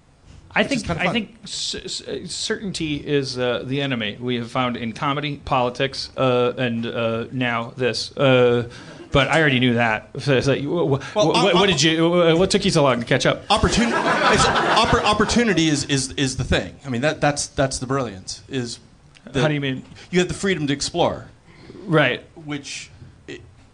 I 0.57 0.63
think 0.63 0.85
kinda 0.87 1.01
I 1.03 1.11
think 1.11 1.35
c- 1.45 1.85
c- 1.85 2.25
certainty 2.27 2.95
is 2.95 3.37
uh, 3.37 3.63
the 3.65 3.81
enemy. 3.81 4.17
We 4.17 4.35
have 4.37 4.49
found 4.49 4.77
in 4.77 4.93
comedy, 4.93 5.41
politics, 5.43 6.09
uh, 6.15 6.53
and 6.57 6.85
uh, 6.85 7.25
now 7.33 7.73
this. 7.75 8.15
Uh, 8.15 8.69
but 9.11 9.27
I 9.27 9.41
already 9.41 9.59
knew 9.59 9.73
that. 9.73 10.09
So 10.21 10.33
it's 10.37 10.47
like, 10.47 10.61
wh- 10.61 10.87
wh- 11.01 11.15
Well, 11.15 11.27
what, 11.33 11.53
what 11.55 11.67
did 11.67 11.81
you? 11.83 11.97
wh- 12.09 12.39
What 12.39 12.49
took 12.51 12.63
you 12.63 12.71
so 12.71 12.83
long 12.83 13.01
to 13.01 13.05
catch 13.05 13.25
up? 13.25 13.43
Opportunity. 13.49 13.91
oppor- 13.97 15.03
opportunity 15.03 15.67
is, 15.67 15.83
is 15.85 16.11
is 16.13 16.37
the 16.37 16.45
thing. 16.45 16.79
I 16.85 16.89
mean 16.89 17.01
that 17.01 17.19
that's 17.19 17.47
that's 17.47 17.79
the 17.79 17.85
brilliance. 17.87 18.41
Is 18.47 18.79
the, 19.29 19.41
How 19.41 19.49
do 19.49 19.53
you 19.53 19.61
mean? 19.61 19.83
You 20.11 20.19
have 20.19 20.29
the 20.29 20.33
freedom 20.33 20.67
to 20.67 20.73
explore, 20.73 21.27
Right. 21.85 22.23
which. 22.45 22.89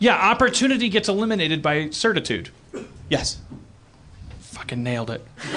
Yeah, 0.01 0.15
opportunity 0.15 0.89
gets 0.89 1.07
eliminated 1.07 1.61
by 1.61 1.91
certitude. 1.91 2.49
yes. 3.07 3.37
Fucking 4.39 4.81
nailed 4.81 5.11
it. 5.11 5.23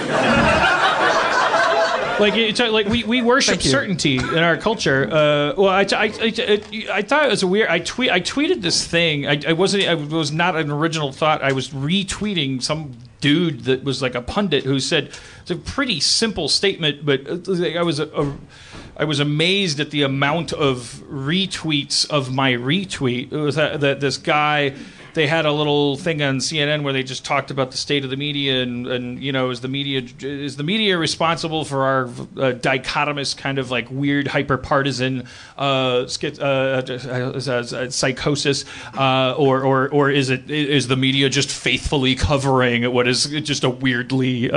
like 2.20 2.34
it's 2.34 2.60
like 2.60 2.86
we, 2.86 3.04
we 3.04 3.22
worship 3.22 3.62
certainty 3.62 4.16
in 4.16 4.38
our 4.38 4.58
culture. 4.58 5.06
Uh, 5.06 5.54
well, 5.56 5.68
I, 5.68 5.80
I, 5.80 6.12
I, 6.20 6.62
I 6.92 7.02
thought 7.02 7.24
it 7.24 7.30
was 7.30 7.42
a 7.42 7.46
weird. 7.46 7.70
I 7.70 7.78
tweet 7.78 8.10
I 8.10 8.20
tweeted 8.20 8.60
this 8.60 8.86
thing. 8.86 9.26
I, 9.26 9.40
I 9.48 9.54
wasn't. 9.54 9.84
I 9.84 9.94
was 9.94 10.30
not 10.30 10.56
an 10.56 10.70
original 10.70 11.10
thought. 11.10 11.42
I 11.42 11.52
was 11.52 11.70
retweeting 11.70 12.62
some 12.62 12.92
dude 13.22 13.64
that 13.64 13.82
was 13.82 14.02
like 14.02 14.14
a 14.14 14.20
pundit 14.20 14.64
who 14.64 14.78
said 14.78 15.10
it's 15.40 15.50
a 15.50 15.56
pretty 15.56 16.00
simple 16.00 16.48
statement, 16.48 17.06
but 17.06 17.26
uh, 17.26 17.78
I 17.78 17.82
was 17.82 17.98
a, 17.98 18.08
a 18.08 18.36
I 18.96 19.04
was 19.04 19.18
amazed 19.18 19.80
at 19.80 19.90
the 19.90 20.02
amount 20.02 20.52
of 20.52 21.02
retweets 21.10 22.08
of 22.08 22.32
my 22.32 22.52
retweet. 22.52 23.30
That, 23.54 23.80
that 23.80 24.00
this 24.00 24.16
guy 24.16 24.74
they 25.14 25.26
had 25.26 25.46
a 25.46 25.52
little 25.52 25.96
thing 25.96 26.22
on 26.22 26.38
CNN 26.38 26.82
where 26.82 26.92
they 26.92 27.02
just 27.02 27.24
talked 27.24 27.50
about 27.50 27.70
the 27.70 27.76
state 27.76 28.04
of 28.04 28.10
the 28.10 28.16
media 28.16 28.62
and, 28.62 28.86
and 28.86 29.22
you 29.22 29.32
know 29.32 29.50
is 29.50 29.60
the 29.60 29.68
media 29.68 30.02
is 30.20 30.56
the 30.56 30.62
media 30.62 30.98
responsible 30.98 31.64
for 31.64 31.82
our 31.82 32.04
uh, 32.04 32.52
dichotomous 32.52 33.36
kind 33.36 33.58
of 33.58 33.70
like 33.70 33.88
weird 33.90 34.26
hyper 34.26 34.56
partisan 34.58 35.26
uh, 35.56 36.06
uh, 36.22 36.36
uh, 36.40 36.82
uh, 37.46 37.90
psychosis 37.90 38.64
or, 38.96 39.62
or 39.62 39.88
or 39.88 40.10
is 40.10 40.30
it 40.30 40.50
is 40.50 40.88
the 40.88 40.96
media 40.96 41.28
just 41.28 41.50
faithfully 41.50 42.14
covering 42.14 42.92
what 42.92 43.06
is 43.06 43.26
just 43.26 43.64
a 43.64 43.70
weirdly 43.70 44.48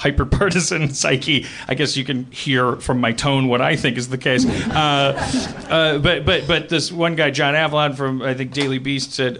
hyper 0.00 0.26
partisan 0.26 0.92
psyche? 0.94 1.46
I 1.68 1.74
guess 1.74 1.96
you 1.96 2.04
can 2.04 2.30
hear 2.32 2.76
from 2.76 3.00
my 3.00 3.12
tone 3.12 3.48
what 3.48 3.60
I 3.60 3.76
think 3.76 3.96
is 3.96 4.08
the 4.08 4.18
case. 4.18 4.44
But 4.44 6.24
but 6.24 6.46
but 6.46 6.68
this 6.68 6.90
one 6.90 7.14
guy, 7.14 7.30
John 7.30 7.54
Avlon 7.54 7.96
from 7.96 8.22
I 8.22 8.34
think 8.34 8.52
Daily 8.52 8.78
Beast, 8.78 9.12
said 9.12 9.38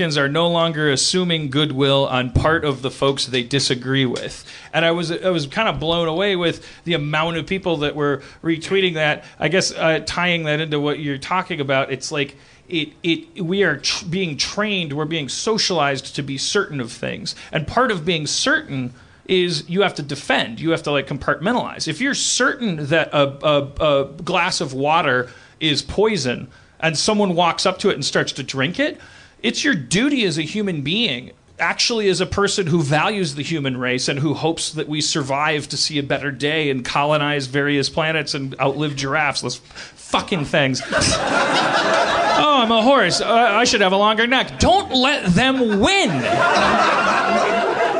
Americans 0.00 0.16
are 0.16 0.30
no 0.30 0.48
longer 0.48 0.90
assuming 0.90 1.50
goodwill 1.50 2.08
on 2.08 2.30
part 2.30 2.64
of 2.64 2.80
the 2.80 2.90
folks 2.90 3.26
they 3.26 3.42
disagree 3.42 4.06
with, 4.06 4.50
and 4.72 4.82
I 4.82 4.92
was 4.92 5.12
I 5.12 5.28
was 5.28 5.46
kind 5.46 5.68
of 5.68 5.78
blown 5.78 6.08
away 6.08 6.36
with 6.36 6.66
the 6.84 6.94
amount 6.94 7.36
of 7.36 7.46
people 7.46 7.76
that 7.78 7.94
were 7.94 8.22
retweeting 8.42 8.94
that. 8.94 9.24
I 9.38 9.48
guess 9.48 9.72
uh, 9.72 10.02
tying 10.06 10.44
that 10.44 10.58
into 10.58 10.80
what 10.80 11.00
you're 11.00 11.18
talking 11.18 11.60
about, 11.60 11.92
it's 11.92 12.10
like. 12.10 12.36
It, 12.70 12.92
it, 13.02 13.42
we 13.42 13.64
are 13.64 13.78
tr- 13.78 14.04
being 14.06 14.36
trained, 14.36 14.92
we're 14.92 15.04
being 15.04 15.28
socialized 15.28 16.14
to 16.14 16.22
be 16.22 16.38
certain 16.38 16.80
of 16.80 16.92
things. 16.92 17.34
And 17.50 17.66
part 17.66 17.90
of 17.90 18.04
being 18.04 18.28
certain 18.28 18.94
is 19.26 19.68
you 19.68 19.82
have 19.82 19.94
to 19.94 20.04
defend. 20.04 20.60
You 20.60 20.70
have 20.70 20.84
to 20.84 20.92
like 20.92 21.08
compartmentalize. 21.08 21.88
If 21.88 22.00
you're 22.00 22.14
certain 22.14 22.86
that 22.86 23.08
a, 23.12 23.44
a, 23.44 24.04
a 24.04 24.04
glass 24.22 24.60
of 24.60 24.72
water 24.72 25.30
is 25.58 25.82
poison 25.82 26.46
and 26.78 26.96
someone 26.96 27.34
walks 27.34 27.66
up 27.66 27.80
to 27.80 27.90
it 27.90 27.94
and 27.94 28.04
starts 28.04 28.30
to 28.34 28.44
drink 28.44 28.78
it, 28.78 29.00
it's 29.42 29.64
your 29.64 29.74
duty 29.74 30.24
as 30.24 30.38
a 30.38 30.42
human 30.42 30.82
being, 30.82 31.32
actually 31.58 32.08
as 32.08 32.20
a 32.20 32.26
person 32.26 32.66
who 32.66 32.82
values 32.82 33.34
the 33.34 33.42
human 33.42 33.76
race 33.76 34.08
and 34.08 34.18
who 34.18 34.34
hopes 34.34 34.72
that 34.72 34.88
we 34.88 35.00
survive 35.00 35.68
to 35.68 35.76
see 35.76 35.98
a 35.98 36.02
better 36.02 36.30
day 36.30 36.70
and 36.70 36.84
colonize 36.84 37.46
various 37.46 37.88
planets 37.88 38.34
and 38.34 38.58
outlive 38.60 38.96
giraffes. 38.96 39.42
Those 39.42 39.56
fucking 39.56 40.46
things. 40.46 40.82
oh, 40.92 42.60
I'm 42.62 42.72
a 42.72 42.82
horse. 42.82 43.20
Uh, 43.20 43.32
I 43.32 43.64
should 43.64 43.80
have 43.82 43.92
a 43.92 43.96
longer 43.96 44.26
neck. 44.26 44.58
Don't 44.58 44.92
let 44.92 45.26
them 45.26 45.80
win. 45.80 46.10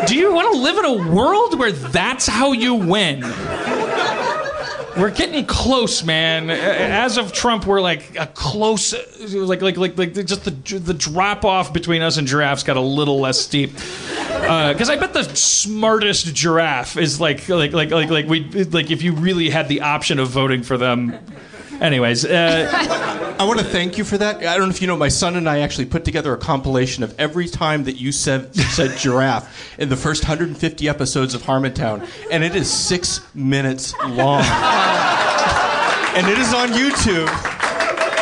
Do 0.07 0.17
you 0.17 0.33
want 0.33 0.53
to 0.53 0.59
live 0.59 0.79
in 0.79 0.85
a 0.87 1.15
world 1.15 1.59
where 1.59 1.73
that's 1.73 2.27
how 2.27 2.53
you 2.53 2.75
win? 2.75 3.21
We're 5.01 5.11
getting 5.11 5.47
close, 5.47 6.05
man. 6.05 6.51
As 6.51 7.17
of 7.17 7.33
Trump, 7.33 7.67
we're 7.67 7.81
like 7.81 8.19
a 8.19 8.27
close, 8.27 8.93
like 9.33 9.63
like 9.63 9.79
like 9.79 9.97
like 9.97 10.13
just 10.13 10.45
the 10.45 10.51
the 10.79 10.93
drop 10.93 11.47
off 11.47 11.73
between 11.73 12.03
us 12.03 12.19
and 12.19 12.29
giraffes 12.29 12.63
got 12.63 12.77
a 12.77 12.83
little 12.83 13.19
less 13.19 13.41
steep. 13.41 13.73
Because 13.73 14.91
I 14.91 14.97
bet 14.97 15.15
the 15.15 15.25
smartest 15.25 16.35
giraffe 16.35 16.99
is 16.99 17.19
like 17.19 17.49
like 17.49 17.73
like 17.73 17.91
like 17.91 18.11
like 18.11 18.27
we 18.27 18.45
like 18.65 18.91
if 18.91 19.03
you 19.03 19.15
really 19.15 19.49
had 19.49 19.69
the 19.69 19.81
option 19.81 20.19
of 20.19 20.29
voting 20.29 20.63
for 20.63 20.77
them. 20.77 21.19
Anyways, 21.81 22.27
uh, 22.27 22.69
I 23.39 23.45
want 23.45 23.59
to 23.59 23.65
thank 23.65 23.97
you 23.97 24.05
for 24.05 24.19
that. 24.19 24.37
I 24.37 24.59
don't 24.59 24.69
know 24.69 24.75
if 24.75 24.83
you 24.83 24.87
know, 24.87 24.99
my 24.99 25.09
son 25.09 25.35
and 25.35 25.49
I 25.49 25.61
actually 25.61 25.87
put 25.87 26.05
together 26.05 26.35
a 26.35 26.37
compilation 26.37 27.03
of 27.03 27.19
every 27.19 27.49
time 27.49 27.85
that 27.85 27.97
you 27.97 28.13
said, 28.13 28.55
said 28.55 28.99
giraffe 28.99 29.79
in 29.79 29.89
the 29.89 29.97
first 29.97 30.25
150 30.25 30.89
episodes 30.91 31.35
of 31.35 31.43
Harmontown, 31.43 32.07
and 32.31 32.45
it 32.45 32.55
is 32.55 32.71
six 32.71 33.23
minutes 33.35 33.95
long. 34.01 34.43
And 36.17 36.27
it 36.27 36.39
is 36.39 36.53
on 36.53 36.69
YouTube. 36.71 37.29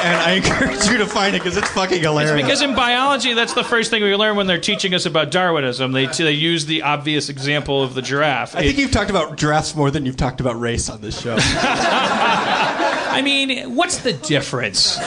And 0.04 0.16
I 0.16 0.32
encourage 0.36 0.86
you 0.86 0.98
to 0.98 1.06
find 1.06 1.34
it 1.34 1.42
because 1.42 1.56
it's 1.56 1.70
fucking 1.70 2.00
hilarious. 2.00 2.32
It's 2.32 2.42
because 2.42 2.62
in 2.62 2.74
biology, 2.74 3.34
that's 3.34 3.54
the 3.54 3.64
first 3.64 3.90
thing 3.90 4.02
we 4.02 4.14
learn 4.14 4.36
when 4.36 4.46
they're 4.46 4.60
teaching 4.60 4.94
us 4.94 5.06
about 5.06 5.30
Darwinism. 5.30 5.92
They, 5.92 6.06
they 6.06 6.32
use 6.32 6.66
the 6.66 6.82
obvious 6.82 7.28
example 7.28 7.82
of 7.82 7.94
the 7.94 8.02
giraffe. 8.02 8.54
I 8.54 8.62
think 8.62 8.78
you've 8.78 8.92
talked 8.92 9.10
about 9.10 9.36
giraffes 9.36 9.74
more 9.74 9.90
than 9.90 10.06
you've 10.06 10.16
talked 10.16 10.40
about 10.40 10.58
race 10.60 10.88
on 10.88 11.00
this 11.00 11.20
show. 11.20 11.36
I 13.18 13.22
mean, 13.24 13.74
what's 13.74 13.98
the 13.98 14.12
difference? 14.12 14.98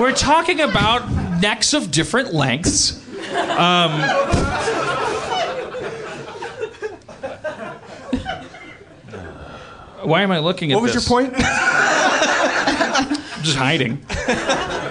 We're 0.00 0.12
talking 0.12 0.60
about 0.60 1.08
necks 1.40 1.74
of 1.74 1.90
different 1.90 2.34
lengths. 2.34 2.98
Um, 3.32 3.92
why 10.04 10.22
am 10.22 10.30
I 10.30 10.38
looking 10.40 10.72
at 10.72 10.74
this? 10.74 10.76
What 10.76 10.82
was 10.82 10.94
this? 10.94 11.08
your 11.08 11.20
point? 11.20 11.34
I'm 12.42 13.42
Just 13.42 13.56
hiding. 13.56 13.98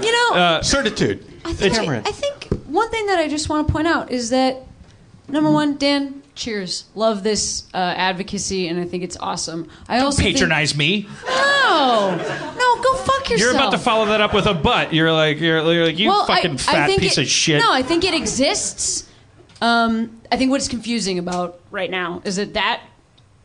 You 0.04 0.12
know, 0.12 0.36
Uh, 0.40 0.62
certitude. 0.62 1.26
I 1.46 1.54
think, 1.54 1.74
Cameron. 1.76 2.04
I 2.06 2.12
think 2.12 2.46
one 2.68 2.90
thing 2.90 3.06
that 3.08 3.20
I 3.20 3.28
just 3.28 3.50
want 3.50 3.68
to 3.68 3.72
point 3.74 3.88
out 3.88 4.12
is 4.12 4.30
that 4.30 4.58
number 5.28 5.50
one, 5.52 5.78
Dan, 5.78 6.22
cheers, 6.36 6.86
love 6.96 7.24
this 7.24 7.64
uh, 7.74 7.78
advocacy, 7.78 8.68
and 8.68 8.80
I 8.80 8.86
think 8.86 9.04
it's 9.04 9.18
awesome. 9.18 9.68
I 9.88 10.00
also 10.00 10.22
think- 10.22 10.36
Patronize 10.38 10.76
me. 10.76 11.08
no, 11.28 12.16
no, 12.58 12.82
go 12.84 12.96
fuck 12.98 13.30
yourself. 13.30 13.40
You're 13.40 13.52
about 13.52 13.72
to 13.72 13.78
follow 13.78 14.06
that 14.08 14.22
up 14.22 14.34
with 14.34 14.46
a 14.46 14.54
butt. 14.54 14.94
You're 14.94 15.12
like, 15.14 15.40
you're, 15.40 15.62
you're 15.74 15.86
like, 15.86 16.00
you 16.00 16.10
well, 16.10 16.26
fucking 16.26 16.52
I, 16.54 16.58
fat 16.58 16.76
I 16.76 16.88
think 16.88 17.02
piece 17.02 17.18
it- 17.18 17.24
of 17.24 17.28
shit. 17.28 17.60
No, 17.62 17.72
I 17.72 17.82
think 17.84 18.04
it 18.04 18.14
exists. 18.14 19.08
Um, 19.62 20.22
I 20.32 20.38
think 20.38 20.50
what's 20.52 20.68
confusing 20.68 21.20
about 21.20 21.60
right 21.70 21.90
now 21.92 22.22
is 22.26 22.38
that 22.38 22.54
that 22.56 22.82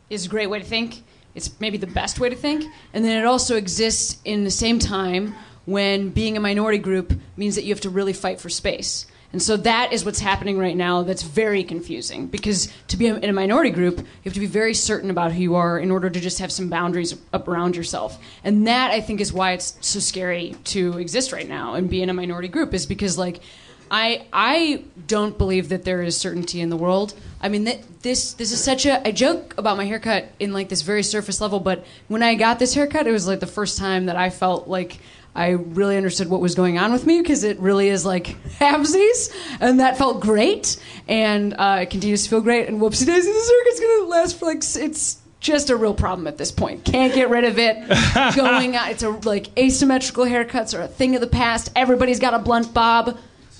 is 0.09 0.25
a 0.25 0.29
great 0.29 0.47
way 0.47 0.59
to 0.59 0.65
think. 0.65 1.03
It's 1.37 1.57
maybe 1.61 1.77
the 1.77 1.85
best 1.85 2.19
way 2.19 2.29
to 2.29 2.35
think, 2.35 2.65
and 2.93 3.05
then 3.05 3.15
it 3.15 3.25
also 3.25 3.55
exists 3.55 4.17
in 4.25 4.43
the 4.43 4.51
same 4.51 4.79
time 4.79 5.35
when 5.65 6.09
being 6.09 6.35
a 6.35 6.39
minority 6.39 6.79
group 6.79 7.13
means 7.37 7.53
that 7.55 7.63
you 7.63 7.73
have 7.73 7.81
to 7.81 7.91
really 7.91 8.13
fight 8.13 8.41
for 8.41 8.49
space. 8.49 9.05
And 9.33 9.41
so 9.41 9.55
that 9.57 9.93
is 9.93 10.03
what's 10.03 10.19
happening 10.19 10.57
right 10.57 10.75
now 10.75 11.03
that's 11.03 11.21
very 11.21 11.63
confusing 11.63 12.25
because 12.25 12.73
to 12.87 12.97
be 12.97 13.05
in 13.05 13.23
a 13.23 13.33
minority 13.33 13.69
group, 13.69 13.99
you 13.99 14.23
have 14.23 14.33
to 14.33 14.39
be 14.39 14.47
very 14.47 14.73
certain 14.73 15.11
about 15.11 15.31
who 15.31 15.41
you 15.41 15.55
are 15.55 15.77
in 15.77 15.91
order 15.91 16.09
to 16.09 16.19
just 16.19 16.39
have 16.39 16.51
some 16.51 16.69
boundaries 16.69 17.15
up 17.33 17.47
around 17.47 17.75
yourself. 17.75 18.19
And 18.43 18.65
that 18.65 18.89
I 18.89 19.01
think 19.01 19.21
is 19.21 19.31
why 19.31 19.51
it's 19.51 19.77
so 19.81 19.99
scary 19.99 20.55
to 20.65 20.97
exist 20.97 21.33
right 21.33 21.47
now 21.47 21.75
and 21.75 21.87
be 21.87 22.01
in 22.01 22.09
a 22.09 22.13
minority 22.13 22.47
group 22.47 22.73
is 22.73 22.87
because 22.87 23.17
like 23.17 23.41
I 23.89 24.25
I 24.33 24.83
don't 25.07 25.37
believe 25.37 25.69
that 25.69 25.83
there 25.83 26.01
is 26.01 26.17
certainty 26.17 26.61
in 26.61 26.69
the 26.69 26.77
world. 26.77 27.13
I 27.41 27.49
mean 27.49 27.65
th- 27.65 27.81
this 28.01 28.33
this 28.33 28.51
is 28.51 28.63
such 28.63 28.85
a 28.85 29.05
I 29.07 29.11
joke 29.11 29.55
about 29.57 29.77
my 29.77 29.85
haircut 29.85 30.29
in 30.39 30.53
like 30.53 30.69
this 30.69 30.81
very 30.81 31.03
surface 31.03 31.41
level, 31.41 31.59
but 31.59 31.85
when 32.07 32.23
I 32.23 32.35
got 32.35 32.59
this 32.59 32.73
haircut, 32.73 33.07
it 33.07 33.11
was 33.11 33.27
like 33.27 33.39
the 33.39 33.47
first 33.47 33.77
time 33.77 34.05
that 34.07 34.15
I 34.15 34.29
felt 34.29 34.67
like 34.67 34.99
I 35.35 35.49
really 35.49 35.97
understood 35.97 36.29
what 36.29 36.41
was 36.41 36.55
going 36.55 36.79
on 36.79 36.91
with 36.91 37.05
me 37.05 37.21
because 37.21 37.43
it 37.43 37.59
really 37.59 37.89
is 37.89 38.05
like 38.05 38.25
halvesies, 38.59 39.31
and 39.59 39.79
that 39.79 39.97
felt 39.97 40.19
great, 40.19 40.77
and 41.07 41.53
uh, 41.53 41.79
it 41.81 41.91
continues 41.91 42.23
to 42.23 42.29
feel 42.29 42.41
great. 42.41 42.67
And 42.67 42.81
whoopsie 42.81 43.05
daisy, 43.05 43.31
the 43.31 43.39
circuit's 43.39 43.79
gonna 43.79 44.09
last 44.09 44.39
for 44.39 44.45
like 44.45 44.57
it's 44.57 45.19
just 45.39 45.69
a 45.69 45.75
real 45.75 45.93
problem 45.93 46.27
at 46.27 46.37
this 46.37 46.51
point. 46.51 46.83
Can't 46.83 47.13
get 47.13 47.29
rid 47.29 47.43
of 47.43 47.59
it. 47.59 47.75
Going 48.35 48.75
on, 48.75 48.89
it's 48.89 49.03
a 49.03 49.09
like 49.09 49.55
asymmetrical 49.57 50.25
haircuts 50.25 50.77
are 50.77 50.81
a 50.81 50.87
thing 50.87 51.13
of 51.13 51.21
the 51.21 51.27
past. 51.27 51.71
Everybody's 51.75 52.19
got 52.19 52.33
a 52.33 52.39
blunt 52.39 52.73
bob. 52.73 53.17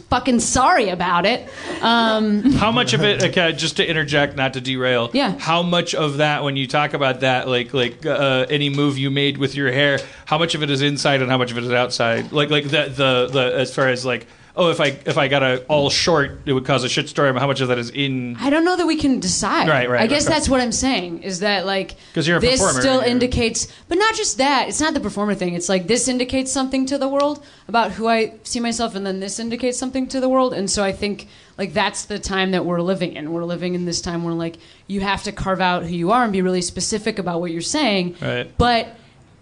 Fucking 0.09 0.39
sorry 0.39 0.87
about 0.89 1.25
it. 1.25 1.49
Um, 1.81 2.53
How 2.53 2.71
much 2.71 2.93
of 2.93 3.03
it? 3.03 3.21
Okay, 3.21 3.51
just 3.51 3.75
to 3.77 3.85
interject, 3.85 4.37
not 4.37 4.53
to 4.53 4.61
derail. 4.61 5.09
Yeah. 5.13 5.37
How 5.37 5.63
much 5.63 5.93
of 5.93 6.17
that, 6.17 6.43
when 6.45 6.55
you 6.55 6.65
talk 6.65 6.93
about 6.93 7.19
that, 7.21 7.49
like 7.49 7.73
like 7.73 8.05
uh, 8.05 8.45
any 8.49 8.69
move 8.69 8.97
you 8.97 9.11
made 9.11 9.37
with 9.37 9.53
your 9.53 9.69
hair, 9.69 9.99
how 10.25 10.37
much 10.37 10.55
of 10.55 10.63
it 10.63 10.69
is 10.69 10.81
inside 10.81 11.21
and 11.21 11.29
how 11.29 11.37
much 11.37 11.51
of 11.51 11.57
it 11.57 11.65
is 11.65 11.73
outside? 11.73 12.31
Like 12.31 12.49
like 12.49 12.63
the 12.63 12.85
the, 12.87 13.29
the 13.31 13.53
as 13.57 13.75
far 13.75 13.89
as 13.89 14.05
like 14.05 14.27
oh 14.57 14.69
if 14.69 14.81
I 14.81 14.87
if 15.05 15.17
I 15.17 15.27
got 15.27 15.43
a 15.43 15.63
all 15.67 15.89
short 15.89 16.41
it 16.45 16.53
would 16.53 16.65
cause 16.65 16.83
a 16.83 16.87
shitstorm. 16.87 17.39
How 17.39 17.47
much 17.47 17.61
of 17.61 17.69
that 17.69 17.77
is 17.77 17.89
in? 17.91 18.35
I 18.37 18.49
don't 18.49 18.65
know 18.65 18.75
that 18.75 18.85
we 18.85 18.97
can 18.97 19.19
decide. 19.19 19.69
Right, 19.69 19.89
right, 19.89 20.01
I 20.01 20.07
guess 20.07 20.25
right. 20.25 20.33
that's 20.33 20.49
what 20.49 20.59
I'm 20.59 20.71
saying 20.71 21.23
is 21.23 21.39
that 21.39 21.65
like 21.65 21.95
'Cause 22.13 22.27
you're 22.27 22.37
a 22.37 22.41
this 22.41 22.59
performer, 22.59 22.81
still 22.81 22.99
indicates, 22.99 23.67
but 23.87 23.97
not 23.97 24.15
just 24.15 24.37
that. 24.39 24.67
It's 24.67 24.81
not 24.81 24.93
the 24.93 24.99
performer 24.99 25.35
thing. 25.35 25.53
It's 25.53 25.69
like 25.69 25.87
this 25.87 26.07
indicates 26.07 26.51
something 26.51 26.85
to 26.87 26.97
the 26.97 27.07
world 27.07 27.43
about 27.67 27.91
who 27.93 28.07
I 28.07 28.33
see 28.43 28.59
myself, 28.59 28.95
and 28.95 29.05
then 29.05 29.19
this 29.19 29.39
indicates 29.39 29.77
something 29.77 30.07
to 30.07 30.19
the 30.19 30.27
world. 30.27 30.53
And 30.53 30.69
so 30.69 30.83
I 30.83 30.91
think 30.91 31.27
like 31.57 31.73
that's 31.73 32.05
the 32.05 32.19
time 32.19 32.51
that 32.51 32.65
we're 32.65 32.81
living 32.81 33.13
in. 33.13 33.31
We're 33.31 33.45
living 33.45 33.75
in 33.75 33.85
this 33.85 34.01
time 34.01 34.23
where 34.23 34.33
like 34.33 34.57
you 34.87 35.01
have 35.01 35.23
to 35.23 35.31
carve 35.31 35.61
out 35.61 35.83
who 35.83 35.93
you 35.95 36.11
are 36.11 36.23
and 36.23 36.33
be 36.33 36.41
really 36.41 36.61
specific 36.61 37.19
about 37.19 37.39
what 37.41 37.51
you're 37.51 37.61
saying. 37.61 38.15
Right. 38.21 38.51
But 38.57 38.95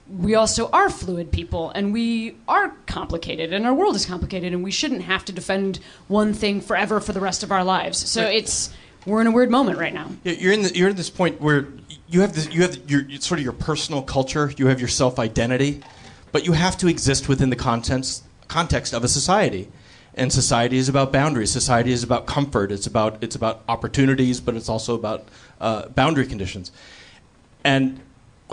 we 0.08 0.36
also 0.36 0.70
are 0.70 0.90
fluid 0.90 1.32
people 1.32 1.72
and 1.72 1.92
we 1.92 2.36
are 2.48 2.70
complicated 2.86 3.52
and 3.52 3.66
our 3.66 3.74
world 3.74 3.96
is 3.96 4.06
complicated 4.06 4.54
and 4.54 4.64
we 4.64 4.72
shouldn't 4.72 5.02
have 5.02 5.26
to 5.26 5.32
defend 5.32 5.80
one 6.08 6.34
thing 6.34 6.62
forever 6.62 7.00
for 7.00 7.12
the 7.12 7.20
rest 7.20 7.42
of 7.44 7.52
our 7.52 7.64
lives. 7.64 7.98
So 7.98 8.22
it's 8.22 8.74
we're 9.06 9.22
in 9.22 9.28
a 9.28 9.32
weird 9.32 9.52
moment 9.52 9.78
right 9.78 9.94
now. 9.94 10.10
Yeah, 10.24 10.34
You're 10.34 10.54
in 10.54 10.64
the, 10.64 10.76
you're 10.76 10.90
in 10.90 10.96
this 10.96 11.10
point 11.10 11.42
where 11.42 11.68
you 12.08 12.22
have 12.22 12.34
this, 12.34 12.52
you 12.54 12.62
have 12.62 12.90
your 12.90 13.02
it's 13.10 13.26
sort 13.26 13.40
of 13.40 13.44
your 13.44 13.54
personal 13.54 14.02
culture, 14.02 14.54
you 14.58 14.68
have 14.68 14.80
your 14.80 14.90
self 14.90 15.18
identity, 15.18 15.82
but 16.32 16.46
you 16.46 16.54
have 16.54 16.78
to 16.78 16.88
exist 16.88 17.28
within 17.28 17.50
the 17.50 17.56
contents 17.56 18.24
context 18.48 18.94
of 18.94 19.04
a 19.04 19.08
society. 19.08 19.72
And 20.18 20.32
society 20.32 20.78
is 20.78 20.88
about 20.88 21.12
boundaries. 21.12 21.52
Society 21.52 21.92
is 21.92 22.02
about 22.02 22.26
comfort. 22.26 22.72
It's 22.72 22.88
about 22.88 23.24
it's 23.24 23.36
about 23.36 23.64
opportunities, 23.68 24.40
but 24.40 24.56
it's 24.56 24.70
also 24.70 24.96
about 24.96 25.28
uh, 25.60 25.88
boundary 25.90 26.26
conditions. 26.26 26.72
And 27.64 28.00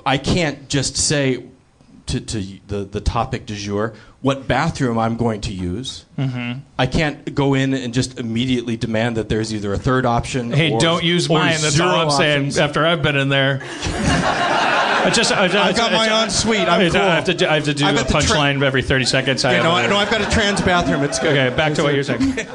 I 0.06 0.18
can't 0.18 0.68
just 0.68 0.96
say 0.96 1.44
to, 2.06 2.20
to 2.20 2.42
the, 2.66 2.84
the 2.84 3.00
topic 3.00 3.46
du 3.46 3.54
jour, 3.54 3.94
what 4.20 4.46
bathroom 4.48 4.98
I'm 4.98 5.16
going 5.16 5.40
to 5.42 5.52
use. 5.52 6.04
Mhm. 6.18 6.60
I 6.78 6.86
can't 6.86 7.34
go 7.34 7.54
in 7.54 7.74
and 7.74 7.92
just 7.94 8.18
immediately 8.18 8.76
demand 8.76 9.16
that 9.16 9.28
there's 9.28 9.52
either 9.54 9.72
a 9.72 9.78
third 9.78 10.06
option. 10.06 10.52
Hey, 10.52 10.72
or, 10.72 10.80
don't 10.80 11.04
use 11.04 11.28
mine. 11.28 11.56
That's 11.60 11.78
all 11.80 11.88
I'm 11.88 12.08
options. 12.08 12.54
saying. 12.54 12.64
After 12.64 12.86
I've 12.86 13.02
been 13.02 13.16
in 13.16 13.28
there, 13.28 13.60
I 13.64 15.10
just 15.12 15.32
I, 15.32 15.44
I've 15.44 15.76
got 15.76 15.92
my 15.92 16.22
own 16.22 16.30
suite. 16.30 16.60
I'm 16.68 16.80
I, 16.80 16.90
cool. 16.90 17.00
I 17.00 17.14
have 17.16 17.24
to 17.24 17.34
do, 17.34 17.46
I 17.46 17.54
have 17.54 17.64
to 17.64 17.74
do 17.74 17.84
I've 17.84 18.00
a 18.00 18.04
the 18.04 18.10
tra- 18.10 18.20
punchline 18.20 18.62
every 18.62 18.82
30 18.82 19.04
seconds. 19.04 19.44
I 19.44 19.54
Yeah, 19.54 19.62
no, 19.62 19.72
I, 19.72 19.86
no, 19.88 19.96
I've 19.96 20.10
got 20.10 20.20
a 20.20 20.30
trans 20.30 20.60
bathroom. 20.60 21.02
It's 21.02 21.18
good. 21.18 21.36
Okay, 21.36 21.54
back 21.56 21.74
to 21.74 21.82
what 21.82 21.94
you're 21.94 22.04
saying. 22.04 22.38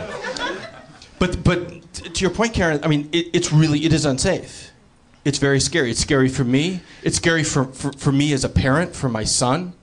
But 1.19 1.43
but 1.43 1.93
to 1.93 2.21
your 2.21 2.29
point, 2.29 2.53
Karen, 2.53 2.79
I 2.83 2.87
mean, 2.87 3.09
it, 3.11 3.27
it's 3.33 3.51
really 3.51 3.83
it 3.85 3.91
is 3.93 4.05
unsafe. 4.05 4.71
It's 5.27 5.39
very 5.39 5.59
scary. 5.59 5.91
It's 5.91 5.99
scary 5.99 6.29
for 6.29 6.45
me. 6.45 6.79
It's 7.03 7.17
scary 7.17 7.43
for, 7.43 7.65
for, 7.65 7.91
for 7.91 8.13
me 8.13 8.31
as 8.31 8.45
a 8.45 8.49
parent, 8.49 8.95
for 8.95 9.09
my 9.09 9.25
son. 9.25 9.73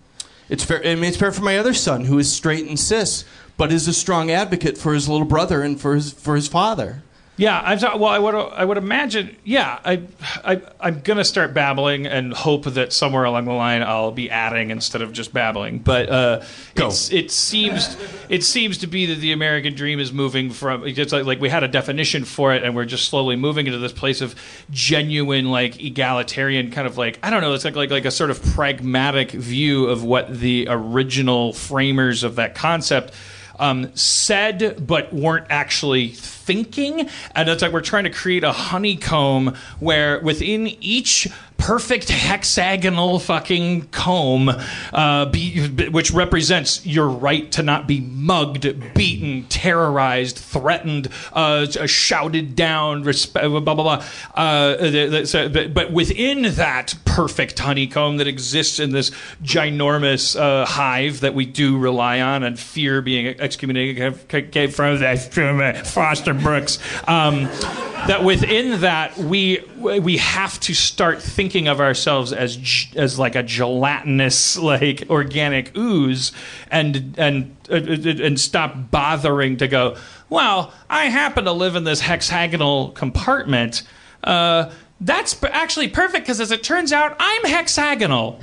It's 0.48 0.64
fair. 0.64 0.80
I 0.82 0.94
mean, 0.94 1.04
it's 1.04 1.18
fair 1.18 1.32
for 1.32 1.42
my 1.42 1.58
other 1.58 1.74
son 1.74 2.06
who 2.06 2.18
is 2.18 2.32
straight 2.32 2.66
and 2.66 2.80
cis, 2.80 3.26
but 3.58 3.70
is 3.70 3.86
a 3.86 3.92
strong 3.92 4.30
advocate 4.30 4.78
for 4.78 4.94
his 4.94 5.06
little 5.06 5.26
brother 5.26 5.60
and 5.60 5.78
for 5.78 5.96
his 5.96 6.14
for 6.14 6.34
his 6.34 6.48
father. 6.48 7.02
Yeah, 7.36 7.60
I'm 7.64 7.80
sorry, 7.80 7.98
well. 7.98 8.10
I 8.10 8.18
would 8.18 8.34
I 8.34 8.64
would 8.64 8.76
imagine. 8.76 9.36
Yeah, 9.42 9.80
I, 9.84 10.02
I 10.44 10.62
I'm 10.78 11.00
gonna 11.00 11.24
start 11.24 11.52
babbling 11.52 12.06
and 12.06 12.32
hope 12.32 12.64
that 12.64 12.92
somewhere 12.92 13.24
along 13.24 13.46
the 13.46 13.52
line 13.52 13.82
I'll 13.82 14.12
be 14.12 14.30
adding 14.30 14.70
instead 14.70 15.02
of 15.02 15.12
just 15.12 15.32
babbling. 15.32 15.80
But 15.80 16.08
uh, 16.08 16.42
it's, 16.76 17.10
it 17.12 17.32
seems 17.32 17.96
it 18.28 18.44
seems 18.44 18.78
to 18.78 18.86
be 18.86 19.06
that 19.06 19.16
the 19.16 19.32
American 19.32 19.74
dream 19.74 19.98
is 19.98 20.12
moving 20.12 20.50
from 20.50 20.86
it's 20.86 21.12
like, 21.12 21.24
like 21.24 21.40
we 21.40 21.48
had 21.48 21.64
a 21.64 21.68
definition 21.68 22.24
for 22.24 22.54
it, 22.54 22.62
and 22.62 22.76
we're 22.76 22.84
just 22.84 23.08
slowly 23.08 23.34
moving 23.34 23.66
into 23.66 23.80
this 23.80 23.92
place 23.92 24.20
of 24.20 24.36
genuine 24.70 25.50
like 25.50 25.82
egalitarian 25.82 26.70
kind 26.70 26.86
of 26.86 26.96
like 26.96 27.18
I 27.20 27.30
don't 27.30 27.40
know. 27.40 27.52
It's 27.52 27.64
like 27.64 27.74
like 27.74 27.90
like 27.90 28.04
a 28.04 28.12
sort 28.12 28.30
of 28.30 28.40
pragmatic 28.54 29.32
view 29.32 29.86
of 29.86 30.04
what 30.04 30.38
the 30.38 30.68
original 30.70 31.52
framers 31.52 32.22
of 32.22 32.36
that 32.36 32.54
concept 32.54 33.12
um, 33.58 33.94
said 33.94 34.86
but 34.86 35.12
weren't 35.12 35.46
actually 35.50 36.08
thinking. 36.08 37.08
And 37.34 37.48
it's 37.48 37.62
like 37.62 37.72
we're 37.72 37.80
trying 37.80 38.04
to 38.04 38.10
create 38.10 38.44
a 38.44 38.52
honeycomb 38.52 39.54
where 39.80 40.20
within 40.20 40.68
each 40.82 41.28
perfect 41.56 42.10
hexagonal 42.10 43.18
fucking 43.18 43.82
comb, 43.88 44.50
uh, 44.92 45.24
be, 45.26 45.66
which 45.88 46.10
represents 46.10 46.84
your 46.84 47.08
right 47.08 47.50
to 47.52 47.62
not 47.62 47.86
be 47.86 48.00
mugged, 48.00 48.92
beaten, 48.94 49.44
terrorized, 49.44 50.36
threatened, 50.36 51.08
uh, 51.32 51.64
shouted 51.86 52.54
down, 52.54 53.02
respe- 53.04 53.32
blah, 53.64 53.74
blah, 53.74 53.74
blah. 53.74 54.04
Uh, 54.34 55.24
so- 55.24 55.48
but, 55.48 55.72
but 55.72 55.90
within 55.92 56.42
that 56.54 56.94
perfect 57.14 57.56
honeycomb 57.60 58.16
that 58.16 58.26
exists 58.26 58.80
in 58.80 58.90
this 58.90 59.12
ginormous 59.40 60.38
uh, 60.38 60.66
hive 60.66 61.20
that 61.20 61.32
we 61.32 61.46
do 61.46 61.78
rely 61.78 62.20
on 62.20 62.42
and 62.42 62.58
fear 62.58 63.00
being 63.00 63.28
excommunicated 63.38 64.72
from 64.72 65.60
uh, 65.60 65.72
Foster 65.84 66.34
Brooks. 66.34 66.80
Um, 67.06 67.44
that 68.08 68.24
within 68.24 68.80
that 68.80 69.16
we 69.16 69.60
we 69.78 70.16
have 70.16 70.58
to 70.60 70.74
start 70.74 71.22
thinking 71.22 71.68
of 71.68 71.80
ourselves 71.80 72.32
as 72.32 72.58
as 72.96 73.16
like 73.16 73.36
a 73.36 73.44
gelatinous 73.44 74.58
like 74.58 75.06
organic 75.08 75.76
ooze 75.76 76.32
and 76.68 77.14
and 77.16 77.56
uh, 77.70 77.76
and 77.76 78.38
stop 78.38 78.90
bothering 78.90 79.56
to 79.56 79.68
go 79.68 79.96
well 80.28 80.74
I 80.90 81.06
happen 81.06 81.44
to 81.44 81.52
live 81.52 81.76
in 81.76 81.84
this 81.84 82.00
hexagonal 82.00 82.90
compartment 82.90 83.84
uh, 84.22 84.70
that's 85.00 85.42
actually 85.44 85.88
perfect 85.88 86.24
because 86.24 86.40
as 86.40 86.50
it 86.50 86.62
turns 86.62 86.92
out 86.92 87.16
I'm 87.18 87.44
hexagonal 87.44 88.40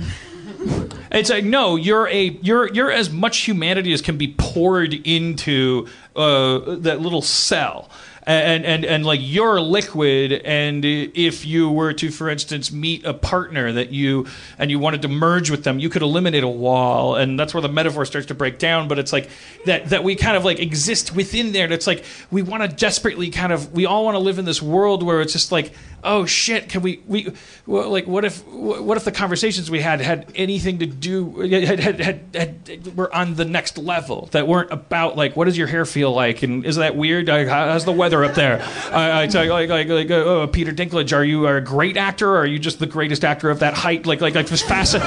it's 1.12 1.30
like 1.30 1.44
no, 1.44 1.76
you're 1.76 2.08
a 2.08 2.38
you're 2.42 2.72
you're 2.72 2.90
as 2.90 3.10
much 3.10 3.38
humanity 3.38 3.92
as 3.92 4.00
can 4.00 4.16
be 4.16 4.34
poured 4.38 4.94
into 4.94 5.86
uh, 6.16 6.76
that 6.76 7.00
little 7.00 7.22
cell. 7.22 7.90
And, 8.24 8.64
and 8.64 8.84
and 8.84 9.04
like 9.04 9.18
you're 9.20 9.60
liquid, 9.60 10.32
and 10.32 10.84
if 10.84 11.44
you 11.44 11.68
were 11.68 11.92
to, 11.94 12.10
for 12.10 12.30
instance, 12.30 12.70
meet 12.70 13.04
a 13.04 13.12
partner 13.12 13.72
that 13.72 13.90
you 13.90 14.26
and 14.58 14.70
you 14.70 14.78
wanted 14.78 15.02
to 15.02 15.08
merge 15.08 15.50
with 15.50 15.64
them, 15.64 15.80
you 15.80 15.88
could 15.88 16.02
eliminate 16.02 16.44
a 16.44 16.48
wall, 16.48 17.16
and 17.16 17.36
that's 17.38 17.52
where 17.52 17.60
the 17.60 17.68
metaphor 17.68 18.04
starts 18.04 18.28
to 18.28 18.34
break 18.34 18.60
down. 18.60 18.86
But 18.86 19.00
it's 19.00 19.12
like 19.12 19.28
that 19.66 19.86
that 19.90 20.04
we 20.04 20.14
kind 20.14 20.36
of 20.36 20.44
like 20.44 20.60
exist 20.60 21.16
within 21.16 21.50
there. 21.50 21.64
And 21.64 21.72
it's 21.72 21.88
like 21.88 22.04
we 22.30 22.42
want 22.42 22.62
to 22.62 22.68
desperately 22.68 23.30
kind 23.30 23.52
of 23.52 23.72
we 23.72 23.86
all 23.86 24.04
want 24.04 24.14
to 24.14 24.20
live 24.20 24.38
in 24.38 24.44
this 24.44 24.62
world 24.62 25.02
where 25.02 25.20
it's 25.20 25.32
just 25.32 25.50
like 25.50 25.72
oh 26.04 26.26
shit, 26.26 26.68
can 26.68 26.82
we 26.82 27.02
we 27.06 27.32
like 27.66 28.06
what 28.06 28.24
if 28.24 28.46
what 28.46 28.96
if 28.96 29.04
the 29.04 29.12
conversations 29.12 29.70
we 29.70 29.80
had 29.80 30.00
had 30.00 30.30
anything 30.34 30.78
to 30.80 30.86
do 30.86 31.40
had, 31.40 31.78
had, 31.78 32.00
had, 32.00 32.20
had 32.34 32.96
were 32.96 33.14
on 33.14 33.34
the 33.34 33.44
next 33.44 33.78
level 33.78 34.28
that 34.32 34.46
weren't 34.48 34.70
about 34.72 35.16
like 35.16 35.36
what 35.36 35.44
does 35.44 35.56
your 35.56 35.66
hair 35.66 35.84
feel 35.84 36.12
like 36.12 36.42
and 36.42 36.64
is 36.66 36.76
that 36.76 36.96
weird? 36.96 37.28
Like, 37.28 37.48
how's 37.48 37.84
the 37.84 37.92
weather 37.92 38.11
up 38.20 38.34
there? 38.34 38.62
I, 38.90 39.22
I 39.22 39.26
like 39.26 39.68
like 39.68 39.88
like 39.88 40.10
oh, 40.10 40.46
Peter 40.46 40.72
Dinklage, 40.72 41.16
are 41.16 41.24
you 41.24 41.46
a 41.46 41.60
great 41.60 41.96
actor 41.96 42.30
or 42.30 42.38
are 42.38 42.46
you 42.46 42.58
just 42.58 42.78
the 42.78 42.86
greatest 42.86 43.24
actor 43.24 43.50
of 43.50 43.60
that 43.60 43.74
height? 43.74 44.06
Like 44.06 44.20
like 44.20 44.34
like 44.34 44.46
just 44.46 44.66
fascin 44.66 45.00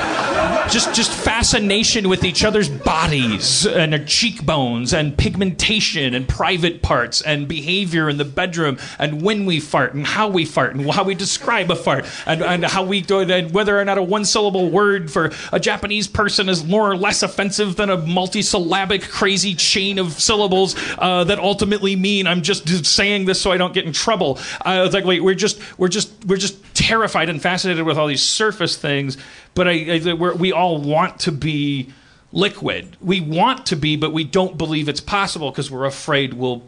just 0.69 0.93
just 0.95 1.11
fascination 1.11 2.09
with 2.09 2.23
each 2.23 2.43
other's 2.43 2.69
bodies 2.69 3.65
and 3.65 3.93
their 3.93 4.03
cheekbones 4.03 4.93
and 4.93 5.17
pigmentation 5.17 6.13
and 6.13 6.27
private 6.27 6.81
parts 6.81 7.21
and 7.21 7.47
behavior 7.47 8.09
in 8.09 8.17
the 8.17 8.25
bedroom 8.25 8.77
and 8.99 9.21
when 9.21 9.45
we 9.45 9.59
fart 9.59 9.93
and 9.93 10.05
how 10.07 10.27
we 10.27 10.45
fart 10.45 10.75
and 10.75 10.89
how 10.91 11.03
we 11.03 11.13
describe 11.13 11.69
a 11.69 11.75
fart 11.75 12.05
and, 12.25 12.41
and 12.41 12.65
how 12.65 12.83
we 12.83 13.01
do 13.01 13.19
and 13.19 13.53
whether 13.53 13.79
or 13.79 13.85
not 13.85 13.97
a 13.97 14.03
one 14.03 14.25
syllable 14.25 14.69
word 14.69 15.11
for 15.11 15.31
a 15.51 15.59
Japanese 15.59 16.07
person 16.07 16.49
is 16.49 16.63
more 16.63 16.89
or 16.89 16.97
less 16.97 17.21
offensive 17.21 17.75
than 17.75 17.89
a 17.89 17.97
multisyllabic 17.97 19.09
crazy 19.09 19.53
chain 19.53 19.99
of 19.99 20.13
syllables 20.13 20.75
uh, 20.97 21.23
that 21.23 21.39
ultimately 21.39 21.95
mean 21.95 22.27
I'm 22.27 22.41
just 22.41 22.65
saying 22.95 23.25
this 23.25 23.41
so 23.41 23.51
I 23.51 23.57
don't 23.57 23.73
get 23.73 23.85
in 23.85 23.93
trouble. 23.93 24.39
Uh, 24.65 24.83
it's 24.85 24.93
like 24.93 25.05
wait, 25.05 25.21
we're 25.23 25.35
just 25.35 25.59
we're 25.77 25.87
just 25.87 26.11
we're 26.25 26.37
just 26.37 26.57
terrified 26.75 27.29
and 27.29 27.41
fascinated 27.41 27.85
with 27.85 27.97
all 27.97 28.07
these 28.07 28.23
surface 28.23 28.77
things, 28.77 29.17
but 29.53 29.67
I, 29.67 29.99
I 30.05 30.13
we're, 30.13 30.35
we 30.35 30.51
all 30.51 30.79
want 30.79 31.19
to 31.21 31.31
be 31.31 31.91
liquid. 32.31 32.97
We 33.01 33.21
want 33.21 33.65
to 33.67 33.75
be, 33.75 33.95
but 33.95 34.13
we 34.13 34.23
don't 34.23 34.57
believe 34.57 34.89
it's 34.89 35.01
possible 35.01 35.51
because 35.51 35.71
we're 35.71 35.85
afraid 35.85 36.33
we'll. 36.33 36.63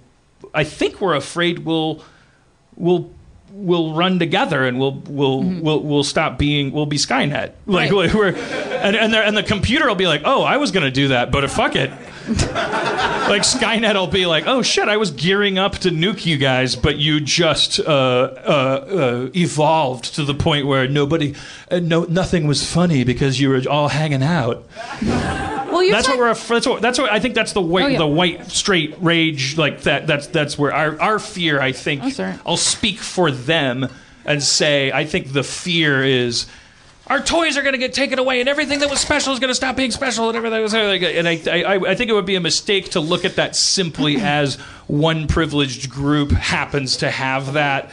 I 0.53 0.63
think 0.63 1.01
we're 1.01 1.15
afraid 1.15 1.59
we'll 1.59 2.03
we'll 2.75 3.11
we'll 3.51 3.93
run 3.93 4.19
together 4.19 4.65
and 4.65 4.79
we'll 4.79 5.01
we'll 5.07 5.41
we'll 5.41 5.81
we'll 5.81 6.03
stop 6.03 6.37
being 6.37 6.71
we'll 6.71 6.85
be 6.85 6.97
Skynet. 6.97 7.53
Like 7.65 7.91
Right. 7.91 8.13
we're 8.13 8.35
and 8.35 8.95
and, 8.95 9.13
and 9.13 9.37
the 9.37 9.43
computer 9.43 9.87
will 9.87 9.95
be 9.95 10.07
like, 10.07 10.21
oh, 10.25 10.43
I 10.43 10.57
was 10.57 10.71
gonna 10.71 10.91
do 10.91 11.09
that, 11.09 11.31
but 11.31 11.49
fuck 11.49 11.75
it. 11.75 11.91
Like 12.27 13.43
Skynet 13.43 13.93
will 13.95 14.07
be 14.07 14.25
like, 14.25 14.45
oh 14.47 14.61
shit, 14.61 14.89
I 14.89 14.97
was 14.97 15.11
gearing 15.11 15.57
up 15.57 15.73
to 15.79 15.89
nuke 15.89 16.25
you 16.25 16.37
guys, 16.37 16.75
but 16.75 16.97
you 16.97 17.19
just 17.21 17.79
uh, 17.79 17.83
uh, 17.85 17.87
uh, 17.87 19.29
evolved 19.35 20.15
to 20.15 20.23
the 20.23 20.33
point 20.33 20.67
where 20.67 20.87
nobody, 20.87 21.35
uh, 21.71 21.79
no, 21.79 22.03
nothing 22.03 22.47
was 22.47 22.69
funny 22.69 23.03
because 23.03 23.39
you 23.39 23.49
were 23.49 23.61
all 23.69 23.87
hanging 23.87 24.23
out. 24.23 24.65
Well, 25.01 25.83
you're 25.83 25.91
that's 25.91 26.07
what 26.07 26.17
we're. 26.17 26.33
That's 26.33 26.67
what. 26.67 26.81
That's 26.81 26.99
what 26.99 27.11
I 27.11 27.19
think. 27.19 27.35
That's 27.35 27.53
the 27.53 27.61
white, 27.61 27.83
Oh, 27.85 27.87
yeah. 27.87 27.97
the 27.99 28.07
white 28.07 28.49
straight 28.49 28.95
rage. 28.99 29.57
Like 29.57 29.81
that. 29.81 30.07
That's 30.07 30.27
that's 30.27 30.57
where 30.57 30.73
our 30.73 30.99
our 30.99 31.19
fear. 31.19 31.61
I 31.61 31.71
think. 31.71 32.01
Oh. 32.03 32.39
I'll 32.45 32.57
speak 32.57 32.99
for 32.99 33.31
them 33.31 33.87
and 34.25 34.41
say 34.41 34.91
I 34.91 35.05
think 35.05 35.33
the 35.33 35.43
fear 35.43 36.03
is. 36.03 36.47
Our 37.09 37.21
toys 37.21 37.55
are 37.57 37.61
going 37.61 37.73
to 37.73 37.77
get 37.79 37.93
taken 37.93 38.19
away, 38.19 38.41
and 38.41 38.49
everything 38.49 38.79
that 38.79 38.89
was 38.89 38.99
special 38.99 39.31
is 39.31 39.39
going 39.39 39.49
to 39.49 39.55
stop 39.55 39.77
being 39.77 39.91
special, 39.91 40.27
and 40.27 40.35
everything 40.37 40.61
was. 40.61 40.73
And 40.73 41.27
I, 41.27 41.39
I, 41.47 41.91
I 41.91 41.95
think 41.95 42.09
it 42.09 42.13
would 42.13 42.25
be 42.25 42.35
a 42.35 42.41
mistake 42.41 42.89
to 42.91 42.99
look 42.99 43.23
at 43.23 43.35
that 43.37 43.55
simply 43.55 44.17
as 44.21 44.55
one 44.87 45.27
privileged 45.27 45.89
group 45.89 46.31
happens 46.31 46.97
to 46.97 47.09
have 47.09 47.53
that. 47.53 47.91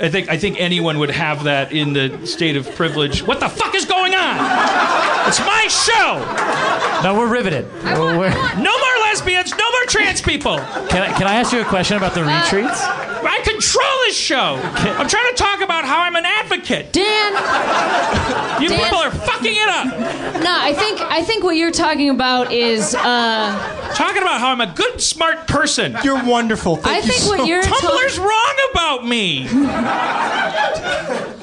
I 0.00 0.08
think 0.08 0.30
I 0.30 0.38
think 0.38 0.58
anyone 0.58 0.98
would 0.98 1.10
have 1.10 1.44
that 1.44 1.72
in 1.72 1.92
the 1.92 2.26
state 2.26 2.56
of 2.56 2.74
privilege. 2.74 3.22
What 3.22 3.38
the 3.38 3.50
fuck 3.50 3.74
is 3.74 3.84
going 3.84 4.14
on? 4.14 4.36
It's 5.28 5.38
my 5.40 5.66
show. 5.68 7.02
No, 7.04 7.18
we're 7.18 7.28
riveted. 7.28 7.70
We're- 7.84 8.16
we're- 8.18 8.34
No 8.62 8.78
more 8.78 8.89
lesbians. 9.10 9.50
No 9.50 9.70
more 9.70 9.84
trans 9.88 10.20
people. 10.20 10.56
can, 10.56 11.02
I, 11.02 11.12
can 11.18 11.26
I 11.26 11.34
ask 11.34 11.52
you 11.52 11.60
a 11.60 11.64
question 11.64 11.96
about 11.96 12.14
the 12.14 12.22
retreats? 12.22 12.82
I 12.82 13.40
control 13.44 13.98
this 14.06 14.16
show. 14.16 14.60
I'm 14.62 15.08
trying 15.08 15.30
to 15.30 15.36
talk 15.36 15.60
about 15.60 15.84
how 15.84 16.00
I'm 16.00 16.16
an 16.16 16.24
advocate. 16.24 16.92
Dan. 16.92 17.32
You 18.62 18.68
Dan- 18.68 18.84
people 18.84 18.98
are 18.98 19.10
fucking 19.10 19.52
it 19.54 19.68
up. 19.68 19.86
No, 20.42 20.56
I 20.56 20.72
think 20.74 21.00
I 21.00 21.22
think 21.22 21.44
what 21.44 21.56
you're 21.56 21.70
talking 21.70 22.10
about 22.10 22.52
is 22.52 22.94
uh, 22.94 23.92
Talking 23.94 24.22
about 24.22 24.40
how 24.40 24.50
I'm 24.50 24.60
a 24.60 24.72
good, 24.72 25.00
smart 25.00 25.46
person. 25.48 25.96
You're 26.04 26.24
wonderful. 26.24 26.76
Thank 26.76 26.86
I 26.86 26.96
you 26.98 27.02
think 27.02 27.20
so 27.22 27.38
what 27.38 27.46
you're 27.48 27.62
Tumblr's 27.62 28.18
wrong 28.18 28.56
about 28.72 29.06
me. 29.06 29.46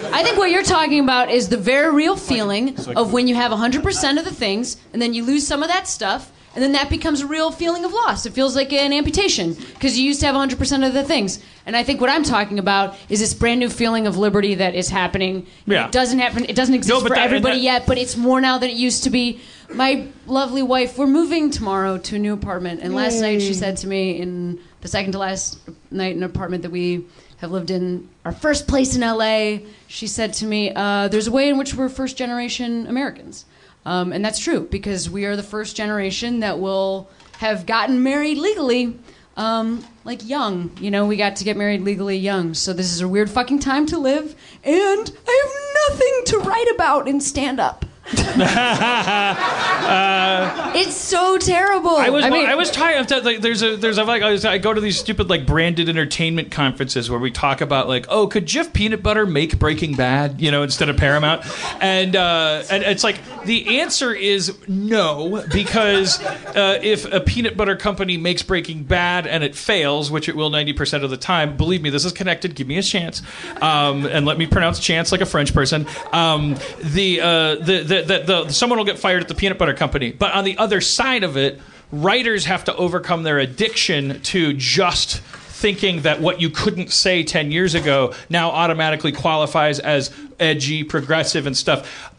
I 0.10 0.24
think 0.24 0.38
what 0.38 0.50
you're 0.50 0.64
talking 0.64 1.00
about 1.04 1.30
is 1.30 1.50
the 1.50 1.58
very 1.58 1.94
real 1.94 2.16
feeling 2.16 2.76
of 2.96 3.14
when 3.14 3.28
you 3.28 3.36
have 3.36 3.52
100% 3.52 4.18
of 4.18 4.26
the 4.26 4.34
things 4.34 4.78
and 4.94 5.02
then 5.02 5.14
you 5.14 5.24
lose 5.24 5.46
some 5.46 5.62
of 5.62 5.70
that 5.70 5.88
stuff 5.88 6.32
and 6.58 6.64
then 6.64 6.72
that 6.72 6.90
becomes 6.90 7.22
a 7.22 7.28
real 7.28 7.52
feeling 7.52 7.86
of 7.86 7.94
loss. 7.94 8.26
It 8.26 8.34
feels 8.34 8.56
like 8.56 8.74
an 8.74 8.92
amputation 8.92 9.54
because 9.54 9.96
you 10.00 10.04
used 10.06 10.22
to 10.22 10.26
have 10.26 10.34
100% 10.34 10.88
of 10.88 10.92
the 10.92 11.04
things. 11.04 11.40
And 11.68 11.76
I 11.78 11.84
think 11.84 12.02
what 12.02 12.10
I'm 12.10 12.24
talking 12.24 12.58
about 12.58 12.96
is 13.10 13.20
this 13.20 13.36
brand 13.36 13.60
new 13.60 13.70
feeling 13.70 14.08
of 14.08 14.18
liberty 14.18 14.56
that 14.56 14.74
is 14.74 14.90
happening. 14.90 15.46
Yeah. 15.68 15.86
It 15.86 15.92
doesn't 15.92 16.18
happen. 16.18 16.46
It 16.46 16.56
doesn't 16.56 16.74
exist 16.74 16.90
No, 16.92 17.00
for 17.00 17.10
that- 17.10 17.20
everybody 17.20 17.58
that- 17.58 17.62
yet, 17.64 17.86
but 17.86 18.00
it's 18.00 18.18
more 18.18 18.42
now 18.42 18.58
than 18.58 18.72
it 18.72 18.76
used 18.76 19.04
to 19.04 19.12
be. 19.12 19.40
My 19.72 20.08
lovely 20.26 20.64
wife, 20.64 20.98
we're 20.98 21.06
moving 21.06 21.52
tomorrow 21.52 22.00
to 22.00 22.16
a 22.16 22.20
new 22.20 22.34
apartment, 22.34 22.80
and 22.82 22.96
last 22.96 23.22
night 23.22 23.40
she 23.44 23.54
said 23.54 23.78
to 23.78 23.88
me 23.88 24.20
in 24.20 24.58
the 24.82 24.88
second 24.88 25.12
to 25.12 25.20
last 25.20 25.60
night 25.92 26.14
in 26.16 26.18
an 26.18 26.24
apartment 26.24 26.64
that 26.64 26.72
we 26.72 27.06
have 27.38 27.52
lived 27.52 27.70
in, 27.70 28.08
our 28.26 28.32
first 28.32 28.66
place 28.68 28.96
in 28.96 29.04
LA, 29.04 29.60
she 29.88 30.08
said 30.08 30.34
to 30.34 30.46
me, 30.48 30.72
uh, 30.76 31.08
"There's 31.10 31.28
a 31.28 31.32
way 31.32 31.50
in 31.50 31.58
which 31.60 31.76
we're 31.76 31.88
first 31.90 32.18
generation 32.18 32.88
Americans." 32.88 33.46
Um, 33.88 34.12
and 34.12 34.24
that's 34.24 34.38
true 34.38 34.68
because 34.70 35.10
we 35.10 35.24
are 35.24 35.38
the 35.38 35.44
first 35.44 35.78
generation 35.78 36.42
that 36.42 36.60
will 36.60 37.10
have 37.38 37.66
gotten 37.66 38.04
married 38.04 38.38
legally, 38.38 39.00
um, 39.38 39.82
like 40.04 40.28
young. 40.28 40.72
You 40.82 40.92
know, 40.92 41.06
we 41.06 41.16
got 41.16 41.38
to 41.38 41.46
get 41.46 41.56
married 41.56 41.82
legally 41.82 42.18
young. 42.18 42.54
So 42.54 42.74
this 42.74 42.92
is 42.92 43.00
a 43.00 43.08
weird 43.08 43.30
fucking 43.30 43.60
time 43.60 43.86
to 43.86 43.98
live, 43.98 44.36
and 44.62 45.18
I 45.26 45.44
have 45.46 46.00
nothing 46.00 46.22
to 46.26 46.40
write 46.40 46.70
about 46.76 47.08
in 47.08 47.22
stand 47.22 47.62
up. 47.62 47.86
it's 50.76 50.96
so 50.96 51.38
terrible. 51.38 51.98
I 51.98 52.10
was 52.10 52.24
I 52.24 52.30
mean, 52.30 52.46
I 52.46 52.56
was 52.56 52.72
tired 52.72 53.02
of 53.02 53.08
that. 53.08 53.26
Like, 53.26 53.42
there's 53.42 53.62
a 53.62 53.76
there's 53.76 53.98
a 53.98 54.06
like 54.06 54.24
I, 54.24 54.32
was, 54.32 54.46
I 54.46 54.60
go 54.60 54.74
to 54.74 54.80
these 54.80 54.98
stupid 54.98 55.30
like 55.30 55.46
branded 55.46 55.90
entertainment 55.90 56.50
conferences 56.50 57.10
where 57.10 57.20
we 57.20 57.32
talk 57.32 57.60
about 57.60 57.90
like 57.90 58.06
oh 58.10 58.28
could 58.28 58.46
Jif 58.46 58.72
Peanut 58.72 59.04
Butter 59.04 59.26
make 59.26 59.60
Breaking 59.60 59.96
Bad 59.96 60.40
you 60.40 60.52
know 60.52 60.64
instead 60.64 60.88
of 60.88 60.96
Paramount 60.96 61.44
and 61.82 62.16
uh, 62.16 62.64
and 62.70 62.84
it's 62.84 63.04
like 63.04 63.20
the 63.44 63.80
answer 63.80 64.14
is 64.14 64.58
no 64.68 65.44
because 65.52 66.24
uh, 66.24 66.80
if 66.82 67.12
a 67.12 67.20
peanut 67.20 67.58
butter 67.58 67.76
company 67.76 68.16
makes 68.16 68.42
Breaking 68.42 68.84
Bad 68.84 69.28
and 69.28 69.44
it 69.44 69.56
fails 69.56 70.12
which 70.12 70.30
it 70.30 70.36
will 70.36 70.50
90% 70.50 71.04
of 71.04 71.10
the 71.10 71.18
time 71.18 71.58
believe 71.58 71.82
me 71.82 71.90
this 71.90 72.06
is 72.06 72.14
connected 72.14 72.56
give 72.56 72.68
me 72.68 72.78
a 72.78 72.84
chance 72.84 73.22
um, 73.62 74.06
and 74.06 74.26
let 74.26 74.38
me 74.38 74.48
pronounce 74.48 74.80
chance 74.80 75.12
like 75.12 75.22
a 75.22 75.26
French 75.26 75.54
person 75.54 75.86
um, 76.14 76.56
the, 76.82 77.22
uh, 77.22 77.56
the, 77.56 77.84
the 78.02 78.20
the 78.20 78.44
the 78.46 78.50
someone 78.52 78.78
will 78.78 78.86
get 78.86 79.00
fired 79.00 79.22
at 79.22 79.28
the 79.28 79.36
peanut 79.36 79.58
butter 79.58 79.74
company 79.74 80.12
but 80.12 80.34
on 80.34 80.44
the 80.44 80.58
other 80.58 80.82
side 80.82 81.24
of 81.24 81.38
it 81.38 81.60
writers 81.92 82.46
have 82.46 82.64
to 82.66 82.76
overcome 82.76 83.24
their 83.24 83.40
addiction 83.40 84.22
to 84.22 84.54
just 84.54 85.22
thinking 85.58 86.02
that 86.02 86.22
what 86.22 86.40
you 86.40 86.50
couldn't 86.50 86.92
say 86.92 87.24
10 87.24 87.52
years 87.52 87.74
ago 87.74 88.14
now 88.30 88.52
automatically 88.52 89.12
qualifies 89.12 89.80
as 89.80 90.12
edgy, 90.40 90.84
progressive, 90.84 91.48
and 91.48 91.58
stuff. 91.58 92.14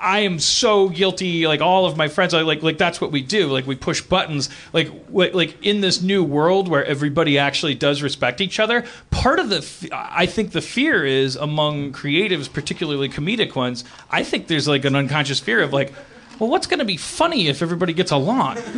I- 0.00 0.20
am 0.20 0.38
so 0.38 0.88
guilty. 0.88 1.46
Like 1.46 1.60
all 1.60 1.86
of 1.86 1.96
my 1.96 2.08
friends, 2.08 2.32
like 2.34 2.62
like 2.62 2.78
that's 2.78 3.00
what 3.00 3.12
we 3.12 3.22
do. 3.22 3.48
Like 3.48 3.66
we 3.66 3.76
push 3.76 4.00
buttons. 4.00 4.48
Like 4.72 4.90
like 5.10 5.56
in 5.64 5.80
this 5.80 6.00
new 6.02 6.22
world 6.24 6.68
where 6.68 6.84
everybody 6.84 7.38
actually 7.38 7.74
does 7.74 8.02
respect 8.02 8.40
each 8.40 8.58
other. 8.60 8.84
Part 9.10 9.38
of 9.38 9.48
the 9.48 9.90
I 9.92 10.26
think 10.26 10.52
the 10.52 10.60
fear 10.62 11.04
is 11.04 11.36
among 11.36 11.92
creatives, 11.92 12.52
particularly 12.52 13.08
comedic 13.08 13.54
ones. 13.54 13.84
I 14.10 14.22
think 14.24 14.46
there's 14.46 14.68
like 14.68 14.84
an 14.84 14.94
unconscious 14.94 15.40
fear 15.40 15.62
of 15.62 15.72
like, 15.72 15.92
well, 16.38 16.48
what's 16.48 16.66
going 16.66 16.78
to 16.78 16.84
be 16.84 16.96
funny 16.96 17.48
if 17.48 17.62
everybody 17.62 17.92
gets 17.92 18.12
along? 18.12 18.56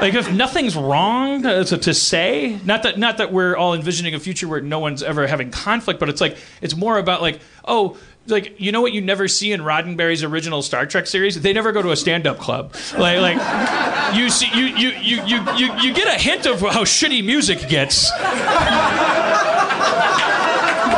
like 0.00 0.14
if 0.14 0.32
nothing's 0.32 0.76
wrong 0.76 1.44
uh, 1.44 1.64
to, 1.64 1.78
to 1.78 1.94
say 1.94 2.58
not 2.64 2.82
that 2.82 2.98
not 2.98 3.18
that 3.18 3.32
we're 3.32 3.56
all 3.56 3.74
envisioning 3.74 4.14
a 4.14 4.20
future 4.20 4.46
where 4.46 4.60
no 4.60 4.78
one's 4.78 5.02
ever 5.02 5.26
having 5.26 5.50
conflict 5.50 5.98
but 5.98 6.08
it's 6.08 6.20
like 6.20 6.36
it's 6.60 6.76
more 6.76 6.98
about 6.98 7.22
like 7.22 7.40
oh 7.64 7.96
like 8.28 8.60
you 8.60 8.72
know 8.72 8.80
what 8.80 8.92
you 8.92 9.00
never 9.00 9.28
see 9.28 9.52
in 9.52 9.60
Roddenberry's 9.60 10.22
original 10.24 10.62
Star 10.62 10.86
Trek 10.86 11.06
series 11.06 11.40
they 11.40 11.52
never 11.52 11.72
go 11.72 11.82
to 11.82 11.90
a 11.90 11.96
stand-up 11.96 12.38
club 12.38 12.74
like 12.98 13.20
like 13.20 14.16
you 14.16 14.30
see 14.30 14.48
you 14.54 14.66
you 14.66 14.88
you 15.00 15.24
you 15.24 15.40
you, 15.56 15.74
you 15.80 15.94
get 15.94 16.08
a 16.08 16.20
hint 16.20 16.46
of 16.46 16.60
how 16.60 16.84
shitty 16.84 17.24
music 17.24 17.68
gets 17.68 18.10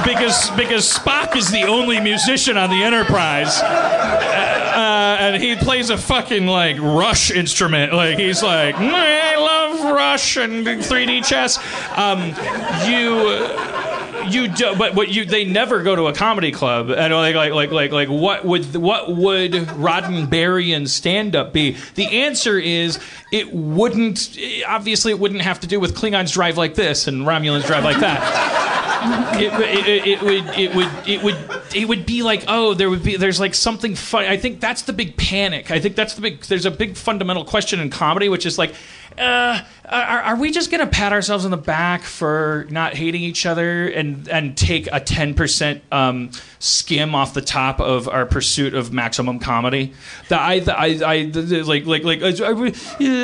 because 0.06 0.50
because 0.50 0.90
Spock 0.90 1.36
is 1.36 1.50
the 1.50 1.64
only 1.64 2.00
musician 2.00 2.56
on 2.56 2.70
the 2.70 2.82
Enterprise 2.82 3.60
uh, 4.78 5.16
and 5.20 5.42
he 5.42 5.56
plays 5.56 5.90
a 5.90 5.98
fucking 5.98 6.46
like 6.46 6.78
Rush 6.78 7.30
instrument. 7.32 7.92
Like 7.92 8.16
he's 8.16 8.42
like, 8.42 8.76
"Mm, 8.76 8.92
I 8.92 9.36
love 9.36 9.92
Rush 9.92 10.36
and 10.36 10.64
3D 10.64 11.26
chess. 11.26 11.58
Um, 11.98 12.28
you. 12.88 13.97
You 14.28 14.48
do, 14.48 14.74
but 14.76 14.94
what 14.94 15.08
you 15.08 15.24
they 15.24 15.44
never 15.44 15.82
go 15.82 15.96
to 15.96 16.06
a 16.06 16.12
comedy 16.12 16.52
club 16.52 16.90
and 16.90 17.12
like 17.12 17.34
like 17.34 17.52
like 17.52 17.70
like 17.70 17.92
like 17.92 18.08
what 18.08 18.44
would 18.44 18.76
what 18.76 19.14
would 19.14 19.52
Roddenberryan 19.52 20.88
stand 20.88 21.36
up 21.36 21.52
be? 21.52 21.76
The 21.94 22.06
answer 22.22 22.58
is 22.58 22.98
it 23.32 23.52
wouldn't. 23.52 24.36
Obviously, 24.66 25.12
it 25.12 25.18
wouldn't 25.18 25.42
have 25.42 25.60
to 25.60 25.66
do 25.66 25.80
with 25.80 25.96
Klingons 25.96 26.32
drive 26.32 26.56
like 26.56 26.74
this 26.74 27.06
and 27.06 27.22
Romulans 27.22 27.66
drive 27.66 27.84
like 27.84 28.00
that 28.00 28.68
it, 29.02 29.88
it, 29.88 30.06
it, 30.06 30.22
would 30.22 30.58
it 30.58 30.74
would 30.74 31.08
it 31.08 31.22
would 31.22 31.36
it 31.74 31.88
would 31.88 32.06
be 32.06 32.22
like 32.22 32.44
oh 32.48 32.74
there 32.74 32.90
would 32.90 33.02
be 33.02 33.16
there's 33.16 33.40
like 33.40 33.54
something 33.54 33.94
fun 33.94 34.24
I 34.24 34.36
think 34.36 34.60
that's 34.60 34.82
the 34.82 34.92
big 34.92 35.16
panic 35.16 35.70
I 35.70 35.78
think 35.78 35.96
that's 35.96 36.14
the 36.14 36.20
big 36.20 36.40
there's 36.42 36.66
a 36.66 36.70
big 36.70 36.96
fundamental 36.96 37.44
question 37.44 37.80
in 37.80 37.90
comedy 37.90 38.28
which 38.28 38.46
is 38.46 38.58
like 38.58 38.74
uh, 39.18 39.64
are, 39.84 40.20
are 40.20 40.36
we 40.36 40.50
just 40.50 40.70
gonna 40.70 40.86
pat 40.86 41.12
ourselves 41.12 41.44
on 41.44 41.50
the 41.50 41.56
back 41.56 42.02
for 42.02 42.66
not 42.70 42.94
hating 42.94 43.22
each 43.22 43.46
other 43.46 43.88
and 43.88 44.28
and 44.28 44.56
take 44.56 44.86
a 44.88 45.00
10% 45.00 45.80
um, 45.92 46.30
skim 46.58 47.14
off 47.14 47.34
the 47.34 47.42
top 47.42 47.80
of 47.80 48.08
our 48.08 48.26
pursuit 48.26 48.74
of 48.74 48.92
maximum 48.92 49.38
comedy? 49.38 49.92
That 50.28 50.40
I, 50.40 50.62
I, 50.68 51.00
I 51.04 51.22
like 51.62 51.86
like 51.86 52.04
like 52.04 52.22
are 52.40 52.54
we, 52.54 52.72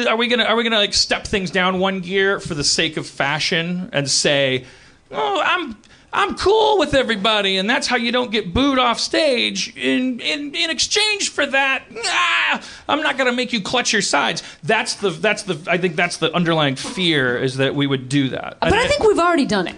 are 0.06 0.16
we 0.16 0.28
gonna 0.28 0.44
are 0.44 0.56
we 0.56 0.64
gonna 0.64 0.78
like 0.78 0.94
step 0.94 1.26
things 1.26 1.50
down 1.50 1.78
one 1.78 2.00
gear 2.00 2.40
for 2.40 2.54
the 2.54 2.64
sake 2.64 2.96
of 2.96 3.06
fashion 3.06 3.90
and 3.92 4.10
say 4.10 4.64
oh, 5.14 5.42
I'm 5.44 5.76
I'm 6.14 6.36
cool 6.36 6.78
with 6.78 6.94
everybody, 6.94 7.56
and 7.56 7.68
that's 7.68 7.88
how 7.88 7.96
you 7.96 8.12
don't 8.12 8.30
get 8.30 8.54
booed 8.54 8.78
off 8.78 9.00
stage. 9.00 9.76
In 9.76 10.20
in 10.20 10.54
in 10.54 10.70
exchange 10.70 11.30
for 11.30 11.44
that, 11.44 11.84
ah, 12.06 12.62
I'm 12.88 13.02
not 13.02 13.18
going 13.18 13.28
to 13.28 13.36
make 13.36 13.52
you 13.52 13.60
clutch 13.60 13.92
your 13.92 14.00
sides. 14.00 14.44
That's 14.62 14.94
the 14.94 15.10
that's 15.10 15.42
the 15.42 15.58
I 15.68 15.76
think 15.76 15.96
that's 15.96 16.18
the 16.18 16.32
underlying 16.32 16.76
fear 16.76 17.36
is 17.36 17.56
that 17.56 17.74
we 17.74 17.88
would 17.88 18.08
do 18.08 18.28
that. 18.28 18.58
But 18.60 18.74
I 18.74 18.86
think 18.86 19.02
we've 19.02 19.18
already 19.18 19.44
done 19.44 19.66
it. 19.66 19.74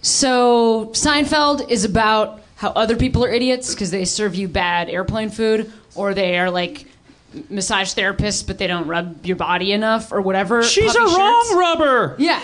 So 0.00 0.86
Seinfeld 0.92 1.68
is 1.68 1.84
about 1.84 2.40
how 2.54 2.70
other 2.70 2.96
people 2.96 3.24
are 3.24 3.30
idiots 3.30 3.74
because 3.74 3.90
they 3.90 4.04
serve 4.04 4.36
you 4.36 4.46
bad 4.46 4.88
airplane 4.88 5.30
food, 5.30 5.72
or 5.96 6.14
they 6.14 6.38
are 6.38 6.52
like 6.52 6.86
massage 7.50 7.94
therapists, 7.94 8.46
but 8.46 8.58
they 8.58 8.66
don't 8.66 8.86
rub 8.86 9.24
your 9.26 9.36
body 9.36 9.72
enough, 9.72 10.12
or 10.12 10.20
whatever. 10.20 10.62
she's 10.62 10.94
a 10.94 10.98
puffy 10.98 11.14
wrong 11.16 11.44
shirts. 11.44 11.56
rubber. 11.58 12.16
Yeah. 12.18 12.40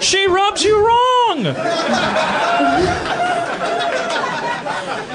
She 0.00 0.26
rubs 0.26 0.62
you 0.64 0.86
wrong. 0.86 1.46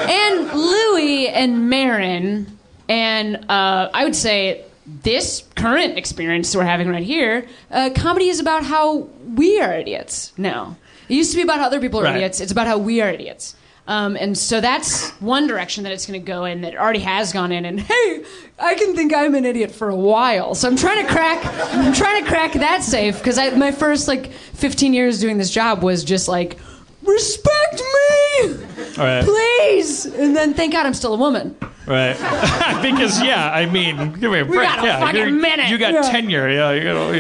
and 0.10 0.52
Louis 0.54 1.28
and 1.30 1.70
Maron, 1.70 2.58
and 2.88 3.36
uh, 3.50 3.90
I 3.94 4.04
would 4.04 4.16
say 4.16 4.64
this 5.04 5.44
current 5.56 5.98
experience 5.98 6.56
we're 6.56 6.64
having 6.64 6.90
right 6.90 7.04
here, 7.04 7.48
uh, 7.72 7.92
comedy 7.96 8.30
is 8.30 8.40
about 8.40 8.64
how 8.64 9.08
we 9.36 9.60
are 9.62 9.74
idiots 9.74 10.34
now. 10.38 10.76
It 11.08 11.14
used 11.16 11.32
to 11.32 11.38
be 11.38 11.44
about 11.44 11.60
how 11.60 11.66
other 11.68 11.80
people 11.80 12.00
are 12.00 12.04
Right. 12.06 12.16
idiots. 12.18 12.40
It's 12.40 12.52
about 12.52 12.68
how 12.68 12.78
we 12.78 13.02
are 13.02 13.10
idiots. 13.10 13.56
Um, 13.90 14.16
and 14.18 14.38
so 14.38 14.61
that's 14.61 15.10
one 15.14 15.48
direction 15.48 15.84
that 15.84 15.91
it's 15.91 16.06
going 16.06 16.22
to 16.22 16.26
go 16.26 16.45
in 16.45 16.61
that 16.61 16.76
already 16.76 16.99
has 16.99 17.34
gone 17.34 17.52
in. 17.52 17.66
And 17.66 17.80
hey, 17.80 18.24
I 18.60 18.76
can 18.76 18.95
think 18.95 19.16
I'm 19.16 19.34
an 19.34 19.45
idiot 19.45 19.72
for 19.72 19.90
a 19.90 19.95
while. 19.95 20.53
So 20.53 20.68
I'm 20.68 20.76
trying 20.76 21.03
to 21.03 21.11
crack. 21.11 21.44
I'm 21.74 21.91
trying 21.91 22.24
to 22.24 22.30
crack 22.30 22.53
that 22.53 22.84
safe 22.84 23.18
because 23.18 23.38
my 23.56 23.72
first 23.72 24.07
like 24.07 24.32
15 24.32 24.94
years 24.94 25.20
doing 25.20 25.40
this 25.40 25.49
job 25.49 25.82
was 25.82 26.03
just 26.03 26.28
like, 26.28 26.60
respect 27.04 27.82
me, 27.82 28.54
right. 28.98 29.24
please. 29.24 30.06
And 30.06 30.36
then 30.36 30.54
thank 30.54 30.74
God 30.74 30.86
I'm 30.86 30.94
still 30.94 31.14
a 31.14 31.18
woman. 31.18 31.56
Right. 31.86 32.14
because 32.84 33.22
yeah, 33.22 33.52
I 33.52 33.66
mean, 33.66 34.14
give 34.14 34.32
me 34.32 34.40
a 34.40 34.46
break. 34.46 34.62
got 34.62 34.84
a 34.84 34.88
yeah, 34.88 35.00
fucking 35.00 35.42
minute. 35.42 35.70
You 35.70 35.78
got 35.78 35.94
Yeah. 35.94 36.02
tenure. 36.04 36.50
Yeah, 36.50 36.72
you're 36.72 36.84
gonna 36.94 37.18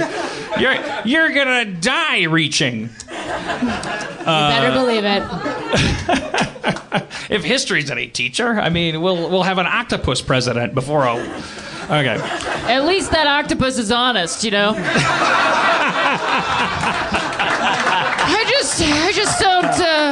you're 0.59 0.75
you're 1.05 1.29
gonna 1.33 1.65
die 1.65 2.23
reaching. 2.23 2.89
You 3.09 4.25
better 4.25 4.71
believe 4.71 5.05
it. 5.05 5.23
If 7.29 7.43
history's 7.43 7.91
any 7.91 8.07
teacher, 8.07 8.59
I 8.59 8.69
mean, 8.69 9.01
we'll 9.01 9.29
we'll 9.29 9.43
have 9.43 9.59
an 9.59 9.67
octopus 9.67 10.19
president 10.21 10.73
before 10.73 11.05
a. 11.05 11.13
Okay. 11.85 12.17
At 12.67 12.85
least 12.85 13.11
that 13.11 13.27
octopus 13.27 13.77
is 13.77 13.91
honest, 13.91 14.43
you 14.43 14.49
know. 14.51 14.73
I 18.31 18.45
just, 18.47 18.81
I 18.81 19.11
just 19.11 19.41
uh, 19.41 19.48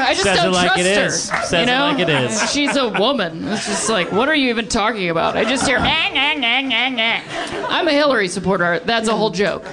I 0.07 0.13
just 0.13 0.23
Says 0.23 0.38
don't 0.38 0.47
it 0.47 0.51
like 0.51 0.65
trust 0.67 0.79
it 0.79 0.97
her. 0.97 1.05
is. 1.05 1.23
Says 1.23 1.51
you 1.51 1.57
it 1.59 1.65
know, 1.65 1.85
like 1.88 1.99
it 1.99 2.09
is. 2.09 2.51
She's 2.53 2.75
a 2.75 2.89
woman. 2.89 3.47
It's 3.47 3.65
just 3.65 3.89
like, 3.89 4.11
what 4.11 4.29
are 4.29 4.35
you 4.35 4.49
even 4.49 4.67
talking 4.67 5.09
about? 5.09 5.35
I 5.38 5.43
just 5.43 5.65
hear, 5.67 5.79
"Nah, 5.79 6.09
nah, 6.09 6.34
nah, 6.34 6.61
nah, 6.61 6.89
nah." 6.89 7.19
I'm 7.69 7.88
a 7.88 7.91
Hillary 7.91 8.27
supporter. 8.27 8.79
That's 8.79 9.07
a 9.07 9.15
whole 9.15 9.29
joke. 9.31 9.63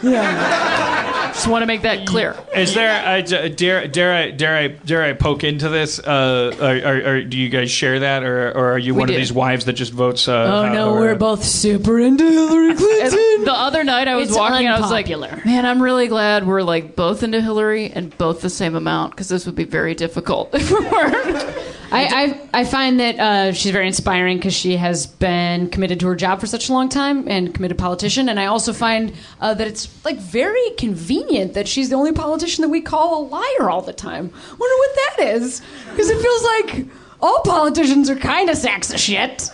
Just 1.34 1.48
want 1.48 1.62
to 1.62 1.66
make 1.66 1.82
that 1.82 2.06
clear. 2.06 2.36
Is 2.54 2.74
there? 2.74 3.04
I, 3.04 3.20
dare 3.20 3.88
dare 3.88 4.14
I 4.14 4.30
dare 4.30 4.56
I 4.56 4.68
dare 4.68 5.02
I 5.02 5.12
poke 5.14 5.42
into 5.42 5.68
this? 5.68 5.98
Uh, 5.98 6.54
are, 6.60 6.88
are, 6.92 7.06
are, 7.16 7.22
do 7.24 7.36
you 7.36 7.48
guys 7.48 7.70
share 7.72 8.00
that, 8.00 8.22
or, 8.22 8.52
or 8.52 8.72
are 8.74 8.78
you 8.78 8.94
We 8.94 9.00
one 9.00 9.08
do. 9.08 9.14
of 9.14 9.18
these 9.18 9.32
wives 9.32 9.64
that 9.64 9.72
just 9.72 9.92
votes? 9.92 10.28
Uh, 10.28 10.32
Oh 10.64 10.72
no, 10.72 10.90
or- 10.94 11.00
we're 11.00 11.14
both 11.16 11.42
super 11.44 11.98
into 11.98 12.24
Hillary 12.30 12.74
Clinton. 12.76 13.44
The 13.44 13.52
other 13.52 13.82
night 13.84 14.06
I 14.08 14.14
was 14.14 14.28
It's 14.28 14.38
walking, 14.38 14.68
I 14.68 14.80
was 14.80 14.90
like, 14.90 15.10
unpopular. 15.10 15.42
man, 15.44 15.66
I'm 15.66 15.82
really 15.82 16.06
glad 16.06 16.46
we're 16.46 16.62
like 16.62 16.94
both 16.94 17.22
into 17.22 17.40
Hillary 17.40 17.90
and 17.90 18.16
both 18.16 18.40
the 18.40 18.48
same 18.50 18.74
amount 18.76 19.10
because 19.12 19.28
this 19.28 19.44
would 19.46 19.56
be 19.56 19.64
very 19.64 19.94
difficult 19.94 20.23
if 20.52 20.70
we 20.70 20.80
weren't. 20.80 21.44
I, 21.92 22.06
I, 22.52 22.60
I 22.60 22.64
find 22.64 22.98
that 22.98 23.20
uh, 23.20 23.52
she's 23.52 23.70
very 23.70 23.86
inspiring 23.86 24.38
because 24.38 24.54
she 24.54 24.76
has 24.76 25.06
been 25.06 25.68
committed 25.70 26.00
to 26.00 26.06
her 26.08 26.16
job 26.16 26.40
for 26.40 26.46
such 26.46 26.68
a 26.68 26.72
long 26.72 26.88
time 26.88 27.28
and 27.28 27.54
committed 27.54 27.78
politician. 27.78 28.28
And 28.28 28.40
I 28.40 28.46
also 28.46 28.72
find 28.72 29.12
uh, 29.40 29.54
that 29.54 29.68
it's 29.68 30.04
like 30.04 30.18
very 30.18 30.70
convenient 30.76 31.54
that 31.54 31.68
she's 31.68 31.90
the 31.90 31.96
only 31.96 32.12
politician 32.12 32.62
that 32.62 32.68
we 32.68 32.80
call 32.80 33.22
a 33.22 33.28
liar 33.28 33.70
all 33.70 33.80
the 33.80 33.92
time. 33.92 34.32
Wonder 34.32 34.58
what 34.58 34.96
that 34.96 35.34
is 35.36 35.62
because 35.90 36.10
it 36.10 36.20
feels 36.20 36.42
like 36.42 36.86
all 37.20 37.40
politicians 37.42 38.10
are 38.10 38.16
kind 38.16 38.50
of 38.50 38.56
sacks 38.56 38.92
of 38.92 38.98
shit. 38.98 39.50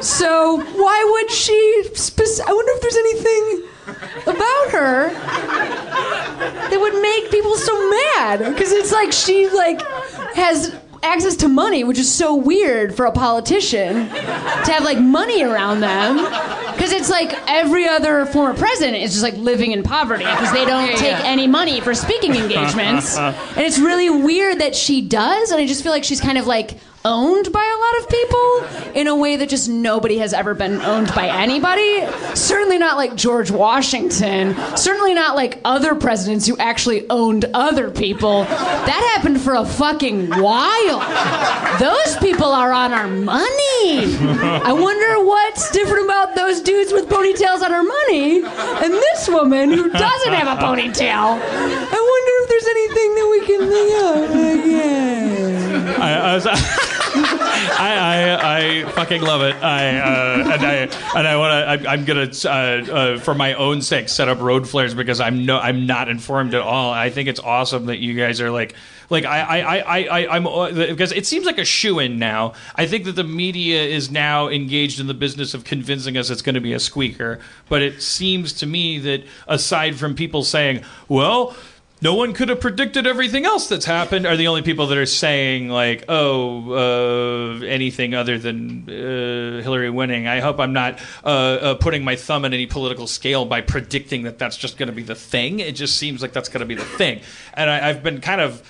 So 0.00 0.56
why 0.56 1.08
would 1.12 1.30
she? 1.30 1.84
Spec- 1.94 2.46
I 2.48 2.52
wonder 2.52 2.72
if 2.74 2.80
there's 2.80 2.96
anything 2.96 3.68
about 4.26 4.70
her 4.70 5.10
that 6.70 6.78
would 6.80 7.00
make 7.00 7.30
people 7.30 7.54
so 7.56 7.90
mad. 7.90 8.38
Because 8.52 8.72
it's 8.72 8.92
like 8.92 9.12
she 9.12 9.48
like 9.48 9.80
has 10.34 10.74
access 11.00 11.36
to 11.36 11.46
money 11.48 11.84
which 11.84 11.96
is 11.98 12.12
so 12.12 12.34
weird 12.34 12.92
for 12.92 13.06
a 13.06 13.12
politician 13.12 14.08
to 14.08 14.72
have 14.72 14.82
like 14.82 14.98
money 14.98 15.42
around 15.42 15.80
them. 15.80 16.16
Because 16.74 16.92
it's 16.92 17.10
like 17.10 17.32
every 17.48 17.86
other 17.88 18.24
former 18.26 18.56
president 18.56 18.96
is 18.98 19.10
just 19.12 19.22
like 19.22 19.34
living 19.36 19.72
in 19.72 19.82
poverty 19.82 20.24
because 20.24 20.52
they 20.52 20.64
don't 20.64 20.88
Yeah, 20.90 20.94
take 20.96 21.18
yeah. 21.18 21.22
any 21.24 21.46
money 21.46 21.80
for 21.80 21.94
speaking 21.94 22.34
engagements. 22.34 23.16
And 23.58 23.66
it's 23.66 23.78
really 23.78 24.08
weird 24.10 24.60
that 24.60 24.76
she 24.76 25.00
does 25.00 25.50
and 25.50 25.60
i 25.60 25.66
just 25.66 25.82
feel 25.82 25.90
like 25.90 26.04
she's 26.04 26.20
kind 26.20 26.38
of 26.38 26.46
like 26.46 26.78
owned 27.04 27.52
by 27.52 27.64
a 27.64 27.78
lot 27.80 28.02
of 28.02 28.08
people 28.08 28.92
in 28.94 29.06
a 29.06 29.16
way 29.16 29.36
that 29.36 29.48
just 29.48 29.68
nobody 29.68 30.18
has 30.18 30.32
ever 30.32 30.54
been 30.54 30.80
owned 30.82 31.14
by 31.14 31.28
anybody. 31.28 32.06
Certainly 32.34 32.78
not 32.78 32.96
like 32.96 33.14
George 33.14 33.50
Washington. 33.50 34.54
Certainly 34.76 35.14
not 35.14 35.36
like 35.36 35.60
other 35.64 35.94
presidents 35.94 36.46
who 36.46 36.56
actually 36.58 37.08
owned 37.08 37.44
other 37.54 37.90
people. 37.90 38.44
That 38.44 39.12
happened 39.14 39.40
for 39.40 39.54
a 39.54 39.64
fucking 39.64 40.30
while. 40.30 40.98
Those 41.78 42.16
people 42.18 42.46
are 42.52 42.72
on 42.72 42.92
our 42.92 43.08
money. 43.08 44.16
I 44.18 44.72
wonder 44.72 45.24
what's 45.24 45.70
different 45.70 46.04
about 46.04 46.34
those 46.34 46.60
dudes 46.60 46.92
with 46.92 47.08
ponytails 47.08 47.62
on 47.62 47.72
our 47.72 47.82
money 47.84 48.42
and 48.42 48.92
this 48.92 49.28
woman 49.28 49.70
who 49.70 49.88
doesn't 49.90 50.32
have 50.32 50.58
a 50.58 50.60
ponytail. 50.60 51.38
I 51.40 52.00
wonder 52.12 52.32
if 52.42 52.48
there's 52.48 52.66
anything 52.66 53.14
that 53.14 53.28
we 53.30 53.46
can 53.46 53.60
think 53.70 54.02
of. 54.02 54.66
Yeah. 54.66 55.37
I, 55.88 56.14
I, 56.14 56.34
was, 56.34 56.46
I, 57.78 58.36
I, 58.40 58.84
I 58.84 58.92
fucking 58.92 59.22
love 59.22 59.42
it. 59.42 59.56
I 59.62 59.98
uh, 59.98 60.52
and 60.52 60.62
I 60.62 60.74
and 61.18 61.28
I 61.28 61.36
want 61.36 61.82
to. 61.82 61.88
I'm 61.88 62.04
gonna 62.04 62.30
uh, 62.44 62.48
uh, 62.48 63.18
for 63.18 63.34
my 63.34 63.54
own 63.54 63.82
sake 63.82 64.08
set 64.08 64.28
up 64.28 64.40
road 64.40 64.68
flares 64.68 64.94
because 64.94 65.20
I'm 65.20 65.46
no 65.46 65.58
I'm 65.58 65.86
not 65.86 66.08
informed 66.08 66.54
at 66.54 66.60
all. 66.60 66.92
I 66.92 67.10
think 67.10 67.28
it's 67.28 67.40
awesome 67.40 67.86
that 67.86 67.98
you 67.98 68.14
guys 68.14 68.40
are 68.40 68.50
like 68.50 68.74
like 69.10 69.24
I 69.24 69.40
I 69.40 69.78
I, 69.78 70.02
I 70.04 70.36
I'm 70.36 70.46
uh, 70.46 70.70
because 70.72 71.12
it 71.12 71.26
seems 71.26 71.46
like 71.46 71.58
a 71.58 71.64
shoe 71.64 71.98
in 71.98 72.18
now. 72.18 72.54
I 72.74 72.86
think 72.86 73.04
that 73.04 73.12
the 73.12 73.24
media 73.24 73.82
is 73.82 74.10
now 74.10 74.48
engaged 74.48 75.00
in 75.00 75.06
the 75.06 75.14
business 75.14 75.54
of 75.54 75.64
convincing 75.64 76.16
us 76.16 76.30
it's 76.30 76.42
going 76.42 76.54
to 76.54 76.60
be 76.60 76.72
a 76.72 76.80
squeaker. 76.80 77.40
But 77.68 77.82
it 77.82 78.02
seems 78.02 78.52
to 78.54 78.66
me 78.66 78.98
that 78.98 79.24
aside 79.46 79.96
from 79.96 80.14
people 80.14 80.42
saying, 80.44 80.82
well 81.08 81.56
no 82.00 82.14
one 82.14 82.32
could 82.32 82.48
have 82.48 82.60
predicted 82.60 83.06
everything 83.06 83.44
else 83.44 83.68
that's 83.68 83.84
happened 83.84 84.26
are 84.26 84.36
the 84.36 84.48
only 84.48 84.62
people 84.62 84.86
that 84.86 84.98
are 84.98 85.06
saying 85.06 85.68
like 85.68 86.04
oh 86.08 86.72
uh, 86.72 87.64
anything 87.64 88.14
other 88.14 88.38
than 88.38 88.84
uh, 88.88 89.62
hillary 89.62 89.90
winning 89.90 90.26
i 90.26 90.40
hope 90.40 90.60
i'm 90.60 90.72
not 90.72 90.98
uh, 91.24 91.28
uh, 91.28 91.74
putting 91.74 92.04
my 92.04 92.16
thumb 92.16 92.44
in 92.44 92.52
any 92.52 92.66
political 92.66 93.06
scale 93.06 93.44
by 93.44 93.60
predicting 93.60 94.22
that 94.22 94.38
that's 94.38 94.56
just 94.56 94.78
going 94.78 94.88
to 94.88 94.94
be 94.94 95.02
the 95.02 95.14
thing 95.14 95.60
it 95.60 95.72
just 95.72 95.96
seems 95.96 96.22
like 96.22 96.32
that's 96.32 96.48
going 96.48 96.60
to 96.60 96.66
be 96.66 96.74
the 96.74 96.84
thing 96.84 97.20
and 97.54 97.68
I, 97.70 97.88
i've 97.88 98.02
been 98.02 98.20
kind 98.20 98.40
of 98.40 98.62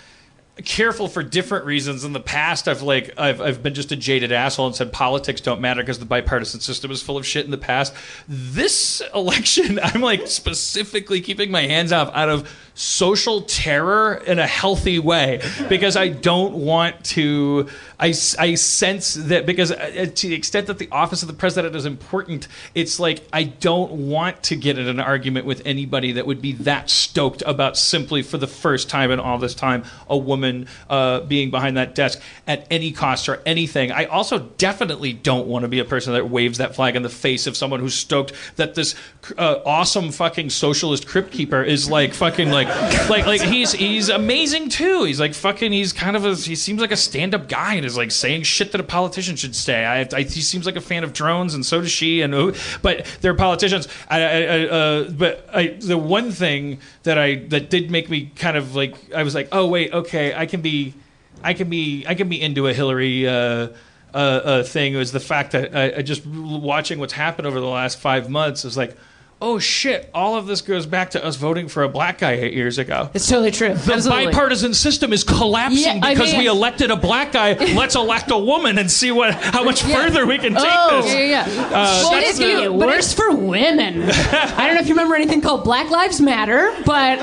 careful 0.65 1.09
for 1.09 1.23
different 1.23 1.65
reasons. 1.65 2.05
In 2.05 2.13
the 2.13 2.21
past, 2.21 2.69
I've 2.69 2.83
like 2.83 3.13
I've 3.19 3.41
I've 3.41 3.63
been 3.63 3.75
just 3.75 3.93
a 3.93 3.97
jaded 3.97 4.33
asshole 4.33 4.67
and 4.67 4.75
said 4.75 4.93
politics 4.93 5.41
don't 5.41 5.61
matter 5.61 5.83
because 5.83 5.99
the 5.99 6.05
bipartisan 6.05 6.61
system 6.61 6.91
is 6.91 7.03
full 7.03 7.17
of 7.17 7.27
shit 7.27 7.45
in 7.45 7.51
the 7.51 7.59
past. 7.59 7.95
This 8.29 9.03
election, 9.15 9.79
I'm 9.83 10.01
like 10.01 10.27
specifically 10.27 11.21
keeping 11.21 11.51
my 11.51 11.63
hands 11.63 11.93
off 11.93 12.11
out 12.15 12.29
of 12.29 12.51
social 12.79 13.43
terror 13.43 14.23
in 14.25 14.39
a 14.39 14.47
healthy 14.47 15.01
way 15.01 15.43
because 15.69 15.97
I 15.97 16.09
don't 16.09 16.55
want 16.55 17.05
to. 17.07 17.69
I, 17.99 18.15
I 18.39 18.55
sense 18.55 19.15
that 19.15 19.45
because 19.47 19.73
uh, 19.73 20.07
to 20.15 20.29
the 20.29 20.35
extent 20.35 20.69
that 20.69 20.79
the 20.79 20.89
office 20.93 21.23
of 21.23 21.27
the 21.27 21.35
president 21.35 21.75
is 21.75 21.87
important, 21.87 22.47
it's 22.77 23.01
like 23.01 23.27
I 23.33 23.43
don't 23.43 24.09
want 24.09 24.45
to 24.45 24.57
get 24.57 24.79
in 24.79 24.87
an 24.87 25.01
argument 25.01 25.45
with 25.45 25.61
anybody 25.65 26.13
that 26.13 26.27
would 26.27 26.41
be 26.41 26.53
that 26.53 26.89
stoked 26.89 27.43
about 27.45 27.77
simply 27.77 28.23
for 28.23 28.39
the 28.39 28.47
first 28.47 28.89
time 28.89 29.11
in 29.11 29.19
all 29.19 29.39
this 29.39 29.57
time 29.57 29.83
a 30.09 30.17
woman 30.17 30.69
uh, 30.89 31.21
being 31.21 31.51
behind 31.51 31.77
that 31.77 31.97
desk 31.97 32.21
at 32.47 32.65
any 32.71 32.93
cost 32.93 33.29
or 33.29 33.43
anything. 33.45 33.91
I 33.91 34.05
also 34.05 34.39
definitely 34.39 35.13
don't 35.13 35.49
want 35.49 35.65
to 35.65 35.69
be 35.69 35.81
a 35.81 35.85
person 35.85 36.13
that 36.13 36.31
waves 36.31 36.59
that 36.59 36.77
flag 36.77 36.95
in 36.95 37.03
the 37.03 37.09
face 37.09 37.49
of 37.49 37.57
someone 37.57 37.81
who's 37.81 37.95
stoked 37.95 38.33
that 38.55 38.77
this 38.77 38.95
uh, 39.37 39.57
awesome 39.67 40.13
fucking 40.13 40.51
socialist 40.51 41.09
crypt 41.09 41.33
keeper 41.33 41.65
is 41.65 41.91
like 41.91 42.15
fucking 42.15 42.51
like 42.51 42.68
like 43.09 43.27
like 43.27 43.41
he's 43.41 43.73
he's 43.73 44.09
amazing 44.09 44.69
too. 44.69 45.05
He's 45.05 45.21
like 45.21 45.35
fucking 45.35 45.73
he's 45.73 45.93
kind 45.93 46.17
of 46.17 46.25
a 46.25 46.35
he 46.35 46.55
seems 46.55 46.81
like 46.81 46.93
a 46.93 46.97
stand 46.97 47.35
up 47.35 47.49
guy 47.49 47.75
and 47.75 47.85
is 47.85 47.97
like 47.97 48.11
saying 48.11 48.43
shit 48.43 48.73
that 48.73 48.81
a 48.81 48.85
politician 48.85 49.37
should 49.37 49.57
say. 49.57 49.85
I, 49.85 50.09
I 50.13 50.23
he 50.23 50.41
seems 50.41 50.67
like 50.67 50.77
a 50.77 50.81
fan 50.81 51.05
of 51.05 51.13
drones 51.13 51.55
and 51.55 51.65
so 51.65 51.81
does 51.81 51.91
she 51.91 52.21
and 52.21 52.35
uh, 52.35 52.53
but 52.83 53.07
they're 53.21 53.35
politicians. 53.35 53.89
I, 54.09 54.23
I 54.23 54.67
uh, 54.67 55.11
but 55.11 55.49
I 55.53 55.69
the 55.81 55.99
one 55.99 56.31
thing 56.31 56.81
that 57.05 57.19
I 57.19 57.37
that 57.49 57.71
did 57.71 57.91
make 57.91 58.11
me 58.11 58.33
kind 58.37 58.57
of 58.57 58.75
like 58.75 59.13
I 59.13 59.23
was 59.23 59.35
like 59.35 59.49
oh 59.53 59.67
wait 59.67 59.93
okay 59.93 60.35
I 60.35 60.47
can 60.47 60.61
be 60.61 60.95
I 61.43 61.55
can 61.55 61.71
be 61.71 62.05
I 62.07 62.15
can 62.15 62.29
be 62.29 62.41
into 62.41 62.67
a 62.69 62.75
Hillary. 62.75 63.27
Uh, 63.27 63.69
uh, 64.15 64.17
uh, 64.17 64.63
thing 64.63 64.97
was 64.97 65.13
the 65.13 65.21
fact 65.21 65.53
that 65.53 65.77
I, 65.77 65.99
I 65.99 66.03
just 66.03 66.27
watching 66.27 66.99
what's 66.99 67.13
happened 67.13 67.47
over 67.47 67.61
the 67.61 67.67
last 67.67 67.99
five 67.99 68.31
months 68.31 68.65
is 68.65 68.75
like, 68.75 68.97
oh 69.41 69.59
shit, 69.59 70.11
all 70.13 70.37
of 70.37 70.47
this 70.47 70.61
goes 70.63 70.85
back 70.87 71.11
to 71.11 71.25
us 71.25 71.37
voting 71.37 71.69
for 71.69 71.83
a 71.85 71.89
black 71.89 72.19
guy 72.19 72.33
eight 72.33 72.55
years 72.55 72.79
ago. 72.79 73.09
It's 73.15 73.29
totally 73.29 73.51
true. 73.53 73.75
The 73.75 73.95
Absolutely. 73.95 74.27
bipartisan 74.27 74.75
system 74.75 75.13
is 75.13 75.23
collapsing 75.25 75.99
Yeah, 75.99 76.01
I 76.03 76.15
because 76.15 76.33
mean- 76.33 76.41
we 76.41 76.47
elected 76.49 76.91
a 76.91 76.97
black 76.97 77.33
guy. 77.33 77.53
Let's 77.75 77.95
elect 77.95 78.31
a 78.31 78.39
woman 78.39 78.79
and 78.79 78.91
see 78.91 79.13
what 79.13 79.35
how 79.35 79.63
much 79.65 79.83
further 79.83 80.27
we 80.27 80.39
can 80.39 80.55
take 80.55 80.63
Oh, 80.67 81.03
this. 81.03 81.15
Yeah, 81.15 81.47
yeah. 81.47 81.67
Uh, 81.67 82.09
Well, 82.11 82.23
it's 82.23 82.39
getting 82.39 82.77
worse 82.77 83.13
for 83.13 83.35
women. 83.35 84.03
I 84.11 84.67
don't 84.67 84.75
know 84.75 84.81
if 84.81 84.89
you 84.89 84.95
remember 84.95 85.15
anything 85.15 85.41
called 85.41 85.65
Black 85.65 85.91
Lives 85.91 86.21
Matter, 86.21 86.75
but 86.85 87.19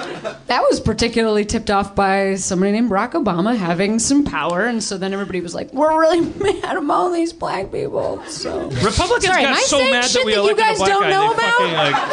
that 0.48 0.62
was 0.62 0.80
particularly 0.80 1.44
tipped 1.46 1.70
off 1.70 1.96
by 1.96 2.36
somebody 2.36 2.72
named 2.72 2.90
Barack 2.90 3.12
Obama 3.12 3.56
having 3.58 4.00
some 4.00 4.24
power, 4.24 4.66
and 4.66 4.82
so 4.84 4.98
then 4.98 5.12
everybody 5.14 5.42
was 5.42 5.54
like, 5.54 5.74
"We're 5.74 6.00
really 6.00 6.22
mad 6.62 6.78
about 6.78 6.90
all 6.96 7.12
these 7.12 7.34
black 7.34 7.72
people." 7.72 8.24
So 8.28 8.70
Republicans 8.70 9.26
Sorry, 9.26 9.42
got 9.44 9.58
so 9.60 9.80
mad 9.80 10.06
that 10.06 10.24
we 10.26 10.34
that 10.34 10.38
you 10.44 10.50
elected 10.50 10.58
guys 10.66 10.76
a 10.76 10.80
black 10.80 10.90
don't 10.90 11.04
guy. 11.04 11.10
know 11.10 11.34
about? 11.34 11.58
fucking, 11.58 11.74
like, 11.74 12.05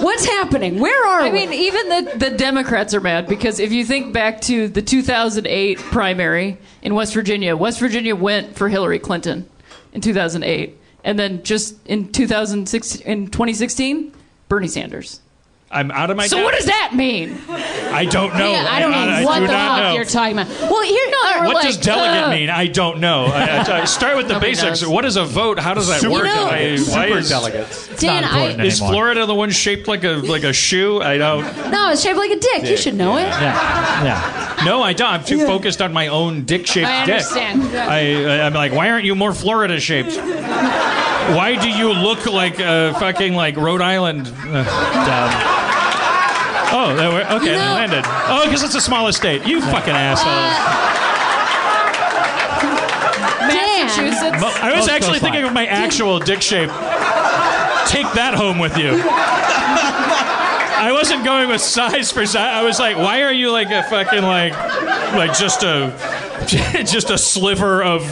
what's 0.00 0.24
happening? 0.24 0.78
Where 0.78 1.06
are 1.06 1.22
we? 1.22 1.28
I 1.28 1.32
we? 1.32 1.46
mean, 1.46 1.52
even 1.52 1.88
the, 1.88 2.12
the 2.16 2.36
Democrats 2.36 2.94
are 2.94 3.00
mad 3.00 3.26
because 3.26 3.60
if 3.60 3.72
you 3.72 3.84
think 3.84 4.12
back 4.12 4.40
to 4.42 4.68
the 4.68 4.82
2008 4.82 5.78
primary 5.78 6.58
in 6.82 6.94
West 6.94 7.14
Virginia, 7.14 7.56
West 7.56 7.80
Virginia 7.80 8.14
went 8.14 8.56
for 8.56 8.68
Hillary 8.68 8.98
Clinton 8.98 9.48
in 9.92 10.00
2008, 10.00 10.78
and 11.04 11.18
then 11.18 11.42
just 11.42 11.74
in 11.86 12.12
2006 12.12 12.96
in 12.96 13.28
2016, 13.28 14.12
Bernie 14.48 14.68
Sanders. 14.68 15.20
I'm 15.70 15.90
out 15.90 16.10
of 16.10 16.16
my. 16.16 16.26
so 16.26 16.36
depth. 16.38 16.44
what 16.46 16.54
does 16.54 16.64
that 16.64 16.92
mean? 16.94 17.36
I 17.48 18.06
don't 18.06 18.34
know. 18.38 18.50
Yeah, 18.50 18.66
I 18.70 18.80
don't 18.80 18.90
know 18.90 18.96
I, 18.98 19.24
what 19.24 19.40
do 19.40 19.46
the 19.46 19.52
not 19.52 19.76
fuck 19.76 19.82
know. 19.84 19.94
you're 19.94 20.04
talking 20.04 20.38
about. 20.38 20.48
Well, 20.70 20.82
here, 20.82 21.10
no, 21.10 21.46
What 21.46 21.62
does 21.62 21.76
delegate 21.76 22.24
uh, 22.24 22.30
mean? 22.30 22.48
I 22.48 22.68
don't 22.68 23.00
know. 23.00 23.26
I, 23.26 23.58
I, 23.58 23.80
I 23.82 23.84
start 23.84 24.16
with 24.16 24.28
the 24.28 24.34
Nobody 24.34 24.52
basics. 24.52 24.80
knows. 24.80 24.88
What 24.90 25.04
is 25.04 25.16
a 25.16 25.24
vote? 25.24 25.58
How 25.58 25.74
does 25.74 25.88
that 25.88 26.00
Super 26.00 26.12
work? 26.14 26.24
know- 26.24 26.46
I- 26.46 26.78
why 26.78 27.06
Super 27.08 27.18
is, 27.18 27.28
delegates. 27.28 28.00
Dan, 28.00 28.24
I 28.24 28.64
Is. 28.64 28.78
Florida 28.78 29.26
the 29.26 29.34
one 29.34 29.50
shaped 29.50 29.88
like 29.88 30.04
a 30.04 30.12
like 30.16 30.44
a 30.44 30.52
shoe? 30.54 31.02
I 31.02 31.18
don't. 31.18 31.42
no, 31.70 31.90
it's 31.90 32.02
shaped 32.02 32.16
like 32.16 32.30
a 32.30 32.38
dick. 32.38 32.64
You 32.64 32.76
should 32.76 32.94
know 32.94 33.16
it. 33.18 33.22
Yeah, 33.22 34.04
yeah. 34.04 34.62
No, 34.64 34.82
I 34.82 34.92
don't. 34.94 35.08
I'm 35.10 35.24
too 35.24 35.44
focused 35.44 35.82
on 35.82 35.92
my 35.92 36.06
own 36.08 36.44
dick-shaped 36.44 36.86
I 36.88 37.04
dick. 37.04 37.14
understand. 37.16 37.62
I, 37.76 38.38
I- 38.38 38.46
I'm 38.46 38.54
like, 38.54 38.72
why 38.72 38.88
aren't 38.90 39.04
you 39.04 39.14
more 39.14 39.34
Florida 39.34 39.78
shaped? 39.80 40.16
Why 40.16 41.56
do 41.60 41.68
you 41.68 41.92
look 41.92 42.24
like 42.26 42.58
uh, 42.58 42.94
fucking 42.98 43.34
like 43.34 43.56
Rhode 43.56 43.82
Island? 43.82 44.32
Uh, 44.46 44.64
dumb. 44.64 45.57
Oh, 46.70 46.94
there 46.96 47.08
we 47.10 47.16
okay, 47.36 47.46
You 47.46 47.52
it 47.52 47.56
landed. 47.56 48.04
Oh, 48.06 48.42
because 48.44 48.62
it's 48.62 48.74
a 48.74 48.80
smaller 48.80 49.12
state. 49.12 49.46
You 49.46 49.60
fucking 49.62 49.94
assholes. 49.94 50.54
Dan, 53.48 53.86
Massachusetts. 53.86 54.40
Mo- 54.40 54.52
I 54.62 54.70
was 54.74 54.80
Most 54.86 54.90
actually 54.90 55.12
coastline. 55.12 55.20
thinking 55.32 55.44
of 55.48 55.52
my 55.54 55.66
actual 55.66 56.18
dick 56.18 56.42
shape. 56.42 56.68
Take 57.86 58.10
that 58.12 58.34
home 58.36 58.58
with 58.58 58.76
you. 58.76 59.00
I 60.80 60.90
wasn't 60.92 61.24
going 61.24 61.48
with 61.48 61.60
size 61.60 62.12
for 62.12 62.26
size. 62.26 62.36
I 62.36 62.62
was 62.62 62.78
like, 62.78 62.96
why 62.96 63.22
are 63.22 63.32
you 63.32 63.50
like 63.50 63.70
a 63.70 63.82
fucking 63.84 64.22
like 64.22 64.52
like 65.14 65.36
just 65.36 65.62
a 65.62 65.92
just 66.84 67.10
a 67.10 67.16
sliver 67.18 67.82
of 67.82 68.02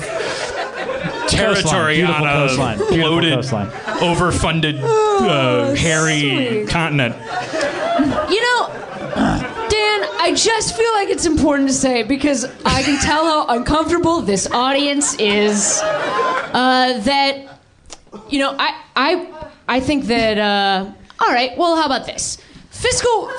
territory 1.29 1.97
Beautiful 1.97 2.25
on 2.25 2.29
a 2.29 2.33
coastline. 2.47 2.79
Beautiful 2.79 2.97
bloated, 3.11 3.35
coastline. 3.35 3.69
overfunded, 4.01 4.81
uh, 4.83 5.75
hairy 5.75 6.21
sweet. 6.21 6.69
continent? 6.69 7.15
You 7.99 8.43
know, 8.43 8.69
Dan, 9.69 9.99
I 10.21 10.33
just 10.37 10.77
feel 10.77 10.93
like 10.93 11.09
it's 11.09 11.27
important 11.27 11.69
to 11.69 11.75
say 11.75 12.03
because 12.03 12.45
I 12.65 12.83
can 12.83 13.01
tell 13.01 13.25
how 13.25 13.57
uncomfortable 13.57 14.21
this 14.21 14.51
audience 14.51 15.15
is. 15.19 15.81
Uh, 15.83 17.01
that 17.01 17.61
you 18.29 18.39
know, 18.39 18.55
I 18.59 18.81
I 18.95 19.49
I 19.69 19.81
think 19.81 20.05
that. 20.07 20.39
Uh, 20.39 20.93
all 21.19 21.33
right, 21.33 21.57
well, 21.57 21.77
how 21.77 21.87
about 21.87 22.07
this? 22.07 22.39
Fiscal. 22.71 23.31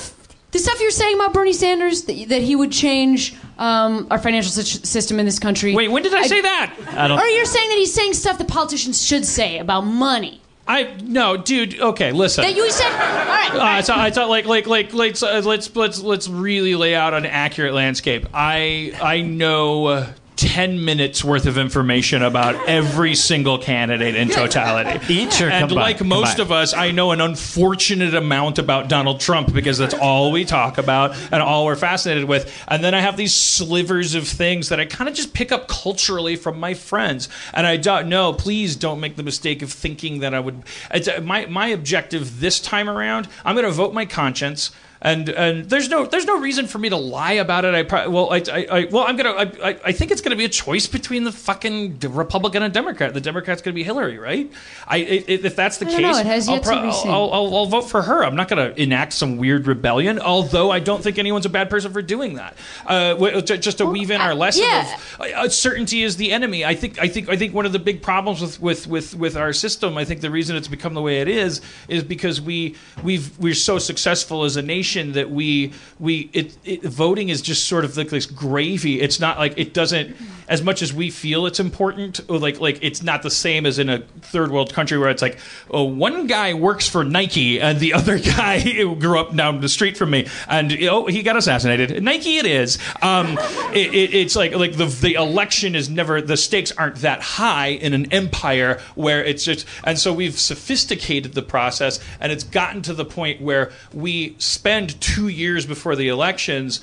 The 0.52 0.60
stuff 0.60 0.80
you're 0.80 0.92
saying 0.92 1.16
about 1.16 1.34
Bernie 1.34 1.54
Sanders, 1.54 2.04
that, 2.06 2.30
that 2.30 2.42
he 2.42 2.56
would 2.56 2.72
change 2.72 3.36
um, 3.58 4.08
our 4.10 4.18
financial 4.18 4.52
sy- 4.52 4.64
system 4.64 5.20
in 5.20 5.26
this 5.26 5.40
country. 5.40 5.76
Wait, 5.76 5.90
when 5.90 6.02
did 6.02 6.14
I, 6.14 6.26
say 6.26 6.42
that? 6.42 6.74
I 6.92 7.08
don't. 7.08 7.20
Or 7.20 7.26
you're 7.26 7.46
saying 7.46 7.70
that 7.70 7.78
he's 7.78 7.94
saying 7.94 8.14
stuff 8.14 8.38
that 8.38 8.48
politicians 8.48 9.06
should 9.06 9.26
say 9.26 9.60
about 9.60 9.82
money. 9.82 10.42
I 10.68 10.96
no, 11.04 11.38
dude. 11.38 11.80
Okay, 11.80 12.12
listen. 12.12 12.44
That 12.44 12.56
you 12.56 12.70
said. 12.70 12.92
All 12.92 12.98
right. 12.98 13.52
all 13.52 13.56
Uh, 13.58 13.64
right. 13.64 13.78
I 13.78 13.82
thought, 13.82 14.00
I 14.00 14.12
thought 14.12 14.30
like 14.30 14.46
like 14.46 14.68
like 14.68 14.94
let's 14.94 15.24
uh, 15.24 15.42
let's 15.46 15.74
let's 15.76 16.02
let's 16.02 16.28
really 16.28 16.76
lay 16.76 16.94
out 16.96 17.14
an 17.14 17.26
accurate 17.26 17.74
landscape. 17.74 18.26
I 18.34 18.94
I 19.02 19.22
know 19.22 20.06
uh, 20.44 20.48
ten 20.48 20.84
minutes 20.84 21.24
worth 21.24 21.46
of 21.46 21.58
information 21.58 22.22
about 22.22 22.56
every 22.68 23.16
single 23.16 23.58
candidate 23.58 24.16
in 24.16 24.30
totality. 24.30 25.00
Each 25.14 25.42
or 25.42 25.50
and 25.50 25.70
combined? 25.70 25.76
like 25.76 26.04
most 26.04 26.38
Combined. 26.38 26.40
of 26.40 26.52
us, 26.52 26.74
I 26.74 26.92
know 26.92 27.12
an 27.12 27.22
unfortunate 27.22 28.14
amount 28.14 28.60
about 28.60 28.90
Donald 28.90 29.20
Trump 29.20 29.54
because 29.54 29.78
that's 29.78 29.94
all 29.94 30.32
we 30.32 30.46
talk 30.46 30.78
about 30.78 31.16
and 31.32 31.42
all 31.42 31.66
we're 31.66 31.76
fascinated 31.76 32.26
with. 32.26 32.52
And 32.68 32.84
then 32.84 32.94
I 32.94 33.02
have 33.02 33.18
these 33.18 33.34
slivers 33.34 34.16
of 34.16 34.28
things 34.28 34.70
that 34.70 34.80
I 34.80 34.86
kind 34.86 35.10
of 35.10 35.16
just 35.16 35.34
pick 35.34 35.52
up 35.52 35.68
culturally 35.68 36.36
from 36.36 36.60
my 36.60 36.74
friends. 36.74 37.30
And 37.54 37.66
I 37.66 37.78
don't 37.78 38.10
know. 38.10 38.34
Please 38.34 38.76
don't 38.76 39.00
make 39.00 39.16
the 39.16 39.24
mistake 39.24 39.62
of 39.62 39.72
thinking 39.72 40.20
that 40.20 40.34
I 40.34 40.40
would. 40.40 40.64
It's, 40.92 41.08
uh, 41.08 41.22
my 41.24 41.46
my 41.48 41.68
objective 41.68 42.40
this 42.40 42.60
time 42.60 42.90
around. 42.90 43.28
I'm 43.44 43.56
going 43.56 43.66
to 43.66 43.72
vote 43.72 43.94
my 43.94 44.06
conscience. 44.06 44.72
And 45.02 45.30
and 45.30 45.70
there's 45.70 45.90
no 45.90 46.06
there's 46.06 46.26
no 46.26 46.40
reason 46.40 46.68
for 46.68 46.80
me 46.80 46.90
to 46.90 46.98
lie 46.98 47.34
about 47.34 47.66
it. 47.66 47.76
I 47.76 47.84
pro- 47.84 48.10
well 48.10 48.34
I, 48.34 48.44
I, 48.52 48.68
I 48.72 48.86
well 48.86 49.04
I'm 49.04 49.16
gonna 49.16 49.32
I, 49.32 49.44
I, 49.64 49.80
I 49.86 49.92
think 49.92 50.12
it's 50.12 50.22
gonna 50.22 50.36
be 50.36 50.46
a 50.46 50.50
choice 50.50 50.88
between 50.88 51.24
the 51.24 51.32
fucking 51.32 52.00
Republican 52.00 52.64
and 52.64 52.74
Democrat. 52.74 53.14
The 53.14 53.22
Democrat's 53.22 53.62
gonna 53.62 53.76
be 53.76 53.84
Hillary, 53.84 54.18
right? 54.18 54.52
I 54.88 54.98
if 54.98 55.46
if 55.46 55.56
that's 55.56 55.78
the 55.78 55.86
case, 55.86 56.02
know. 56.02 56.18
It 56.18 56.26
has 56.26 56.50
I'll, 56.50 56.60
to 56.60 56.70
be 56.70 56.76
I'll, 56.76 56.92
seen. 56.92 57.12
I'll, 57.12 57.32
I'll, 57.32 57.56
I'll 57.56 57.66
vote 57.66 57.90
for 57.90 58.02
her. 58.02 58.24
I'm 58.24 58.36
not 58.36 58.48
going 58.48 58.74
to 58.74 58.82
enact 58.82 59.14
some 59.14 59.38
weird 59.38 59.68
rebellion, 59.68 60.20
although 60.20 60.72
I 60.72 60.80
don't 60.80 61.04
think 61.04 61.18
anyone's 61.18 61.46
a 61.46 61.50
bad 61.50 61.70
person 61.70 61.92
for 61.94 62.02
doing 62.02 62.36
that. 62.36 62.58
Uh, 62.86 63.42
just 63.42 63.78
to 63.80 63.86
weave 63.86 64.12
in 64.12 64.22
our 64.22 64.34
lesson 64.34 64.64
yeah. 64.64 64.96
of 65.20 65.22
uh, 65.22 65.50
certainty 65.50 66.04
is 66.04 66.18
the 66.18 66.32
enemy. 66.32 66.66
I 66.66 66.76
think 66.76 67.00
I 67.00 67.08
think 67.08 67.30
I 67.30 67.38
think 67.38 67.54
one 67.54 67.66
of 67.66 67.72
the 67.72 67.80
big 67.80 68.02
problems 68.02 68.42
with, 68.42 68.60
with, 68.62 68.88
with, 68.88 69.16
with 69.16 69.38
our 69.38 69.54
system, 69.54 69.98
I 69.98 70.06
think 70.06 70.22
the 70.22 70.32
reason 70.32 70.56
it's 70.56 70.68
become 70.68 70.94
the 70.94 71.02
way 71.02 71.22
it 71.22 71.28
is, 71.28 71.62
is 71.88 72.04
because 72.04 72.42
we 72.42 72.76
we've 73.04 73.38
we're 73.40 73.54
so 73.54 73.80
successful 73.80 74.44
as 74.44 74.56
a 74.56 74.62
nation 74.62 74.87
that 74.96 75.30
we 75.30 75.74
we 76.00 76.30
it, 76.34 76.58
it 76.64 76.84
voting 76.84 77.30
is 77.30 77.42
just 77.42 77.66
sort 77.68 77.86
of 77.86 77.96
like 77.98 78.10
this 78.10 78.26
gravy. 78.26 79.02
It's 79.02 79.20
not 79.20 79.38
like 79.38 79.58
it 79.58 79.74
doesn't 79.74 80.16
as 80.48 80.62
much 80.62 80.82
as 80.82 80.94
we 80.94 81.10
feel 81.10 81.46
it's 81.46 81.60
important. 81.60 82.20
Or 82.30 82.40
like 82.40 82.60
like 82.60 82.80
it's 82.82 83.04
not 83.04 83.24
the 83.24 83.30
same 83.30 83.66
as 83.66 83.80
in 83.80 83.90
a 83.90 84.00
third 84.22 84.52
world 84.52 84.74
country 84.74 84.98
where 84.98 85.10
it's 85.10 85.22
like 85.22 85.40
oh, 85.70 85.84
one 85.84 86.28
guy 86.28 86.54
works 86.54 86.88
for 86.88 87.04
Nike 87.04 87.60
and 87.60 87.80
the 87.80 87.94
other 88.00 88.20
guy 88.20 88.62
grew 88.96 89.20
up 89.20 89.36
down 89.36 89.62
the 89.62 89.70
street 89.70 89.98
from 89.98 90.12
me 90.12 90.28
and 90.48 90.72
oh 90.84 91.08
he 91.08 91.24
got 91.24 91.36
assassinated. 91.36 92.02
Nike 92.02 92.38
it 92.38 92.46
is. 92.46 92.78
Um, 93.02 93.38
it, 93.74 93.94
it, 93.94 94.14
it's 94.14 94.36
like 94.36 94.56
like 94.56 94.78
the 94.78 94.86
the 94.86 95.16
election 95.16 95.76
is 95.76 95.90
never 95.90 96.22
the 96.22 96.38
stakes 96.38 96.72
aren't 96.72 96.98
that 96.98 97.22
high 97.22 97.68
in 97.68 97.94
an 97.94 98.12
empire 98.14 98.80
where 98.96 99.24
it's 99.24 99.44
just 99.44 99.66
and 99.84 100.00
so 100.00 100.14
we've 100.14 100.40
sophisticated 100.40 101.34
the 101.34 101.42
process 101.42 102.00
and 102.20 102.32
it's 102.32 102.44
gotten 102.44 102.82
to 102.84 102.94
the 102.94 103.06
point 103.06 103.42
where 103.42 103.72
we 103.94 104.36
spend 104.38 104.77
two 104.86 105.28
years 105.28 105.66
before 105.66 105.96
the 105.96 106.10
elections 106.10 106.82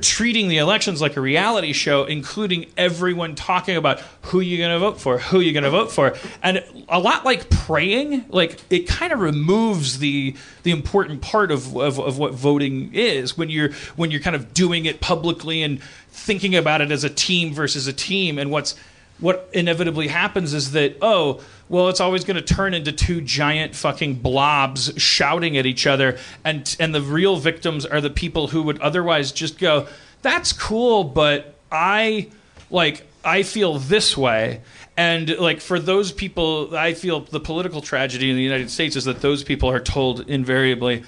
treating 0.00 0.48
the 0.48 0.58
elections 0.58 1.00
like 1.00 1.16
a 1.16 1.20
reality 1.20 1.72
show, 1.72 2.04
including 2.04 2.66
everyone 2.76 3.34
talking 3.34 3.76
about 3.76 4.00
who 4.22 4.40
you're 4.40 4.58
going 4.58 4.70
to 4.70 4.78
vote 4.78 5.00
for, 5.00 5.18
who 5.18 5.40
you're 5.40 5.52
going 5.52 5.64
to 5.64 5.70
vote 5.70 5.90
for, 5.90 6.14
and 6.42 6.64
a 6.88 6.98
lot 6.98 7.24
like 7.24 7.48
praying, 7.50 8.24
like 8.28 8.60
it 8.70 8.86
kind 8.86 9.12
of 9.12 9.20
removes 9.20 9.98
the 9.98 10.36
the 10.62 10.70
important 10.70 11.20
part 11.20 11.50
of, 11.50 11.76
of 11.76 11.98
of 11.98 12.18
what 12.18 12.34
voting 12.34 12.90
is 12.94 13.36
when 13.36 13.50
you're 13.50 13.72
when 13.96 14.10
you're 14.10 14.20
kind 14.20 14.36
of 14.36 14.54
doing 14.54 14.86
it 14.86 15.00
publicly 15.00 15.62
and 15.62 15.82
thinking 16.08 16.54
about 16.54 16.80
it 16.80 16.90
as 16.90 17.04
a 17.04 17.10
team 17.10 17.52
versus 17.52 17.86
a 17.86 17.92
team, 17.92 18.38
and 18.38 18.50
what's 18.50 18.74
what 19.18 19.48
inevitably 19.52 20.08
happens 20.08 20.52
is 20.52 20.72
that 20.72 20.96
oh 21.00 21.40
well 21.68 21.88
it's 21.88 22.00
always 22.00 22.24
going 22.24 22.36
to 22.36 22.54
turn 22.54 22.74
into 22.74 22.92
two 22.92 23.20
giant 23.20 23.74
fucking 23.74 24.14
blobs 24.14 24.92
shouting 24.96 25.56
at 25.56 25.66
each 25.66 25.86
other 25.86 26.18
and 26.44 26.76
and 26.78 26.94
the 26.94 27.00
real 27.00 27.36
victims 27.36 27.86
are 27.86 28.00
the 28.00 28.10
people 28.10 28.48
who 28.48 28.62
would 28.62 28.78
otherwise 28.80 29.32
just 29.32 29.58
go 29.58 29.86
that's 30.22 30.52
cool 30.52 31.04
but 31.04 31.54
i 31.72 32.28
like 32.70 33.06
i 33.24 33.42
feel 33.42 33.78
this 33.78 34.16
way. 34.16 34.60
And 34.98 35.36
like 35.38 35.60
for 35.60 35.78
those 35.78 36.10
people 36.12 36.76
i 36.76 36.94
feel 36.94 37.20
the 37.20 37.40
political 37.40 37.80
tragedy 37.80 38.30
in 38.30 38.36
the 38.36 38.42
united 38.42 38.70
states 38.70 38.96
is 38.96 39.04
that 39.04 39.20
those 39.20 39.44
people 39.44 39.70
are 39.70 39.80
told 39.80 40.28
invariably 40.28 41.04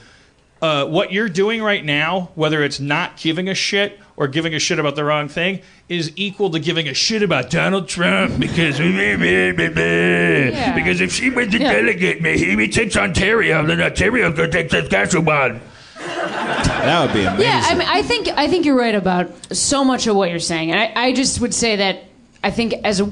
uh, 0.61 0.85
what 0.87 1.13
you're 1.13 1.29
doing 1.29 1.63
right 1.63 1.85
now, 1.85 2.31
whether 2.35 2.63
it's 2.63 2.81
not 2.81 3.17
giving 3.17 3.49
a 3.49 3.55
shit 3.55 4.01
or 4.19 4.27
giving 4.27 4.53
a 4.53 4.59
shit 4.59 4.81
about 4.81 4.97
the 4.97 5.05
wrong 5.05 5.29
thing, 5.29 5.61
is 5.89 6.11
equal 6.17 6.51
to 6.51 6.59
giving 6.59 6.89
a 6.89 6.95
shit 6.95 7.23
about 7.23 7.51
Donald 7.51 7.89
Trump 7.89 8.37
because 8.41 8.79
because 10.75 11.01
if 11.01 11.13
she 11.13 11.31
was 11.31 11.49
the 11.49 11.61
delegate, 11.61 12.21
maybe 12.21 12.67
he 12.67 12.69
takes 12.69 12.97
Ontario, 12.97 13.65
then 13.65 13.81
Ontario 13.81 14.33
gonna 14.33 14.51
take 14.51 14.71
Saskatchewan. 14.71 15.61
That 15.99 17.07
would 17.07 17.15
be 17.15 17.25
amazing. 17.25 17.47
Yeah, 17.47 17.63
I 17.65 17.75
mean, 17.75 17.89
I 17.89 18.03
think 18.03 18.29
I 18.29 18.49
think 18.49 18.67
you're 18.67 18.77
right 18.77 18.95
about 18.95 19.55
so 19.57 19.85
much 19.85 20.09
of 20.09 20.17
what 20.17 20.31
you're 20.31 20.41
saying, 20.41 20.73
and 20.73 20.81
I, 20.81 20.93
I 21.07 21.13
just 21.13 21.41
would 21.41 21.55
say 21.55 21.77
that 21.77 22.03
I 22.43 22.51
think 22.51 22.75
as 22.85 23.01
a, 23.01 23.11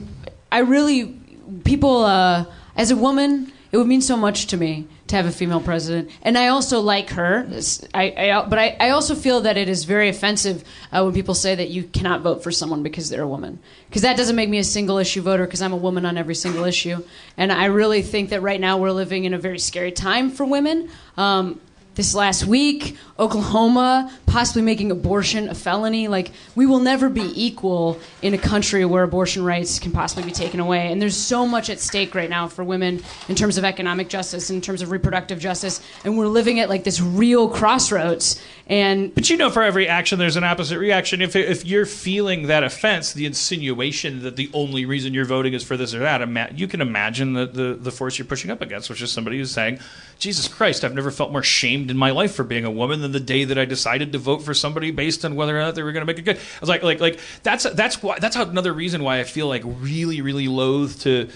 I 0.51 0.59
really 0.59 1.17
people 1.65 2.05
uh, 2.05 2.47
as 2.75 2.91
a 2.91 2.97
woman, 2.97 3.53
it 3.71 3.77
would 3.77 3.87
mean 3.87 4.03
so 4.03 4.17
much 4.17 4.47
to 4.49 4.57
me 4.57 4.89
to 5.09 5.17
have 5.17 5.27
a 5.27 5.33
female 5.33 5.61
president, 5.61 6.11
and 6.23 6.37
I 6.37 6.49
also 6.49 6.81
like 6.81 7.11
her. 7.11 7.47
I, 7.95 8.03
I 8.17 8.47
but 8.49 8.59
I, 8.59 8.77
I 8.81 8.91
also 8.91 9.15
feel 9.15 9.41
that 9.43 9.57
it 9.57 9.69
is 9.69 9.85
very 9.85 10.09
offensive 10.09 10.65
uh, 10.93 11.03
when 11.05 11.15
people 11.15 11.35
say 11.35 11.55
that 11.55 11.69
you 11.69 11.85
cannot 11.85 12.23
vote 12.23 12.43
for 12.43 12.51
someone 12.51 12.83
because 12.83 13.09
they're 13.09 13.23
a 13.23 13.29
woman, 13.29 13.59
because 13.89 14.03
that 14.03 14.17
doesn't 14.17 14.37
make 14.37 14.49
me 14.49 14.59
a 14.59 14.65
single 14.65 14.99
issue 14.99 15.23
voter 15.23 15.45
because 15.45 15.63
I'm 15.63 15.73
a 15.73 15.77
woman 15.77 16.05
on 16.05 16.19
every 16.19 16.35
single 16.35 16.65
issue, 16.65 17.05
and 17.37 17.53
I 17.53 17.67
really 17.67 18.03
think 18.03 18.31
that 18.31 18.43
right 18.43 18.61
now 18.61 18.79
we're 18.79 18.91
living 18.91 19.25
in 19.25 19.35
a 19.35 19.39
very 19.39 19.59
scary 19.59 19.93
time 19.93 20.31
for 20.31 20.45
women. 20.45 20.91
Um, 21.17 21.61
this 21.97 22.15
last 22.15 22.45
week, 22.47 22.97
Oklahoma 23.19 24.13
possibly 24.27 24.61
making 24.61 24.91
abortion 24.91 25.49
a 25.49 25.55
felony. 25.55 26.09
Like, 26.09 26.31
we 26.55 26.67
will 26.67 26.79
never 26.79 27.09
be 27.09 27.33
equal 27.35 27.99
in 28.21 28.35
a 28.35 28.39
country 28.39 28.85
where 28.85 29.03
abortion 29.03 29.43
rights 29.43 29.79
can 29.79 29.93
possibly 29.93 30.23
be 30.23 30.31
taken 30.31 30.61
away. 30.61 30.93
And 30.93 31.01
there's 31.01 31.17
so 31.17 31.47
much 31.47 31.71
at 31.71 31.81
stake 31.81 32.15
right 32.15 32.29
now 32.29 32.49
for 32.49 32.63
women 32.63 33.03
in 33.29 33.35
terms 33.35 33.57
of 33.57 33.65
economic 33.65 34.11
justice, 34.11 34.51
in 34.51 34.61
terms 34.61 34.83
of 34.83 34.91
reproductive 34.91 35.39
justice. 35.39 35.81
And 36.05 36.19
we're 36.19 36.27
living 36.27 36.61
at 36.61 36.69
like 36.69 36.85
this 36.85 37.01
real 37.01 37.49
crossroads. 37.49 38.41
And 38.69 39.15
But 39.15 39.31
you 39.31 39.37
know, 39.37 39.49
for 39.49 39.63
every 39.63 39.87
action, 39.87 40.19
there's 40.19 40.35
an 40.35 40.43
opposite 40.43 40.79
reaction. 40.79 41.23
If, 41.23 41.37
if 41.37 41.65
you're 41.65 41.87
feeling 41.87 42.49
that 42.49 42.65
offense, 42.65 43.13
the 43.13 43.25
insinuation 43.25 44.23
that 44.23 44.35
the 44.35 44.51
only 44.53 44.85
reason 44.85 45.15
you're 45.15 45.25
voting 45.25 45.55
is 45.55 45.63
for 45.63 45.77
this 45.77 45.95
or 45.95 46.01
that, 46.01 46.21
ima- 46.21 46.51
you 46.53 46.67
can 46.67 46.81
imagine 46.81 47.35
the, 47.35 47.47
the, 47.47 47.75
the 47.75 47.93
force 47.93 48.19
you're 48.19 48.27
pushing 48.27 48.51
up 48.51 48.61
against, 48.61 48.91
which 48.91 49.01
is 49.01 49.13
somebody 49.13 49.39
who's 49.39 49.53
saying, 49.53 49.79
Jesus 50.19 50.49
Christ, 50.49 50.85
I've 50.85 50.95
never 50.95 51.13
felt 51.13 51.31
more 51.31 51.45
shamed 51.45 51.93
in 51.93 51.97
my 51.97 52.11
life 52.11 52.35
for 52.35 52.43
being 52.43 52.65
a 52.65 52.71
woman 52.71 53.03
than 53.03 53.13
the 53.13 53.21
day 53.21 53.45
that 53.45 53.57
I 53.57 53.67
decided 53.67 54.11
to 54.13 54.19
vote 54.19 54.43
for 54.43 54.53
somebody 54.53 54.91
based 54.91 55.25
on 55.25 55.37
whether 55.37 55.57
or 55.57 55.61
not 55.61 55.77
they 55.77 55.85
were 55.85 55.93
going 55.93 56.03
to 56.03 56.07
make 56.07 56.19
it 56.19 56.23
good. 56.23 56.37
I 56.37 56.61
was 56.61 56.69
like, 56.69 56.83
like, 56.83 56.99
like 56.99 57.21
that's 57.45 57.65
that's 57.71 58.03
why 58.03 58.19
that's 58.19 58.35
another 58.35 58.73
reason 58.73 59.05
why 59.05 59.21
I 59.21 59.25
feel 59.25 59.47
like 59.47 59.63
really, 59.65 60.23
really 60.23 60.49
loath 60.49 61.03
to 61.03 61.29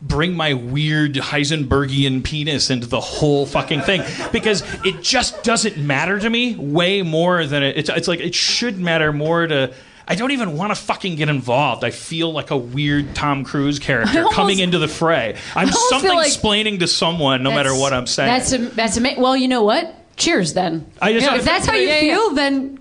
bring 0.00 0.34
my 0.34 0.54
weird 0.54 1.14
Heisenbergian 1.14 2.22
penis 2.22 2.70
into 2.70 2.86
the 2.86 3.00
whole 3.00 3.46
fucking 3.46 3.80
thing 3.82 4.02
because 4.32 4.62
it 4.84 5.02
just 5.02 5.42
doesn't 5.42 5.76
matter 5.76 6.18
to 6.18 6.30
me 6.30 6.54
way 6.56 7.02
more 7.02 7.46
than 7.46 7.62
it, 7.62 7.76
it's, 7.76 7.88
it's 7.90 8.08
like 8.08 8.20
it 8.20 8.34
should 8.34 8.78
matter 8.78 9.12
more 9.12 9.46
to. 9.46 9.74
I 10.10 10.14
don't 10.14 10.30
even 10.30 10.56
want 10.56 10.74
to 10.74 10.80
fucking 10.80 11.16
get 11.16 11.28
involved. 11.28 11.84
I 11.84 11.90
feel 11.90 12.32
like 12.32 12.50
a 12.50 12.56
weird 12.56 13.14
Tom 13.14 13.44
Cruise 13.44 13.78
character 13.78 14.18
almost- 14.20 14.36
coming 14.36 14.58
into 14.58 14.78
the 14.78 14.88
fray. 14.88 15.36
I'm 15.54 15.58
I 15.58 15.60
almost 15.70 15.78
feel 15.78 15.88
something 15.90 16.14
like 16.16 16.26
explaining 16.28 16.78
to 16.78 16.86
someone, 16.86 17.42
no 17.42 17.50
matter 17.50 17.74
what 17.74 17.92
I'm 17.92 18.06
saying. 18.06 18.28
That's 18.28 18.52
a, 18.52 18.58
that's 18.58 18.96
a, 18.96 19.20
well, 19.20 19.36
you 19.36 19.48
know 19.48 19.64
what? 19.64 19.94
Cheers 20.16 20.54
then. 20.54 20.90
I 21.02 21.12
just- 21.12 21.26
if 21.26 21.44
that's 21.44 21.66
how 21.66 21.74
you 21.74 21.88
Yeah, 21.88 22.00
yeah. 22.00 22.14
feel, 22.14 22.30
then 22.34 22.77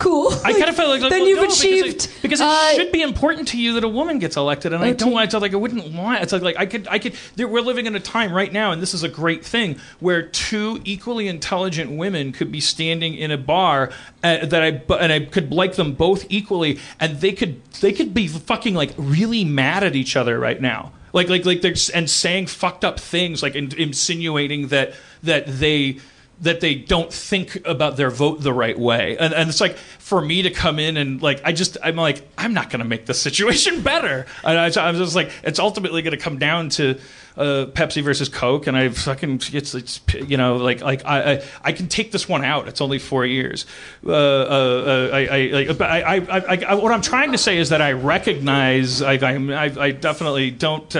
cool. 0.00 0.32
I 0.44 0.52
kind 0.52 0.68
of 0.68 0.74
felt 0.74 0.88
like, 0.88 1.02
like 1.02 1.10
then 1.10 1.20
well, 1.20 1.28
you've 1.28 1.38
no, 1.38 1.42
because 1.44 1.64
it- 1.64 1.86
achieved. 1.86 2.22
because 2.22 2.40
it, 2.40 2.46
uh, 2.46 2.72
should 2.74 2.90
be 2.90 3.02
important 3.02 3.46
to 3.48 3.60
you 3.60 3.74
that 3.74 3.84
a 3.84 3.88
woman 3.88 4.18
gets 4.18 4.36
elected, 4.36 4.72
and 4.72 4.82
I 4.82 4.92
don't 4.92 5.12
want 5.12 5.30
to 5.30 5.38
like 5.38 5.52
I 5.52 5.56
wouldn't 5.56 5.92
want. 5.94 6.22
It's 6.22 6.32
like 6.32 6.42
like 6.42 6.56
I 6.58 6.66
could 6.66 6.88
I 6.88 6.98
could. 6.98 7.14
There, 7.36 7.46
we're 7.46 7.60
living 7.60 7.86
in 7.86 7.94
a 7.94 8.00
time 8.00 8.32
right 8.32 8.52
now, 8.52 8.72
and 8.72 8.82
this 8.82 8.94
is 8.94 9.04
a 9.04 9.08
great 9.08 9.44
thing 9.44 9.78
where 10.00 10.22
two 10.22 10.80
equally 10.84 11.28
intelligent 11.28 11.92
women 11.92 12.32
could 12.32 12.50
be 12.50 12.60
standing 12.60 13.14
in 13.14 13.30
a 13.30 13.38
bar 13.38 13.92
uh, 14.24 14.44
that 14.46 14.62
I 14.62 14.94
and 14.96 15.12
I 15.12 15.20
could 15.20 15.52
like 15.52 15.76
them 15.76 15.92
both 15.92 16.26
equally, 16.28 16.80
and 16.98 17.20
they 17.20 17.32
could 17.32 17.62
they 17.74 17.92
could 17.92 18.12
be 18.12 18.26
fucking 18.26 18.74
like 18.74 18.92
really 18.96 19.44
mad 19.44 19.84
at 19.84 19.94
each 19.94 20.16
other 20.16 20.38
right 20.38 20.60
now. 20.60 20.92
Like 21.12 21.28
like 21.28 21.44
like 21.44 21.60
they're 21.60 21.74
and 21.94 22.08
saying 22.08 22.46
fucked 22.46 22.84
up 22.84 22.98
things, 22.98 23.42
like 23.42 23.54
in, 23.54 23.72
insinuating 23.76 24.68
that 24.68 24.94
that 25.22 25.46
they 25.46 25.98
that 26.40 26.60
they 26.60 26.74
don't 26.74 27.12
think 27.12 27.66
about 27.66 27.96
their 27.96 28.10
vote 28.10 28.40
the 28.40 28.52
right 28.52 28.78
way. 28.78 29.16
And, 29.18 29.34
and 29.34 29.50
it's 29.50 29.60
like 29.60 29.76
for 29.76 30.20
me 30.20 30.42
to 30.42 30.50
come 30.50 30.78
in 30.78 30.96
and 30.96 31.20
like 31.20 31.42
I 31.44 31.52
just 31.52 31.76
I'm 31.82 31.96
like 31.96 32.26
I'm 32.38 32.54
not 32.54 32.70
going 32.70 32.80
to 32.80 32.88
make 32.88 33.06
the 33.06 33.14
situation 33.14 33.82
better. 33.82 34.26
And 34.42 34.58
I, 34.58 34.90
was 34.90 34.98
just 34.98 35.14
like 35.14 35.30
it's 35.42 35.58
ultimately 35.58 36.02
going 36.02 36.16
to 36.16 36.22
come 36.22 36.38
down 36.38 36.70
to 36.70 36.98
uh, 37.36 37.66
Pepsi 37.72 38.02
versus 38.02 38.28
Coke, 38.28 38.66
and 38.66 38.76
I 38.76 38.88
fucking 38.88 39.40
it's, 39.52 39.74
it's 39.74 40.00
you 40.14 40.36
know 40.36 40.56
like 40.56 40.80
like 40.80 41.04
I, 41.04 41.34
I 41.34 41.42
I 41.62 41.72
can 41.72 41.88
take 41.88 42.12
this 42.12 42.28
one 42.28 42.44
out. 42.44 42.68
It's 42.68 42.80
only 42.80 42.98
four 42.98 43.24
years. 43.24 43.66
Uh, 44.04 44.10
uh, 44.12 44.14
uh, 44.14 45.10
I, 45.12 45.20
I, 45.20 45.76
I, 45.80 46.16
I, 46.16 46.38
I, 46.38 46.64
I 46.68 46.74
what 46.74 46.92
I'm 46.92 47.02
trying 47.02 47.32
to 47.32 47.38
say 47.38 47.58
is 47.58 47.68
that 47.68 47.80
I 47.80 47.92
recognize 47.92 49.00
I 49.00 49.14
I, 49.14 49.36
I, 49.36 49.64
I 49.64 49.90
definitely 49.92 50.50
don't. 50.50 50.94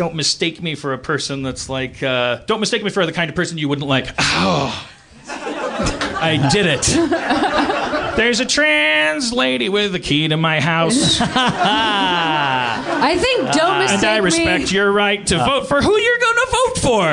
Don't 0.00 0.14
mistake 0.14 0.62
me 0.62 0.76
for 0.76 0.94
a 0.94 0.98
person 0.98 1.42
that's 1.42 1.68
like 1.68 2.02
uh, 2.02 2.40
don't 2.46 2.60
mistake 2.60 2.82
me 2.82 2.88
for 2.88 3.04
the 3.04 3.12
kind 3.12 3.28
of 3.28 3.36
person 3.36 3.58
you 3.58 3.68
wouldn't 3.68 3.86
like. 3.86 4.06
Oh. 4.18 4.88
I 5.28 6.48
did 6.50 6.64
it. 6.66 8.16
There's 8.16 8.40
a 8.40 8.46
trans 8.46 9.30
lady 9.30 9.68
with 9.68 9.92
the 9.92 9.98
key 9.98 10.26
to 10.28 10.38
my 10.38 10.58
house. 10.58 11.20
I 11.20 13.18
think 13.18 13.52
don't 13.52 13.78
mistake 13.80 14.00
me. 14.00 14.08
and 14.08 14.16
i 14.16 14.16
respect 14.24 14.64
me. 14.72 14.76
your 14.78 14.90
right 14.90 15.26
to 15.26 15.36
vote 15.36 15.68
for 15.68 15.82
who 15.82 15.94
you're 15.98 16.18
going 16.18 16.36
to 16.36 16.48
vote 16.50 16.78
for. 16.78 17.06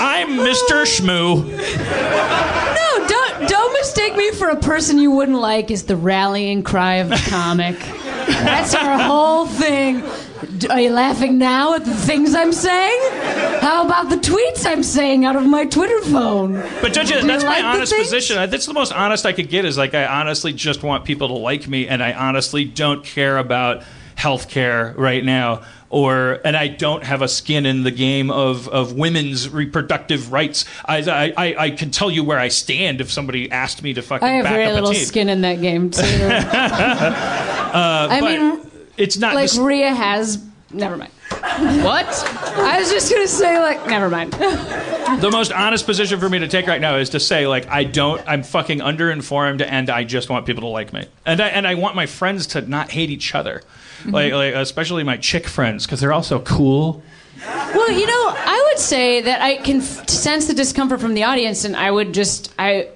I'm 0.00 0.30
mr 0.30 0.84
schmoo 0.86 1.44
No, 1.44 2.20
don't 2.20 2.50
don't 2.50 2.63
mistake 3.84 4.16
me 4.16 4.30
for 4.30 4.48
a 4.48 4.56
person 4.56 4.98
you 4.98 5.10
wouldn't 5.10 5.38
like. 5.38 5.70
Is 5.70 5.84
the 5.84 5.94
rallying 5.96 6.62
cry 6.62 6.94
of 6.96 7.10
the 7.10 7.16
comic? 7.28 7.78
That's 8.26 8.74
our 8.74 8.98
whole 8.98 9.46
thing. 9.46 10.02
Are 10.70 10.80
you 10.80 10.90
laughing 10.90 11.36
now 11.36 11.74
at 11.74 11.84
the 11.84 11.94
things 11.94 12.34
I'm 12.34 12.52
saying? 12.52 12.98
How 13.60 13.84
about 13.84 14.08
the 14.08 14.16
tweets 14.16 14.64
I'm 14.64 14.82
saying 14.82 15.26
out 15.26 15.36
of 15.36 15.44
my 15.44 15.66
Twitter 15.66 16.00
phone? 16.00 16.54
But 16.80 16.94
Judge, 16.94 17.08
Do 17.08 17.20
that's 17.26 17.44
my 17.44 17.60
the 17.60 17.66
honest 17.66 17.94
position. 17.94 18.36
That's 18.50 18.64
the 18.64 18.72
most 18.72 18.90
honest 18.92 19.26
I 19.26 19.34
could 19.34 19.50
get. 19.50 19.66
Is 19.66 19.76
like 19.76 19.92
I 19.92 20.06
honestly 20.06 20.54
just 20.54 20.82
want 20.82 21.04
people 21.04 21.28
to 21.28 21.34
like 21.34 21.68
me, 21.68 21.86
and 21.86 22.02
I 22.02 22.14
honestly 22.14 22.64
don't 22.64 23.04
care 23.04 23.36
about 23.36 23.82
healthcare 24.16 24.96
right 24.96 25.24
now, 25.24 25.62
or 25.90 26.40
and 26.44 26.56
I 26.56 26.68
don't 26.68 27.04
have 27.04 27.22
a 27.22 27.28
skin 27.28 27.66
in 27.66 27.82
the 27.84 27.90
game 27.90 28.30
of, 28.30 28.68
of 28.68 28.94
women's 28.94 29.48
reproductive 29.48 30.32
rights. 30.32 30.64
I, 30.84 31.32
I 31.36 31.54
I 31.58 31.70
can 31.70 31.90
tell 31.90 32.10
you 32.10 32.24
where 32.24 32.38
I 32.38 32.48
stand 32.48 33.00
if 33.00 33.10
somebody 33.10 33.50
asked 33.50 33.82
me 33.82 33.94
to 33.94 34.02
fucking 34.02 34.26
I 34.26 34.32
have 34.32 34.44
back 34.44 34.54
very 34.54 34.72
little 34.72 34.94
skin 34.94 35.28
in 35.28 35.42
that 35.42 35.60
game 35.60 35.90
too. 35.90 36.02
Uh, 37.74 38.06
I 38.08 38.20
but 38.20 38.38
mean, 38.38 38.70
it's 38.96 39.16
not 39.16 39.34
like 39.34 39.50
this- 39.50 39.58
Rhea 39.58 39.92
has. 39.92 40.40
Never 40.70 40.96
mind. 40.96 41.10
What? 41.84 42.06
I 42.56 42.78
was 42.78 42.90
just 42.90 43.12
gonna 43.12 43.28
say 43.28 43.58
like, 43.58 43.86
never 43.86 44.08
mind. 44.08 44.32
the 44.32 45.28
most 45.30 45.52
honest 45.52 45.86
position 45.86 46.18
for 46.18 46.28
me 46.28 46.38
to 46.38 46.48
take 46.48 46.66
right 46.66 46.80
now 46.80 46.96
is 46.96 47.10
to 47.10 47.20
say 47.20 47.46
like 47.46 47.68
I 47.68 47.84
don't 47.84 48.22
I'm 48.26 48.42
fucking 48.42 48.78
underinformed 48.78 49.60
and 49.60 49.90
I 49.90 50.04
just 50.04 50.30
want 50.30 50.46
people 50.46 50.62
to 50.62 50.68
like 50.68 50.92
me 50.92 51.06
and 51.26 51.40
I 51.40 51.48
and 51.48 51.66
I 51.66 51.74
want 51.74 51.96
my 51.96 52.06
friends 52.06 52.46
to 52.48 52.62
not 52.62 52.90
hate 52.90 53.10
each 53.10 53.34
other 53.34 53.62
mm-hmm. 54.00 54.10
like 54.10 54.32
like 54.32 54.54
especially 54.54 55.04
my 55.04 55.16
chick 55.18 55.46
friends 55.46 55.84
because 55.84 56.00
they're 56.00 56.12
all 56.12 56.22
so 56.22 56.40
cool 56.40 57.02
Well, 57.46 57.90
you 57.90 58.06
know, 58.06 58.34
I 58.36 58.70
would 58.70 58.80
say 58.80 59.20
that 59.20 59.42
I 59.42 59.56
can 59.56 59.78
f- 59.78 60.08
sense 60.08 60.46
the 60.46 60.54
discomfort 60.54 61.00
from 61.00 61.14
the 61.14 61.24
audience, 61.24 61.64
and 61.64 61.76
I 61.76 61.90
would 61.90 62.14
just 62.14 62.52
I. 62.58 62.88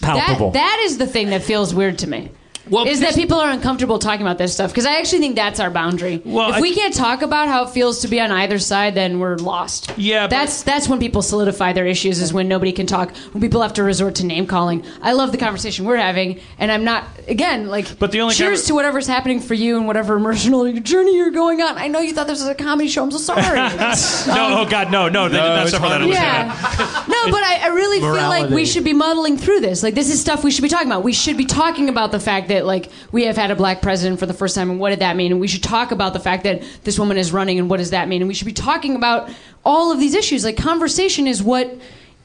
Palpable. 0.00 0.50
That, 0.52 0.60
that 0.60 0.82
is 0.84 0.98
the 0.98 1.06
thing 1.06 1.30
that 1.30 1.42
feels 1.42 1.74
weird 1.74 1.98
to 1.98 2.08
me. 2.08 2.30
Well, 2.70 2.86
is 2.86 3.00
that 3.00 3.14
people 3.14 3.38
are 3.38 3.50
uncomfortable 3.50 3.98
talking 3.98 4.22
about 4.22 4.38
this 4.38 4.54
stuff 4.54 4.70
because 4.70 4.86
I 4.86 4.98
actually 4.98 5.18
think 5.20 5.36
that's 5.36 5.60
our 5.60 5.70
boundary. 5.70 6.22
Well, 6.24 6.50
if 6.50 6.56
I- 6.56 6.60
we 6.60 6.74
can't 6.74 6.94
talk 6.94 7.22
about 7.22 7.48
how 7.48 7.64
it 7.64 7.70
feels 7.70 8.00
to 8.00 8.08
be 8.08 8.20
on 8.20 8.30
either 8.30 8.58
side, 8.58 8.94
then 8.94 9.18
we're 9.18 9.36
lost. 9.36 9.92
Yeah, 9.96 10.24
but- 10.24 10.30
that's 10.30 10.62
that's 10.62 10.88
when 10.88 10.98
people 10.98 11.22
solidify 11.22 11.72
their 11.72 11.86
issues. 11.86 12.20
Is 12.20 12.32
when 12.32 12.48
nobody 12.48 12.72
can 12.72 12.86
talk. 12.86 13.14
When 13.32 13.40
people 13.40 13.62
have 13.62 13.72
to 13.74 13.82
resort 13.82 14.14
to 14.16 14.26
name 14.26 14.46
calling. 14.46 14.84
I 15.02 15.12
love 15.12 15.32
the 15.32 15.38
conversation 15.38 15.84
we're 15.84 15.96
having, 15.96 16.40
and 16.58 16.70
I'm 16.70 16.84
not 16.84 17.04
again 17.28 17.68
like. 17.68 17.98
But 17.98 18.12
the 18.12 18.20
only 18.20 18.34
cheers 18.34 18.62
conver- 18.64 18.66
to 18.68 18.74
whatever's 18.74 19.06
happening 19.06 19.40
for 19.40 19.54
you 19.54 19.76
and 19.76 19.86
whatever 19.86 20.16
emotional 20.16 20.70
journey 20.72 21.16
you're 21.16 21.30
going 21.30 21.60
on. 21.62 21.78
I 21.78 21.88
know 21.88 22.00
you 22.00 22.12
thought 22.12 22.26
this 22.26 22.40
was 22.40 22.48
a 22.48 22.54
comedy 22.54 22.88
show. 22.88 23.02
I'm 23.02 23.10
so 23.10 23.18
sorry. 23.18 23.58
Um, 24.22 24.36
no 24.36 24.60
oh 24.60 24.68
god 24.68 24.90
no 24.92 25.08
no, 25.08 25.28
that's 25.28 25.72
not 25.72 25.80
for 25.80 25.88
that 25.88 26.06
Yeah. 26.06 27.04
No, 27.08 27.30
but 27.32 27.42
I, 27.42 27.60
I 27.64 27.66
really 27.68 27.98
feel 28.00 28.12
like 28.12 28.50
we 28.50 28.64
should 28.64 28.84
be 28.84 28.92
muddling 28.92 29.36
through 29.36 29.60
this. 29.60 29.82
Like, 29.82 29.94
this 29.94 30.10
is 30.10 30.20
stuff 30.20 30.44
we 30.44 30.50
should 30.50 30.62
be 30.62 30.68
talking 30.68 30.86
about. 30.86 31.02
We 31.02 31.12
should 31.12 31.36
be 31.36 31.44
talking 31.44 31.88
about 31.88 32.12
the 32.12 32.20
fact 32.20 32.48
that, 32.48 32.51
like, 32.60 32.90
we 33.10 33.24
have 33.24 33.36
had 33.36 33.50
a 33.50 33.56
black 33.56 33.82
president 33.82 34.20
for 34.20 34.26
the 34.26 34.34
first 34.34 34.54
time, 34.54 34.70
and 34.70 34.78
what 34.78 34.90
did 34.90 35.00
that 35.00 35.16
mean? 35.16 35.32
And 35.32 35.40
we 35.40 35.48
should 35.48 35.62
talk 35.62 35.90
about 35.90 36.12
the 36.12 36.20
fact 36.20 36.44
that 36.44 36.62
this 36.84 36.98
woman 36.98 37.16
is 37.16 37.32
running, 37.32 37.58
and 37.58 37.68
what 37.70 37.78
does 37.78 37.90
that 37.90 38.08
mean? 38.08 38.22
And 38.22 38.28
we 38.28 38.34
should 38.34 38.46
be 38.46 38.52
talking 38.52 38.94
about 38.94 39.30
all 39.64 39.90
of 39.90 39.98
these 39.98 40.14
issues. 40.14 40.44
Like, 40.44 40.56
conversation 40.56 41.26
is 41.26 41.42
what 41.42 41.74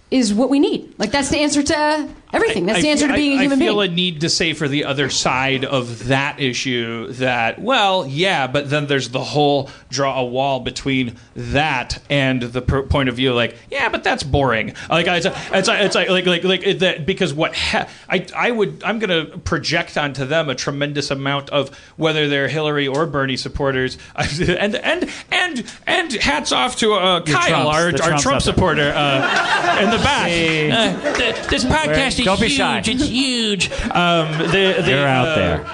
is 0.10 0.34
what 0.34 0.50
we 0.50 0.60
need. 0.60 0.94
Like, 0.98 1.12
that's 1.12 1.30
the 1.30 1.40
answer 1.40 1.64
to 1.64 2.10
everything. 2.34 2.66
That's 2.66 2.82
the 2.82 2.88
I- 2.88 2.92
answer 2.92 3.08
to 3.08 3.14
being 3.14 3.38
a 3.38 3.42
human 3.42 3.60
being. 3.60 3.70
I 3.70 3.74
feel 3.74 3.82
being. 3.82 3.92
a 3.92 3.96
need 3.96 4.22
to 4.22 4.30
say 4.30 4.54
for 4.54 4.68
the 4.68 4.86
other 4.86 5.10
side 5.10 5.66
of 5.66 6.08
that 6.08 6.40
issue 6.40 7.12
that, 7.14 7.60
well, 7.60 8.06
yeah, 8.08 8.48
but 8.48 8.70
then 8.70 8.88
there's 8.88 9.10
the 9.10 9.24
whole 9.24 9.70
draw 9.90 10.20
a 10.20 10.26
wall 10.26 10.60
between 10.60 11.16
that 11.36 12.02
and 12.10 12.42
the 12.42 12.62
per- 12.62 12.84
point 12.84 13.10
of 13.10 13.16
view, 13.16 13.34
like, 13.34 13.56
yeah, 13.72 13.90
but 13.90 14.04
that's 14.04 14.24
boring. 14.24 14.74
Like, 14.90 15.08
it's, 15.08 15.26
it's, 15.26 15.68
it's 15.70 15.96
like, 15.96 16.10
like, 16.10 16.26
like, 16.26 16.44
like 16.44 16.66
it- 16.68 16.80
that 16.80 17.06
because 17.06 17.34
what 17.34 17.56
ha- 17.56 17.88
I, 18.10 18.26
I 18.36 18.52
would, 18.52 18.82
I'm 18.84 19.00
going 19.00 19.10
to 19.32 19.38
project 19.40 19.98
onto 19.98 20.26
them 20.26 20.50
a 20.50 20.56
tremendous 20.56 21.12
amount 21.12 21.50
of 21.50 21.70
whether 21.96 22.28
they're 22.28 22.48
Hillary 22.48 22.88
or 22.88 23.06
Bernie 23.06 23.38
supporters, 23.38 23.98
and 24.16 24.76
and 24.76 25.10
and 25.32 25.66
and 25.86 26.14
hats 26.14 26.52
off 26.52 26.76
to 26.78 26.94
uh, 26.94 27.22
Kyle, 27.24 27.48
Trumps, 27.48 27.76
our, 27.76 27.86
our 27.86 27.92
Trumps 27.92 28.24
Trump 28.24 28.42
supporter, 28.42 28.92
uh, 28.96 29.80
in 29.82 29.90
the 29.92 29.98
back. 29.98 30.28
Uh, 30.28 31.14
th- 31.18 31.48
this 31.48 31.64
podcast 31.64 32.17
is 32.20 32.26
Don't 32.26 32.40
be 32.40 32.48
huge. 32.48 32.58
shy. 32.58 32.82
It's 32.86 33.08
huge. 33.08 33.72
Um, 33.72 34.32
the, 34.40 34.82
the, 34.84 34.90
You're 34.90 35.08
out 35.08 35.28
uh, 35.30 35.36
there. 35.36 35.66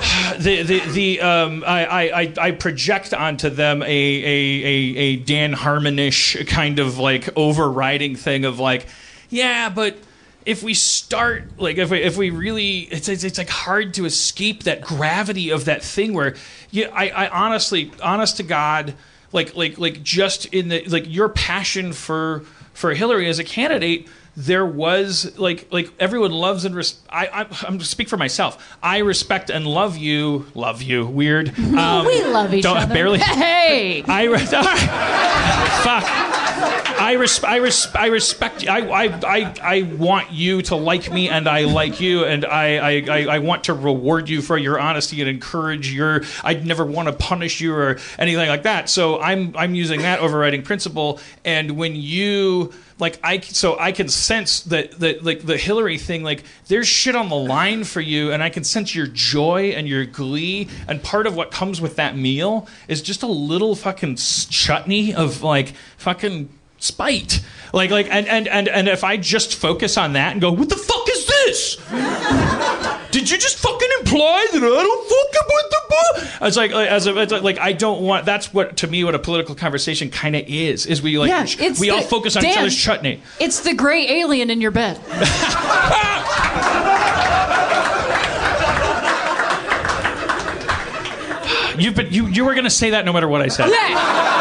The 0.38 0.62
the 0.62 0.78
the 0.92 1.20
um, 1.20 1.62
I, 1.66 1.84
I 1.84 2.20
I- 2.22 2.34
I 2.40 2.50
project 2.52 3.12
onto 3.12 3.50
them 3.50 3.82
a 3.82 3.86
a 3.86 3.88
a, 3.88 4.96
a 4.96 5.16
Dan 5.16 5.52
Harmonish 5.52 6.38
kind 6.46 6.78
of 6.78 6.98
like 6.98 7.28
overriding 7.36 8.16
thing 8.16 8.46
of 8.46 8.58
like, 8.58 8.86
yeah, 9.28 9.68
but 9.68 9.98
if 10.46 10.62
we 10.62 10.72
start 10.72 11.44
like 11.60 11.76
if 11.76 11.90
we 11.90 11.98
if 12.02 12.16
we 12.16 12.30
really 12.30 12.78
it's 12.90 13.08
it's, 13.10 13.24
it's 13.24 13.36
like 13.36 13.50
hard 13.50 13.92
to 13.94 14.06
escape 14.06 14.62
that 14.62 14.80
gravity 14.80 15.50
of 15.50 15.66
that 15.66 15.82
thing 15.84 16.14
where 16.14 16.34
you 16.70 16.88
I, 16.90 17.08
I 17.10 17.28
honestly 17.28 17.92
honest 18.02 18.38
to 18.38 18.42
God 18.42 18.94
like 19.32 19.54
like 19.54 19.76
like 19.76 20.02
just 20.02 20.46
in 20.46 20.68
the 20.68 20.82
like 20.86 21.04
your 21.06 21.28
passion 21.28 21.92
for 21.92 22.40
for 22.72 22.94
Hillary 22.94 23.28
as 23.28 23.38
a 23.38 23.44
candidate 23.44 24.08
there 24.40 24.64
was 24.64 25.38
like 25.38 25.66
like 25.70 25.92
everyone 26.00 26.32
loves 26.32 26.64
and 26.64 26.74
res- 26.74 26.98
I, 27.10 27.26
I 27.26 27.46
I'm 27.66 27.78
speak 27.80 28.08
for 28.08 28.16
myself. 28.16 28.76
I 28.82 28.98
respect 28.98 29.50
and 29.50 29.66
love 29.66 29.98
you. 29.98 30.46
Love 30.54 30.80
you. 30.82 31.06
Weird. 31.06 31.58
Um, 31.58 32.06
we 32.06 32.24
love 32.24 32.54
each 32.54 32.62
don't, 32.62 32.76
other. 32.76 32.94
Barely. 32.94 33.18
Hey. 33.40 34.02
I 34.06 34.24
re- 34.24 34.38
fuck. 35.84 36.79
I 37.00 37.12
res- 37.14 37.42
I 37.42 37.56
res- 37.56 37.88
I 37.94 38.06
respect. 38.08 38.68
I, 38.68 38.86
I 38.86 39.04
I 39.24 39.54
I 39.62 39.82
want 39.82 40.32
you 40.32 40.60
to 40.62 40.76
like 40.76 41.10
me, 41.10 41.30
and 41.30 41.48
I 41.48 41.64
like 41.64 41.98
you, 41.98 42.24
and 42.24 42.44
I 42.44 43.00
I, 43.00 43.36
I 43.36 43.38
want 43.38 43.64
to 43.64 43.74
reward 43.74 44.28
you 44.28 44.42
for 44.42 44.58
your 44.58 44.78
honesty 44.78 45.20
and 45.22 45.30
encourage 45.30 45.90
your. 45.90 46.24
I'd 46.44 46.66
never 46.66 46.84
want 46.84 47.08
to 47.08 47.14
punish 47.14 47.58
you 47.58 47.74
or 47.74 47.98
anything 48.18 48.48
like 48.48 48.64
that. 48.64 48.90
So 48.90 49.18
I'm 49.18 49.56
I'm 49.56 49.74
using 49.74 50.02
that 50.02 50.20
overriding 50.20 50.62
principle. 50.62 51.20
And 51.42 51.78
when 51.78 51.96
you 51.96 52.74
like 52.98 53.18
I 53.24 53.40
so 53.40 53.78
I 53.78 53.92
can 53.92 54.10
sense 54.10 54.60
that 54.64 54.92
that 55.00 55.24
like 55.24 55.46
the 55.46 55.56
Hillary 55.56 55.96
thing 55.96 56.22
like 56.22 56.44
there's 56.68 56.86
shit 56.86 57.16
on 57.16 57.30
the 57.30 57.36
line 57.36 57.84
for 57.84 58.02
you 58.02 58.30
and 58.30 58.42
I 58.42 58.50
can 58.50 58.62
sense 58.62 58.94
your 58.94 59.06
joy 59.06 59.70
and 59.70 59.88
your 59.88 60.04
glee 60.04 60.68
and 60.86 61.02
part 61.02 61.26
of 61.26 61.34
what 61.34 61.50
comes 61.50 61.80
with 61.80 61.96
that 61.96 62.14
meal 62.14 62.68
is 62.88 63.00
just 63.00 63.22
a 63.22 63.26
little 63.26 63.74
fucking 63.74 64.16
chutney 64.16 65.14
of 65.14 65.42
like 65.42 65.72
fucking 65.96 66.50
spite. 66.80 67.40
Like 67.72 67.90
like 67.90 68.08
and 68.10 68.26
and 68.26 68.48
and 68.48 68.68
and 68.68 68.88
if 68.88 69.04
I 69.04 69.16
just 69.16 69.54
focus 69.54 69.96
on 69.96 70.14
that 70.14 70.32
and 70.32 70.40
go, 70.40 70.50
what 70.50 70.68
the 70.68 70.76
fuck 70.76 71.08
is 71.08 71.24
this? 71.26 71.76
Did 73.12 73.30
you 73.30 73.38
just 73.38 73.58
fucking 73.58 73.88
imply 74.00 74.48
that 74.52 74.60
I 74.60 74.60
don't 74.60 75.08
fucking 75.08 75.48
with 75.48 75.70
the 75.70 75.80
book? 75.88 76.16
It's 76.48 76.56
like 76.56 76.72
as 76.72 77.06
a, 77.06 77.16
it's 77.18 77.32
like, 77.32 77.42
like 77.42 77.58
I 77.58 77.72
don't 77.72 78.02
want. 78.02 78.26
That's 78.26 78.52
what 78.52 78.78
to 78.78 78.88
me 78.88 79.04
what 79.04 79.14
a 79.14 79.20
political 79.20 79.54
conversation 79.54 80.10
kind 80.10 80.34
of 80.34 80.42
is. 80.48 80.86
Is 80.86 81.00
we 81.00 81.16
like 81.18 81.28
yeah, 81.28 81.46
we 81.78 81.88
the, 81.88 81.90
all 81.90 82.02
focus 82.02 82.34
on 82.36 82.42
Dan, 82.42 82.52
each 82.52 82.58
other's 82.58 82.76
chutney. 82.76 83.22
It's 83.38 83.60
the 83.60 83.74
gray 83.74 84.20
alien 84.20 84.50
in 84.50 84.60
your 84.60 84.72
bed. 84.72 84.96
you 91.78 91.92
but 91.92 92.10
you 92.10 92.26
you 92.26 92.44
were 92.44 92.54
gonna 92.54 92.70
say 92.70 92.90
that 92.90 93.04
no 93.04 93.12
matter 93.12 93.28
what 93.28 93.42
I 93.42 93.48
said. 93.48 93.70
Yeah. 93.70 94.39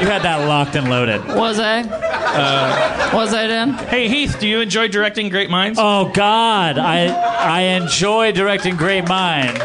You 0.00 0.06
had 0.10 0.22
that 0.22 0.46
locked 0.48 0.74
and 0.76 0.90
loaded. 0.90 1.24
Was 1.24 1.58
I? 1.60 1.80
Uh, 1.82 3.10
Was 3.16 3.32
I 3.32 3.46
then? 3.46 3.72
Hey 3.74 4.08
Heath, 4.08 4.38
do 4.40 4.48
you 4.48 4.60
enjoy 4.60 4.88
directing 4.88 5.28
Great 5.28 5.50
Minds? 5.50 5.78
Oh 5.80 6.10
God, 6.12 6.78
I 6.78 7.06
I 7.06 7.60
enjoy 7.62 8.32
directing 8.32 8.76
Great 8.76 9.08
Minds 9.08 9.62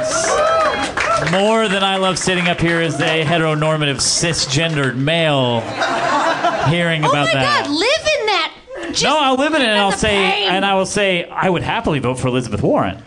more 1.31 1.67
than 1.67 1.83
I 1.83 1.97
love 1.97 2.17
sitting 2.17 2.47
up 2.47 2.59
here 2.59 2.79
as 2.79 2.99
a 3.01 3.23
heteronormative 3.25 3.97
cisgendered 3.97 4.95
male, 4.95 5.61
hearing 6.69 7.03
about 7.03 7.25
that. 7.25 7.27
Oh 7.27 7.31
about 7.31 7.33
my 7.33 7.33
that. 7.33 7.65
God, 7.65 7.71
live 7.71 8.07
in 8.19 8.25
that. 8.27 8.91
Just 8.91 9.03
no, 9.03 9.17
I'll 9.19 9.35
live 9.35 9.53
in 9.53 9.61
it, 9.61 9.67
and 9.67 9.77
I'll 9.79 9.91
say, 9.91 10.09
pain. 10.31 10.49
and 10.49 10.65
I 10.65 10.75
will 10.75 10.85
say, 10.85 11.25
I 11.25 11.49
would 11.49 11.61
happily 11.63 11.99
vote 11.99 12.15
for 12.19 12.27
Elizabeth 12.29 12.63
Warren. 12.63 13.03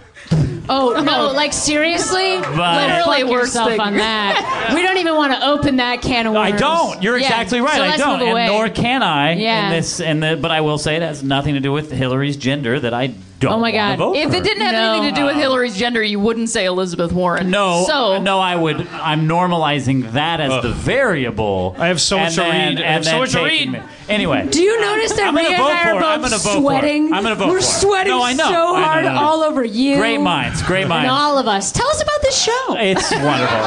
Oh 0.69 1.03
no! 1.03 1.33
Like 1.33 1.53
seriously, 1.53 2.41
But- 2.41 3.07
worse 3.25 3.49
yourself 3.49 3.79
on 3.81 3.97
that. 3.97 4.73
we 4.75 4.83
don't 4.83 4.99
even 4.99 5.15
want 5.17 5.33
to 5.33 5.47
open 5.47 5.77
that 5.77 6.03
can 6.03 6.27
of 6.27 6.35
worms. 6.35 6.53
I 6.55 6.57
don't. 6.57 7.03
You're 7.03 7.19
Yeah, 7.19 7.27
exactly 7.27 7.61
right. 7.61 7.77
so 7.77 7.83
I 7.83 7.97
don't, 7.97 8.23
and 8.23 8.53
nor 8.53 8.69
can 8.69 9.03
I. 9.03 9.35
Yeah. 9.35 9.67
In 9.67 9.73
this, 9.73 10.01
and 10.01 10.23
the, 10.23 10.37
but 10.41 10.51
I 10.51 10.61
will 10.61 10.79
say 10.79 10.97
it 10.97 11.03
has 11.03 11.23
nothing 11.23 11.55
to 11.55 11.61
do 11.61 11.73
with 11.73 11.91
Hillary's 11.91 12.37
gender. 12.37 12.79
That 12.79 12.95
I 12.95 13.15
don't. 13.43 13.53
Oh 13.53 13.59
my 13.59 13.71
God. 13.73 13.99
Vote 13.99 14.17
If 14.17 14.33
it 14.33 14.43
didn't 14.45 14.63
have 14.63 14.73
No. 14.73 14.93
anything 14.95 15.15
to 15.15 15.21
do 15.21 15.27
with 15.27 15.37
Hillary's 15.37 15.77
gender, 15.77 16.03
you 16.03 16.19
wouldn't 16.19 16.49
say 16.49 16.65
Elizabeth 16.65 17.13
Warren. 17.13 17.51
No, 17.51 17.85
So 17.87 18.19
no, 18.23 18.39
I 18.39 18.57
would. 18.57 18.87
I'm 18.93 19.29
normalizing 19.29 20.13
that 20.13 20.41
as 20.41 20.63
the 20.63 20.71
variable. 20.71 21.75
I 21.79 21.89
have 21.89 22.01
so 22.01 22.19
much 22.19 22.39
and 22.39 22.77
to 22.77 22.83
read. 22.83 22.89
I 22.89 22.93
have 22.93 23.05
so 23.05 23.19
much 23.19 23.33
to 23.33 23.43
read. 23.45 23.73
me- 23.73 23.81
Anyway, 24.09 24.47
Do 24.51 24.61
you 24.63 24.81
notice 24.81 25.13
that 25.13 25.29
I'm 25.29 25.37
Rhea 25.37 25.45
gonna 25.57 25.57
and 25.57 25.63
I 25.63 25.91
are 25.91 25.97
it. 25.97 26.01
both 26.01 26.05
I'm 26.05 26.21
gonna 26.23 26.39
for 26.39 26.49
it. 26.51 26.61
sweating? 26.61 27.13
I'm 27.13 27.23
gonna 27.23 27.35
vote 27.35 27.49
We're 27.49 27.61
for 27.61 27.67
it. 27.67 27.81
sweating 27.81 28.13
No, 28.13 28.23
I 28.23 28.33
know. 28.33 28.45
so 28.45 28.51
I 28.77 28.81
know, 28.81 28.85
hard 28.85 29.05
no, 29.05 29.13
no. 29.15 29.21
all 29.21 29.43
over 29.43 29.65
you. 29.65 29.97
great 29.97 30.19
minds, 30.21 30.61
great 30.63 30.89
minds. 30.89 31.09
And 31.09 31.13
minds. 31.13 31.23
all 31.23 31.39
of 31.39 31.47
us. 31.49 31.73
Tell 31.73 31.87
us 31.89 32.03
about 32.03 32.21
this 32.23 32.41
show. 32.43 32.77
It's 32.79 33.11
wonderful. 33.13 33.59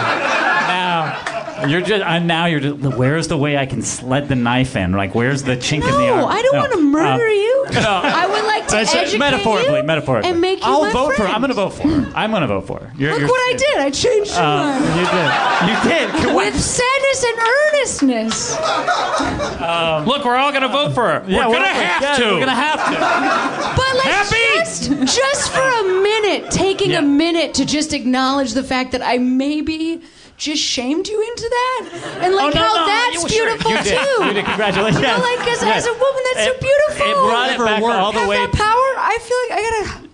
now 0.70 1.66
you're 1.68 1.82
just. 1.82 2.04
I'm 2.06 2.28
now 2.28 2.46
you're. 2.46 2.60
Just, 2.60 2.76
where's 2.98 3.28
the 3.28 3.38
way 3.38 3.58
I 3.58 3.66
can 3.66 3.82
sled 3.82 4.28
the 4.28 4.36
knife 4.36 4.76
in? 4.76 4.92
Like, 4.92 5.16
where's 5.16 5.44
the 5.44 5.56
chink 5.56 5.76
in 5.76 5.92
the 5.92 6.00
no, 6.00 6.14
arm? 6.16 6.26
I 6.26 6.42
don't 6.42 6.54
No. 6.54 6.60
want 6.60 6.72
to 6.74 6.82
murder 6.82 7.24
Um, 7.26 7.30
you. 7.32 7.66
no. 7.74 8.02
I 8.04 8.28
would 8.28 8.46
like 8.46 8.68
to 8.68 8.72
That's 8.76 8.94
it. 8.94 8.98
educate 9.02 9.20
metaphorically, 9.20 9.65
you 9.66 9.84
metaphorically. 9.84 10.32
and 10.32 10.42
make 10.42 10.60
you 10.60 10.66
I'll 10.66 10.84
my 10.84 10.92
vote 10.94 11.10
for. 11.12 11.16
friend. 11.24 11.34
I'm 11.34 11.42
going 11.42 11.50
to 11.50 11.56
vote 11.56 11.70
for. 11.74 11.88
her. 11.88 12.12
I'm 12.16 12.30
going 12.32 12.42
to 12.42 12.48
vote 12.48 12.68
for. 12.68 12.80
her. 12.80 12.92
You're, 12.98 13.12
Look 13.12 13.20
you're, 13.22 13.30
what 13.30 13.54
I 13.54 13.58
did. 13.58 13.78
I 13.78 13.90
changed 13.92 14.32
your 14.32 14.42
Uh, 14.42 14.80
mind. 14.80 14.86
you 15.00 15.06
did. 15.92 16.14
You 16.14 16.22
did. 16.26 16.36
With 16.36 16.60
sadness 16.60 17.24
and 17.24 17.38
earnestness. 17.40 18.56
Look, 20.08 20.26
we're 20.26 20.36
all 20.36 20.52
gonna 20.52 20.68
vote 20.68 20.94
for 20.94 21.04
her. 21.04 21.24
Yeah, 21.28 21.48
we're 21.48 21.54
gonna 21.56 21.66
we're- 21.66 21.74
have 21.86 22.02
yeah, 22.02 22.16
to. 22.18 22.26
We're 22.34 22.40
gonna 22.40 22.52
have 22.56 22.86
to. 22.86 23.76
But 23.76 23.96
like 23.98 24.06
Happy? 24.14 24.36
just 24.60 24.90
just 25.16 25.52
for 25.52 25.62
a 25.62 25.84
minute, 26.02 26.52
taking 26.52 26.92
Yeah. 26.92 27.00
a 27.00 27.02
minute 27.02 27.54
to 27.56 27.66
just 27.66 27.94
acknowledge 27.94 28.54
the 28.54 28.64
fact 28.64 28.92
that 28.92 29.02
I 29.02 29.18
maybe 29.18 30.02
just 30.38 30.62
shamed 30.62 31.08
you 31.08 31.22
into 31.22 31.48
that, 31.50 32.20
and 32.22 32.36
like 32.36 32.54
Oh, 32.56 32.60
no, 32.60 32.62
how 32.68 32.76
no, 32.76 32.86
that's 32.86 33.20
sure, 33.34 33.46
beautiful 33.48 33.72
did. 33.72 33.84
too. 33.86 34.26
You 34.26 34.34
did. 34.34 34.46
Congratulations. 34.46 35.02
You 35.02 35.08
know, 35.08 35.18
like 35.20 35.48
as, 35.48 35.62
Yes. 35.64 35.78
as 35.78 35.88
a 35.88 35.94
woman, 35.94 36.24
that's 36.34 36.46
so 36.46 36.54
beautiful. 36.60 37.06
it 37.08 37.16
brought 37.16 37.50
it 37.52 37.58
back 37.60 37.82
all 37.84 38.12
the 38.12 38.20
Have 38.20 38.28
way 38.30 38.38
that 38.38 38.52
power. 38.54 38.90
I 38.98 39.18
feel 39.22 39.38
like 39.50 39.52
I 39.60 39.62
gotta. 39.64 40.06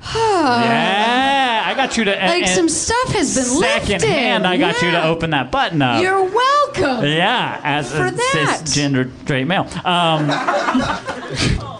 Yeah, 0.14 1.64
I 1.66 1.74
got 1.74 1.96
you 1.96 2.04
to. 2.04 2.10
Like 2.12 2.46
some 2.46 2.68
stuff 2.68 3.12
has 3.12 3.34
been 3.34 3.44
second 3.44 3.88
lifted. 4.02 4.08
hand. 4.08 4.46
I 4.46 4.56
got 4.56 4.80
you 4.80 4.90
to 4.92 5.04
open 5.04 5.30
that 5.30 5.50
button 5.50 5.82
up. 5.82 6.02
You're 6.02 6.22
welcome. 6.24 7.04
yeah, 7.06 7.60
as 7.64 7.90
For 7.92 8.06
a 8.06 8.10
that. 8.10 8.60
cisgender 8.64 9.10
straight 9.24 9.46
male. 9.46 9.66
Um, 9.84 10.28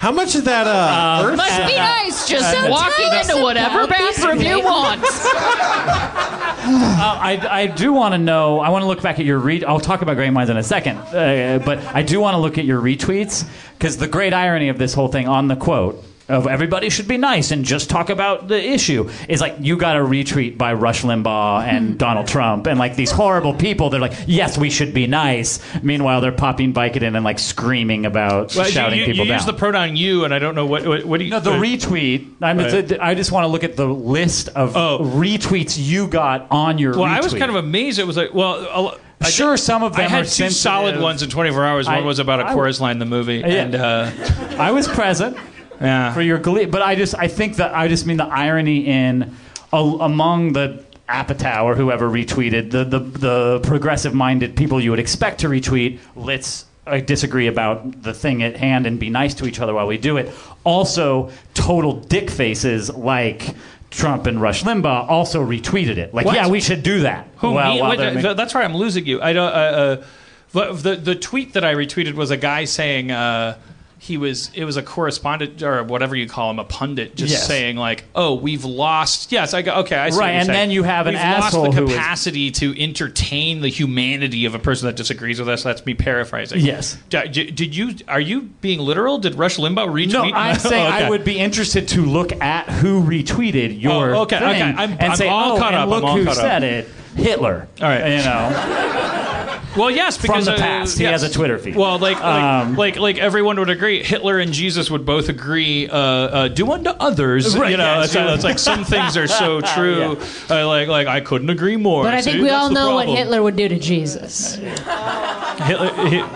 How 0.00 0.12
much 0.12 0.34
of 0.34 0.44
that 0.44 0.66
uh, 0.66 1.26
Earth? 1.26 1.36
must 1.36 1.58
be 1.66 1.76
nice 1.76 2.26
just 2.26 2.50
So 2.50 2.70
walking 2.70 3.12
into 3.12 3.42
whatever 3.42 3.82
about 3.82 3.90
bathroom 3.90 4.40
you 4.40 4.62
want. 4.64 5.04
Uh, 6.62 7.18
I, 7.22 7.62
I 7.62 7.66
do 7.66 7.92
want 7.92 8.12
to 8.12 8.18
know. 8.18 8.60
I 8.60 8.68
want 8.68 8.82
to 8.82 8.86
look 8.86 9.00
back 9.00 9.18
at 9.18 9.24
your 9.24 9.38
read. 9.38 9.64
I'll 9.64 9.80
talk 9.80 10.02
about 10.02 10.16
Great 10.16 10.30
Minds 10.30 10.50
in 10.50 10.58
a 10.58 10.62
second, 10.62 10.98
uh, 10.98 11.58
but 11.64 11.78
I 11.94 12.02
do 12.02 12.20
want 12.20 12.34
to 12.34 12.38
look 12.38 12.58
at 12.58 12.66
your 12.66 12.80
retweets 12.82 13.48
because 13.78 13.96
the 13.96 14.06
great 14.06 14.34
irony 14.34 14.68
of 14.68 14.76
this 14.76 14.92
whole 14.92 15.08
thing 15.08 15.26
on 15.26 15.48
the 15.48 15.56
quote 15.56 16.04
of 16.30 16.46
everybody 16.46 16.88
should 16.90 17.08
be 17.08 17.16
nice 17.16 17.50
and 17.50 17.64
just 17.64 17.90
talk 17.90 18.08
about 18.10 18.48
the 18.48 18.62
issue 18.62 19.10
is 19.28 19.40
like 19.40 19.56
you 19.60 19.76
got 19.76 19.96
a 19.96 20.00
retweet 20.00 20.56
by 20.56 20.72
Rush 20.72 21.02
Limbaugh 21.02 21.62
and 21.64 21.98
Donald 21.98 22.26
Trump 22.26 22.66
and 22.66 22.78
like 22.78 22.96
these 22.96 23.10
horrible 23.10 23.52
people. 23.54 23.90
They're 23.90 24.00
like, 24.00 24.14
yes, 24.26 24.56
we 24.56 24.70
should 24.70 24.94
be 24.94 25.06
nice. 25.06 25.58
Meanwhile, 25.82 26.20
they're 26.20 26.32
popping 26.32 26.72
Vicodin 26.72 27.14
and 27.16 27.24
like 27.24 27.38
screaming 27.38 28.06
about 28.06 28.54
Well, 28.54 28.64
shouting 28.64 28.98
you, 29.00 29.04
people 29.06 29.24
you 29.24 29.30
down. 29.30 29.38
use 29.38 29.46
the 29.46 29.52
pronoun 29.52 29.96
you, 29.96 30.24
and 30.24 30.32
I 30.32 30.38
don't 30.38 30.54
know 30.54 30.66
what 30.66 30.86
what, 30.86 31.04
what 31.04 31.18
do 31.18 31.24
you. 31.24 31.30
no, 31.30 31.40
the 31.40 31.52
uh, 31.52 31.60
retweet. 31.60 32.28
I'm, 32.40 32.58
Right. 32.58 33.00
I 33.00 33.14
just 33.14 33.32
want 33.32 33.44
to 33.44 33.48
look 33.48 33.64
at 33.64 33.76
the 33.76 33.86
list 33.86 34.48
of 34.50 34.76
Oh. 34.76 34.98
retweets 35.00 35.76
you 35.78 36.06
got 36.06 36.46
on 36.50 36.78
your. 36.78 36.92
Well, 36.92 37.04
I 37.04 37.20
was 37.20 37.32
kind 37.34 37.50
of 37.50 37.56
amazed. 37.56 37.98
It 37.98 38.06
was 38.06 38.16
like, 38.16 38.32
well, 38.34 38.96
I, 39.22 39.28
Sure, 39.28 39.56
some 39.58 39.82
of 39.82 39.92
them. 39.92 40.00
I 40.00 40.04
them 40.04 40.10
had 40.10 40.20
are 40.20 40.24
two 40.24 40.30
sensitive. 40.30 40.56
solid 40.62 41.00
ones 41.00 41.22
in 41.22 41.28
24 41.28 41.64
hours. 41.66 41.86
One 41.86 41.96
I- 41.96 42.00
was 42.00 42.18
about 42.18 42.40
a 42.40 42.46
I- 42.48 42.54
chorus 42.54 42.80
line 42.80 42.92
in 42.92 42.98
the 43.00 43.04
movie, 43.04 43.38
Yeah. 43.38 43.46
and 43.46 43.74
uh, 43.74 44.10
I 44.58 44.70
was 44.70 44.88
present 44.88 45.36
yeah. 45.80 46.12
for 46.12 46.22
your 46.22 46.38
glee, 46.38 46.66
but 46.66 46.82
I 46.82 46.94
just 46.94 47.14
I 47.16 47.28
think 47.28 47.56
that 47.56 47.74
I 47.74 47.88
just 47.88 48.06
mean 48.06 48.16
the 48.16 48.26
irony 48.26 48.86
in 48.86 49.34
a, 49.72 49.76
among 49.76 50.52
the 50.52 50.84
Apatow 51.08 51.64
or 51.64 51.74
whoever 51.74 52.08
retweeted 52.08 52.70
the 52.70 52.84
the, 52.84 52.98
the 52.98 53.60
progressive 53.64 54.14
minded 54.14 54.56
people 54.56 54.80
you 54.80 54.90
would 54.90 55.00
expect 55.00 55.40
to 55.40 55.48
retweet. 55.48 55.98
Let's 56.14 56.66
uh, 56.86 56.98
disagree 57.00 57.46
about 57.48 58.02
the 58.02 58.14
thing 58.14 58.42
at 58.42 58.56
hand 58.56 58.86
and 58.86 58.98
be 59.00 59.10
nice 59.10 59.34
to 59.34 59.46
each 59.46 59.60
other 59.60 59.74
while 59.74 59.86
we 59.86 59.98
do 59.98 60.16
it. 60.18 60.32
Also, 60.64 61.30
total 61.54 61.94
dick 61.94 62.30
faces 62.30 62.90
like. 62.90 63.54
Trump 63.90 64.26
and 64.26 64.40
Rush 64.40 64.62
Limbaugh 64.62 65.08
also 65.10 65.44
retweeted 65.44 65.96
it. 65.96 66.14
Like, 66.14 66.24
What? 66.24 66.36
yeah, 66.36 66.46
we 66.46 66.60
should 66.60 66.84
do 66.84 67.00
that. 67.00 67.26
Who 67.38 67.50
Well, 67.50 67.74
me? 67.74 67.82
Wait, 67.82 68.22
th- 68.22 68.36
that's 68.36 68.54
why 68.54 68.62
I'm 68.62 68.76
losing 68.76 69.04
you. 69.04 69.20
I 69.20 69.32
don't. 69.32 69.48
Uh, 69.48 69.56
uh, 69.56 70.04
the, 70.52 70.72
the 70.72 70.96
the 70.96 71.14
tweet 71.16 71.54
that 71.54 71.64
I 71.64 71.74
retweeted 71.74 72.14
was 72.14 72.30
a 72.30 72.36
guy 72.36 72.66
saying 72.66 73.10
uh, 73.10 73.58
he 74.02 74.16
was 74.16 74.50
it 74.54 74.64
was 74.64 74.78
a 74.78 74.82
correspondent 74.82 75.62
or 75.62 75.84
whatever 75.84 76.16
you 76.16 76.26
call 76.26 76.50
him, 76.50 76.58
a 76.58 76.64
pundit, 76.64 77.14
just 77.16 77.32
Yes. 77.32 77.46
saying 77.46 77.76
like, 77.76 78.04
"Oh, 78.14 78.34
we've 78.34 78.64
lost." 78.64 79.30
Yes, 79.30 79.52
I 79.52 79.60
go. 79.60 79.74
Okay, 79.80 79.94
I 79.94 80.08
see. 80.08 80.18
Right, 80.18 80.30
and 80.30 80.46
saying. 80.46 80.56
then 80.56 80.70
you 80.70 80.84
have 80.84 81.06
an 81.06 81.12
we've 81.12 81.22
asshole 81.22 81.64
lost 81.66 81.76
the 81.76 81.84
is- 81.84 81.92
capacity 81.92 82.50
to 82.52 82.82
entertain 82.82 83.60
the 83.60 83.68
humanity 83.68 84.46
of 84.46 84.54
a 84.54 84.58
person 84.58 84.86
that 84.86 84.96
disagrees 84.96 85.38
with 85.38 85.50
us. 85.50 85.62
That's 85.62 85.84
me 85.84 85.92
paraphrasing. 85.92 86.60
Yes. 86.60 86.96
Did 87.10 87.76
you? 87.76 87.94
Are 88.08 88.20
you 88.20 88.48
being 88.62 88.78
literal? 88.80 89.18
Did 89.18 89.34
Rush 89.34 89.58
Limbaugh 89.58 89.86
retweet? 89.88 90.12
No, 90.12 90.22
I'm 90.24 90.58
saying 90.58 90.86
Oh, 90.86 90.96
okay. 90.96 91.04
I 91.04 91.10
would 91.10 91.24
be 91.24 91.38
interested 91.38 91.86
to 91.88 92.02
look 92.06 92.32
at 92.40 92.70
who 92.70 93.02
retweeted 93.02 93.68
oh, 93.68 93.72
your 93.74 94.14
Oh, 94.14 94.20
okay, 94.22 94.38
thing 94.38 94.48
okay. 94.48 94.62
I'm- 94.62 94.92
and 94.98 95.02
I'm 95.12 95.16
say, 95.16 95.28
all 95.28 95.56
oh, 95.56 95.58
caught 95.58 95.74
up, 95.74 95.88
look 95.90 96.04
who 96.04 96.24
caught 96.24 96.36
up. 96.38 96.42
said 96.42 96.62
it. 96.62 96.88
Hitler. 97.16 97.68
All 97.82 97.88
right. 97.88 98.12
You 98.16 98.24
know, 98.24 99.39
Well, 99.76 99.90
yes, 99.90 100.18
because 100.18 100.46
from 100.46 100.54
the 100.56 100.60
uh, 100.60 100.66
past. 100.66 100.98
He 100.98 101.04
has 101.04 101.22
a 101.22 101.30
Twitter 101.30 101.56
feed. 101.58 101.76
Well, 101.76 101.98
like 101.98 102.20
like, 102.20 102.24
Um, 102.42 102.74
like 102.76 102.96
like 102.96 103.18
everyone 103.18 103.56
would 103.58 103.70
agree, 103.70 104.02
Hitler 104.02 104.38
and 104.38 104.52
Jesus 104.52 104.90
would 104.90 105.06
both 105.06 105.28
agree. 105.28 105.88
Uh, 105.88 105.96
uh, 105.96 106.48
do 106.48 106.70
unto 106.72 106.90
others, 106.90 107.56
Right, 107.56 107.70
you 107.70 107.76
know. 107.76 107.84
yeah, 107.84 108.02
it's, 108.04 108.12
sure. 108.12 108.26
it's 108.34 108.42
like 108.44 108.58
some 108.58 108.84
things 108.84 109.16
are 109.16 109.28
so 109.28 109.60
true. 109.74 110.18
uh, 110.50 110.66
like 110.66 110.88
like 110.88 111.06
I 111.06 111.20
couldn't 111.20 111.50
agree 111.50 111.76
more. 111.76 112.02
But 112.02 112.14
I 112.14 112.20
think 112.22 112.36
See, 112.38 112.42
we 112.42 112.50
all 112.50 112.68
the 112.68 112.74
know 112.74 112.94
what. 112.94 113.08
Hitler 113.08 113.42
would 113.42 113.56
do 113.56 113.68
to 113.68 113.78
Jesus. 113.78 114.56
Hitler, 114.56 115.92
Hit- 116.08 116.26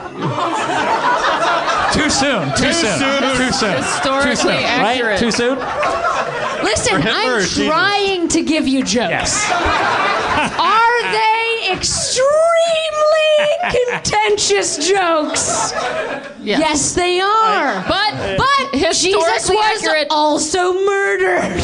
too 1.93 2.11
soon. 2.11 2.49
Too, 2.57 2.73
soon. 2.73 2.99
Too 3.37 3.53
soon. 3.53 3.77
Historically 3.77 4.31
Too 4.31 4.37
soon. 4.37 4.51
accurate. 4.53 5.11
Right? 5.13 5.19
Too 5.19 5.31
soon. 5.31 5.59
Listen, 6.65 7.01
Hitler 7.03 7.33
or 7.33 7.37
I'm 7.37 7.41
Jesus? 7.43 7.67
trying 7.67 8.29
to 8.29 8.43
give 8.43 8.67
you 8.67 8.83
jokes. 8.85 9.49
Are 9.51 11.03
they 11.13 11.71
extremely 11.73 12.54
contentious 13.71 14.77
jokes? 14.89 15.73
Yes. 16.43 16.59
Yes, 16.61 16.95
they 16.95 17.21
are. 17.21 17.83
But 17.89 18.37
But 18.37 18.73
Jesus 18.75 19.03
historically 19.03 19.57
was 19.57 19.83
accurate. 19.83 20.07
also 20.11 20.75
murdered. 20.75 21.59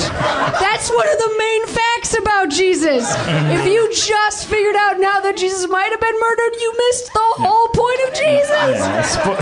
That's 0.60 0.88
one 0.90 1.06
of 1.08 1.18
the 1.18 1.34
main 1.38 1.66
facts 1.66 2.16
about 2.16 2.48
Jesus. 2.50 3.04
If 3.26 3.66
you 3.66 3.92
just 3.92 4.46
figured 4.48 4.76
out 4.76 4.98
now 4.98 5.20
that 5.20 5.36
Jesus 5.36 5.68
might 5.68 5.90
have 5.90 6.00
been 6.00 6.18
murdered, 6.18 6.60
you 6.60 6.74
missed 6.88 7.12
the 7.12 7.20
whole 7.20 7.68
point 7.68 8.00
of 8.08 8.14
Jesus. 8.14 8.80
Yeah, 8.80 9.02
spo- 9.02 9.36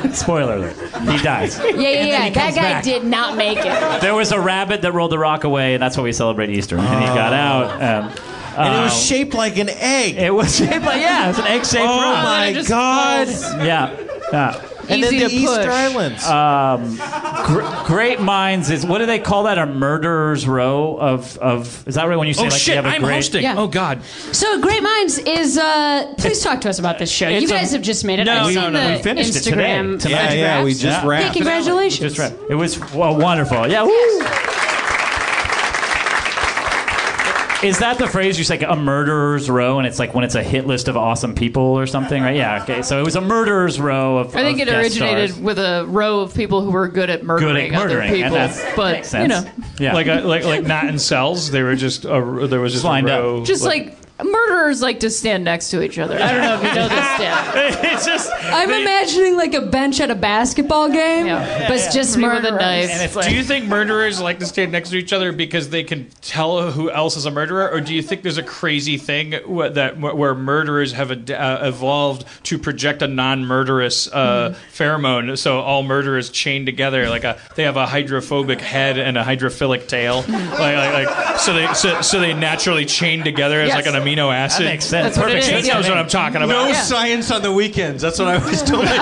spo- 0.00 0.14
spoiler 0.14 0.56
alert. 0.56 0.76
He 1.10 1.18
dies. 1.22 1.58
Yeah, 1.58 1.70
yeah, 1.74 2.04
yeah. 2.04 2.30
That 2.30 2.34
comes 2.34 2.54
guy 2.54 2.62
back. 2.62 2.84
did 2.84 3.04
not 3.04 3.36
make 3.36 3.58
it. 3.58 4.00
There 4.00 4.14
was 4.14 4.30
a 4.32 4.40
rabbit 4.40 4.82
that 4.82 4.92
rolled 4.92 5.10
the 5.10 5.18
rock 5.18 5.42
away, 5.44 5.74
and 5.74 5.82
that's 5.82 5.96
why 5.96 6.04
we 6.04 6.12
celebrate 6.12 6.50
Easter. 6.50 6.78
And 6.78 7.00
he 7.00 7.06
got 7.06 7.32
out. 7.32 7.82
Um, 7.82 8.33
and 8.56 8.74
it 8.74 8.82
was 8.82 8.92
uh, 8.92 8.96
shaped 8.96 9.34
like 9.34 9.56
an 9.58 9.68
egg. 9.70 10.16
It 10.16 10.32
was 10.34 10.56
shaped 10.58 10.84
like 10.84 11.00
yeah, 11.00 11.30
it's 11.30 11.38
an 11.38 11.46
egg-shaped 11.46 11.82
oh 11.84 12.00
rock. 12.00 12.24
my 12.24 12.52
just 12.52 12.68
god! 12.68 13.28
falls. 13.28 13.54
Yeah, 13.64 13.96
yeah. 14.32 14.60
And 14.86 15.00
Easy 15.00 15.18
then 15.18 15.30
to 15.30 15.34
the 15.34 15.42
Easter 15.42 15.56
push. 15.62 15.66
Islands. 15.66 16.26
Um, 16.26 17.46
Gr- 17.46 17.86
great 17.86 18.20
minds 18.20 18.68
is 18.68 18.84
what 18.84 18.98
do 18.98 19.06
they 19.06 19.18
call 19.18 19.44
that? 19.44 19.56
A 19.56 19.64
murderer's 19.64 20.46
row 20.46 20.98
of 20.98 21.38
of 21.38 21.88
is 21.88 21.94
that 21.94 22.06
right 22.06 22.16
when 22.16 22.28
you 22.28 22.34
say 22.34 22.42
oh 22.42 22.48
like 22.48 22.52
shit! 22.60 22.74
you 22.74 22.82
have 22.82 22.84
a 22.84 22.88
I'm 22.88 23.00
great 23.00 23.14
hosting. 23.14 23.42
Yeah. 23.44 23.54
Oh 23.56 23.66
god. 23.66 24.02
So, 24.32 24.60
Great 24.60 24.82
Minds 24.82 25.16
is. 25.18 25.56
uh 25.56 26.12
Please 26.18 26.42
talk 26.42 26.60
to 26.62 26.68
us 26.68 26.78
about 26.78 26.98
this 26.98 27.10
show. 27.10 27.28
You 27.28 27.38
It's 27.38 27.50
a- 27.50 27.54
guys 27.54 27.72
have 27.72 27.80
just 27.80 28.04
made 28.04 28.18
it. 28.18 28.24
No, 28.24 28.32
I've 28.44 28.54
no, 28.54 28.60
seen 28.62 28.72
no, 28.74 28.88
the 28.90 28.96
we 28.96 29.02
finished 29.02 29.36
it 29.36 29.40
today. 29.40 29.56
Instagram 29.56 30.02
Tonight. 30.02 30.34
yeah, 30.34 30.58
yeah, 30.58 30.64
we 30.64 30.72
just 30.72 30.84
Yeah. 30.84 31.06
wrapped. 31.06 31.24
Hey, 31.28 31.32
congratulations. 31.32 32.14
Just 32.14 32.18
right. 32.18 32.38
It 32.50 32.54
was 32.54 32.78
well, 32.92 33.16
wonderful. 33.16 33.66
Yeah. 33.66 33.84
Woo. 33.84 33.90
Is 37.64 37.78
that 37.78 37.98
the 37.98 38.06
phrase 38.06 38.38
you 38.38 38.44
say, 38.44 38.58
like 38.58 38.68
a 38.68 38.76
murderer's 38.76 39.48
row, 39.50 39.78
and 39.78 39.86
it's 39.86 39.98
like 39.98 40.14
when 40.14 40.24
it's 40.24 40.34
a 40.34 40.42
hit 40.42 40.66
list 40.66 40.88
of 40.88 40.96
awesome 40.96 41.34
people 41.34 41.62
or 41.62 41.86
something, 41.86 42.22
right? 42.22 42.36
Yeah. 42.36 42.62
Okay. 42.62 42.82
So 42.82 43.00
it 43.00 43.04
was 43.04 43.16
a 43.16 43.20
murderer's 43.20 43.80
row 43.80 44.18
of. 44.18 44.36
I 44.36 44.42
think 44.42 44.60
of 44.60 44.68
it 44.68 44.70
guest 44.70 44.96
originated 45.00 45.30
stars. 45.30 45.42
with 45.44 45.58
a 45.58 45.84
row 45.88 46.20
of 46.20 46.34
people 46.34 46.60
who 46.62 46.70
were 46.70 46.88
good 46.88 47.10
at 47.10 47.24
murdering, 47.24 47.72
murdering, 47.72 47.74
other 47.76 48.00
and 48.00 48.14
people. 48.14 48.30
that's- 48.32 48.76
But 48.76 48.92
makes 48.96 49.12
you 49.14 49.28
know, 49.28 49.44
Yeah. 49.78 49.94
Like 49.94 50.06
a, 50.06 50.20
like 50.20 50.44
like 50.44 50.64
not 50.64 50.84
in 50.84 50.98
cells. 50.98 51.50
They 51.50 51.62
were 51.62 51.74
just 51.76 52.04
a, 52.04 52.08
there 52.48 52.60
was 52.60 52.72
just, 52.72 52.82
Just 52.82 52.84
lined 52.84 53.08
a 53.08 53.14
up. 53.14 53.20
row, 53.22 53.44
just 53.44 53.64
like, 53.64 53.96
murderers 54.22 54.80
like 54.80 55.00
to 55.00 55.10
stand 55.10 55.44
next 55.44 55.70
to 55.70 55.82
each 55.82 55.98
other. 55.98 56.16
I 56.20 56.32
don't 56.32 56.40
know 56.42 56.54
if 56.56 56.62
you 56.62 56.74
know 56.74 56.88
this, 56.88 57.18
Dan. 57.18 57.84
it's 57.94 58.06
just 58.06 58.30
I'm 58.44 58.70
imagining 58.70 59.36
like 59.36 59.54
a 59.54 59.62
bench 59.62 60.00
at 60.00 60.10
a 60.10 60.14
basketball 60.14 60.88
game, 60.88 61.26
Yeah. 61.26 61.66
but 61.68 61.76
it's 61.78 61.92
just 61.92 62.16
Me 62.16 62.22
with 62.28 62.44
a 62.44 62.52
murderers. 62.52 62.88
knife. 62.90 63.16
Like, 63.16 63.28
Do 63.28 63.34
you 63.34 63.42
think 63.42 63.66
murderers 63.66 64.20
like 64.20 64.38
to 64.38 64.46
stand 64.46 64.70
next 64.72 64.90
to 64.90 64.96
each 64.96 65.12
other 65.12 65.32
because 65.32 65.70
they 65.70 65.82
can 65.82 66.08
tell 66.20 66.70
who 66.70 66.90
else 66.90 67.16
is 67.16 67.26
a 67.26 67.30
murderer, 67.30 67.68
or 67.70 67.80
do 67.80 67.92
you 67.92 68.02
think 68.02 68.22
there's 68.22 68.38
a 68.38 68.42
crazy 68.42 68.98
thing 68.98 69.32
wh- 69.32 69.72
that 69.72 69.98
where 69.98 70.34
murderers 70.34 70.92
have 70.92 71.10
ad- 71.10 71.30
uh, 71.32 71.58
evolved 71.62 72.24
to 72.44 72.58
project 72.58 73.02
a 73.02 73.08
non-murderous 73.08 74.06
uh, 74.12 74.54
pheromone? 74.72 75.36
So 75.36 75.58
all 75.60 75.82
murderers 75.82 76.30
chained 76.30 76.66
together, 76.66 77.08
like 77.10 77.24
a 77.24 77.38
they 77.56 77.64
have 77.64 77.76
a 77.76 77.86
hydrophobic 77.86 78.60
head 78.60 78.96
and 78.98 79.18
a 79.18 79.24
hydrophilic 79.24 79.88
tail, 79.88 80.16
like, 80.28 80.58
like, 80.58 81.06
like 81.08 81.38
so 81.40 81.52
they 81.52 81.72
so, 81.74 82.00
so 82.00 82.20
they 82.20 82.32
naturally 82.32 82.84
chain 82.84 83.24
together 83.24 83.60
as 83.60 83.68
Yes. 83.68 83.76
like 83.76 83.86
an 83.86 83.96
amino 84.04 84.32
acid. 84.34 84.66
that 84.66 84.70
makes 84.70 84.84
sense. 84.84 85.04
That's 85.06 85.18
what 85.18 85.24
Perfect 85.26 85.44
is, 85.44 85.46
sense 85.50 85.66
He 85.66 85.72
knows 85.72 85.88
what 85.88 85.98
I'm 85.98 86.08
talking 86.08 86.36
about. 86.36 86.48
No 86.48 86.66
Yeah. 86.68 86.72
science 86.74 87.30
on 87.30 87.42
the 87.42 87.52
weekends. 87.52 88.02
That's 88.02 88.18
what 88.18 88.28
I 88.28 88.38
was 88.38 88.62
told. 88.62 88.84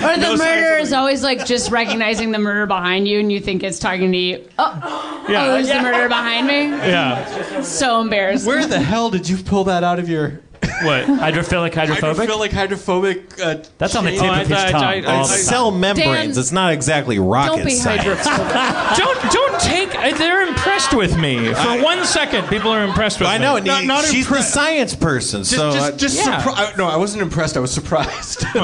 Or 0.00 0.16
the 0.16 0.16
No 0.16 0.30
murderer 0.36 0.76
science. 0.76 0.88
is 0.88 0.92
always 0.94 1.22
like 1.22 1.44
just 1.44 1.70
recognizing 1.70 2.30
the 2.32 2.38
murder 2.38 2.64
behind 2.66 3.06
you, 3.06 3.20
and 3.20 3.30
you 3.30 3.38
think 3.38 3.62
it's 3.62 3.78
talking 3.78 4.10
to 4.12 4.18
you. 4.18 4.48
Oh, 4.58 5.24
Yeah. 5.28 5.44
oh 5.44 5.52
there's 5.52 5.68
the 5.68 5.80
murderer 5.82 6.08
behind 6.08 6.46
me. 6.46 6.68
Yeah. 6.70 7.60
So 7.62 8.00
embarrassed. 8.00 8.46
Where 8.46 8.66
the 8.66 8.80
hell 8.80 9.10
did 9.10 9.28
you 9.28 9.36
pull 9.36 9.64
that 9.64 9.84
out 9.84 9.98
of 9.98 10.08
your 10.08 10.40
What? 10.82 11.04
hydrophilic, 11.06 11.74
hydrophobic? 11.74 12.28
hydrophilic 12.28 12.52
hydrophobic? 12.52 13.40
Uh, 13.42 13.56
That's 13.78 13.94
on 13.94 14.04
the 14.04 14.12
tip 14.12 14.22
Oh, 14.22 14.26
I 14.26 14.40
of 14.40 14.46
his 14.48 14.56
thought- 14.58 14.70
tongue. 14.70 14.82
I- 14.84 14.94
I- 15.02 15.16
all 15.16 15.26
the 15.26 15.32
I- 15.32 15.36
time. 15.36 15.44
Cell 15.44 15.70
membranes. 15.70 16.34
Dan, 16.36 16.40
it's 16.40 16.52
not 16.52 16.72
exactly 16.72 17.18
rocket 17.18 17.56
Don't 17.56 17.64
be 17.66 17.72
science. 17.74 18.02
hydrophobic. 18.02 18.96
don't 18.98 19.32
don't 19.32 19.60
take. 19.60 19.94
uh, 19.94 20.16
They're 20.16 20.46
impressed 20.48 20.94
with 20.94 21.16
me 21.18 21.52
for 21.54 21.82
one 21.82 22.04
second. 22.04 22.48
People 22.48 22.70
are 22.70 22.84
impressed 22.84 23.20
with 23.20 23.28
I 23.28 23.38
me. 23.38 23.44
know. 23.44 23.56
and 23.56 23.66
Not- 23.66 23.80
he- 23.82 23.86
not 23.86 24.00
she's 24.04 24.12
the 24.12 24.18
impressed. 24.20 24.54
science 24.54 24.94
person. 24.94 25.40
Just, 25.40 25.50
so 25.54 25.72
just, 25.72 25.96
just 25.98 26.16
yeah. 26.16 26.40
surpri- 26.42 26.54
I- 26.56 26.72
no, 26.76 26.86
I 26.88 26.96
wasn't 26.96 27.22
impressed. 27.22 27.56
I 27.56 27.60
was 27.60 27.70
surprised. 27.72 28.40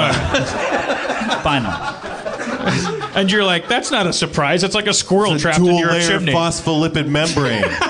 Final. 1.42 1.72
And 3.14 3.30
you're 3.30 3.44
like, 3.44 3.68
that's 3.68 3.90
not 3.90 4.06
a 4.06 4.12
surprise. 4.12 4.62
It's 4.64 4.74
like 4.74 4.86
a 4.86 4.94
squirrel 4.94 5.32
It's 5.34 5.42
a 5.42 5.46
trapped 5.46 5.58
in 5.58 5.64
dual 5.66 5.78
your 5.78 5.90
layer 5.92 6.06
chimney. 6.08 6.32
phospholipid 6.32 7.06
membrane 7.08 7.62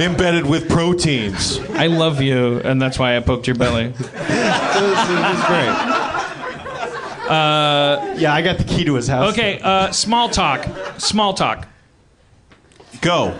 embedded 0.00 0.46
with 0.46 0.68
proteins. 0.68 1.58
I 1.70 1.86
love 1.86 2.20
you, 2.20 2.58
and 2.60 2.80
that's 2.80 2.98
why 2.98 3.16
I 3.16 3.20
poked 3.20 3.46
your 3.46 3.56
belly. 3.56 3.88
was, 3.88 4.00
it 4.00 4.10
was 4.10 5.44
great. 5.46 6.00
yeah, 8.20 8.32
I 8.34 8.42
got 8.42 8.58
the 8.58 8.64
key 8.64 8.84
to 8.84 8.94
his 8.94 9.08
house. 9.08 9.32
Okay, 9.32 9.60
uh, 9.62 9.92
small 9.92 10.28
talk. 10.28 10.66
Small 10.98 11.34
talk. 11.34 11.68
Go. 13.00 13.36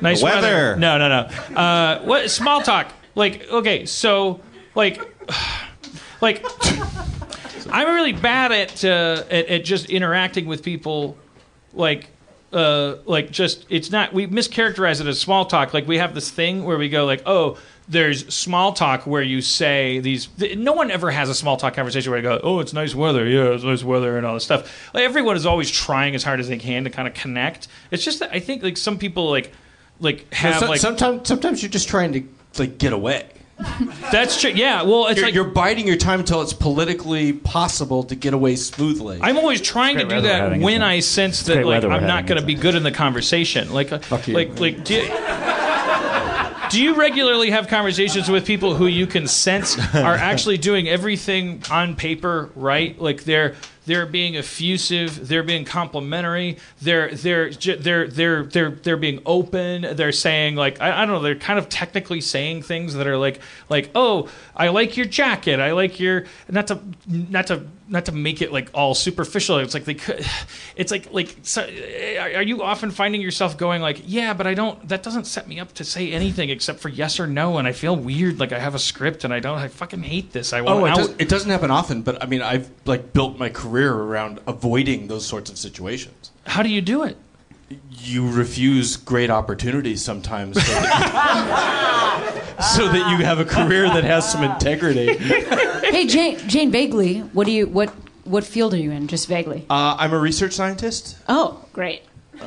Nice 0.00 0.20
The 0.20 0.24
weather. 0.24 0.76
No, 0.76 0.98
no, 0.98 1.08
no. 1.08 1.56
Uh, 1.56 2.02
what 2.02 2.30
small 2.30 2.62
talk? 2.62 2.92
Like, 3.14 3.48
okay, 3.50 3.86
so 3.86 4.40
like, 4.74 5.00
like, 6.20 6.44
I'm 7.70 7.94
really 7.94 8.12
bad 8.12 8.52
at, 8.52 8.84
uh, 8.84 9.24
at 9.30 9.48
at 9.48 9.64
just 9.64 9.90
interacting 9.90 10.46
with 10.46 10.62
people, 10.62 11.16
like. 11.72 12.08
Uh, 12.56 12.96
like 13.04 13.30
just 13.30 13.66
it's 13.68 13.90
not 13.90 14.14
we 14.14 14.26
mischaracterize 14.26 15.00
it 15.02 15.06
as 15.06 15.20
small 15.20 15.44
talk. 15.44 15.74
Like 15.74 15.86
we 15.86 15.98
have 15.98 16.14
this 16.14 16.30
thing 16.30 16.64
where 16.64 16.78
we 16.78 16.88
go 16.88 17.04
like 17.04 17.22
oh 17.26 17.58
there's 17.88 18.32
small 18.34 18.72
talk 18.72 19.06
where 19.06 19.20
you 19.22 19.42
say 19.42 19.98
these 20.00 20.26
th- 20.26 20.56
no 20.56 20.72
one 20.72 20.90
ever 20.90 21.10
has 21.10 21.28
a 21.28 21.34
small 21.34 21.56
talk 21.58 21.74
conversation 21.74 22.10
where 22.10 22.18
you 22.18 22.22
go 22.22 22.40
oh 22.42 22.60
it's 22.60 22.72
nice 22.72 22.94
weather. 22.94 23.28
Yeah 23.28 23.50
it's 23.52 23.62
nice 23.62 23.84
weather 23.84 24.16
and 24.16 24.24
all 24.26 24.32
this 24.34 24.44
stuff. 24.44 24.90
Like 24.94 25.04
everyone 25.04 25.36
is 25.36 25.44
always 25.44 25.70
trying 25.70 26.14
as 26.14 26.24
hard 26.24 26.40
as 26.40 26.48
they 26.48 26.56
can 26.56 26.84
to 26.84 26.90
kind 26.90 27.06
of 27.06 27.12
connect. 27.12 27.68
It's 27.90 28.02
just 28.04 28.20
that 28.20 28.30
i 28.32 28.40
think 28.40 28.62
like 28.62 28.78
some 28.78 28.96
people 28.96 29.28
like 29.30 29.52
like 30.00 30.32
have 30.32 30.60
So- 30.60 30.66
like 30.68 30.80
sometimes, 30.80 31.28
sometimes 31.28 31.62
you're 31.62 31.70
just 31.70 31.88
trying 31.88 32.12
to 32.14 32.22
like 32.58 32.78
get 32.78 32.94
away. 32.94 33.28
That's 34.10 34.38
true 34.38 34.50
yeah 34.50 34.82
well 34.82 35.06
it's 35.06 35.16
You're, 35.16 35.26
like 35.26 35.34
you're 35.34 35.44
biding 35.44 35.86
your 35.86 35.96
time 35.96 36.20
until 36.20 36.42
it's 36.42 36.52
politically 36.52 37.32
possible 37.32 38.04
to 38.04 38.14
get 38.14 38.34
away 38.34 38.56
smoothly. 38.56 39.18
I'm 39.22 39.38
always 39.38 39.60
trying 39.60 39.98
to 39.98 40.04
do 40.04 40.20
that 40.20 40.50
when 40.50 40.60
when 40.60 40.74
isn't 40.74 40.82
it? 40.82 40.86
I 40.86 41.00
sense 41.00 41.42
that 41.44 41.64
like 41.64 41.84
I'm 41.84 42.06
not 42.06 42.26
going 42.26 42.40
to 42.40 42.46
be 42.46 42.54
good 42.54 42.74
in 42.74 42.82
the 42.82 42.92
conversation. 42.92 43.72
Like, 43.72 43.92
uh, 43.92 44.00
you. 44.26 44.34
like, 44.34 44.60
like, 44.60 44.84
do 44.84 44.94
you, 44.94 45.08
do 46.70 46.82
you 46.82 46.94
regularly 46.94 47.50
have 47.50 47.68
conversations 47.68 48.28
with 48.28 48.46
people 48.46 48.74
who 48.74 48.86
you 48.86 49.06
can 49.06 49.26
sense 49.26 49.78
are 49.94 50.14
actually 50.16 50.58
doing 50.58 50.88
everything 50.88 51.62
on 51.70 51.96
paper 51.96 52.50
right? 52.54 53.00
Like 53.00 53.24
they're 53.24 53.54
they're 53.86 54.06
being 54.06 54.36
effusive, 54.36 55.28
they're 55.28 55.42
being 55.42 55.64
complimentary, 55.64 56.58
they're 56.82 57.10
they're 57.14 57.50
they're 57.50 58.08
they're 58.08 58.42
they're 58.44 58.70
they're 58.70 58.96
being 58.96 59.22
open. 59.24 59.96
They're 59.96 60.12
saying 60.12 60.56
like 60.56 60.80
I, 60.80 61.02
I 61.02 61.06
don't 61.06 61.16
know, 61.16 61.22
they're 61.22 61.36
kind 61.36 61.58
of 61.58 61.68
technically 61.68 62.20
saying 62.20 62.62
things 62.62 62.94
that 62.94 63.06
are 63.06 63.16
like 63.16 63.40
like 63.68 63.90
oh 63.94 64.28
I 64.54 64.68
like 64.68 64.96
your 64.96 65.06
jacket, 65.06 65.60
I 65.60 65.72
like 65.72 65.98
your 65.98 66.24
not 66.48 66.66
to 66.68 66.80
not 67.06 67.46
to 67.46 67.66
not 67.88 68.06
to 68.06 68.12
make 68.12 68.42
it 68.42 68.52
like 68.52 68.70
all 68.74 68.94
superficial. 68.94 69.58
It's 69.58 69.72
like 69.74 69.84
they 69.84 69.94
could. 69.94 70.26
It's 70.74 70.90
like 70.90 71.12
like 71.12 71.36
so, 71.42 71.62
are 71.62 72.42
you 72.42 72.62
often 72.62 72.90
finding 72.90 73.20
yourself 73.20 73.56
going 73.56 73.80
like 73.82 74.02
yeah, 74.04 74.34
but 74.34 74.46
I 74.46 74.54
don't. 74.54 74.88
That 74.88 75.02
doesn't 75.02 75.26
set 75.26 75.46
me 75.48 75.60
up 75.60 75.72
to 75.74 75.84
say 75.84 76.12
anything 76.12 76.50
except 76.50 76.80
for 76.80 76.88
yes 76.88 77.20
or 77.20 77.26
no, 77.26 77.58
and 77.58 77.66
I 77.68 77.72
feel 77.72 77.94
weird. 77.96 78.40
Like 78.40 78.52
I 78.52 78.58
have 78.58 78.74
a 78.74 78.78
script 78.78 79.24
and 79.24 79.32
I 79.32 79.40
don't. 79.40 79.58
I 79.58 79.68
fucking 79.68 80.02
hate 80.02 80.32
this. 80.32 80.52
I 80.52 80.60
want 80.62 80.80
Oh, 80.80 80.84
it, 80.86 80.90
out. 80.90 80.96
does, 80.96 81.14
it 81.18 81.28
doesn't 81.28 81.50
happen 81.50 81.70
often, 81.70 82.02
but 82.02 82.22
I 82.22 82.26
mean, 82.26 82.42
I've 82.42 82.70
like 82.84 83.12
built 83.12 83.38
my 83.38 83.48
career 83.48 83.92
around 83.94 84.40
avoiding 84.46 85.06
those 85.08 85.24
sorts 85.24 85.50
of 85.50 85.56
situations. 85.58 86.30
How 86.46 86.62
do 86.62 86.68
you 86.68 86.80
do 86.80 87.02
it? 87.04 87.16
You 87.90 88.30
refuse 88.30 88.96
great 88.96 89.30
opportunities 89.30 90.04
sometimes, 90.04 90.54
so 90.64 90.72
that, 90.72 92.25
so 92.76 92.88
that 92.88 93.10
you 93.18 93.24
have 93.24 93.38
a 93.38 93.44
career 93.44 93.84
that 93.88 94.04
has 94.04 94.30
some 94.30 94.42
integrity. 94.44 95.16
Hey, 95.86 96.06
Jane, 96.06 96.36
Jane, 96.48 96.70
vaguely, 96.72 97.20
what 97.20 97.46
do 97.46 97.52
you 97.52 97.66
what 97.68 97.90
what 98.24 98.42
field 98.44 98.74
are 98.74 98.78
you 98.78 98.90
in? 98.90 99.06
Just 99.06 99.28
vaguely. 99.28 99.64
Uh, 99.70 99.96
I'm 99.98 100.12
a 100.12 100.18
research 100.18 100.52
scientist. 100.52 101.16
Oh, 101.28 101.64
great. 101.72 102.02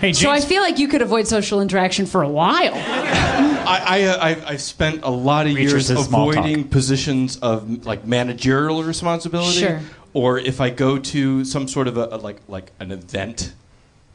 Hey, 0.00 0.12
So 0.12 0.28
I 0.30 0.40
feel 0.40 0.60
like 0.60 0.78
you 0.78 0.86
could 0.86 1.00
avoid 1.00 1.26
social 1.26 1.62
interaction 1.62 2.04
for 2.04 2.22
a 2.22 2.28
while. 2.28 2.74
I, 2.74 3.82
I, 3.86 4.02
uh, 4.02 4.18
I've, 4.20 4.46
I've 4.46 4.60
spent 4.60 5.02
a 5.02 5.08
lot 5.10 5.46
of 5.46 5.54
Research 5.54 5.70
years 5.72 5.90
is 5.90 6.04
small 6.06 6.30
talk. 6.32 6.44
avoiding 6.44 6.68
positions 6.68 7.38
of 7.38 7.86
like 7.86 8.04
managerial 8.04 8.82
responsibility, 8.84 9.60
Sure. 9.60 9.80
or 10.12 10.38
if 10.38 10.60
I 10.60 10.68
go 10.68 10.98
to 10.98 11.44
some 11.46 11.68
sort 11.68 11.88
of 11.88 11.96
a, 11.96 12.08
a 12.12 12.18
like 12.18 12.40
like 12.48 12.72
an 12.80 12.92
event, 12.92 13.54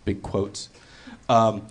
big 0.05 0.21
quotes, 0.21 0.69
um, 1.27 1.65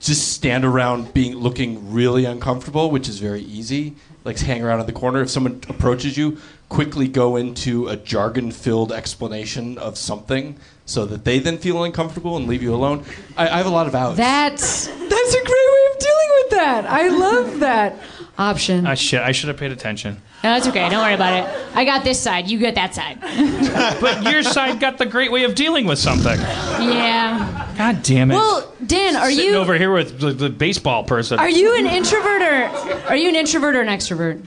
just 0.00 0.32
stand 0.32 0.64
around 0.64 1.12
being 1.14 1.36
looking 1.36 1.92
really 1.92 2.24
uncomfortable, 2.24 2.90
which 2.90 3.08
is 3.08 3.18
very 3.18 3.42
easy. 3.42 3.94
Like 4.24 4.38
hang 4.38 4.62
around 4.64 4.80
in 4.80 4.86
the 4.86 4.92
corner. 4.92 5.22
If 5.22 5.30
someone 5.30 5.62
approaches 5.68 6.16
you, 6.16 6.38
quickly 6.68 7.06
go 7.06 7.36
into 7.36 7.86
a 7.86 7.96
jargon-filled 7.96 8.92
explanation 8.92 9.78
of 9.78 9.96
something, 9.96 10.58
so 10.84 11.06
that 11.06 11.24
they 11.24 11.38
then 11.38 11.58
feel 11.58 11.84
uncomfortable 11.84 12.36
and 12.36 12.48
leave 12.48 12.62
you 12.62 12.74
alone. 12.74 13.04
I, 13.36 13.48
I 13.48 13.56
have 13.58 13.66
a 13.66 13.70
lot 13.70 13.86
of 13.86 13.94
outs. 13.94 14.16
That's 14.16 14.86
that's 14.86 15.34
a 15.34 15.44
great 15.44 15.68
way 15.72 15.86
of 15.92 15.98
dealing 15.98 16.30
with 16.42 16.50
that. 16.50 16.86
I 16.88 17.08
love 17.08 17.60
that 17.60 17.96
option. 18.38 18.86
I 18.86 18.94
should 18.94 19.20
I 19.20 19.32
should 19.32 19.48
have 19.48 19.56
paid 19.56 19.72
attention. 19.72 20.14
No, 20.44 20.52
that's 20.52 20.66
okay. 20.68 20.88
Don't 20.88 21.02
worry 21.02 21.14
about 21.14 21.32
it. 21.44 21.66
I 21.76 21.84
got 21.84 22.04
this 22.04 22.20
side. 22.20 22.48
You 22.50 22.58
get 22.58 22.74
that 22.76 22.94
side. 22.94 23.18
But 24.00 24.22
your 24.30 24.42
side 24.42 24.78
got 24.80 24.98
the 24.98 25.06
great 25.06 25.30
way 25.32 25.44
of 25.44 25.54
dealing 25.54 25.86
with 25.86 25.98
something. 25.98 26.38
Yeah. 26.38 27.72
God 27.76 28.02
damn 28.02 28.30
it! 28.30 28.34
Well, 28.34 28.72
Dan, 28.84 29.16
are 29.16 29.30
Sitting 29.30 29.52
you 29.52 29.56
over 29.56 29.74
here 29.76 29.92
with 29.92 30.20
the, 30.20 30.32
the 30.32 30.48
baseball 30.50 31.04
person? 31.04 31.38
are 31.38 31.48
you 31.50 31.76
an 31.76 31.86
introvert 31.86 32.42
or 32.42 33.08
are 33.08 33.16
you 33.16 33.28
an 33.28 33.36
introvert 33.36 33.74
or 33.76 33.80
an 33.82 33.88
extrovert? 33.88 34.44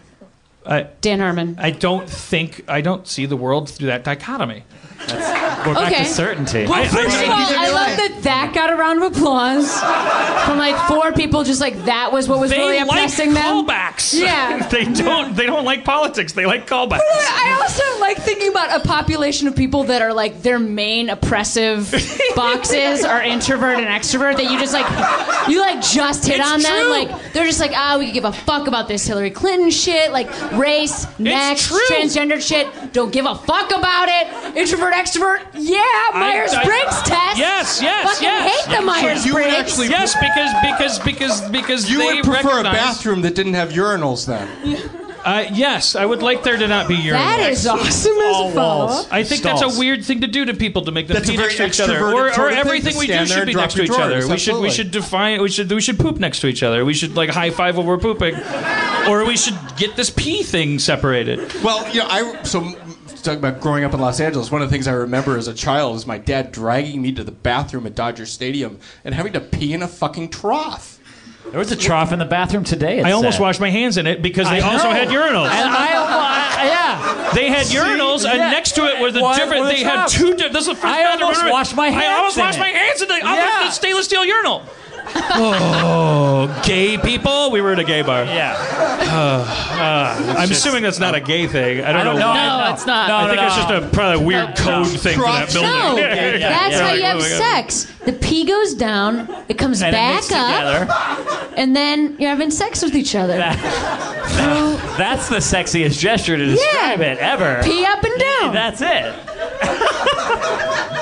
I, 0.66 0.84
Dan 1.02 1.20
Harmon. 1.20 1.56
I 1.60 1.72
don't 1.72 2.08
think 2.10 2.64
I 2.68 2.82
don't 2.82 3.08
see 3.08 3.26
the 3.26 3.38
world 3.38 3.70
through 3.70 3.88
that 3.88 4.04
dichotomy. 4.04 4.64
We're 5.00 5.74
back 5.74 5.92
Okay. 5.92 6.04
to 6.04 6.06
certainty. 6.06 6.68
Well, 6.68 6.84
first 6.86 7.18
of 7.18 7.30
all, 7.30 7.36
I 7.36 7.70
love 7.72 7.98
that 7.98 8.20
that 8.24 8.52
got 8.54 8.72
a 8.72 8.76
round 8.76 9.02
of 9.04 9.12
applause 9.16 9.72
from 10.46 10.59
like 10.72 10.88
four 10.88 11.12
people. 11.14 11.44
Just 11.44 11.62
like 11.62 11.76
that 11.86 12.12
was 12.12 12.28
what 12.28 12.40
was 12.40 12.52
They 12.52 12.58
really 12.58 12.78
like 12.78 12.88
impressing 12.88 13.34
them. 13.34 13.44
callbacks. 13.44 14.18
Yeah. 14.20 14.68
they 14.72 14.86
don't. 14.86 15.36
They 15.36 15.46
don't 15.46 15.66
like 15.66 15.84
politics. 15.86 16.34
They 16.34 16.46
like 16.46 16.68
callbacks. 16.68 17.00
I 17.04 17.58
also 17.62 18.00
like 18.02 18.18
thinking 18.18 18.50
about 18.50 18.80
a 18.82 18.88
population 18.88 19.48
of 19.48 19.56
people 19.56 19.84
that 19.86 20.02
are 20.02 20.14
like 20.14 20.42
their 20.42 20.60
main 20.60 21.10
oppressive 21.10 21.92
boxes 22.36 23.04
are 23.04 23.22
introvert 23.22 23.78
and 23.78 23.88
extrovert 23.88 24.38
that 24.38 24.52
you 24.52 24.60
just 24.60 24.74
like 24.74 24.88
you 25.50 25.60
like 25.60 25.82
just 25.82 26.26
hit 26.26 26.40
It's 26.40 26.50
on 26.52 26.62
them 26.62 26.90
like 26.90 27.34
they're 27.34 27.46
just 27.46 27.60
like 27.60 27.72
ah 27.76 27.98
we 27.98 28.06
could 28.06 28.14
give 28.14 28.26
a 28.26 28.32
fuck 28.34 28.68
about 28.68 28.88
this 28.88 29.06
Hillary 29.06 29.32
Clinton 29.32 29.70
shit 29.70 30.12
like 30.12 30.30
race 30.54 31.08
next 31.20 31.68
true. 31.68 31.80
transgender 31.90 32.42
shit 32.42 32.68
don't 32.94 33.12
give 33.12 33.26
a 33.26 33.36
fuck 33.36 33.72
about 33.72 34.08
it 34.10 34.58
introvert 34.58 34.94
extrovert 34.94 35.42
Yeah, 35.54 35.82
Myers 36.14 36.54
Briggs 36.64 37.02
test. 37.04 37.38
Yes, 37.38 37.82
yes, 37.82 38.04
Fucking 38.14 38.24
yes. 38.28 38.66
hate 38.66 38.76
the 38.78 38.82
Myers 38.86 39.26
you 39.26 39.34
would 39.34 39.44
Briggs. 39.44 39.56
actually 39.58 39.88
Yes, 39.90 40.14
because 40.16 40.52
because 40.62 41.00
because 41.00 41.50
because 41.50 41.90
you 41.90 42.00
they 42.00 42.16
would 42.16 42.24
prefer 42.26 42.60
a 42.60 42.64
bathroom 42.64 43.22
that 43.22 43.36
didn't 43.36 43.54
have 43.56 43.70
urinals 43.70 44.26
then. 44.26 44.48
Uh, 45.26 45.46
yes, 45.52 45.96
I 45.96 46.06
would 46.06 46.24
like 46.24 46.44
there 46.44 46.56
to 46.56 46.68
not 46.68 46.88
be 46.88 46.96
urinals. 46.96 47.12
That 47.12 47.52
is 47.52 47.68
awesome 47.68 48.18
as 48.18 48.54
fuck. 48.54 49.14
I 49.14 49.24
think 49.24 49.44
that's 49.44 49.62
a 49.62 49.78
weird 49.78 50.06
thing 50.06 50.22
to 50.22 50.28
do 50.28 50.46
to 50.46 50.54
people 50.54 50.84
to 50.84 50.92
make 50.92 51.08
them 51.08 51.16
That's 51.16 51.30
pee 51.30 51.36
next 51.36 51.58
to 51.58 51.66
each 51.68 51.80
other, 51.82 52.00
or, 52.06 52.28
or 52.40 52.50
everything 52.50 52.98
we 52.98 53.08
do 53.08 53.26
should 53.26 53.46
be 53.46 53.54
next 53.54 53.74
to 53.74 53.84
your 53.84 53.86
each 53.94 54.00
other. 54.00 54.22
drawers, 54.22 54.30
We 54.30 54.38
should 54.38 54.62
we 54.62 54.70
should 54.70 54.92
define 54.92 55.42
we 55.42 55.50
should 55.50 55.70
we 55.70 55.82
should 55.82 56.00
poop 56.00 56.20
next 56.20 56.40
to 56.40 56.48
each 56.48 56.64
other. 56.64 56.86
We 56.86 56.94
should 56.94 57.16
like 57.18 57.30
high 57.30 57.50
five 57.50 57.76
while 57.76 57.86
we're 57.86 57.98
pooping, 57.98 58.36
or 59.10 59.26
we 59.26 59.36
should 59.36 59.58
get 59.76 59.98
this 59.98 60.10
pee 60.10 60.42
thing 60.44 60.80
separated. 60.80 61.54
Well, 61.64 61.86
you 61.94 62.00
know, 62.00 62.08
I 62.10 62.44
so 62.44 62.62
talking 63.22 63.40
about 63.40 63.62
growing 63.62 63.84
up 63.84 63.94
in 63.94 64.00
Los 64.00 64.20
Angeles. 64.20 64.52
One 64.52 64.62
of 64.62 64.70
the 64.70 64.74
things 64.74 64.88
I 64.88 64.94
remember 64.94 65.38
as 65.38 65.48
a 65.48 65.54
child 65.54 65.96
is 65.96 66.06
my 66.08 66.18
dad 66.18 66.52
dragging 66.52 67.02
me 67.02 67.12
to 67.14 67.24
the 67.24 67.32
bathroom 67.32 67.86
at 67.86 67.96
Dodger 67.96 68.26
Stadium 68.26 68.80
and 69.04 69.14
having 69.16 69.34
to 69.34 69.40
pee 69.42 69.74
in 69.74 69.82
a 69.82 69.88
fucking 69.88 70.30
trough. 70.30 70.98
There 71.52 71.58
was 71.60 71.72
a 71.72 71.76
trough 71.76 72.12
in 72.12 72.20
the 72.20 72.26
bathroom 72.26 72.64
today. 72.64 73.00
it 73.00 73.06
I 73.06 73.12
almost 73.12 73.38
said. 73.38 73.42
washed 73.42 73.60
my 73.60 73.72
hands 73.72 73.98
in 73.98 74.06
it 74.06 74.22
because 74.22 74.48
they 74.50 74.60
I 74.62 74.72
also 74.72 74.90
know. 74.90 74.94
had 74.94 75.08
urinals. 75.08 75.50
And 75.50 75.70
I, 75.70 75.88
I- 76.58 76.66
yeah. 76.66 77.32
They 77.34 77.50
had 77.50 77.66
urinals, 77.68 78.26
and 78.26 78.38
next 78.38 78.74
to 78.74 78.86
it 78.86 79.02
were 79.02 79.12
the 79.12 79.22
One 79.22 79.36
different. 79.38 79.62
with 79.64 79.72
a 79.72 79.76
They 79.76 79.84
had 79.84 80.08
two. 80.08 80.36
di- 80.36 80.50
This 80.50 80.62
is 80.62 80.68
the 80.68 80.76
first 80.76 80.86
I 80.86 81.04
bathroom 81.04 81.24
almost 81.24 81.42
ever- 81.42 81.52
washed 81.52 81.76
my 81.76 81.90
hands. 81.90 82.06
I 82.06 82.14
almost 82.18 82.38
in 82.38 82.44
washed 82.44 82.58
it. 82.58 82.62
my 82.62 82.68
hands 82.68 83.02
in 83.02 83.08
the, 83.08 83.18
Yeah. 83.18 83.64
the 83.66 83.72
stainless 83.72 84.06
steel 84.06 84.26
urinal. 84.26 84.64
Oh, 85.36 86.62
gay 86.66 86.98
people! 86.98 87.52
We 87.52 87.62
were 87.62 87.74
at 87.74 87.80
a 87.80 87.84
gay 87.84 88.02
bar. 88.02 88.26
Yeah. 88.26 88.56
Uh, 89.12 90.36
I'm 90.38 90.52
assuming 90.52 90.84
that's 90.84 91.00
not 91.00 91.16
a 91.16 91.20
gay 91.20 91.48
thing. 91.48 91.84
I 91.84 91.92
don't, 91.92 92.06
don't 92.06 92.16
know. 92.16 92.22
know. 92.22 92.28
why. 92.28 92.68
No, 92.68 92.74
it's 92.74 92.86
not. 92.86 93.08
No, 93.08 93.18
I 93.18 93.28
think 93.28 93.42
no, 93.42 93.48
it's 93.48 93.56
just 93.56 93.70
a 93.70 93.90
probably 93.96 94.24
a 94.24 94.26
weird 94.26 94.56
code 94.56 94.88
thing 94.88 95.18
for 95.18 95.24
that 95.24 95.52
building. 95.52 95.70
No, 95.72 95.98
yeah, 95.98 96.38
that's 96.38 96.74
yeah. 96.74 96.88
how 96.88 96.94
you 96.94 97.04
have 97.04 97.18
oh 97.18 97.22
sex. 97.22 97.86
The 98.06 98.14
pee 98.14 98.46
goes 98.46 98.74
down, 98.76 99.28
it 99.48 99.58
comes 99.58 99.82
And 99.82 99.94
back 99.94 100.16
mixed 100.16 100.32
up, 100.32 100.88
together. 100.88 101.54
and 101.58 101.76
then 101.76 102.16
you're 102.20 102.30
having 102.30 102.52
sex 102.52 102.82
with 102.84 102.96
each 102.96 103.16
other. 103.16 103.38
That's 104.98 105.30
the 105.30 105.38
sexiest 105.38 106.00
gesture 106.00 106.38
to 106.38 106.46
describe 106.46 107.02
it 107.02 107.18
ever. 107.20 107.62
Pee 107.64 107.86
up 107.86 108.04
and 108.04 108.20
down. 108.20 108.54
That's 108.54 108.82
it. 108.82 109.14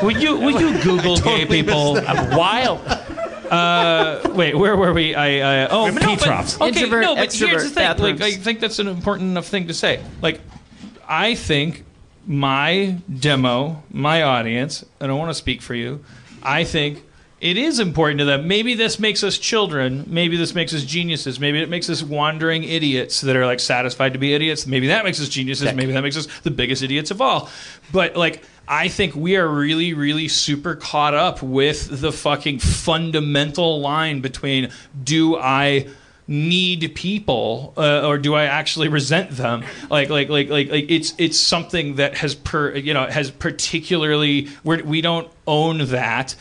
Would 0.03 0.21
you 0.21 0.37
would 0.37 0.59
you 0.59 0.77
Google 0.81 1.17
gay 1.17 1.45
people? 1.45 1.97
I'm 2.07 2.35
wild. 2.37 2.79
Uh, 3.51 4.31
wait, 4.33 4.55
where 4.55 4.75
were 4.75 4.93
we? 4.93 5.15
I, 5.15 5.65
I 5.65 5.67
oh, 5.67 5.85
Women 5.85 6.03
no, 6.03 6.09
pee 6.09 6.15
but- 6.15 6.25
troughs. 6.25 6.55
Okay, 6.59 6.67
Introvert, 6.67 7.01
no, 7.03 7.15
but 7.15 7.33
here's 7.33 7.73
the 7.73 7.81
extrovert 7.81 7.97
thing. 7.97 8.17
Like. 8.17 8.21
I 8.21 8.31
think 8.31 8.59
that's 8.59 8.79
an 8.79 8.87
important 8.87 9.29
enough 9.29 9.47
thing 9.47 9.67
to 9.67 9.73
say. 9.73 10.03
Like, 10.21 10.41
I 11.07 11.35
think 11.35 11.85
my 12.25 12.97
demo, 13.19 13.83
my 13.91 14.23
audience, 14.23 14.85
I 14.99 15.07
don't 15.07 15.19
want 15.19 15.29
to 15.29 15.35
speak 15.35 15.61
for 15.61 15.73
you. 15.73 16.03
I 16.43 16.63
think 16.63 17.03
it 17.39 17.57
is 17.57 17.79
important 17.79 18.19
to 18.19 18.25
them. 18.25 18.47
Maybe 18.47 18.73
this 18.73 18.99
makes 18.99 19.23
us 19.23 19.37
children. 19.37 20.03
Maybe 20.07 20.37
this 20.37 20.55
makes 20.55 20.73
us 20.73 20.83
geniuses. 20.83 21.39
Maybe 21.39 21.61
it 21.61 21.69
makes 21.69 21.89
us 21.89 22.01
wandering 22.01 22.63
idiots 22.63 23.21
that 23.21 23.35
are 23.35 23.45
like 23.45 23.59
satisfied 23.59 24.13
to 24.13 24.19
be 24.19 24.33
idiots. 24.33 24.65
Maybe 24.65 24.87
that 24.87 25.05
makes 25.05 25.21
us 25.21 25.29
geniuses. 25.29 25.73
Maybe 25.73 25.91
that 25.93 26.01
makes 26.01 26.17
us 26.17 26.27
the 26.41 26.51
biggest 26.51 26.81
idiots 26.81 27.11
of 27.11 27.21
all. 27.21 27.49
But 27.91 28.15
like, 28.15 28.43
I 28.67 28.89
think 28.89 29.15
we 29.15 29.37
are 29.37 29.47
really, 29.47 29.93
really 29.93 30.27
super 30.27 30.75
caught 30.75 31.13
up 31.13 31.41
with 31.41 32.01
the 32.01 32.11
fucking 32.11 32.59
fundamental 32.59 33.79
line 33.79 34.19
between 34.19 34.71
do 35.01 35.37
I 35.37 35.87
need 36.27 36.93
people 36.93 37.73
uh, 37.77 38.05
or 38.05 38.17
do 38.17 38.35
I 38.35 38.43
actually 38.45 38.89
resent 38.89 39.31
them? 39.31 39.63
Like, 39.89 40.09
like, 40.09 40.27
like, 40.29 40.49
like, 40.49 40.69
like 40.69 40.91
it's 40.91 41.13
it's 41.17 41.39
something 41.39 41.95
that 41.95 42.17
has 42.17 42.35
per 42.35 42.75
you 42.75 42.93
know 42.93 43.05
has 43.05 43.31
particularly 43.31 44.47
where 44.63 44.83
we 44.83 45.01
don't 45.01 45.31
own 45.45 45.85
that. 45.87 46.35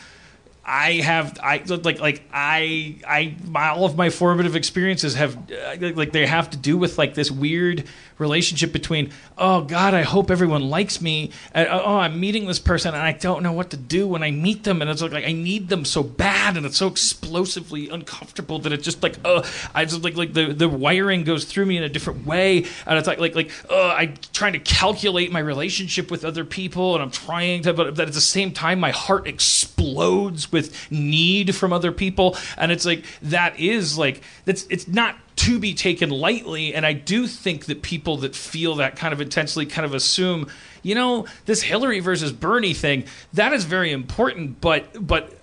I 0.69 0.95
have 0.95 1.39
I 1.41 1.63
like 1.65 2.01
like 2.01 2.23
I 2.33 2.97
I 3.07 3.37
my, 3.45 3.69
all 3.69 3.85
of 3.85 3.95
my 3.95 4.09
formative 4.09 4.57
experiences 4.57 5.15
have 5.15 5.37
uh, 5.49 5.91
like 5.95 6.11
they 6.11 6.25
have 6.27 6.49
to 6.49 6.57
do 6.57 6.77
with 6.77 6.97
like 6.97 7.13
this 7.13 7.31
weird 7.31 7.85
relationship 8.17 8.71
between 8.71 9.11
oh 9.37 9.61
god 9.61 9.93
I 9.93 10.03
hope 10.03 10.31
everyone 10.31 10.69
likes 10.69 11.01
me. 11.01 11.31
And, 11.53 11.67
oh 11.69 11.97
I'm 11.97 12.19
meeting 12.19 12.47
this 12.47 12.59
person 12.59 12.93
and 12.93 13.03
I 13.03 13.13
don't 13.13 13.43
know 13.43 13.51
what 13.51 13.69
to 13.71 13.77
do 13.77 14.07
when 14.07 14.23
I 14.23 14.31
meet 14.31 14.63
them. 14.63 14.81
And 14.81 14.89
it's 14.89 15.01
like, 15.01 15.25
I 15.25 15.31
need 15.31 15.69
them 15.69 15.85
so 15.85 16.03
bad 16.03 16.57
and 16.57 16.65
it's 16.65 16.77
so 16.77 16.87
explosively 16.87 17.89
uncomfortable 17.89 18.59
that 18.59 18.71
it 18.71 18.81
just 18.83 19.03
like 19.03 19.17
uh 19.23 19.43
I 19.73 19.85
just 19.85 20.03
like 20.03 20.15
like 20.15 20.33
the 20.33 20.53
the 20.53 20.69
wiring 20.69 21.23
goes 21.23 21.45
through 21.45 21.65
me 21.65 21.77
in 21.77 21.83
a 21.83 21.89
different 21.89 22.25
way. 22.25 22.65
And 22.85 22.97
it's 22.97 23.07
like 23.07 23.19
like 23.19 23.35
like 23.35 23.51
uh 23.69 23.89
I'm 23.89 24.15
trying 24.33 24.53
to 24.53 24.59
calculate 24.59 25.31
my 25.31 25.39
relationship 25.39 26.11
with 26.11 26.25
other 26.25 26.45
people 26.45 26.95
and 26.95 27.03
I'm 27.03 27.11
trying 27.11 27.63
to 27.63 27.73
but 27.73 27.99
at 27.99 28.13
the 28.13 28.21
same 28.21 28.51
time 28.51 28.79
my 28.79 28.91
heart 28.91 29.27
explodes 29.27 30.51
with 30.51 30.91
need 30.91 31.55
from 31.55 31.73
other 31.73 31.91
people. 31.91 32.35
And 32.57 32.71
it's 32.71 32.85
like 32.85 33.03
that 33.21 33.59
is 33.59 33.97
like 33.97 34.21
that's 34.45 34.65
it's 34.69 34.87
not 34.87 35.15
to 35.37 35.59
be 35.59 35.73
taken 35.73 36.09
lightly 36.09 36.73
and 36.73 36.85
i 36.85 36.93
do 36.93 37.25
think 37.27 37.65
that 37.65 37.81
people 37.81 38.17
that 38.17 38.35
feel 38.35 38.75
that 38.75 38.95
kind 38.95 39.13
of 39.13 39.21
intensely 39.21 39.65
kind 39.65 39.85
of 39.85 39.93
assume 39.93 40.47
you 40.83 40.95
know 40.95 41.25
this 41.45 41.61
hillary 41.61 41.99
versus 41.99 42.31
bernie 42.31 42.73
thing 42.73 43.05
that 43.33 43.53
is 43.53 43.63
very 43.63 43.91
important 43.91 44.59
but 44.59 45.05
but 45.05 45.33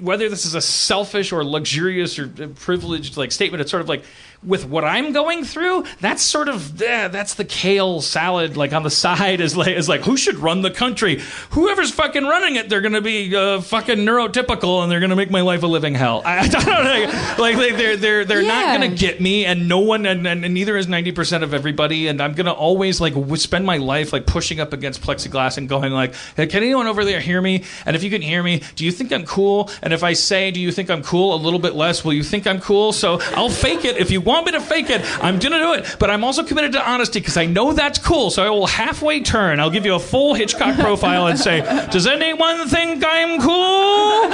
whether 0.00 0.28
this 0.28 0.44
is 0.44 0.54
a 0.54 0.60
selfish 0.60 1.32
or 1.32 1.44
luxurious 1.44 2.18
or 2.18 2.28
privileged 2.28 3.16
like 3.16 3.32
statement 3.32 3.60
it's 3.60 3.70
sort 3.70 3.80
of 3.80 3.88
like 3.88 4.04
with 4.46 4.64
what 4.66 4.84
i'm 4.84 5.12
going 5.12 5.44
through 5.44 5.84
that's 6.00 6.22
sort 6.22 6.48
of 6.48 6.80
eh, 6.80 7.08
that's 7.08 7.34
the 7.34 7.44
kale 7.44 8.00
salad 8.00 8.56
like 8.56 8.72
on 8.72 8.82
the 8.84 8.90
side 8.90 9.40
is 9.46 9.56
like 9.56 9.68
is 9.76 9.88
like 9.88 10.02
who 10.02 10.16
should 10.16 10.36
run 10.36 10.62
the 10.62 10.70
country? 10.70 11.20
Whoever's 11.50 11.90
fucking 11.90 12.24
running 12.24 12.56
it 12.56 12.68
they're 12.68 12.80
gonna 12.80 13.00
be 13.00 13.34
uh, 13.34 13.60
fucking 13.60 13.98
neurotypical 13.98 14.82
and 14.82 14.90
they're 14.92 15.00
gonna 15.00 15.16
make 15.16 15.30
my 15.30 15.40
life 15.40 15.62
a 15.62 15.66
living 15.66 15.94
hell. 15.94 16.22
I, 16.24 16.38
I 16.44 16.48
don't 16.48 16.64
know 16.66 17.34
like 17.38 17.56
they- 17.56 17.72
they're 17.72 17.96
they're 17.96 18.24
they're 18.24 18.42
not 18.46 18.72
gonna 18.78 18.94
get 18.94 19.20
me 19.20 19.44
and 19.44 19.68
no 19.68 19.80
one 19.80 20.06
and, 20.06 20.26
and, 20.26 20.44
and 20.44 20.54
neither 20.54 20.76
is 20.76 20.86
90% 20.86 21.42
of 21.42 21.52
everybody 21.54 22.06
and 22.08 22.20
i'm 22.20 22.34
gonna 22.34 22.52
always 22.52 23.00
like 23.00 23.14
w- 23.14 23.36
spend 23.36 23.64
my 23.66 23.76
life 23.78 24.12
like 24.12 24.26
pushing 24.26 24.60
up 24.60 24.72
against 24.72 25.00
plexiglass 25.02 25.58
and 25.58 25.68
going 25.68 25.92
like 25.92 26.14
hey, 26.36 26.46
can 26.46 26.62
anyone 26.62 26.86
over 26.86 27.04
there 27.04 27.20
hear 27.20 27.40
me? 27.42 27.64
And 27.84 27.96
if 27.96 28.02
you 28.02 28.10
can 28.10 28.22
hear 28.22 28.42
me 28.42 28.62
do 28.76 28.84
you 28.84 28.92
think 28.92 29.12
i'm 29.12 29.24
cool? 29.24 29.70
And 29.82 29.92
if 29.92 30.02
i 30.04 30.12
say 30.12 30.50
do 30.50 30.60
you 30.60 30.70
think 30.70 30.90
i'm 30.90 31.02
cool? 31.02 31.34
A 31.34 31.40
little 31.40 31.58
bit 31.60 31.74
less. 31.74 32.04
Will 32.04 32.12
you 32.14 32.22
think 32.22 32.46
i'm 32.46 32.60
cool? 32.60 32.92
So 32.92 33.18
i'll 33.34 33.50
fake 33.50 33.84
it 33.84 33.96
if 33.96 34.10
you 34.10 34.20
want 34.20 34.35
me 34.44 34.52
to 34.52 34.60
fake 34.60 34.90
it 34.90 35.00
i'm 35.22 35.38
gonna 35.38 35.58
do 35.58 35.72
it 35.74 35.96
but 35.98 36.10
i'm 36.10 36.24
also 36.24 36.42
committed 36.42 36.72
to 36.72 36.90
honesty 36.90 37.20
because 37.20 37.36
i 37.36 37.46
know 37.46 37.72
that's 37.72 37.98
cool 37.98 38.30
so 38.30 38.44
i 38.44 38.50
will 38.50 38.66
halfway 38.66 39.20
turn 39.20 39.60
i'll 39.60 39.70
give 39.70 39.86
you 39.86 39.94
a 39.94 40.00
full 40.00 40.34
hitchcock 40.34 40.76
profile 40.78 41.26
and 41.26 41.38
say 41.38 41.60
does 41.90 42.06
anyone 42.06 42.68
think 42.68 43.02
i'm 43.06 43.40
cool 43.40 44.30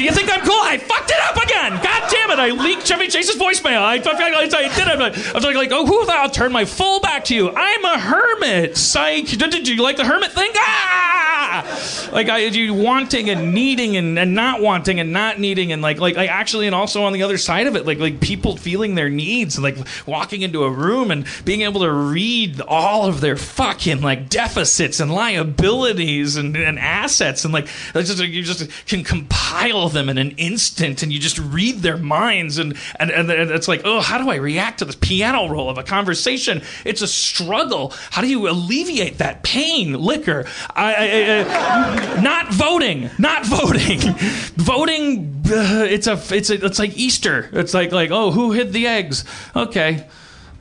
do 0.00 0.04
you 0.04 0.12
think 0.12 0.32
I'm 0.32 0.40
cool? 0.40 0.60
I 0.62 0.78
fucked 0.78 1.10
it 1.10 1.20
up 1.28 1.36
again. 1.36 1.72
God 1.82 2.10
damn 2.10 2.30
it! 2.30 2.38
I 2.38 2.50
leaked 2.50 2.86
Chevy 2.86 3.08
Chase's 3.08 3.36
voicemail. 3.36 3.82
I, 3.82 3.96
I, 3.96 3.98
I, 3.98 4.44
I 4.44 4.46
did 4.46 4.88
it. 4.88 5.00
I 5.00 5.32
was 5.34 5.44
like, 5.44 5.56
like, 5.56 5.72
oh, 5.72 5.84
who? 5.84 6.08
I'll 6.08 6.30
turn 6.30 6.52
my 6.52 6.64
full 6.64 7.00
back 7.00 7.24
to 7.24 7.34
you. 7.34 7.50
I'm 7.50 7.84
a 7.84 7.98
hermit. 7.98 8.76
Psych. 8.78 9.26
Did, 9.26 9.50
did 9.50 9.68
you 9.68 9.82
like 9.82 9.96
the 9.96 10.04
hermit 10.04 10.32
thing? 10.32 10.50
Ah! 10.54 11.19
Like, 12.10 12.28
I, 12.28 12.38
you 12.38 12.74
wanting 12.74 13.30
and 13.30 13.54
needing 13.54 13.96
and, 13.96 14.18
and 14.18 14.34
not 14.34 14.60
wanting 14.60 14.98
and 14.98 15.12
not 15.12 15.38
needing 15.38 15.70
and 15.70 15.80
like, 15.80 16.00
like, 16.00 16.16
like, 16.16 16.28
actually, 16.28 16.66
and 16.66 16.74
also 16.74 17.04
on 17.04 17.12
the 17.12 17.22
other 17.22 17.38
side 17.38 17.68
of 17.68 17.76
it, 17.76 17.86
like, 17.86 17.98
like 17.98 18.20
people 18.20 18.56
feeling 18.56 18.94
their 18.96 19.08
needs 19.08 19.56
and 19.56 19.62
like 19.62 19.76
walking 20.06 20.42
into 20.42 20.64
a 20.64 20.70
room 20.70 21.10
and 21.10 21.24
being 21.44 21.62
able 21.62 21.82
to 21.82 21.92
read 21.92 22.60
all 22.62 23.06
of 23.06 23.20
their 23.20 23.36
fucking 23.36 24.00
like 24.00 24.28
deficits 24.28 24.98
and 24.98 25.12
liabilities 25.12 26.36
and, 26.36 26.56
and 26.56 26.78
assets 26.80 27.44
and 27.44 27.54
like, 27.54 27.66
just 27.94 28.18
like 28.18 28.30
you 28.30 28.42
just 28.42 28.68
can 28.86 29.04
compile 29.04 29.88
them 29.88 30.08
in 30.08 30.18
an 30.18 30.32
instant 30.32 31.02
and 31.02 31.12
you 31.12 31.20
just 31.20 31.38
read 31.38 31.76
their 31.76 31.96
minds 31.96 32.58
and 32.58 32.76
and, 32.96 33.10
and, 33.10 33.30
and 33.30 33.50
it's 33.50 33.68
like 33.68 33.82
oh 33.84 34.00
how 34.00 34.18
do 34.18 34.30
i 34.30 34.36
react 34.36 34.80
to 34.80 34.84
this 34.84 34.96
piano 34.96 35.48
roll 35.48 35.70
of 35.70 35.78
a 35.78 35.82
conversation? 35.82 36.62
It's 36.84 37.02
a 37.02 37.06
struggle. 37.06 37.92
How 38.10 38.22
do 38.22 38.28
you 38.28 38.48
alleviate 38.48 39.18
that 39.18 39.42
pain? 39.42 39.92
Liquor. 39.94 40.46
I, 40.74 40.94
I, 40.94 41.04
I, 41.04 41.39
not 42.22 42.52
voting 42.52 43.10
not 43.18 43.44
voting 43.46 43.98
voting 44.56 45.42
uh, 45.46 45.86
it's 45.88 46.06
a 46.06 46.20
it's 46.30 46.50
a, 46.50 46.64
it's 46.64 46.78
like 46.78 46.96
easter 46.96 47.48
it's 47.52 47.74
like 47.74 47.92
like 47.92 48.10
oh 48.10 48.30
who 48.30 48.52
hid 48.52 48.72
the 48.72 48.86
eggs 48.86 49.24
okay 49.56 50.06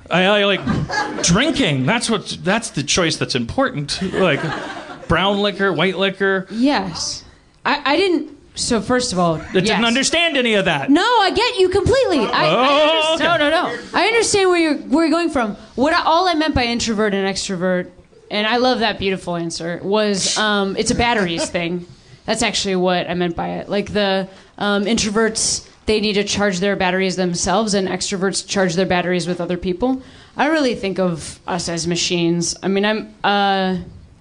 I, 0.09 0.23
I 0.25 0.45
like 0.45 0.61
drinking 1.23 1.85
that's 1.85 2.09
what 2.09 2.37
that's 2.43 2.71
the 2.71 2.83
choice 2.83 3.17
that's 3.17 3.35
important 3.35 4.01
like 4.13 4.41
brown 5.07 5.39
liquor 5.39 5.71
white 5.73 5.97
liquor 5.97 6.47
Yes. 6.51 7.23
I, 7.65 7.93
I 7.93 7.97
didn't. 7.97 8.37
So, 8.55 8.81
first 8.81 9.13
of 9.13 9.19
all, 9.19 9.35
that 9.35 9.53
didn't 9.53 9.85
understand 9.85 10.35
any 10.35 10.55
of 10.55 10.65
that. 10.65 10.89
No, 10.89 11.01
I 11.01 11.31
get 11.31 11.59
you 11.59 11.69
completely. 11.69 12.19
I, 12.19 12.45
I 12.45 12.49
Oh, 12.49 13.13
understand, 13.13 13.41
okay. 13.41 13.49
No, 13.51 13.61
no, 13.61 13.75
no. 13.75 13.83
I 13.93 14.07
understand 14.07 14.49
where 14.49 14.59
you're 14.59 14.77
where 14.77 15.05
you're 15.05 15.11
going 15.11 15.29
from. 15.29 15.55
What 15.75 15.93
I, 15.93 16.03
all 16.03 16.27
I 16.27 16.33
meant 16.33 16.55
by 16.55 16.63
introvert 16.63 17.13
and 17.13 17.27
extrovert, 17.27 17.89
and 18.29 18.47
I 18.47 18.57
love 18.57 18.79
that 18.79 18.99
beautiful 18.99 19.35
answer, 19.35 19.79
was 19.83 20.37
um, 20.37 20.75
it's 20.77 20.91
a 20.91 20.95
batteries 20.95 21.49
thing. 21.57 21.85
That's 22.25 22.43
actually 22.43 22.75
what 22.75 23.09
I 23.09 23.13
meant 23.15 23.35
by 23.35 23.49
it. 23.53 23.69
Like 23.69 23.91
the 23.91 24.27
um, 24.57 24.85
introverts, 24.85 25.67
they 25.85 25.99
need 25.99 26.13
to 26.13 26.23
charge 26.23 26.59
their 26.59 26.75
batteries 26.75 27.15
themselves, 27.15 27.73
and 27.73 27.87
extroverts 27.87 28.47
charge 28.47 28.75
their 28.75 28.85
batteries 28.85 29.27
with 29.27 29.41
other 29.41 29.57
people. 29.57 30.01
I 30.37 30.47
really 30.47 30.75
think 30.75 30.99
of 30.99 31.39
us 31.47 31.69
as 31.69 31.87
machines. 31.87 32.55
I 32.61 32.67
mean, 32.67 32.85
I'm. 32.85 33.13
Uh, 33.23 33.77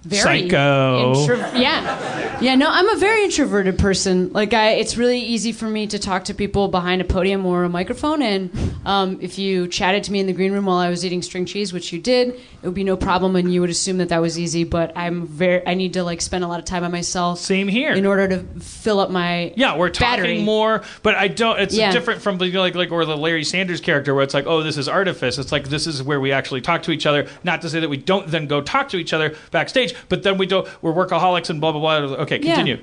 very 0.09 0.41
Psycho. 0.49 1.13
intro- 1.21 1.37
yeah, 1.59 2.39
yeah. 2.41 2.55
No, 2.55 2.67
I'm 2.69 2.89
a 2.89 2.95
very 2.97 3.23
introverted 3.23 3.77
person. 3.77 4.31
Like, 4.33 4.53
I, 4.53 4.71
it's 4.71 4.97
really 4.97 5.19
easy 5.19 5.51
for 5.51 5.65
me 5.67 5.87
to 5.87 5.99
talk 5.99 6.25
to 6.25 6.33
people 6.33 6.67
behind 6.67 7.01
a 7.01 7.05
podium 7.05 7.45
or 7.45 7.63
a 7.63 7.69
microphone. 7.69 8.21
And 8.21 8.49
um, 8.85 9.19
if 9.21 9.37
you 9.37 9.67
chatted 9.67 10.03
to 10.05 10.11
me 10.11 10.19
in 10.19 10.27
the 10.27 10.33
green 10.33 10.51
room 10.51 10.65
while 10.65 10.77
I 10.77 10.89
was 10.89 11.05
eating 11.05 11.21
string 11.21 11.45
cheese, 11.45 11.71
which 11.73 11.93
you 11.93 11.99
did, 11.99 12.29
it 12.29 12.39
would 12.63 12.73
be 12.73 12.83
no 12.83 12.97
problem, 12.97 13.35
and 13.35 13.53
you 13.53 13.61
would 13.61 13.69
assume 13.69 13.97
that 13.99 14.09
that 14.09 14.21
was 14.21 14.37
easy. 14.39 14.63
But 14.63 14.91
I'm 14.95 15.27
very, 15.27 15.65
I 15.67 15.73
need 15.75 15.93
to 15.93 16.03
like 16.03 16.21
spend 16.21 16.43
a 16.43 16.47
lot 16.47 16.59
of 16.59 16.65
time 16.65 16.81
by 16.81 16.87
myself. 16.89 17.39
Same 17.39 17.67
here. 17.67 17.93
In 17.93 18.05
order 18.05 18.27
to 18.27 18.39
fill 18.59 18.99
up 18.99 19.09
my 19.11 19.53
Yeah, 19.55 19.77
we're 19.77 19.89
talking 19.89 20.23
battery. 20.23 20.43
more, 20.43 20.83
but 21.03 21.15
I 21.15 21.27
don't. 21.27 21.59
It's 21.59 21.75
Yeah. 21.75 21.91
different 21.91 22.21
from 22.21 22.41
you 22.41 22.51
know, 22.51 22.61
like 22.61 22.75
like 22.75 22.91
or 22.91 23.05
the 23.05 23.15
Larry 23.17 23.43
Sanders 23.43 23.79
character, 23.81 24.13
where 24.13 24.23
it's 24.23 24.33
like, 24.33 24.45
oh, 24.47 24.63
this 24.63 24.77
is 24.77 24.87
artifice. 24.89 25.37
It's 25.37 25.51
like 25.51 25.69
this 25.69 25.85
is 25.87 26.01
where 26.01 26.19
we 26.19 26.31
actually 26.31 26.61
talk 26.61 26.83
to 26.83 26.91
each 26.91 27.05
other. 27.05 27.27
Not 27.43 27.61
to 27.61 27.69
say 27.69 27.79
that 27.79 27.89
we 27.89 27.97
don't 27.97 28.27
then 28.27 28.47
go 28.47 28.61
talk 28.61 28.89
to 28.89 28.97
each 28.97 29.13
other 29.13 29.35
backstage, 29.51 29.93
but 30.07 30.23
then 30.23 30.37
we 30.37 30.45
don't. 30.45 30.67
We're 30.81 30.93
workaholics 30.93 31.49
and 31.49 31.59
blah 31.59 31.71
blah 31.71 31.81
blah. 31.81 32.15
Okay, 32.17 32.39
Yeah. 32.41 32.77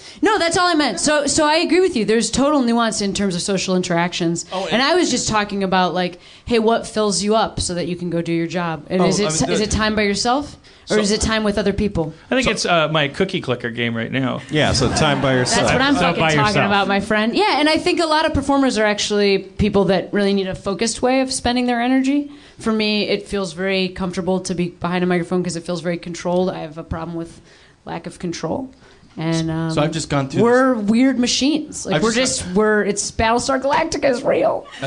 Continue. 0.00 0.32
No, 0.32 0.38
that's 0.38 0.56
all 0.56 0.66
I 0.66 0.74
meant. 0.74 1.00
So, 1.00 1.26
so 1.26 1.46
I 1.46 1.56
agree 1.56 1.80
with 1.80 1.96
you. 1.96 2.04
There's 2.04 2.30
total 2.30 2.62
nuance 2.62 3.00
in 3.00 3.14
terms 3.14 3.34
of 3.34 3.42
social 3.42 3.76
interactions, 3.76 4.46
Oh, 4.52 4.68
and, 4.70 4.80
I 4.82 4.94
was 4.94 5.10
just 5.10 5.28
talking 5.28 5.62
about 5.62 5.94
like, 5.94 6.18
hey, 6.44 6.58
what 6.58 6.86
fills 6.86 7.22
you 7.22 7.34
up 7.36 7.60
so 7.60 7.74
that 7.74 7.86
you 7.86 7.96
can 7.96 8.10
go 8.10 8.22
do 8.22 8.32
your 8.32 8.46
job? 8.46 8.86
And 8.90 9.02
Oh, 9.02 9.06
is 9.06 9.20
it 9.20 9.42
I 9.42 9.46
mean, 9.46 9.54
is 9.54 9.60
it 9.60 9.70
time 9.70 9.94
by 9.94 10.02
yourself, 10.02 10.56
or 10.90 10.94
So- 10.96 11.00
is 11.00 11.10
it 11.12 11.20
time 11.20 11.44
with 11.44 11.58
other 11.58 11.72
people? 11.72 12.12
I 12.30 12.34
think 12.34 12.48
it's 12.48 12.64
uh, 12.66 12.88
my 12.88 13.08
cookie 13.08 13.40
clicker 13.40 13.70
game 13.70 13.96
right 13.96 14.10
now. 14.10 14.40
Yeah, 14.50 14.72
so 14.72 14.88
time 14.94 15.20
by 15.22 15.34
yourself. 15.34 15.60
That's 15.62 15.72
what 15.72 15.82
I'm 15.82 15.94
So 15.94 16.00
fucking 16.00 16.20
talking 16.20 16.38
yourself. 16.38 16.66
about, 16.66 16.88
my 16.88 17.00
friend. 17.00 17.34
Yeah, 17.36 17.60
and 17.60 17.68
I 17.68 17.76
think 17.78 18.00
a 18.00 18.06
lot 18.06 18.26
of 18.26 18.34
performers 18.34 18.78
are 18.78 18.84
actually 18.86 19.38
people 19.38 19.84
that 19.86 20.12
really 20.12 20.32
need 20.34 20.48
a 20.48 20.54
focused 20.54 21.02
way 21.02 21.20
of 21.20 21.32
spending 21.32 21.66
their 21.66 21.80
energy. 21.80 22.30
For 22.58 22.72
me, 22.72 23.08
it 23.08 23.26
feels 23.26 23.52
very 23.54 23.88
comfortable 23.88 24.40
to 24.40 24.54
be 24.54 24.68
behind 24.68 25.02
a 25.04 25.06
microphone 25.06 25.40
because 25.42 25.56
it 25.56 25.64
feels 25.64 25.80
very 25.80 25.96
controlled. 25.98 26.50
I 26.50 26.58
have 26.60 26.76
a 26.76 26.84
problem 26.84 27.16
with 27.16 27.40
lack 27.86 28.06
of 28.06 28.18
control. 28.18 28.70
And 29.20 29.50
um, 29.50 29.70
So 29.70 29.82
I've 29.82 29.92
just 29.92 30.08
gone 30.08 30.28
through 30.30 30.42
We're 30.42 30.74
weird 30.74 31.18
machines. 31.18 31.84
Like 31.84 31.96
I've 31.96 32.02
we're 32.02 32.14
just- 32.14 32.40
just 32.42 32.54
we're 32.54 32.82
it's 32.82 33.10
Battlestar 33.10 33.60
Galactica 33.60 34.08
is 34.10 34.22
real. 34.22 34.66
So 34.80 34.86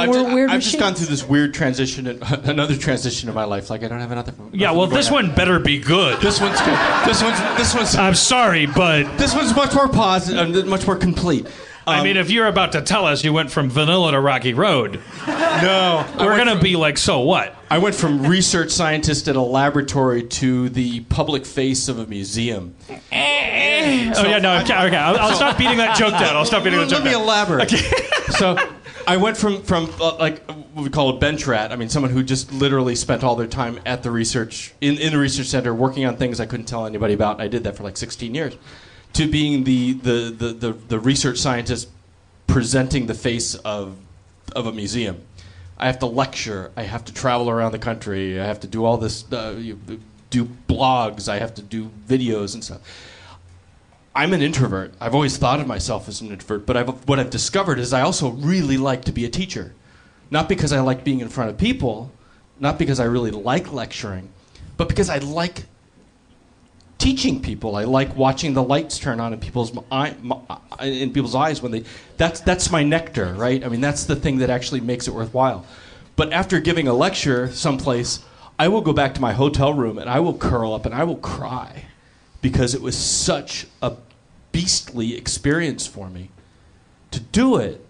I've, 0.00 0.08
we're 0.08 0.14
just, 0.14 0.34
weird 0.34 0.50
I've 0.50 0.60
just 0.62 0.78
gone 0.78 0.94
through 0.94 1.06
this 1.06 1.28
weird 1.28 1.52
transition, 1.52 2.06
in, 2.06 2.22
another 2.22 2.76
transition 2.76 3.28
in 3.28 3.34
my 3.34 3.44
life. 3.44 3.68
Like 3.68 3.82
I 3.84 3.88
don't 3.88 4.00
have 4.00 4.12
another. 4.12 4.32
Phone. 4.32 4.50
Yeah, 4.52 4.70
well, 4.72 4.86
this 4.86 5.10
one 5.10 5.34
better 5.34 5.58
be 5.58 5.78
good. 5.78 6.20
This 6.20 6.40
one's 6.40 6.58
good. 6.60 6.78
This 7.06 7.22
one's 7.22 7.38
this 7.58 7.74
one's 7.74 7.94
I'm 7.96 8.14
sorry, 8.14 8.66
but 8.66 9.04
this 9.18 9.34
one's 9.34 9.54
much 9.54 9.74
more 9.74 9.88
positive, 9.88 10.64
uh, 10.64 10.66
much 10.66 10.86
more 10.86 10.96
complete. 10.96 11.46
I 11.90 11.98
Um, 11.98 12.04
mean, 12.04 12.16
if 12.16 12.30
you're 12.30 12.46
about 12.46 12.72
to 12.72 12.80
tell 12.82 13.06
us 13.06 13.22
you 13.24 13.32
went 13.32 13.50
from 13.50 13.68
vanilla 13.70 14.12
to 14.12 14.20
Rocky 14.20 14.54
Road, 14.54 15.00
no, 15.26 16.04
we're 16.18 16.36
gonna 16.36 16.52
from- 16.52 16.60
be 16.60 16.76
like, 16.76 16.96
so 16.98 17.20
what? 17.20 17.54
I 17.70 17.78
went 17.78 17.94
from 17.94 18.26
research 18.26 18.70
scientist 18.70 19.28
at 19.28 19.36
a 19.36 19.40
laboratory 19.40 20.22
to 20.24 20.68
the 20.70 21.00
public 21.02 21.46
face 21.46 21.88
of 21.88 21.98
a 21.98 22.06
museum. 22.06 22.74
oh 22.88 22.94
yeah, 23.12 24.38
no, 24.38 24.58
okay, 24.58 24.86
okay. 24.86 24.96
I'll, 24.96 25.16
I'll 25.18 25.34
stop 25.36 25.56
beating 25.58 25.78
that 25.78 25.96
joke 25.96 26.12
down. 26.12 26.36
I'll 26.36 26.44
stop 26.44 26.64
beating 26.64 26.78
that 26.80 26.86
Let 26.90 26.96
joke 26.96 27.04
me 27.04 27.12
down. 27.12 27.22
elaborate. 27.22 27.70
so, 28.30 28.56
I 29.06 29.16
went 29.16 29.36
from 29.36 29.62
from 29.62 29.90
uh, 30.00 30.16
like 30.16 30.44
what 30.74 30.84
we 30.84 30.90
call 30.90 31.10
a 31.10 31.18
bench 31.18 31.46
rat. 31.46 31.72
I 31.72 31.76
mean, 31.76 31.88
someone 31.88 32.10
who 32.12 32.22
just 32.22 32.52
literally 32.52 32.94
spent 32.94 33.24
all 33.24 33.36
their 33.36 33.46
time 33.46 33.80
at 33.86 34.02
the 34.02 34.10
research 34.10 34.72
in, 34.80 34.98
in 34.98 35.12
the 35.12 35.18
research 35.18 35.46
center 35.46 35.74
working 35.74 36.04
on 36.06 36.16
things 36.16 36.40
I 36.40 36.46
couldn't 36.46 36.66
tell 36.66 36.86
anybody 36.86 37.14
about. 37.14 37.40
I 37.40 37.48
did 37.48 37.64
that 37.64 37.76
for 37.76 37.82
like 37.82 37.96
16 37.96 38.34
years. 38.34 38.54
To 39.14 39.30
being 39.30 39.64
the 39.64 39.94
the 39.94 40.34
the, 40.36 40.52
the, 40.52 40.72
the 40.72 40.98
research 40.98 41.38
scientist 41.38 41.88
presenting 42.46 43.06
the 43.06 43.14
face 43.14 43.54
of 43.56 43.96
of 44.54 44.66
a 44.66 44.72
museum. 44.72 45.24
I 45.78 45.86
have 45.86 45.98
to 46.00 46.06
lecture. 46.06 46.72
I 46.76 46.82
have 46.82 47.04
to 47.06 47.14
travel 47.14 47.48
around 47.48 47.72
the 47.72 47.78
country. 47.78 48.38
I 48.38 48.44
have 48.44 48.60
to 48.60 48.66
do 48.66 48.84
all 48.84 48.98
this. 48.98 49.30
Uh, 49.32 49.54
do 50.28 50.44
blogs. 50.68 51.28
I 51.28 51.38
have 51.38 51.54
to 51.54 51.62
do 51.62 51.90
videos 52.06 52.54
and 52.54 52.62
stuff. 52.62 52.80
I'm 54.14 54.32
an 54.32 54.42
introvert. 54.42 54.92
I've 55.00 55.14
always 55.14 55.36
thought 55.36 55.60
of 55.60 55.66
myself 55.66 56.08
as 56.08 56.20
an 56.20 56.30
introvert, 56.30 56.66
but 56.66 56.76
I've, 56.76 56.88
what 57.08 57.20
I've 57.20 57.30
discovered 57.30 57.78
is 57.78 57.92
I 57.92 58.00
also 58.00 58.30
really 58.30 58.76
like 58.76 59.04
to 59.04 59.12
be 59.12 59.24
a 59.24 59.28
teacher. 59.28 59.72
Not 60.30 60.48
because 60.48 60.72
I 60.72 60.80
like 60.80 61.04
being 61.04 61.20
in 61.20 61.28
front 61.28 61.50
of 61.50 61.58
people, 61.58 62.10
not 62.58 62.78
because 62.78 62.98
I 63.00 63.04
really 63.04 63.30
like 63.30 63.72
lecturing, 63.72 64.30
but 64.76 64.88
because 64.88 65.08
I 65.08 65.18
like 65.18 65.64
teaching 67.00 67.42
people. 67.42 67.74
I 67.74 67.84
like 67.84 68.14
watching 68.14 68.54
the 68.54 68.62
lights 68.62 68.98
turn 68.98 69.18
on 69.18 69.32
in 69.32 69.40
people's 69.40 69.76
eye, 69.90 70.14
uh, 70.30 70.84
in 70.84 71.12
people's 71.12 71.34
eyes 71.34 71.60
when 71.60 71.72
they. 71.72 71.84
That's 72.16 72.40
that's 72.40 72.70
my 72.70 72.84
nectar, 72.84 73.34
right? 73.34 73.64
I 73.64 73.68
mean, 73.68 73.80
that's 73.80 74.04
the 74.04 74.14
thing 74.14 74.38
that 74.38 74.50
actually 74.50 74.82
makes 74.82 75.08
it 75.08 75.14
worthwhile. 75.14 75.66
But 76.14 76.32
after 76.32 76.60
giving 76.60 76.86
a 76.86 76.92
lecture 76.92 77.50
someplace, 77.50 78.20
I 78.58 78.68
will 78.68 78.82
go 78.82 78.92
back 78.92 79.14
to 79.14 79.20
my 79.20 79.32
hotel 79.32 79.72
room 79.72 79.98
and 79.98 80.08
I 80.08 80.20
will 80.20 80.36
curl 80.36 80.74
up 80.74 80.84
and 80.84 80.94
I 80.94 81.04
will 81.04 81.16
cry 81.16 81.86
because 82.42 82.74
it 82.74 82.82
was 82.82 82.96
such 82.96 83.66
a 83.80 83.96
beastly 84.52 85.16
experience 85.16 85.86
for 85.86 86.10
me 86.10 86.30
to 87.10 87.20
do 87.20 87.56
it. 87.56 87.84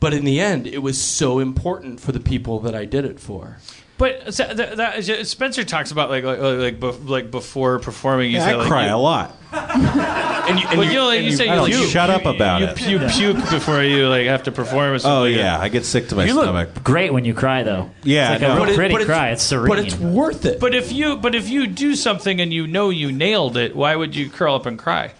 But 0.00 0.12
in 0.12 0.24
the 0.24 0.40
end, 0.40 0.66
it 0.66 0.78
was 0.78 1.00
so 1.00 1.38
important 1.38 2.00
for 2.00 2.12
the 2.12 2.20
people 2.20 2.60
that 2.60 2.74
I 2.74 2.84
did 2.84 3.04
it 3.04 3.20
for. 3.20 3.58
But 4.02 4.34
so- 4.34 4.52
that, 4.52 4.76
that, 4.78 5.08
uh, 5.08 5.24
Spencer 5.24 5.62
talks 5.62 5.92
about 5.92 6.10
like 6.10 6.24
like 6.24 6.40
like, 6.40 6.80
bef- 6.80 7.08
like 7.08 7.30
before 7.30 7.78
performing. 7.78 8.30
You 8.32 8.38
Yeah, 8.38 8.44
say, 8.46 8.50
I 8.52 8.56
like, 8.56 8.66
cry 8.66 8.88
you, 8.88 8.94
a 8.94 8.96
lot. 8.96 9.36
And 9.52 10.58
you, 10.58 10.66
and 10.66 10.76
But 10.76 10.86
you- 10.88 10.92
you, 10.94 11.02
like, 11.04 11.16
and 11.18 11.24
you 11.26 11.30
you- 11.30 11.36
say 11.36 11.48
I 11.48 11.54
don't 11.54 11.70
you 11.70 11.86
shut 11.86 12.10
up 12.10 12.24
about 12.24 12.62
you, 12.62 12.66
it. 12.66 12.80
You 12.88 12.98
puke 13.34 13.50
before 13.50 13.80
you 13.84 14.08
like 14.08 14.26
have 14.26 14.42
to 14.44 14.50
perform. 14.52 14.92
Or 14.94 14.98
something 14.98 15.16
Oh 15.18 15.22
like 15.22 15.36
yeah, 15.36 15.56
that. 15.56 15.60
I 15.60 15.68
get 15.68 15.84
sick 15.86 16.08
to 16.08 16.16
my 16.16 16.24
You 16.24 16.34
look 16.34 16.44
stomach. 16.44 16.82
great 16.82 17.12
when 17.12 17.24
you 17.24 17.32
cry, 17.32 17.62
though. 17.62 17.90
Yeah, 18.02 18.32
it's 18.34 18.42
like 18.42 18.50
I 18.50 18.52
a 18.52 18.54
know. 18.54 18.54
real 18.56 18.64
But 18.64 18.72
it- 18.72 18.76
pretty 18.76 18.94
but 18.94 19.00
it's- 19.02 19.16
cry. 19.16 19.30
It's 19.30 19.42
serene. 19.44 19.68
But 19.68 19.78
it's 19.78 19.94
worth 19.96 20.44
it. 20.46 20.58
But 20.58 20.74
if 20.74 20.90
you 20.92 21.16
but 21.16 21.36
if 21.36 21.48
you 21.48 21.68
do 21.68 21.94
something 21.94 22.40
and 22.40 22.52
you 22.52 22.66
know 22.66 22.90
you 22.90 23.12
nailed 23.12 23.56
it, 23.56 23.76
why 23.76 23.94
would 23.94 24.16
you 24.16 24.28
curl 24.30 24.56
up 24.56 24.66
and 24.66 24.76
cry? 24.78 25.12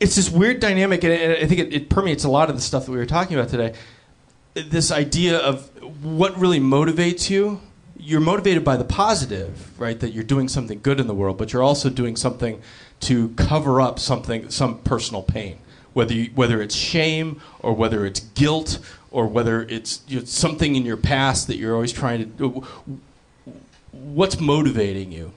it's 0.00 0.16
this 0.16 0.30
weird 0.30 0.58
dynamic, 0.60 1.04
and 1.04 1.12
and 1.12 1.32
I 1.44 1.46
think 1.46 1.60
it, 1.60 1.74
it 1.74 1.88
permeates 1.90 2.24
a 2.24 2.28
lot 2.30 2.48
of 2.48 2.56
the 2.56 2.62
stuff 2.62 2.86
that 2.86 2.90
we 2.92 2.96
were 2.98 3.06
talking 3.06 3.36
about 3.36 3.50
today. 3.50 3.74
This 4.54 4.90
idea 4.90 5.36
of 5.38 5.68
what 6.02 6.38
really 6.38 6.58
motivates 6.60 7.28
you. 7.30 7.60
You're 7.96 8.20
motivated 8.20 8.64
by 8.64 8.76
the 8.76 8.84
positive, 8.84 9.78
right? 9.78 9.98
That 10.00 10.12
you're 10.12 10.24
doing 10.24 10.48
something 10.48 10.80
good 10.82 10.98
in 10.98 11.06
the 11.06 11.14
world, 11.14 11.38
but 11.38 11.52
you're 11.52 11.62
also 11.62 11.88
doing 11.90 12.16
something 12.16 12.60
to 13.00 13.30
cover 13.30 13.80
up 13.80 13.98
something, 13.98 14.50
some 14.50 14.78
personal 14.80 15.22
pain. 15.22 15.58
Whether 15.92 16.14
you, 16.14 16.30
whether 16.34 16.62
it's 16.62 16.74
shame 16.74 17.40
or 17.60 17.74
whether 17.74 18.06
it's 18.06 18.20
guilt 18.20 18.78
or 19.10 19.26
whether 19.26 19.62
it's 19.62 20.00
you 20.08 20.20
know, 20.20 20.24
something 20.24 20.74
in 20.74 20.86
your 20.86 20.96
past 20.96 21.46
that 21.48 21.56
you're 21.56 21.74
always 21.74 21.92
trying 21.92 22.18
to 22.20 22.24
do. 22.24 22.66
What's 23.92 24.40
motivating 24.40 25.12
you? 25.12 25.32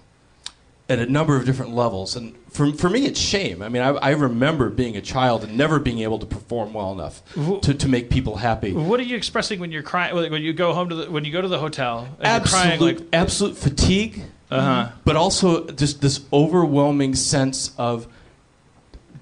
at 0.88 1.00
a 1.00 1.06
number 1.06 1.36
of 1.36 1.46
different 1.46 1.74
levels. 1.74 2.16
And 2.16 2.36
for, 2.56 2.72
for 2.74 2.90
me, 2.90 3.06
it's 3.06 3.20
shame. 3.20 3.62
I 3.62 3.70
mean, 3.70 3.82
I, 3.82 3.90
I 3.90 4.10
remember 4.12 4.70
being 4.70 4.96
a 4.98 5.02
child 5.02 5.44
and 5.44 5.58
never 5.58 5.78
being 5.80 6.00
able 6.00 6.20
to 6.20 6.26
perform 6.26 6.74
well 6.74 6.92
enough 6.92 7.22
to, 7.62 7.74
to 7.74 7.88
make 7.88 8.10
people 8.10 8.38
happy. 8.38 8.72
What 8.74 9.00
are 9.00 9.04
you 9.04 9.16
expressing 9.18 9.60
when 9.60 9.72
you're 9.72 9.84
crying? 9.84 10.16
When 10.16 10.42
you 10.42 10.54
go 10.54 10.74
home 10.74 10.90
to 10.90 10.96
the 10.96 11.12
when 11.12 11.26
you 11.26 11.32
go 11.32 11.42
to 11.42 11.48
the 11.48 11.60
hotel 11.60 12.08
and 12.18 12.26
Absolute, 12.28 12.62
crying 12.64 12.80
like 12.80 13.00
absolute 13.14 13.58
fatigue, 13.58 14.24
uh-huh. 14.50 14.92
but 15.04 15.16
also 15.16 15.66
just 15.68 16.02
this 16.02 16.22
overwhelming 16.32 17.16
sense 17.16 17.74
of 17.78 18.08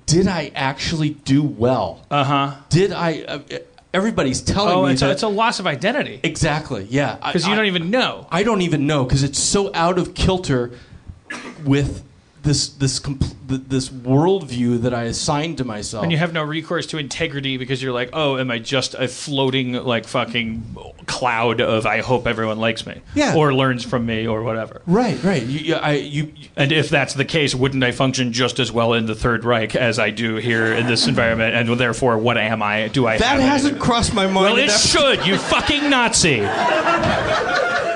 did 0.06 0.28
I 0.28 0.52
actually 0.54 1.12
do 1.12 1.42
well? 1.44 2.06
uh 2.12 2.24
huh. 2.24 2.56
Did 2.70 2.92
I? 2.92 3.22
Uh, 3.24 3.40
everybody's 3.94 4.42
telling 4.42 4.74
Oh, 4.74 4.86
me 4.86 4.94
it's 4.94 5.02
a, 5.02 5.12
it's 5.12 5.24
a 5.24 5.28
loss 5.28 5.60
of 5.60 5.68
identity 5.68 6.20
exactly, 6.24 6.86
yeah. 6.90 7.16
Because 7.16 7.46
you 7.48 7.54
I- 7.54 7.56
don't 7.56 7.66
even 7.66 7.90
know. 7.90 8.28
I 8.32 8.44
don't 8.44 8.62
even 8.62 8.86
know 8.88 9.04
because 9.06 9.24
it's 9.24 9.40
so 9.40 9.72
out 9.74 9.98
of 9.98 10.14
kilter 10.14 10.72
with 11.64 12.04
this 12.44 12.68
this 12.70 13.00
compl- 13.00 13.34
this 13.48 13.90
worldview 13.90 14.82
that 14.82 14.94
I 14.94 15.04
assigned 15.04 15.58
to 15.60 15.66
myself. 15.66 16.04
And 16.04 16.12
you 16.12 16.18
have 16.18 16.34
no 16.34 16.44
recourse 16.44 16.86
to 16.88 16.98
integrity 16.98 17.58
because 17.58 17.82
you're 17.82 17.94
like, 17.94 18.10
oh, 18.14 18.38
am 18.38 18.52
I 18.52 18.60
just 18.60 18.94
a 18.96 19.08
floating 19.08 19.74
like 19.74 20.06
fucking 20.06 20.76
cloud 21.06 21.62
of 21.62 21.86
I 21.86 22.02
hope 22.02 22.28
everyone 22.28 22.60
likes 22.60 22.86
me, 22.86 23.02
Yeah. 23.16 23.36
or 23.36 23.54
learns 23.54 23.84
from 23.86 24.06
me, 24.06 24.28
or 24.28 24.44
whatever. 24.44 24.82
right, 24.88 25.22
right. 25.24 25.44
You, 25.44 25.76
I, 25.76 25.94
you, 25.94 26.34
And 26.56 26.72
if 26.72 26.90
that's 26.90 27.14
the 27.14 27.26
case, 27.26 27.54
wouldn't 27.56 27.84
I 27.84 27.92
function 27.92 28.32
just 28.34 28.60
as 28.60 28.72
well 28.72 28.94
in 28.94 29.06
the 29.06 29.16
Third 29.16 29.44
Reich 29.46 29.76
as 29.76 30.00
I 30.00 30.10
do 30.10 30.36
here 30.38 30.74
in 30.74 30.88
this 30.88 31.08
environment? 31.08 31.56
And 31.56 31.80
therefore, 31.80 32.18
what 32.18 32.38
am 32.38 32.62
I? 32.62 32.88
Do 32.90 33.08
I? 33.08 33.18
that 33.18 33.40
hasn't 33.40 33.80
crossed 33.80 34.14
my 34.14 34.26
mind. 34.26 34.56
Well, 34.56 34.58
it 34.58 34.72
should. 34.72 35.26
You 35.26 35.38
fucking 35.38 35.90
Nazi. 35.90 36.42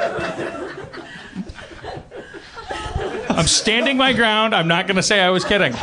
I'm 3.38 3.48
standing 3.48 3.98
my 3.98 4.14
ground. 4.14 4.54
I'm 4.56 4.68
not 4.68 4.88
going 4.88 4.96
to 4.98 5.04
say 5.04 5.22
I 5.22 5.30
was 5.30 5.46
kidding. 5.46 5.74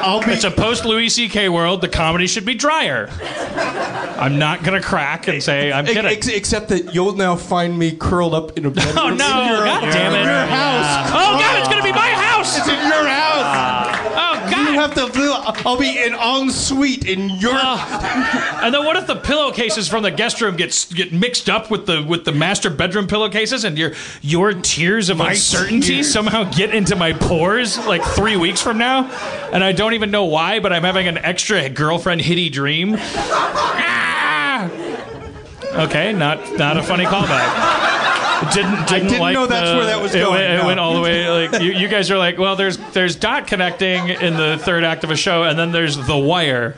I'll 0.00 0.20
be. 0.24 0.30
It's 0.32 0.44
a 0.44 0.50
post 0.50 0.84
Louis 0.84 1.08
C.K. 1.08 1.48
world. 1.48 1.80
The 1.80 1.88
comedy 1.88 2.26
should 2.26 2.44
be 2.44 2.54
drier. 2.54 3.08
I'm 4.18 4.38
not 4.38 4.62
going 4.64 4.80
to 4.80 4.86
crack 4.86 5.28
and 5.28 5.42
say 5.42 5.70
I'm 5.72 5.84
kidding. 5.86 6.06
Ex- 6.06 6.28
except 6.28 6.68
that 6.70 6.94
you'll 6.94 7.14
now 7.14 7.36
find 7.36 7.76
me 7.78 7.92
curled 7.96 8.34
up 8.34 8.56
in 8.56 8.64
a 8.66 8.70
bed. 8.70 8.84
Oh 8.98 9.10
no! 9.10 9.16
God 9.18 9.80
damn 9.92 10.14
it! 10.14 10.24
Your 10.24 10.46
house. 10.46 11.10
Oh 11.12 11.38
God! 11.38 11.58
It's 11.60 11.68
going 11.68 11.80
to 11.82 11.84
be 11.86 11.92
my 11.92 12.10
house. 12.10 12.56
It's 12.58 12.68
in 12.68 12.74
your 12.74 13.06
house. 13.06 13.98
Oh 14.16 14.44
You 14.46 14.50
God! 14.50 14.74
have 14.74 14.94
to. 14.94 15.08
feel- 15.12 15.37
I'll 15.66 15.78
be 15.78 16.02
in 16.02 16.14
ensuite 16.14 17.06
in 17.06 17.30
your. 17.30 17.54
And 17.54 18.74
then 18.74 18.84
what 18.84 18.96
if 18.96 19.06
the 19.06 19.16
pillowcases 19.16 19.88
from 19.88 20.02
the 20.02 20.10
guest 20.10 20.40
room 20.40 20.56
get 20.56 20.86
get 20.94 21.12
mixed 21.12 21.48
up 21.48 21.70
with 21.70 21.86
the 21.86 22.02
with 22.02 22.24
the 22.24 22.32
master 22.32 22.70
bedroom 22.70 23.06
pillowcases, 23.06 23.64
and 23.64 23.78
your 23.78 23.92
your 24.20 24.52
tears 24.52 25.10
of 25.10 25.20
uncertainty 25.20 25.96
tears. 25.96 26.12
somehow 26.12 26.44
get 26.44 26.74
into 26.74 26.96
my 26.96 27.12
pores 27.12 27.78
like 27.86 28.02
three 28.02 28.36
weeks 28.36 28.60
from 28.60 28.78
now, 28.78 29.10
and 29.52 29.64
I 29.64 29.72
don't 29.72 29.94
even 29.94 30.10
know 30.10 30.24
why, 30.24 30.60
but 30.60 30.72
I'm 30.72 30.84
having 30.84 31.08
an 31.08 31.18
extra 31.18 31.68
girlfriend 31.68 32.20
hitty 32.20 32.50
dream. 32.50 32.96
Ah! 32.98 34.70
Okay, 35.74 36.12
not 36.12 36.58
not 36.58 36.76
a 36.76 36.82
funny 36.82 37.04
callback. 37.04 37.87
Didn't 38.54 38.86
didn't, 38.86 39.08
didn't 39.08 39.20
like 39.20 39.34
know 39.34 39.46
that's 39.46 39.70
the- 39.70 39.76
where 39.76 39.86
that 39.86 40.00
was 40.00 40.14
it, 40.14 40.20
going, 40.20 40.34
went- 40.34 40.52
It, 40.52 40.56
no. 40.58 40.66
went 40.66 40.78
all 40.80 40.94
the 40.94 41.00
way 41.00 41.28
like 41.28 41.60
you, 41.60 41.72
you 41.72 41.88
guys 41.88 42.08
are 42.10 42.18
like, 42.18 42.38
well, 42.38 42.54
there's 42.56 42.76
there's 42.92 43.16
dot 43.16 43.46
connecting 43.48 44.08
in 44.08 44.36
the 44.36 44.58
third 44.58 44.84
act 44.84 45.02
of 45.02 45.10
a 45.10 45.16
show, 45.16 45.42
and 45.42 45.58
then 45.58 45.72
there's 45.72 45.96
the 46.06 46.16
wire 46.16 46.72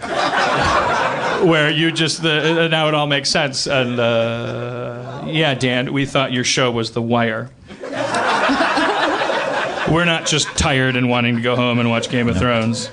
where 1.44 1.70
you 1.70 1.90
just 1.92 2.22
the 2.22 2.68
now 2.68 2.88
it 2.88 2.94
all 2.94 3.06
makes 3.06 3.28
sense 3.30 3.66
and 3.66 3.98
uh, 4.00 5.22
yeah 5.26 5.54
dan 5.54 5.92
we 5.92 6.06
thought 6.06 6.32
your 6.32 6.44
show 6.44 6.70
was 6.70 6.92
the 6.92 7.02
wire. 7.02 7.50
We're 9.90 10.04
not 10.04 10.26
just 10.26 10.46
tired 10.56 10.94
and 10.94 11.08
wanting 11.10 11.36
to 11.36 11.42
go 11.42 11.56
home 11.56 11.80
and 11.80 11.90
watch 11.90 12.08
game 12.10 12.28
of 12.28 12.36
thrones. 12.38 12.88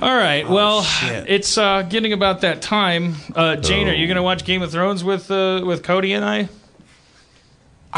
All 0.00 0.14
right 0.16 0.48
well 0.48 0.82
it's 1.26 1.58
uh, 1.58 1.82
getting 1.82 2.12
about 2.12 2.42
that 2.42 2.62
time. 2.62 3.16
Uh, 3.34 3.56
jane 3.56 3.88
are 3.88 3.94
you 3.94 4.06
gonna 4.06 4.22
watch 4.22 4.44
game 4.44 4.62
of 4.62 4.70
thrones 4.70 5.02
with 5.02 5.30
uh, 5.30 5.62
with 5.64 5.82
cody 5.82 6.12
and 6.12 6.24
i 6.24 6.48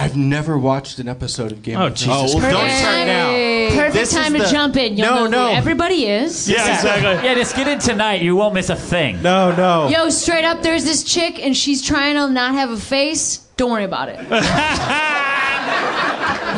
I've 0.00 0.16
never 0.16 0.56
watched 0.58 0.98
an 0.98 1.08
episode 1.08 1.52
of 1.52 1.62
Game 1.62 1.76
Oh, 1.76 1.88
of 1.88 1.94
Jesus 1.94 2.06
Thrones. 2.32 2.34
Oh, 2.34 2.38
well, 2.38 2.50
don't 2.52 2.60
Christ. 2.60 2.78
start 2.80 3.06
now. 3.06 3.28
Perfect 3.76 3.92
This 3.92 4.08
is 4.12 4.18
time 4.18 4.32
to 4.32 4.38
the- 4.38 4.48
jump 4.48 4.76
in. 4.76 4.96
You'll 4.96 5.06
No, 5.08 5.26
know 5.26 5.48
no. 5.48 5.52
everybody 5.52 6.06
is. 6.06 6.48
yeah 6.48 6.74
exactly 6.74 7.28
Yeah, 7.28 7.34
just 7.34 7.54
get 7.54 7.68
in 7.68 7.78
tonight. 7.78 8.22
You 8.22 8.34
won't 8.34 8.54
miss 8.54 8.70
a 8.70 8.76
thing. 8.76 9.20
No, 9.20 9.54
no. 9.54 9.88
Yo, 9.88 10.08
straight 10.08 10.44
up, 10.46 10.62
there's 10.62 10.84
this 10.84 11.02
chick 11.04 11.38
and 11.44 11.54
she's 11.54 11.82
trying 11.82 12.14
to 12.14 12.30
not 12.30 12.54
have 12.54 12.70
a 12.70 12.78
face. 12.78 13.40
Don't 13.58 13.70
worry 13.70 13.84
about 13.84 14.08
it. 14.08 14.18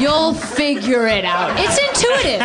You'll 0.01 0.35
figure 0.35 1.07
it 1.07 1.25
out. 1.25 1.55
It's 1.59 1.79
intuitive. 1.79 2.41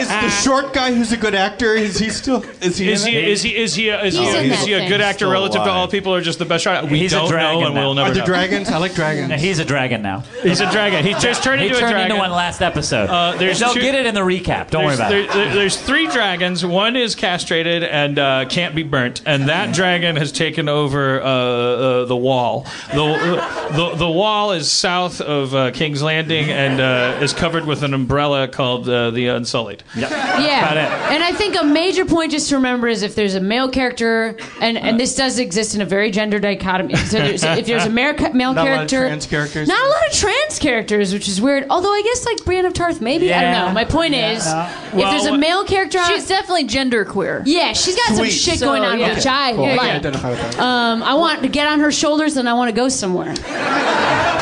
Is 0.00 0.08
the 0.08 0.30
short 0.30 0.72
guy 0.72 0.92
who's 0.92 1.12
a 1.12 1.16
good 1.16 1.34
actor? 1.34 1.74
Is 1.74 1.98
he 1.98 2.10
still? 2.10 2.42
Is 2.60 2.76
he? 2.78 2.90
is 2.90 3.04
in 3.04 3.12
he, 3.12 3.18
it? 3.18 3.28
is 3.28 3.42
he 3.42 3.56
is 3.56 3.74
he 3.74 3.88
a, 3.88 4.02
is 4.02 4.14
he, 4.14 4.24
He's 4.24 4.34
a, 4.34 4.38
in 4.38 4.44
is 4.46 4.58
that 4.58 4.66
he 4.66 4.72
a 4.74 4.78
thing. 4.78 4.88
good 4.88 5.00
actor 5.00 5.18
Still 5.18 5.30
relative 5.32 5.62
to 5.64 5.70
all 5.70 5.88
people 5.88 6.14
or 6.14 6.20
just 6.20 6.38
the 6.38 6.44
best 6.44 6.64
shot? 6.64 6.84
We 6.90 6.98
He's 7.00 7.12
a 7.12 7.16
don't 7.16 7.24
know 7.26 7.30
dragon 7.30 7.64
and 7.64 7.74
we'll 7.74 7.94
never 7.94 8.10
Are 8.10 8.14
the 8.14 8.20
know. 8.20 8.26
dragons? 8.26 8.68
I 8.70 8.78
like 8.78 8.94
dragons. 8.94 9.30
Yeah, 9.30 9.36
He's 9.50 9.58
a 9.58 9.64
dragon 9.64 10.02
now. 10.02 10.20
He's 10.42 10.60
a 10.60 10.70
dragon. 10.70 11.04
He 11.04 11.12
just 11.14 11.42
turned 11.42 11.60
He 11.60 11.66
into 11.68 11.78
a 11.78 11.80
dragon. 11.80 11.96
He 11.96 12.02
turned 12.02 12.08
dragon. 12.08 12.10
into 12.12 12.16
one 12.20 12.30
last 12.30 12.60
episode. 12.62 13.08
Uh, 13.10 13.36
there's 13.36 13.58
They'll 13.60 13.74
two- 13.74 13.80
get 13.80 13.94
it 13.94 14.06
in 14.06 14.14
the 14.14 14.20
recap. 14.20 14.70
Don't 14.70 14.84
worry 14.84 14.96
there's, 14.96 14.98
about 14.98 15.10
there- 15.10 15.20
it. 15.24 15.30
there- 15.32 15.54
there's 15.54 15.76
three 15.80 16.06
dragons. 16.08 16.64
One 16.64 16.96
is 16.96 17.14
castrated 17.14 17.82
and 17.84 18.18
uh, 18.18 18.44
can't 18.48 18.74
be 18.74 18.82
burnt, 18.82 19.22
and 19.26 19.48
that 19.48 19.74
dragon 19.74 20.16
has 20.16 20.32
taken 20.32 20.68
over 20.68 21.20
uh, 21.20 21.24
uh, 21.26 22.04
the 22.04 22.16
wall. 22.16 22.66
The, 22.92 23.02
uh, 23.02 23.68
the 23.90 23.96
the 23.96 24.10
wall 24.10 24.52
is 24.52 24.70
south 24.70 25.20
of 25.20 25.54
uh, 25.54 25.70
King's 25.72 26.02
Landing 26.02 26.50
and 26.50 26.80
uh, 26.80 26.89
is 27.22 27.32
covered 27.32 27.64
with 27.66 27.82
an 27.82 27.94
umbrella 27.94 28.48
called 28.48 28.88
uh, 28.88 29.10
the 29.10 29.26
Unsullied. 29.28 29.82
Yeah. 29.96 30.08
Got 30.10 30.76
it. 30.76 31.12
And 31.12 31.22
I 31.22 31.32
think 31.32 31.56
a 31.60 31.64
major 31.64 32.04
point 32.04 32.32
just 32.32 32.48
to 32.50 32.56
remember 32.56 32.88
is 32.88 33.02
if 33.02 33.14
there's 33.14 33.34
a 33.34 33.40
male 33.40 33.68
character, 33.68 34.36
and, 34.60 34.76
and 34.78 34.98
this 34.98 35.14
does 35.16 35.38
exist 35.38 35.74
in 35.74 35.80
a 35.80 35.84
very 35.84 36.10
gender 36.10 36.38
dichotomy. 36.38 36.94
So 36.96 37.18
there's, 37.18 37.42
if 37.44 37.66
there's 37.66 37.86
a 37.86 37.90
male, 37.90 38.14
male 38.32 38.52
Not 38.54 38.66
a 38.66 38.70
lot 38.70 38.84
of 38.84 38.88
character. 38.90 39.06
trans 39.08 39.26
characters? 39.26 39.68
Not 39.68 39.84
a 39.84 39.88
lot 39.88 40.06
of 40.08 40.12
trans 40.12 40.58
characters, 40.58 41.12
which 41.12 41.28
is 41.28 41.40
weird. 41.40 41.66
Although 41.70 41.92
I 41.92 42.02
guess 42.02 42.26
like 42.26 42.44
Brienne 42.44 42.66
of 42.66 42.72
Tarth, 42.72 43.00
maybe. 43.00 43.32
I 43.32 43.42
don't 43.42 43.66
know. 43.68 43.72
My 43.72 43.84
point 43.84 44.14
is, 44.14 44.46
if 44.46 44.94
Well, 44.94 45.10
there's 45.10 45.26
a 45.26 45.36
male 45.38 45.64
character. 45.64 45.98
on- 45.98 46.06
She's 46.10 46.28
definitely 46.28 46.66
genderqueer. 46.66 47.42
yeah, 47.46 47.72
she's 47.72 47.96
got 47.96 48.16
some 48.16 48.24
shit 48.26 48.58
So, 48.58 48.66
going 48.66 48.82
on, 48.82 48.98
yeah. 48.98 49.14
which 49.14 49.26
I 49.26 49.52
Cool. 49.54 49.66
Like. 49.66 49.80
identify 49.92 50.30
with. 50.30 50.58
Um, 50.58 51.02
I 51.02 51.14
want 51.14 51.42
to 51.42 51.48
get 51.48 51.66
on 51.68 51.80
her 51.80 51.92
shoulders 51.92 52.36
and 52.36 52.48
I 52.48 52.54
want 52.54 52.68
to 52.68 52.74
go 52.76 52.88
somewhere. 52.88 53.34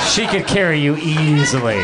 She 0.08 0.26
could 0.26 0.46
carry 0.46 0.80
you 0.80 0.96
easily. 0.96 1.78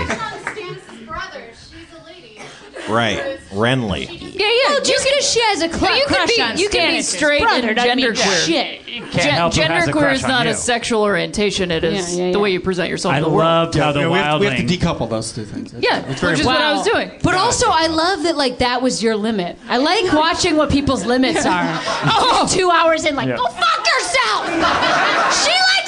Right. 2.89 3.39
Renly. 3.51 4.07
Yeah, 4.11 4.47
yeah. 4.47 4.71
Well, 4.71 4.81
just 4.83 5.05
because 5.05 5.31
she 5.33 5.41
has 5.41 5.63
a 5.63 5.73
cl- 5.73 5.97
you 5.97 6.05
can 6.07 6.15
crush 6.17 6.37
be- 6.37 6.43
on 6.43 6.59
you 6.59 6.69
can 6.69 6.91
be 6.91 6.99
Stannis' 6.99 7.17
straight 7.17 7.43
brother 7.43 7.69
and 7.69 7.77
doesn't 7.77 7.97
mean 7.97 8.13
genderqueer. 8.13 8.47
Shit. 8.47 8.81
Can't 9.13 9.15
help 9.33 9.55
who 9.55 9.61
has 9.63 9.87
a 9.89 9.91
genderqueer 9.91 9.93
crush 9.93 10.17
is 10.19 10.25
on 10.25 10.31
not 10.31 10.47
you. 10.47 10.53
a 10.53 10.55
sexual 10.55 11.03
orientation. 11.03 11.71
It 11.71 11.85
is 11.85 12.17
Yeah, 12.19 12.27
yeah, 12.27 12.33
the 12.33 12.39
way 12.41 12.51
yeah. 12.51 12.55
you 12.55 12.61
present 12.61 12.91
yourself 12.91 13.15
I 13.15 13.19
to 13.21 13.25
the 13.25 13.31
world. 13.31 13.39
loved 13.45 13.75
how 13.77 13.93
the 13.93 14.01
Yeah, 14.01 14.09
we, 14.09 14.19
have, 14.19 14.41
we 14.41 14.47
have 14.47 14.57
wildling. 14.59 14.69
to 14.69 14.77
decouple 14.79 15.09
those 15.09 15.33
two 15.33 15.45
things. 15.45 15.73
Yeah, 15.79 16.05
It's 16.09 16.21
very 16.21 16.33
which 16.33 16.41
is 16.41 16.47
what 16.47 16.61
I 16.61 16.73
was 16.75 16.85
doing. 16.87 17.11
But 17.23 17.35
also, 17.37 17.67
I 17.71 17.87
love 17.87 18.25
that 18.25 18.37
like 18.37 18.59
that 18.59 18.83
was 18.83 19.03
your 19.03 19.17
limit. 19.17 19.57
I 19.69 19.77
like 19.79 20.13
watching 20.13 20.57
what 20.57 20.69
people's 20.71 21.07
limits 21.07 21.47
are. 21.47 21.63
oh, 22.05 22.47
two 22.51 22.71
hours 22.71 23.05
in, 23.07 23.15
like, 23.17 23.29
Yeah. 23.29 23.37
go 23.37 23.47
fuck 23.47 23.87
yourself. 23.87 24.47
she 25.45 25.53
likes 25.53 25.65
that 25.65 25.73
other 25.73 25.83
guy. 25.83 25.84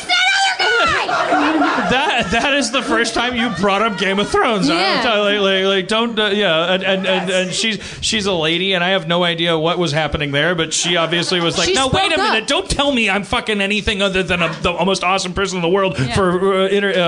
That 1.30 2.28
that 2.32 2.54
is 2.54 2.70
the 2.70 2.82
first 2.82 3.14
time 3.14 3.36
you 3.36 3.50
brought 3.60 3.82
up 3.82 3.98
Game 3.98 4.18
of 4.18 4.28
Thrones. 4.28 4.68
Yeah. 4.68 5.02
I, 5.06 5.18
like, 5.20 5.40
like, 5.40 5.64
like, 5.64 5.88
don't 5.88 6.18
uh, 6.18 6.26
yeah, 6.28 6.72
and, 6.74 6.82
and, 6.82 7.06
and, 7.06 7.30
and 7.30 7.52
she's 7.52 7.78
she's 8.00 8.26
a 8.26 8.32
lady, 8.32 8.72
and 8.74 8.82
I 8.82 8.90
have 8.90 9.06
no 9.06 9.24
idea 9.24 9.58
what 9.58 9.78
was 9.78 9.92
happening 9.92 10.32
there, 10.32 10.54
but 10.54 10.72
she 10.72 10.96
obviously 10.96 11.40
was 11.40 11.58
like, 11.58 11.68
She 11.68 11.74
no, 11.74 11.88
wait 11.88 12.06
a 12.08 12.14
spoke 12.14 12.18
up. 12.18 12.32
minute, 12.32 12.48
don't 12.48 12.68
tell 12.68 12.92
me 12.92 13.08
I'm 13.10 13.24
fucking 13.24 13.60
anything 13.60 14.02
other 14.02 14.22
than 14.22 14.42
a, 14.42 14.52
the 14.62 14.72
most 14.84 15.04
awesome 15.04 15.32
person 15.32 15.56
in 15.58 15.62
the 15.62 15.68
world 15.68 15.96
for 16.14 16.62
uh, 16.64 16.68
inter, 16.68 16.92
uh, 16.92 17.00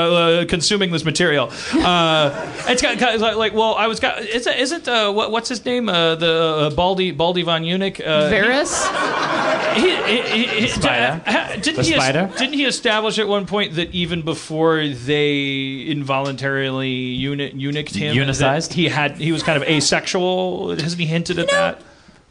uh, 0.43 0.45
consuming 0.47 0.91
this 0.93 1.05
material. 1.05 1.51
Uh, 1.73 2.53
it's 2.69 2.83
got, 2.83 2.99
got 2.99 3.19
like, 3.19 3.37
like, 3.37 3.55
well, 3.55 3.75
I 3.75 3.87
was 3.87 4.01
got 4.01 4.21
is 4.23 4.47
it, 4.47 4.59
isn't 4.59 4.87
uh, 4.89 5.13
what, 5.13 5.31
what's 5.31 5.49
his 5.49 5.65
name 5.65 5.89
uh, 5.89 6.15
the 6.15 6.33
uh, 6.33 6.71
Baldy 6.71 7.11
Baldy 7.11 7.43
von 7.43 7.65
Eunuch 7.65 8.01
uh, 8.01 8.31
Varys? 8.31 9.75
he, 9.75 9.97
he, 9.97 10.23
he, 10.23 10.61
he, 10.63 10.69
spider? 10.69 11.21
didn't 11.61 11.77
The 11.77 11.83
he 11.83 11.95
es- 11.95 12.03
spider? 12.03 12.31
didn't 12.39 12.55
he 12.55 12.65
establish 12.65 13.19
at 13.19 13.27
one 13.29 13.47
point 13.47 13.75
that 13.75 13.95
even 14.09 14.23
before 14.23 14.87
they 14.89 15.83
involuntarily 15.87 16.89
uni- 16.89 17.53
eunuched 17.55 17.95
him, 17.95 18.17
Unicized? 18.17 18.73
he 18.73 18.89
had 18.89 19.19
he 19.19 19.33
was 19.33 19.43
kind 19.43 19.63
of 19.63 19.69
asexual? 19.69 20.71
Hasn't 20.71 20.99
he 20.99 21.05
hinted 21.07 21.39
at 21.39 21.51
that? 21.51 21.83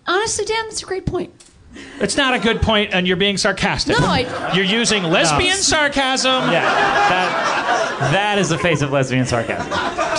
Honestly, 0.08 0.44
Dan, 0.46 0.64
that's 0.68 0.82
a 0.82 0.86
great 0.86 1.06
point. 1.06 1.32
It's 2.00 2.18
not 2.18 2.34
a 2.34 2.40
good 2.40 2.64
point, 2.64 2.94
and 2.94 3.08
you're 3.08 3.16
being 3.18 3.38
sarcastic. 3.38 4.00
No, 4.00 4.08
I- 4.08 4.54
You're 4.56 4.66
using 4.66 5.04
lesbian 5.04 5.50
No. 5.52 5.56
sarcasm. 5.56 6.50
Yeah, 6.52 6.64
that 6.64 8.10
that 8.12 8.40
is 8.40 8.50
the 8.50 8.58
face 8.58 8.82
of 8.82 8.92
lesbian 8.92 9.28
sarcasm. 9.28 9.72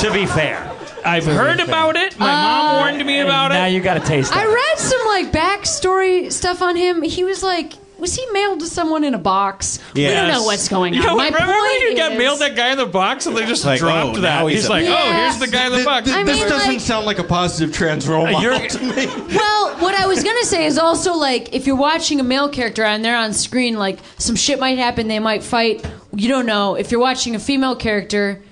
To 0.05 0.12
be 0.12 0.26
fair, 0.26 0.70
I've 1.05 1.24
heard 1.24 1.59
about 1.59 1.97
it. 1.97 2.16
My 2.20 2.30
mom 2.30 2.76
uh, 2.76 2.78
warned 2.80 3.05
me 3.05 3.18
about 3.18 3.48
now 3.48 3.56
it. 3.56 3.59
Now 3.59 3.66
you 3.66 3.80
got 3.80 3.94
to 3.94 4.01
taste 4.06 4.30
it. 4.30 4.39
I 4.39 4.44
read 4.47 4.78
some 4.78 5.01
like 5.09 5.32
backstory 5.32 6.30
stuff 6.30 6.62
on 6.62 6.76
him. 6.76 7.02
He 7.02 7.24
was 7.24 7.43
like, 7.43 7.72
was 7.98 8.14
he 8.14 8.24
mailed 8.32 8.60
to 8.60 8.66
someone 8.66 9.04
in 9.04 9.14
a 9.14 9.18
box? 9.18 9.78
We 9.94 10.04
don't 10.04 10.28
know 10.28 10.44
what's 10.44 10.68
going 10.68 10.96
on. 10.96 11.02
Yo, 11.02 11.16
My 11.16 11.26
remember 11.28 11.52
point 11.52 11.80
you 11.82 11.96
got 11.96 12.12
is- 12.12 12.18
mailed 12.18 12.38
that 12.40 12.54
guy 12.56 12.70
in 12.72 12.78
the 12.78 12.86
box 12.86 13.26
and 13.26 13.36
they 13.36 13.44
just 13.46 13.64
Like, 13.64 13.80
dropped 13.80 14.18
oh, 14.18 14.20
that? 14.20 14.44
he's 14.46 14.60
He's 14.60 14.66
a- 14.66 14.70
like, 14.70 14.84
oh, 14.86 14.88
Yeah. 14.88 15.22
here's 15.30 15.38
the 15.38 15.46
guy 15.48 15.66
in 15.66 15.72
the 15.72 15.84
box. 15.84 16.10
I 16.10 16.22
this 16.22 16.38
mean, 16.40 16.48
doesn't 16.48 16.68
like- 16.74 16.80
sound 16.80 17.06
like 17.06 17.18
a 17.18 17.24
positive 17.24 17.74
trans 17.74 18.08
role 18.08 18.24
model 18.26 18.40
You're- 18.42 18.68
to 18.68 18.78
me. 18.80 19.06
Well, 19.36 19.76
what 19.78 19.94
I 19.94 20.06
was 20.06 20.22
gonna 20.22 20.44
say 20.44 20.66
is 20.66 20.78
also 20.78 21.14
like 21.14 21.54
if 21.54 21.66
you're 21.66 21.76
watching 21.76 22.20
a 22.20 22.24
male 22.24 22.48
character 22.48 22.84
and 22.84 23.04
they're 23.04 23.16
on 23.16 23.32
screen, 23.32 23.76
like 23.78 23.98
some 24.18 24.36
shit 24.36 24.58
might 24.60 24.78
happen, 24.78 25.08
they 25.08 25.18
might 25.18 25.42
fight. 25.42 25.84
You 26.14 26.28
don't 26.28 26.46
know. 26.46 26.74
If 26.76 26.90
you're 26.90 27.00
watching 27.00 27.34
a 27.34 27.38
female 27.38 27.76
character, 27.76 28.42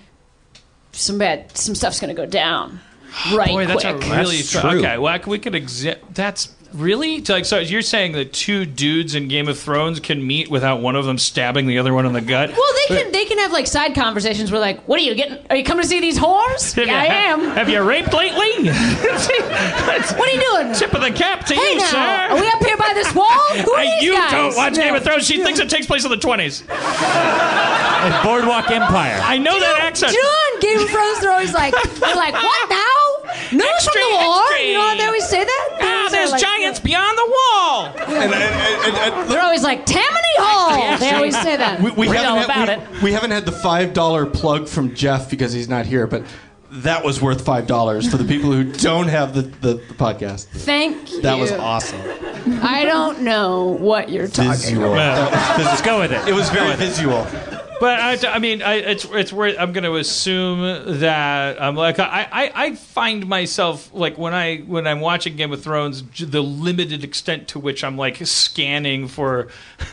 some 0.93 1.19
bad, 1.19 1.57
some 1.57 1.75
stuff's 1.75 2.01
gonna 2.01 2.15
go 2.15 2.27
down. 2.27 2.81
Right, 3.33 3.49
Boy, 3.49 3.67
that's 3.67 3.83
quick. 3.83 4.05
a 4.05 4.11
really 4.17 4.37
That's 4.37 4.51
true. 4.51 4.79
okay. 4.81 4.99
Well, 4.99 5.19
we 5.27 5.39
could 5.39 5.55
exi- 5.55 5.97
That's 6.13 6.49
really 6.75 7.21
like. 7.23 7.45
So 7.45 7.59
you're 7.59 7.83
saying 7.83 8.13
that 8.13 8.33
two 8.33 8.65
dudes 8.67 9.15
in 9.15 9.29
Game 9.29 9.49
of 9.49 9.59
Thrones 9.59 10.01
can 10.01 10.27
meet 10.27 10.49
without 10.51 10.81
one 10.81 10.97
of 10.97 11.05
them 11.05 11.19
stabbing 11.19 11.67
the 11.67 11.79
other 11.79 11.93
one 11.95 12.07
in 12.07 12.13
the 12.13 12.21
gut? 12.21 12.51
well, 12.51 12.73
they 12.89 12.97
can 13.03 13.13
they 13.13 13.25
can 13.25 13.39
have 13.39 13.53
like 13.53 13.67
side 13.67 13.95
conversations 13.95 14.51
where 14.51 14.61
like, 14.61 14.87
what 14.89 14.99
are 15.01 15.03
you 15.03 15.15
getting? 15.15 15.39
Are 15.51 15.57
you 15.57 15.65
coming 15.65 15.83
to 15.83 15.89
see 15.89 16.01
these 16.01 16.19
whores? 16.19 16.75
Have 16.75 16.87
yeah, 16.87 17.01
I 17.01 17.05
you- 17.05 17.11
am. 17.47 17.55
Have 17.57 17.69
you 17.69 17.83
raped 17.83 18.13
lately? 18.13 18.71
What 20.17 20.29
are 20.29 20.35
you 20.35 20.41
doing? 20.41 20.75
Tip 20.75 20.93
of 20.95 21.01
the 21.03 21.11
cap 21.11 21.45
to 21.47 21.55
Hey 21.55 21.73
you, 21.75 21.79
now, 21.79 21.91
sir. 21.91 21.99
are 22.35 22.41
we 22.41 22.47
up 22.49 22.63
here 22.65 22.77
by 22.77 22.93
this 22.95 23.13
wall? 23.15 23.27
Who 23.65 23.73
are 23.73 23.81
Hey, 23.81 23.91
these 24.01 24.03
you 24.05 24.13
guys? 24.15 24.31
don't 24.31 24.57
watch 24.57 24.75
Game 24.75 24.95
of 24.95 25.03
Thrones. 25.03 25.27
She 25.27 25.43
thinks 25.43 25.59
it 25.59 25.69
takes 25.71 25.87
place 25.87 26.05
in 26.05 26.11
the 26.11 26.17
20s. 26.17 26.63
And 26.69 28.23
Boardwalk 28.25 28.71
Empire. 28.71 29.19
I 29.23 29.39
know 29.39 29.59
that 29.59 29.81
accent. 29.81 30.13
Do 30.13 30.17
you 30.19 30.23
know 30.23 30.29
on 30.29 30.61
Game 30.61 30.79
of 30.81 30.89
Thrones 30.91 31.21
they're 31.21 31.33
always 31.33 31.55
like, 31.55 31.75
they're 31.75 32.15
like, 32.15 32.35
what 32.35 32.71
now? 32.71 32.77
No 33.53 33.65
one's 33.67 33.85
from 33.85 33.99
Extra, 33.99 34.03
the 34.03 34.09
war. 34.27 34.51
You 34.59 34.73
know 34.75 34.83
how 34.89 34.97
they 34.97 35.05
always 35.07 35.27
say 35.29 35.45
that? 35.45 35.69
They 35.81 35.87
Ah, 35.87 35.97
always 35.97 36.06
say, 36.06 36.06
there's 36.31 36.43
like, 36.43 36.53
giants 36.53 36.81
beyond 36.81 37.19
the 37.19 37.31
wall. 37.31 37.85
And, 37.87 38.33
and, 38.33 38.35
and, 38.35 38.97
and, 38.97 39.31
They're 39.31 39.43
always 39.43 39.63
like 39.63 39.87
Tammany 39.87 40.37
Hall. 40.39 40.99
They 40.99 41.11
always 41.13 41.41
say 41.41 41.57
that. 41.57 41.81
we, 41.81 41.91
we 41.91 42.07
haven't 42.09 42.27
all 42.27 42.37
had, 42.37 42.69
about 42.69 42.93
we, 42.93 43.05
we 43.05 43.13
haven't 43.13 43.31
had 43.31 43.45
the 43.45 43.53
five 43.53 43.93
dollar 43.93 44.27
plug 44.27 44.69
from 44.69 44.95
Jeff 44.95 45.31
because 45.31 45.53
he's 45.53 45.69
not 45.69 45.87
here, 45.87 46.07
but 46.07 46.25
that 46.71 47.05
was 47.05 47.23
worth 47.23 47.45
five 47.45 47.67
dollars 47.67 48.11
for 48.11 48.17
the 48.17 48.25
people 48.25 48.53
who 48.53 48.65
don't 48.73 49.09
have 49.09 49.35
the, 49.35 49.43
the, 49.43 49.75
the 49.75 49.95
podcast. 49.95 50.47
Thank 50.47 51.13
you. 51.13 51.23
That 51.23 51.39
was 51.39 51.53
awesome. 51.53 52.01
I 52.63 52.85
don't 52.85 53.23
know 53.23 53.77
what 53.81 54.09
you're 54.11 54.29
talking 54.29 54.53
Visual. 54.53 54.93
about. 54.93 55.31
That 55.31 55.59
was 55.59 55.67
Let's 55.67 55.83
go 55.83 56.01
with 56.01 56.13
it. 56.13 56.29
It 56.29 56.35
was 56.35 56.49
very 56.51 56.77
visual. 56.77 57.27
But 57.81 58.25
I, 58.25 58.35
I 58.35 58.39
mean, 58.39 58.63
I, 58.63 58.75
it's 58.75 59.05
it's 59.05 59.33
where 59.33 59.59
I'm 59.59 59.73
going 59.73 59.85
to 59.85 59.97
assume 59.97 61.01
that 61.01 61.61
I'm 61.61 61.77
like 61.77 61.99
I, 61.99 62.29
I, 62.31 62.53
I 62.55 62.75
find 62.75 63.27
myself 63.27 63.93
like 63.93 64.19
when 64.19 64.35
I 64.35 64.59
when 64.59 64.87
I'm 64.87 65.01
watching 65.01 65.37
Game 65.37 65.53
of 65.53 65.63
Thrones, 65.63 66.03
the 66.19 66.43
limited 66.43 67.05
extent 67.05 67.49
to 67.49 67.59
which 67.59 67.85
I'm 67.85 67.97
like 67.97 68.25
scanning 68.27 69.09
for. 69.09 69.49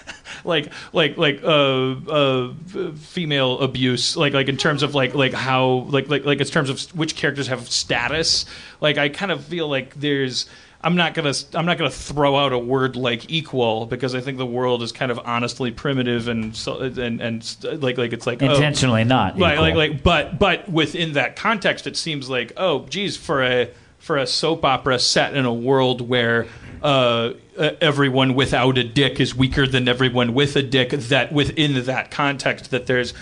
Like, 0.45 0.73
like, 0.91 1.15
like, 1.15 1.41
uh, 1.43 1.91
uh, 1.91 2.53
female 2.95 3.60
abuse, 3.60 4.18
like, 4.18 4.34
like 4.34 4.49
in 4.49 4.57
terms 4.57 4.84
of 4.84 4.93
like, 4.95 5.14
like 5.14 5.31
how, 5.31 5.85
like, 5.89 6.10
like, 6.10 6.26
like 6.26 6.41
in 6.41 6.47
terms 6.47 6.69
of 6.69 6.81
which 6.97 7.15
characters 7.15 7.47
have 7.47 7.69
status. 7.69 8.45
Like, 8.81 8.97
I 8.97 9.10
kind 9.10 9.31
of 9.31 9.43
feel 9.45 9.69
like 9.69 9.93
there's, 9.93 10.47
I'm 10.84 10.95
not 10.95 11.14
gonna 11.14 11.34
I'm 11.53 11.65
not 11.65 11.77
gonna 11.77 11.89
throw 11.89 12.35
out 12.35 12.51
a 12.51 12.60
word 12.60 12.95
like 12.95 13.30
equal 13.31 13.85
because 13.85 14.15
I 14.15 14.19
think 14.19 14.38
the 14.38 14.45
world 14.45 14.84
is 14.84 14.91
kind 14.91 15.11
of 15.11 15.19
honestly 15.23 15.72
primitive 15.72 16.27
and 16.27 16.55
so, 16.55 16.81
and 16.81 17.22
and 17.22 17.81
like 17.81 17.97
like 17.97 18.11
it's 18.11 18.27
like 18.27 18.43
oh, 18.43 18.53
Intentionally 18.53 19.05
not 19.05 19.38
like 19.38 19.53
equal. 19.53 19.64
like 19.64 19.76
like 19.76 20.03
but 20.03 20.39
but 20.39 20.69
within 20.69 21.14
that 21.14 21.38
context 21.38 21.88
it 21.88 21.95
seems 21.95 22.30
like 22.30 22.51
oh 22.57 22.85
geez 22.88 23.15
for 23.15 23.43
a 23.43 23.69
for 23.99 24.18
a 24.18 24.27
soap 24.27 24.65
opera 24.65 24.99
set 24.99 25.34
in 25.34 25.45
a 25.45 25.53
world 25.53 26.01
where 26.01 26.47
uh, 26.81 27.31
everyone 27.80 28.35
without 28.35 28.77
a 28.77 28.84
dick 28.84 29.22
is 29.22 29.34
weaker 29.34 29.65
than 29.65 29.88
everyone 29.88 30.34
with 30.34 30.57
a 30.57 30.61
dick 30.61 30.89
that 30.89 31.31
within 31.31 31.85
that 31.85 32.11
context 32.11 32.72
that 32.72 32.85
there's 32.85 33.14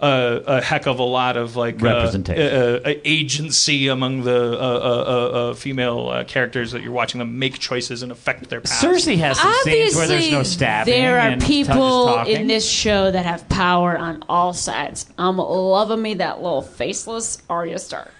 a, 0.00 0.42
a 0.46 0.60
heck 0.60 0.86
of 0.86 0.98
a 0.98 1.02
lot 1.04 1.36
of 1.36 1.56
like 1.56 1.82
uh, 1.82 1.86
Representation. 1.86 2.42
uh, 2.42 2.80
uh, 2.84 2.94
agency 3.04 3.88
among 3.88 4.22
the 4.22 4.52
uh, 4.52 4.56
uh, 4.56 4.58
uh, 4.58 5.50
uh, 5.50 5.54
female 5.54 6.08
uh, 6.08 6.24
characters 6.24 6.72
that 6.72 6.82
you're 6.82 6.92
watching 6.92 7.18
them 7.18 7.38
make 7.38 7.58
choices 7.58 8.02
and 8.02 8.10
affect 8.10 8.48
their 8.48 8.60
past. 8.60 8.82
Cersei 8.82 9.16
has 9.18 9.38
some 9.38 9.52
scenes 9.64 9.94
where 9.94 10.06
there's 10.08 10.30
no 10.30 10.38
Obviously, 10.38 10.44
stabbing. 10.54 10.94
There 10.94 11.16
are 11.18 11.28
and 11.28 11.42
people 11.42 12.20
in 12.22 12.46
this 12.46 12.68
show 12.68 13.10
that 13.10 13.24
have 13.26 13.48
power 13.48 13.96
on 13.98 14.24
all 14.28 14.52
sides. 14.52 15.06
I'm 15.18 15.36
loving 15.36 16.00
me 16.02 16.14
that 16.14 16.42
little 16.42 16.62
faceless 16.62 17.42
Arya 17.50 17.78
Stark. 17.78 18.12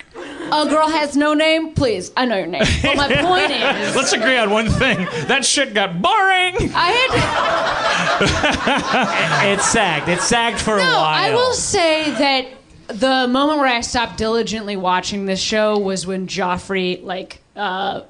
A 0.52 0.66
girl 0.68 0.88
has 0.88 1.16
no 1.16 1.32
name. 1.32 1.74
Please, 1.74 2.10
I 2.16 2.24
know 2.24 2.36
your 2.36 2.46
name. 2.46 2.64
But 2.82 2.96
my 2.96 3.08
point 3.22 3.52
is, 3.52 3.94
Let's 3.94 4.12
agree 4.12 4.36
on 4.36 4.50
one 4.50 4.68
thing. 4.68 5.06
That 5.26 5.44
shit 5.44 5.74
got 5.74 6.02
boring. 6.02 6.56
I 6.74 6.90
had 9.40 9.52
it 9.58 9.60
sagged. 9.60 10.08
It 10.08 10.20
sagged 10.20 10.58
for 10.58 10.74
a 10.74 10.82
no. 10.82 10.84
while. 10.84 11.04
I 11.04 11.30
will 11.32 11.52
say 11.52 12.10
that 12.10 12.46
the 12.88 13.28
moment 13.28 13.60
where 13.60 13.68
I 13.68 13.80
stopped 13.80 14.16
diligently 14.18 14.76
watching 14.76 15.26
this 15.26 15.40
show 15.40 15.78
was 15.78 16.06
when 16.06 16.26
Joffrey 16.26 17.02
like 17.02 17.40
uh, 17.54 18.02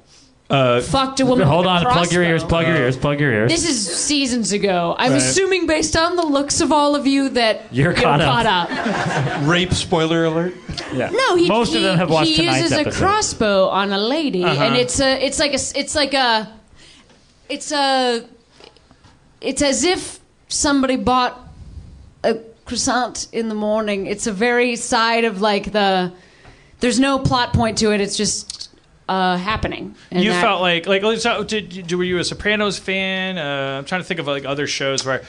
Uh, 0.51 0.81
fucked 0.81 1.19
a 1.21 1.25
woman. 1.25 1.47
Hold 1.47 1.65
with 1.65 1.83
a 1.83 1.87
on. 1.87 1.93
Plug 1.93 2.11
your 2.11 2.23
ears. 2.23 2.43
Plug 2.43 2.67
your 2.67 2.75
ears. 2.75 2.97
Plug 2.97 3.19
your 3.19 3.31
ears. 3.31 3.49
This 3.51 3.67
is 3.67 3.95
seasons 4.05 4.51
ago. 4.51 4.95
I'm 4.99 5.11
Right. 5.13 5.17
assuming 5.21 5.65
based 5.65 5.95
on 5.95 6.17
the 6.17 6.25
looks 6.25 6.59
of 6.59 6.71
all 6.73 6.95
of 6.95 7.07
you 7.07 7.29
that 7.29 7.61
You're 7.71 7.93
caught 7.93 8.19
up. 8.21 8.69
up. 8.69 9.47
Rape 9.47 9.73
spoiler 9.73 10.25
alert. 10.25 10.53
Yeah. 10.93 11.09
No, 11.09 11.35
he, 11.35 11.47
Most 11.47 11.71
he, 11.71 11.77
of 11.77 11.83
them 11.83 11.97
have 11.97 12.09
watched 12.09 12.31
he 12.31 12.35
tonight's 12.35 12.63
uses 12.63 12.77
episode. 12.79 12.93
a 12.93 12.97
crossbow 13.05 13.67
on 13.69 13.91
a 13.93 13.97
lady, 13.97 14.43
Uh-huh. 14.43 14.61
and 14.63 14.75
it's 14.75 14.99
a, 14.99 15.25
it's 15.25 15.39
like 15.39 15.53
a, 15.53 15.59
it's 15.79 15.95
like 15.95 16.13
a, 16.13 16.51
it's 17.47 17.71
a, 17.71 18.25
it's 19.39 19.61
as 19.61 19.83
if 19.85 20.19
somebody 20.49 20.97
bought 20.97 21.39
a 22.25 22.35
croissant 22.65 23.27
in 23.31 23.47
the 23.47 23.55
morning. 23.55 24.05
It's 24.05 24.27
a 24.27 24.33
very 24.33 24.75
side 24.75 25.23
of 25.23 25.39
like 25.41 25.71
the, 25.71 26.11
there's 26.81 26.99
no 26.99 27.19
plot 27.19 27.53
point 27.53 27.77
to 27.79 27.91
it. 27.93 28.01
It's 28.01 28.17
just 28.17 28.50
uh, 29.11 29.37
happening. 29.37 29.93
And 30.09 30.23
you 30.23 30.29
that- 30.31 30.41
felt 30.41 30.61
like 30.61 30.87
like 30.87 31.03
so 31.19 31.43
did, 31.43 31.69
did 31.69 31.91
were 31.91 32.03
you 32.03 32.17
a 32.17 32.23
Sopranos 32.23 32.79
fan? 32.79 33.37
Uh, 33.37 33.79
I'm 33.79 33.85
trying 33.85 34.01
to 34.01 34.07
think 34.07 34.19
of 34.21 34.27
like 34.27 34.45
other 34.45 34.67
shows 34.67 35.05
where 35.05 35.23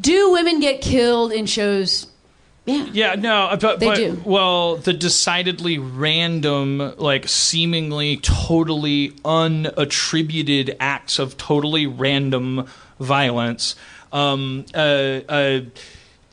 do 0.00 0.32
women 0.32 0.60
get 0.60 0.80
killed 0.80 1.32
in 1.32 1.46
shows? 1.46 2.06
Yeah. 2.64 2.86
Yeah, 2.92 3.14
no, 3.14 3.56
but, 3.58 3.80
They 3.80 3.86
but 3.86 3.96
do. 3.96 4.22
well, 4.26 4.76
the 4.76 4.92
decidedly 4.92 5.78
random, 5.78 6.94
like 6.98 7.26
seemingly 7.26 8.18
totally 8.18 9.10
unattributed 9.24 10.76
acts 10.78 11.18
of 11.18 11.38
totally 11.38 11.86
random 11.86 12.66
violence. 13.00 13.74
Um, 14.12 14.66
uh, 14.74 14.78
uh, 14.78 15.60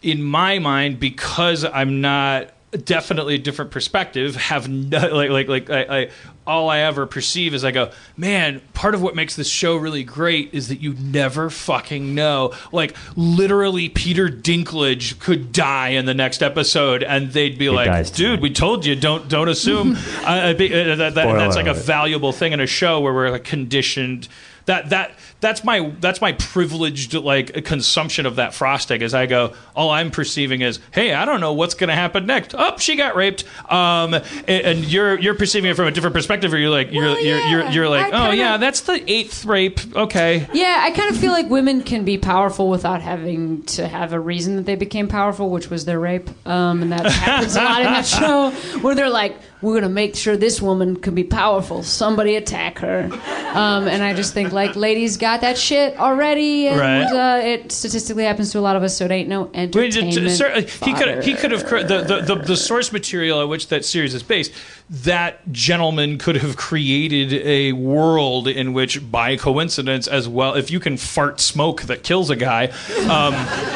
in 0.01 0.23
my 0.23 0.59
mind, 0.59 0.99
because 0.99 1.63
I'm 1.63 2.01
not 2.01 2.49
definitely 2.83 3.35
a 3.35 3.39
different 3.39 3.71
perspective, 3.71 4.35
have 4.35 4.67
no, 4.67 4.99
like 5.15 5.29
like 5.29 5.47
like 5.47 5.69
I, 5.69 5.99
I 6.01 6.09
all 6.47 6.69
I 6.69 6.79
ever 6.79 7.05
perceive 7.05 7.53
is 7.53 7.63
I 7.65 7.71
go, 7.71 7.91
man, 8.15 8.61
part 8.73 8.93
of 8.93 9.01
what 9.01 9.15
makes 9.15 9.35
this 9.35 9.49
show 9.49 9.75
really 9.75 10.03
great 10.03 10.53
is 10.53 10.67
that 10.67 10.79
you 10.79 10.93
never 10.93 11.49
fucking 11.49 12.13
know. 12.13 12.53
Like 12.71 12.95
literally 13.15 13.89
Peter 13.89 14.27
Dinklage 14.29 15.19
could 15.19 15.51
die 15.51 15.89
in 15.89 16.05
the 16.05 16.13
next 16.13 16.43
episode 16.43 17.03
and 17.03 17.31
they'd 17.31 17.57
be 17.57 17.69
like, 17.69 17.87
dies 17.87 18.11
dude, 18.11 18.41
we 18.41 18.51
told 18.51 18.85
you 18.85 18.95
don't 18.95 19.27
don't 19.27 19.49
assume. 19.49 19.93
Be- 19.95 19.97
uh, 20.25 20.53
that, 20.53 21.15
that, 21.15 21.15
that's 21.15 21.55
like 21.55 21.67
a 21.67 21.73
valuable 21.73 22.31
thing 22.31 22.53
in 22.53 22.59
a 22.59 22.67
show 22.67 22.99
where 22.99 23.13
we're 23.13 23.31
like 23.31 23.43
conditioned 23.43 24.27
that 24.65 24.89
that 24.89 25.11
that's 25.41 25.63
my 25.63 25.91
that's 25.99 26.21
my 26.21 26.31
privileged 26.33 27.13
like 27.13 27.65
consumption 27.65 28.25
of 28.25 28.37
that 28.37 28.53
frosting 28.53 29.03
as 29.03 29.13
I 29.13 29.25
go 29.27 29.53
all 29.75 29.89
I'm 29.91 30.09
perceiving 30.11 30.61
is 30.61 30.79
hey 30.91 31.13
I 31.13 31.25
don't 31.25 31.39
know 31.39 31.53
what's 31.53 31.75
going 31.75 31.89
to 31.89 31.95
happen 31.95 32.25
next. 32.25 32.55
Oh 32.57 32.77
she 32.77 32.95
got 32.95 33.15
raped. 33.15 33.43
Um 33.71 34.13
and, 34.13 34.23
and 34.47 34.79
you're 34.85 35.19
you're 35.19 35.35
perceiving 35.35 35.69
it 35.71 35.75
from 35.75 35.87
a 35.87 35.91
different 35.91 36.15
perspective 36.15 36.53
or 36.53 36.57
you're 36.57 36.69
like 36.69 36.91
you're 36.91 37.03
Well, 37.03 37.23
you're, 37.23 37.39
you're 37.47 37.69
you're 37.71 37.89
like 37.89 38.07
oh 38.07 38.17
kinda- 38.17 38.37
yeah 38.37 38.57
that's 38.57 38.81
the 38.81 39.03
eighth 39.11 39.45
rape. 39.45 39.79
Okay. 39.95 40.47
Yeah, 40.53 40.79
I 40.83 40.91
kind 40.91 41.09
of 41.13 41.17
feel 41.17 41.31
like 41.31 41.49
women 41.49 41.83
can 41.83 42.03
be 42.05 42.17
powerful 42.17 42.69
without 42.69 43.01
having 43.01 43.63
to 43.63 43.87
have 43.87 44.13
a 44.13 44.19
reason 44.19 44.55
that 44.55 44.65
they 44.65 44.75
became 44.75 45.07
powerful, 45.07 45.49
which 45.49 45.69
was 45.69 45.85
their 45.85 45.99
rape. 45.99 46.29
Um, 46.47 46.81
and 46.81 46.91
that 46.91 47.05
happens 47.05 47.55
a 47.55 47.61
lot 47.63 47.79
in 47.81 47.85
that 47.85 48.05
show, 48.05 48.49
where 48.81 48.95
they're 48.95 49.09
like, 49.09 49.35
"We're 49.65 49.75
gonna 49.81 49.89
make 49.93 50.15
sure 50.15 50.37
this 50.37 50.61
woman 50.61 50.95
can 50.95 51.15
be 51.15 51.23
powerful. 51.23 51.83
Somebody 51.83 52.35
attack 52.35 52.79
her." 52.79 53.09
Um, 53.53 53.87
and 53.87 54.03
I 54.03 54.13
just 54.13 54.33
think 54.33 54.51
like, 54.51 54.75
ladies 54.75 55.17
got 55.17 55.41
that 55.41 55.57
shit 55.57 55.97
already, 55.97 56.67
and 56.67 56.79
Right. 56.79 57.03
uh, 57.39 57.41
it 57.43 57.71
statistically 57.71 58.23
happens 58.25 58.51
to 58.51 58.59
a 58.59 58.61
lot 58.61 58.75
of 58.75 58.83
us, 58.83 58.95
so 58.97 59.05
it 59.05 59.11
ain't 59.11 59.29
no 59.29 59.49
I 59.53 59.61
mean, 59.61 59.71
j- 59.71 59.85
entertainment. 59.85 60.15
j- 60.15 60.29
cer- 60.29 60.61
he 60.85 60.93
could 60.93 61.23
he 61.23 61.33
could 61.33 61.51
have 61.51 61.63
the, 61.69 62.03
the, 62.07 62.35
the 62.35 62.41
the 62.41 62.57
source 62.57 62.91
material 62.91 63.39
on 63.39 63.49
which 63.49 63.67
that 63.69 63.83
series 63.85 64.13
is 64.13 64.23
based. 64.23 64.51
That 64.87 65.51
gentleman 65.51 66.19
could 66.19 66.35
have 66.37 66.57
created 66.57 67.33
a 67.33 67.71
world 67.71 68.47
in 68.47 68.73
which, 68.73 69.11
by 69.11 69.35
coincidence, 69.35 70.07
as 70.07 70.27
well, 70.27 70.53
if 70.53 70.69
you 70.69 70.79
can 70.79 70.97
fart 70.97 71.39
smoke 71.39 71.83
that 71.83 72.03
kills 72.03 72.29
a 72.29 72.35
guy, 72.35 72.67
um, 73.09 73.33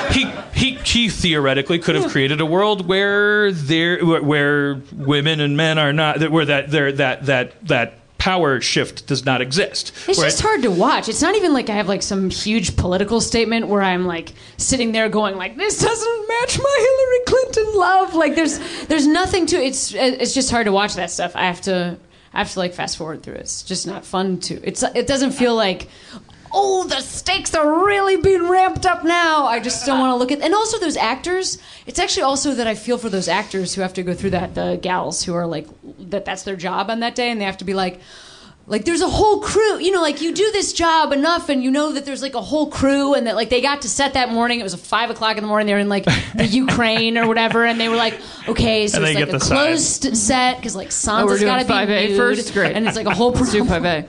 he 0.11 0.31
he 0.53 0.75
he 0.83 1.09
theoretically 1.09 1.79
could 1.79 1.95
have 1.95 2.11
created 2.11 2.41
a 2.41 2.45
world 2.45 2.87
where 2.87 3.51
there 3.51 4.05
where, 4.05 4.75
women 4.93 5.39
and 5.39 5.57
men 5.57 5.79
are 5.79 5.93
not 5.93 6.29
where 6.29 6.45
that 6.45 6.69
there 6.69 6.91
that 6.91 7.25
that 7.25 7.67
that 7.67 7.93
power 8.19 8.61
shift 8.61 9.07
does 9.07 9.25
not 9.25 9.41
exist. 9.41 9.91
It's 10.07 10.19
just 10.19 10.41
hard 10.41 10.61
to 10.61 10.69
watch. 10.69 11.09
It's 11.09 11.21
not 11.21 11.35
even 11.35 11.53
like 11.53 11.69
I 11.69 11.75
have 11.75 11.87
like 11.87 12.03
some 12.03 12.29
huge 12.29 12.75
political 12.75 13.21
statement 13.21 13.67
where 13.67 13.81
I'm 13.81 14.05
like 14.05 14.33
sitting 14.57 14.91
there 14.91 15.09
going 15.09 15.37
like 15.37 15.57
this 15.57 15.79
doesn't 15.79 16.27
match 16.27 16.59
my 16.59 16.75
Hillary 16.77 17.25
Clinton 17.25 17.79
love. 17.79 18.13
Like 18.13 18.35
there's 18.35 18.59
there's 18.85 19.07
nothing 19.07 19.47
to 19.47 19.55
it's 19.55 19.93
it's 19.95 20.33
just 20.35 20.51
hard 20.51 20.65
to 20.65 20.71
watch 20.71 20.95
that 20.95 21.09
stuff. 21.09 21.35
I 21.35 21.45
have 21.45 21.61
to 21.61 21.97
I 22.33 22.39
have 22.39 22.51
to 22.51 22.59
like 22.59 22.73
fast 22.73 22.97
forward 22.97 23.23
through 23.23 23.35
it. 23.35 23.41
It's 23.41 23.63
just 23.63 23.87
not 23.87 24.05
fun 24.05 24.39
to. 24.41 24.55
It's 24.67 24.83
it 24.83 25.07
doesn't 25.07 25.31
feel 25.31 25.55
like 25.55 25.87
oh 26.53 26.85
the 26.87 27.01
stakes 27.01 27.53
are 27.55 27.85
really 27.85 28.17
being 28.17 28.47
ramped 28.49 28.85
up 28.85 29.03
now. 29.03 29.45
I 29.45 29.59
just 29.59 29.85
don't 29.85 29.99
want 29.99 30.11
to 30.11 30.15
look 30.15 30.31
at 30.31 30.41
and 30.41 30.53
also 30.53 30.79
those 30.79 30.97
actors. 30.97 31.57
It's 31.85 31.99
actually 31.99 32.23
also 32.23 32.53
that 32.55 32.67
I 32.67 32.75
feel 32.75 32.97
for 32.97 33.09
those 33.09 33.27
actors 33.27 33.73
who 33.75 33.81
have 33.81 33.93
to 33.93 34.03
go 34.03 34.13
through 34.13 34.31
that 34.31 34.55
the 34.55 34.79
gals 34.81 35.23
who 35.23 35.33
are 35.35 35.47
like 35.47 35.67
that 36.09 36.25
that's 36.25 36.43
their 36.43 36.55
job 36.55 36.89
on 36.89 36.99
that 37.01 37.15
day 37.15 37.29
and 37.31 37.39
they 37.39 37.45
have 37.45 37.57
to 37.57 37.65
be 37.65 37.73
like 37.73 37.99
like 38.67 38.85
there's 38.85 39.01
a 39.01 39.09
whole 39.09 39.41
crew 39.41 39.79
you 39.79 39.89
know 39.91 39.99
like 40.01 40.21
you 40.21 40.31
do 40.31 40.51
this 40.51 40.73
job 40.73 41.11
enough 41.11 41.49
and 41.49 41.63
you 41.63 41.71
know 41.71 41.91
that 41.93 42.05
there's 42.05 42.21
like 42.21 42.35
a 42.35 42.41
whole 42.41 42.69
crew 42.69 43.15
and 43.15 43.25
that 43.25 43.35
like 43.35 43.49
they 43.49 43.61
got 43.61 43.81
to 43.81 43.89
set 43.89 44.13
that 44.13 44.29
morning 44.31 44.59
it 44.59 44.63
was 44.63 44.75
five 44.75 45.09
o'clock 45.09 45.37
in 45.37 45.43
the 45.43 45.47
morning 45.47 45.65
they 45.65 45.73
were 45.73 45.79
in 45.79 45.89
like 45.89 46.05
the 46.35 46.45
ukraine 46.49 47.17
or 47.17 47.27
whatever 47.27 47.65
and 47.65 47.79
they 47.79 47.89
were 47.89 47.95
like 47.95 48.13
okay 48.47 48.87
so 48.87 48.97
And 48.99 49.07
it's 49.07 49.15
like 49.19 49.27
a 49.27 49.31
the 49.31 49.39
sign. 49.39 49.57
closed 49.57 50.15
set 50.15 50.57
because 50.57 50.75
like 50.75 50.89
Oh, 51.07 51.25
we're 51.25 51.33
sansa's 51.33 51.39
doing 51.39 51.51
got 51.51 51.59
to 51.61 51.65
be 51.65 51.73
5A 51.73 52.07
nude, 52.09 52.17
first? 52.17 52.53
Great. 52.53 52.75
and 52.75 52.87
it's 52.87 52.95
like 52.95 53.07
a 53.07 53.13
whole 53.15 53.31
Let's 53.31 53.51
do 53.51 53.63
5A. 53.63 54.07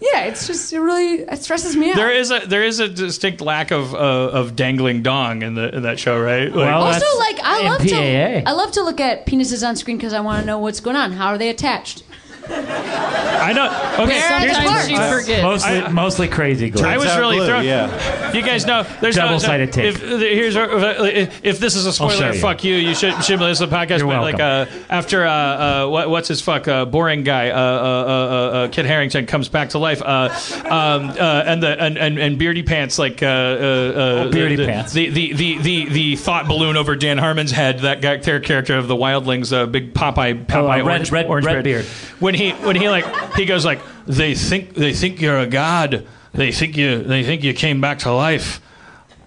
Yeah 0.00 0.24
it's 0.24 0.46
just 0.46 0.72
it 0.72 0.80
really 0.80 1.22
it 1.22 1.42
stresses 1.42 1.76
me 1.76 1.90
out 1.90 1.96
There 1.96 2.12
is 2.12 2.30
a 2.30 2.40
there 2.40 2.64
is 2.64 2.80
a 2.80 2.88
distinct 2.88 3.40
lack 3.40 3.70
of 3.70 3.94
uh, 3.94 3.98
of 3.98 4.54
dangling 4.56 5.02
dong 5.02 5.42
in 5.42 5.54
the 5.54 5.74
in 5.74 5.82
that 5.82 5.98
show, 5.98 6.18
right? 6.20 6.52
Like, 6.52 6.72
also 6.72 7.18
like 7.18 7.38
i 7.42 7.68
love 7.68 7.80
MPAA. 7.80 8.42
to 8.42 8.48
i 8.48 8.52
love 8.52 8.72
to 8.72 8.82
look 8.82 9.00
at 9.00 9.26
penises 9.26 9.66
on 9.66 9.76
screen 9.76 9.96
because 9.96 10.12
i 10.12 10.20
want 10.20 10.40
to 10.40 10.46
know 10.46 10.58
what's 10.58 10.80
going 10.80 10.96
on 10.96 11.12
how 11.12 11.28
are 11.28 11.38
they 11.38 11.48
attached 11.48 12.02
I 12.50 13.52
know. 13.52 14.04
Okay, 14.04 14.12
here's 14.20 14.56
Sometimes 14.56 14.86
she 14.88 14.94
uh, 14.96 15.10
forgets. 15.20 15.42
Mostly, 15.42 15.70
I- 15.80 15.88
mostly 15.88 16.28
crazy 16.28 16.70
glue. 16.70 16.84
I 16.86 16.96
was 16.96 17.06
out 17.06 17.18
really 17.20 17.36
glue, 17.38 17.46
thrown. 17.46 17.64
yeah. 17.64 18.32
You 18.32 18.42
guys 18.42 18.66
know 18.66 18.82
there's 19.00 19.16
no- 19.16 19.24
Double-sided 19.26 19.72
tape. 19.72 19.84
If, 19.94 20.00
here's 20.00 20.56
if, 20.56 21.44
if 21.44 21.58
this 21.58 21.74
is 21.76 21.86
a 21.86 21.92
spoiler, 21.92 22.32
you. 22.32 22.40
fuck 22.40 22.64
you. 22.64 22.74
You 22.76 22.94
should 22.94 23.22
should 23.24 23.40
listen 23.40 23.66
to 23.66 23.70
the 23.70 23.76
podcast. 23.76 23.98
You're 24.00 24.08
but 24.08 24.22
like 24.22 24.40
uh, 24.40 24.66
after 24.90 25.24
uh, 25.26 25.30
uh, 25.30 25.88
what, 25.88 26.10
what's 26.10 26.28
his 26.28 26.40
fuck 26.40 26.68
uh, 26.68 26.84
boring 26.84 27.22
guy 27.22 27.50
uh, 27.50 27.54
uh, 27.54 27.58
uh, 27.58 27.62
uh, 27.62 28.64
uh, 28.64 28.68
Kit 28.68 28.86
Harington 28.86 29.26
comes 29.26 29.48
back 29.48 29.70
to 29.70 29.78
life. 29.78 30.02
Uh, 30.02 30.28
um, 30.66 31.10
uh, 31.10 31.42
and 31.46 31.62
the 31.62 31.80
and, 31.82 31.98
and, 31.98 32.18
and 32.18 32.38
Beardy 32.38 32.62
Pants 32.62 32.98
like 32.98 33.22
uh, 33.22 33.26
uh, 33.26 33.28
uh, 33.28 34.30
Beardy 34.30 34.56
the, 34.56 34.66
Pants. 34.66 34.92
The, 34.92 35.08
the, 35.10 35.32
the, 35.32 35.58
the, 35.58 35.84
the 35.88 36.16
thought 36.16 36.46
balloon 36.48 36.76
over 36.76 36.96
Dan 36.96 37.18
Harmon's 37.18 37.50
head. 37.52 37.80
That 37.80 38.00
guy, 38.00 38.16
character 38.18 38.76
of 38.76 38.88
the 38.88 38.96
Wildlings, 38.96 39.52
uh, 39.52 39.66
big 39.66 39.94
Popeye 39.94 40.46
Popeye 40.46 40.54
Oh, 40.56 40.66
uh, 40.66 40.76
red- 40.76 40.82
orange, 40.84 41.10
red- 41.12 41.26
orange 41.26 41.46
red 41.46 41.64
beard. 41.64 41.84
When 42.18 42.34
he 42.36 42.52
when 42.52 42.76
he 42.76 42.88
like 42.88 43.34
he 43.34 43.44
goes 43.44 43.64
like 43.64 43.80
they 44.06 44.34
think 44.34 44.74
they 44.74 44.92
think 44.92 45.20
you're 45.20 45.38
a 45.38 45.46
god. 45.46 46.06
They 46.32 46.52
think 46.52 46.76
you 46.76 47.02
they 47.02 47.24
think 47.24 47.42
you 47.42 47.54
came 47.54 47.80
back 47.80 47.98
to 48.00 48.12
life. 48.12 48.60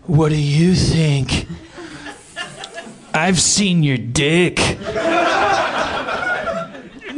What 0.06 0.30
do 0.30 0.38
you 0.40 0.76
think? 0.76 1.48
I've 3.14 3.40
seen 3.40 3.84
your 3.84 3.98
dick. 3.98 4.60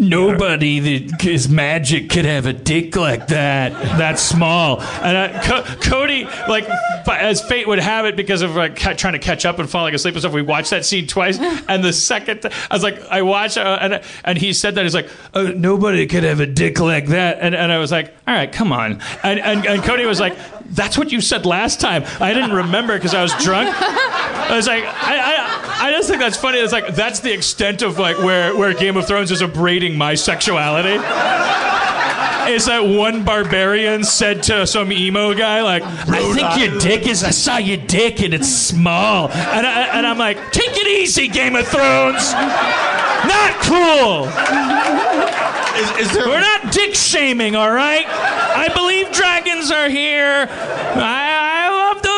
Nobody 0.01 0.79
that 0.79 1.23
is 1.23 1.47
magic 1.47 2.09
could 2.09 2.25
have 2.25 2.47
a 2.47 2.53
dick 2.53 2.95
like 2.95 3.27
that, 3.27 3.71
that 3.99 4.17
small. 4.17 4.81
And 4.81 5.15
I, 5.15 5.43
Co- 5.43 5.61
Cody, 5.79 6.25
like, 6.49 6.67
as 7.07 7.39
fate 7.41 7.67
would 7.67 7.77
have 7.77 8.05
it, 8.05 8.15
because 8.15 8.41
of 8.41 8.55
like 8.55 8.75
trying 8.75 9.13
to 9.13 9.19
catch 9.19 9.45
up 9.45 9.59
and 9.59 9.69
falling 9.69 9.93
asleep 9.93 10.15
and 10.15 10.21
stuff, 10.23 10.33
we 10.33 10.41
watched 10.41 10.71
that 10.71 10.85
scene 10.85 11.05
twice. 11.05 11.39
And 11.67 11.83
the 11.83 11.93
second, 11.93 12.45
I 12.45 12.73
was 12.75 12.83
like, 12.83 12.99
I 13.09 13.21
watched, 13.21 13.57
uh, 13.57 13.77
and 13.79 14.01
and 14.25 14.37
he 14.37 14.51
said 14.51 14.75
that 14.75 14.83
he's 14.83 14.95
like, 14.95 15.07
oh, 15.33 15.47
nobody 15.47 16.07
could 16.07 16.23
have 16.23 16.39
a 16.39 16.45
dick 16.45 16.79
like 16.79 17.07
that. 17.07 17.37
And 17.39 17.55
and 17.55 17.71
I 17.71 17.77
was 17.77 17.91
like, 17.91 18.13
all 18.27 18.33
right, 18.33 18.51
come 18.51 18.71
on. 18.73 19.01
And 19.23 19.39
and, 19.39 19.65
and 19.65 19.83
Cody 19.83 20.05
was 20.05 20.19
like, 20.19 20.35
that's 20.71 20.97
what 20.97 21.11
you 21.11 21.21
said 21.21 21.45
last 21.45 21.79
time. 21.79 22.03
I 22.19 22.33
didn't 22.33 22.53
remember 22.53 22.95
because 22.95 23.13
I 23.13 23.21
was 23.21 23.33
drunk. 23.43 23.69
I 23.77 24.55
was 24.55 24.67
like, 24.67 24.83
I, 24.83 24.89
I, 24.91 25.87
I 25.87 25.91
just 25.91 26.09
think 26.09 26.19
that's 26.21 26.37
funny. 26.37 26.59
It's 26.59 26.73
like 26.73 26.95
that's 26.95 27.19
the 27.19 27.31
extent 27.33 27.81
of 27.81 27.99
like 27.99 28.17
where 28.17 28.55
where 28.55 28.73
Game 28.73 28.97
of 28.97 29.07
Thrones 29.07 29.31
is 29.31 29.41
abrading 29.41 29.97
my 29.97 30.15
sexuality. 30.15 30.97
Is 32.49 32.65
that 32.65 32.83
one 32.83 33.23
barbarian 33.23 34.03
said 34.03 34.43
to 34.43 34.67
some 34.67 34.91
emo 34.91 35.33
guy 35.33 35.61
like, 35.61 35.83
"I 35.83 36.33
think 36.33 36.57
your 36.57 36.79
dick 36.79 37.07
is. 37.07 37.23
I 37.23 37.31
saw 37.31 37.57
your 37.57 37.77
dick 37.77 38.21
and 38.21 38.33
it's 38.33 38.49
small," 38.49 39.29
and 39.29 39.65
I, 39.65 39.97
and 39.97 40.05
I'm 40.05 40.17
like, 40.17 40.51
"Take 40.51 40.71
it 40.71 40.87
easy, 40.87 41.27
Game 41.27 41.55
of 41.55 41.67
Thrones. 41.67 42.33
Not 42.33 43.53
cool. 43.61 44.25
Is, 45.77 46.07
is 46.07 46.13
there 46.13 46.27
We're 46.27 46.41
not 46.41 46.71
dick 46.71 46.95
shaming, 46.95 47.55
all 47.55 47.71
right? 47.71 48.05
I 48.07 48.67
believe 48.73 49.11
dragons 49.11 49.71
are 49.71 49.89
here. 49.89 50.47
I, 50.49 51.30
I 51.30 51.30
love 51.30 51.30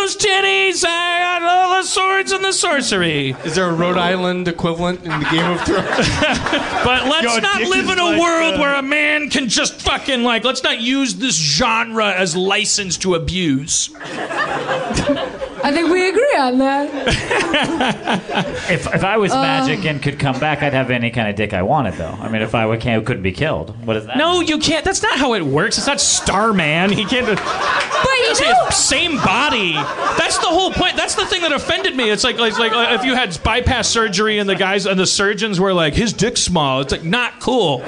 those 0.03 0.17
titties. 0.17 0.83
I 0.85 1.39
got 1.39 1.43
all 1.43 1.81
the 1.81 1.87
swords 1.87 2.31
and 2.33 2.43
the 2.43 2.51
sorcery. 2.51 3.35
Is 3.45 3.55
there 3.55 3.69
a 3.69 3.73
Rhode 3.73 3.97
Island 3.97 4.47
equivalent 4.49 5.03
in 5.03 5.11
the 5.11 5.25
Game 5.31 5.49
of 5.49 5.61
Thrones? 5.61 5.83
But 6.83 7.05
let's 7.05 7.23
Your 7.23 7.39
not 7.39 7.59
dick 7.59 7.69
live 7.69 7.85
is 7.85 7.91
in 7.91 7.99
a 7.99 8.03
like, 8.03 8.19
world 8.19 8.55
uh, 8.55 8.57
where 8.57 8.75
a 8.75 8.81
man 8.81 9.29
can 9.29 9.47
just 9.47 9.81
fucking 9.81 10.23
like. 10.23 10.43
Let's 10.43 10.61
not 10.63 10.81
use 10.81 11.15
this 11.15 11.35
genre 11.35 12.11
as 12.11 12.35
license 12.35 12.97
to 12.97 13.15
abuse. 13.15 13.89
I 15.63 15.71
think 15.71 15.89
we 15.89 16.09
agree 16.09 16.35
on 16.37 16.57
that. 16.59 16.89
If, 18.69 18.87
if 18.93 19.03
I 19.03 19.17
was 19.17 19.31
Uh. 19.31 19.41
magic 19.41 19.85
and 19.85 20.01
could 20.01 20.17
come 20.19 20.39
back, 20.39 20.63
I'd 20.63 20.73
have 20.73 20.89
any 20.89 21.11
kind 21.11 21.27
of 21.29 21.35
dick 21.35 21.53
I 21.53 21.61
wanted, 21.61 21.95
though. 21.95 22.17
I 22.21 22.29
mean, 22.29 22.41
if 22.41 22.55
I 22.55 22.65
would, 22.65 22.79
can't, 22.79 23.05
couldn't 23.05 23.23
be 23.23 23.31
killed, 23.31 23.75
what 23.85 23.97
is 23.97 24.05
that? 24.05 24.17
No, 24.17 24.39
you 24.41 24.57
can't. 24.57 24.83
That's 24.85 25.03
not 25.03 25.17
how 25.17 25.33
it 25.33 25.41
works. 25.43 25.77
It's 25.77 25.85
not 25.87 25.99
Starman. 26.01 26.91
He 26.91 27.05
can't. 27.05 27.25
But 27.27 28.39
you 28.39 28.47
know, 28.47 28.69
same 28.69 29.17
body. 29.17 29.73
That's 29.73 30.37
the 30.37 30.47
whole 30.47 30.71
point. 30.71 30.95
That's 30.95 31.15
the 31.15 31.25
thing 31.25 31.41
that 31.41 31.51
offended 31.51 31.95
me. 31.95 32.09
It's 32.09 32.23
like, 32.23 32.37
like, 32.37 32.57
like 32.57 32.71
uh, 32.73 32.95
if 32.99 33.03
you 33.05 33.15
had 33.15 33.37
bypass 33.43 33.87
surgery 33.87 34.39
and 34.39 34.49
the 34.49 34.55
guys 34.55 34.85
and 34.85 34.99
the 34.99 35.05
surgeons 35.05 35.59
were 35.59 35.73
like, 35.73 35.93
his 35.93 36.13
dick's 36.13 36.41
small. 36.41 36.81
It's 36.81 36.91
like 36.91 37.03
not 37.03 37.39
cool. 37.39 37.83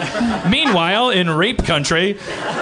Meanwhile, 0.49 1.09
in 1.11 1.29
rape 1.29 1.63
country, 1.65 2.17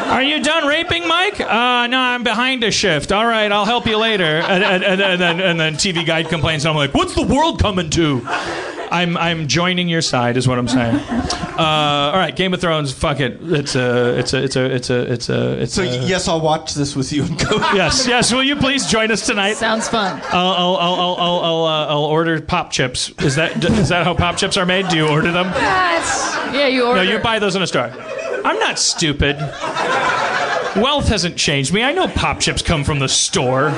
are 0.07 0.21
you 0.23 0.41
done 0.43 0.67
raping, 0.67 1.07
Mike? 1.07 1.39
Uh, 1.41 1.87
no, 1.87 1.97
I'm 1.99 2.23
behind 2.23 2.63
a 2.63 2.71
shift. 2.71 3.11
All 3.11 3.25
right, 3.25 3.51
I'll 3.51 3.65
help 3.65 3.85
you 3.87 3.97
later. 3.97 4.23
And, 4.23 4.63
and, 4.63 4.83
and, 4.83 5.01
and 5.03 5.21
then 5.21 5.39
and 5.39 5.59
then 5.59 5.73
TV 5.75 6.05
guide 6.05 6.29
complains. 6.29 6.65
And 6.65 6.71
I'm 6.71 6.75
like, 6.77 6.93
what's 6.93 7.15
the 7.15 7.25
world 7.25 7.61
coming 7.61 7.89
to? 7.91 8.21
I'm 8.93 9.17
I'm 9.17 9.47
joining 9.47 9.89
your 9.89 10.01
side, 10.01 10.37
is 10.37 10.47
what 10.47 10.59
I'm 10.59 10.67
saying. 10.67 10.95
Uh, 10.95 11.57
all 11.57 12.17
right, 12.17 12.35
Game 12.35 12.53
of 12.53 12.61
Thrones. 12.61 12.91
Fuck 12.93 13.19
it. 13.19 13.39
It's 13.41 13.75
a 13.75 14.17
it's 14.19 14.33
a 14.33 14.43
it's 14.43 14.55
a 14.55 14.65
it's 14.73 14.89
a 14.89 15.11
it's 15.11 15.29
a 15.29 15.61
it's 15.61 15.73
so 15.73 15.81
a. 15.83 16.05
yes, 16.05 16.27
I'll 16.27 16.41
watch 16.41 16.73
this 16.73 16.95
with 16.95 17.11
you 17.11 17.23
and 17.23 17.37
go. 17.39 17.57
Yes, 17.73 18.07
yes. 18.07 18.31
Will 18.31 18.43
you 18.43 18.55
please 18.55 18.85
join 18.87 19.11
us 19.11 19.25
tonight? 19.25 19.53
Sounds 19.53 19.87
fun. 19.87 20.21
I'll 20.25 20.47
I'll 20.47 20.75
I'll 20.75 20.93
I'll 20.95 21.15
I'll, 21.15 21.39
I'll, 21.39 21.65
uh, 21.65 21.87
I'll 21.87 22.05
order 22.05 22.39
pop 22.39 22.69
chips. 22.71 23.09
Is 23.19 23.35
that 23.35 23.63
is 23.65 23.89
that 23.89 24.03
how 24.03 24.13
pop 24.13 24.37
chips 24.37 24.57
are 24.57 24.65
made? 24.65 24.87
Do 24.89 24.97
you 24.97 25.07
order 25.07 25.31
them? 25.31 25.47
Yes. 25.47 26.37
Yeah, 26.53 26.67
you 26.67 26.85
order. 26.85 27.03
No, 27.03 27.11
you 27.11 27.17
buy 27.19 27.39
those 27.39 27.55
in 27.55 27.61
a 27.63 27.67
store. 27.67 27.91
I'm 28.45 28.59
not 28.59 28.77
stupid. 28.77 29.37
Wealth 30.75 31.07
hasn't 31.07 31.37
changed 31.37 31.73
me. 31.73 31.83
I 31.83 31.93
know 31.93 32.07
pop 32.07 32.39
chips 32.39 32.61
come 32.61 32.83
from 32.83 32.99
the 32.99 33.09
store. 33.09 33.69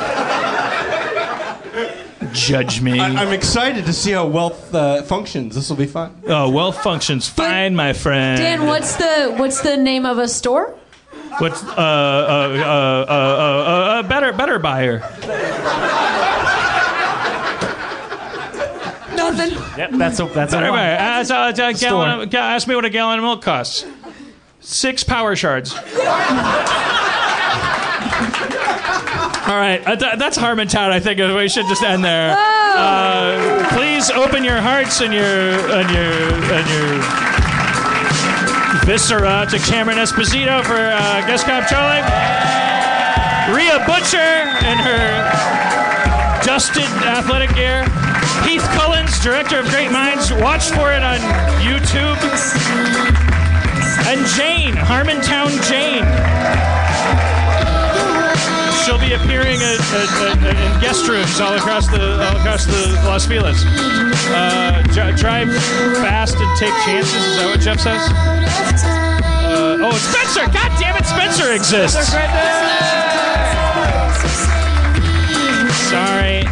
Judge 2.35 2.81
me. 2.81 2.99
I, 2.99 3.07
I'm 3.23 3.31
excited 3.33 3.85
to 3.85 3.93
see 3.93 4.11
how 4.11 4.27
wealth 4.27 4.73
uh, 4.73 5.01
functions. 5.03 5.55
This 5.55 5.69
will 5.69 5.77
be 5.77 5.85
fun. 5.87 6.21
oh, 6.27 6.49
wealth 6.49 6.81
functions 6.83 7.27
fine, 7.29 7.75
my 7.75 7.93
friend. 7.93 8.37
Dan, 8.37 8.65
what's 8.65 8.95
the 8.97 9.33
what's 9.37 9.61
the 9.61 9.77
name 9.77 10.05
of 10.05 10.17
a 10.17 10.27
store? 10.27 10.75
What's 11.39 11.63
uh 11.63 11.67
uh 11.67 11.77
uh 11.77 11.77
uh 11.77 13.05
uh, 13.07 13.13
uh, 13.13 13.99
uh 13.99 14.03
better 14.03 14.31
better 14.33 14.59
buyer? 14.59 14.99
Nothing. 19.15 19.51
Yep, 19.77 19.91
that's 19.93 20.19
a, 20.19 20.25
that's 20.25 20.53
a 20.53 20.57
Better 20.57 20.71
one. 20.71 20.79
buyer. 20.79 20.91
Ask, 20.91 21.31
uh, 21.31 21.35
uh, 21.35 21.53
Store. 21.53 21.73
gallon, 21.73 22.35
ask 22.35 22.67
me 22.67 22.75
what 22.75 22.85
a 22.85 22.89
gallon 22.89 23.19
of 23.19 23.23
milk 23.23 23.41
costs. 23.41 23.85
Six 24.59 25.03
power 25.03 25.35
shards. 25.35 25.73
All 29.47 29.55
right, 29.55 29.85
uh, 29.85 29.95
th- 29.95 30.17
that's 30.17 30.37
Harmontown. 30.37 30.89
I 30.89 30.99
think 30.99 31.19
we 31.19 31.47
should 31.49 31.67
just 31.67 31.83
end 31.83 32.03
there. 32.03 32.35
Uh, 32.35 33.69
please 33.77 34.09
open 34.09 34.43
your 34.43 34.59
hearts 34.59 35.01
and 35.01 35.13
your 35.13 35.23
and 35.23 35.89
your 35.91 36.11
and 36.51 36.65
your 36.73 37.03
viscera 38.85 39.45
to 39.49 39.59
Cameron 39.59 39.97
Esposito 39.97 40.63
for 40.65 40.73
uh, 40.73 41.21
guest 41.27 41.45
comptrolling. 41.45 42.03
Rhea 43.53 43.77
Butcher 43.85 44.33
in 44.65 44.77
her 44.81 45.05
dusted 46.43 46.89
athletic 47.05 47.53
gear. 47.53 47.83
Heath 48.43 48.65
Cullens, 48.73 49.19
director 49.23 49.59
of 49.59 49.67
Great 49.69 49.91
Minds. 49.91 50.33
Watch 50.33 50.69
for 50.71 50.91
it 50.91 51.03
on 51.03 51.19
YouTube. 51.61 52.17
And 54.07 54.25
Jane, 54.33 54.73
Harmontown 54.73 55.49
Jane. 55.69 57.44
She'll 58.85 58.99
be 58.99 59.13
appearing 59.13 59.57
at, 59.65 59.81
at, 59.81 60.45
at, 60.45 60.75
in 60.75 60.79
guest 60.79 61.07
rooms 61.07 61.39
all 61.39 61.55
across 61.55 61.87
the 61.87 62.21
all 62.21 62.37
across 62.37 62.65
the 62.65 63.01
Los 63.03 63.25
Feliz. 63.25 63.65
Uh, 64.29 64.83
drive 65.17 65.49
fast 66.05 66.35
and 66.37 66.59
take 66.59 66.69
chances. 66.85 67.15
Is 67.15 67.37
that 67.37 67.47
what 67.49 67.59
Jeff 67.61 67.79
says? 67.79 67.99
Uh, 69.41 69.81
oh, 69.81 69.89
it's 69.89 70.05
Spencer! 70.05 70.45
God 70.53 70.69
damn 70.77 70.95
it, 70.97 71.05
Spencer 71.05 71.53
exists. 71.53 72.13
Sorry. 75.89 76.45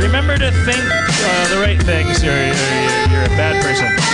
Remember 0.00 0.38
to 0.38 0.52
think 0.62 0.84
uh, 0.86 1.48
the 1.48 1.58
right 1.58 1.82
things, 1.82 2.22
or 2.22 2.26
you're, 2.26 2.46
you're, 2.46 3.10
you're 3.10 3.24
a 3.24 3.34
bad 3.34 3.60
person. 3.60 4.05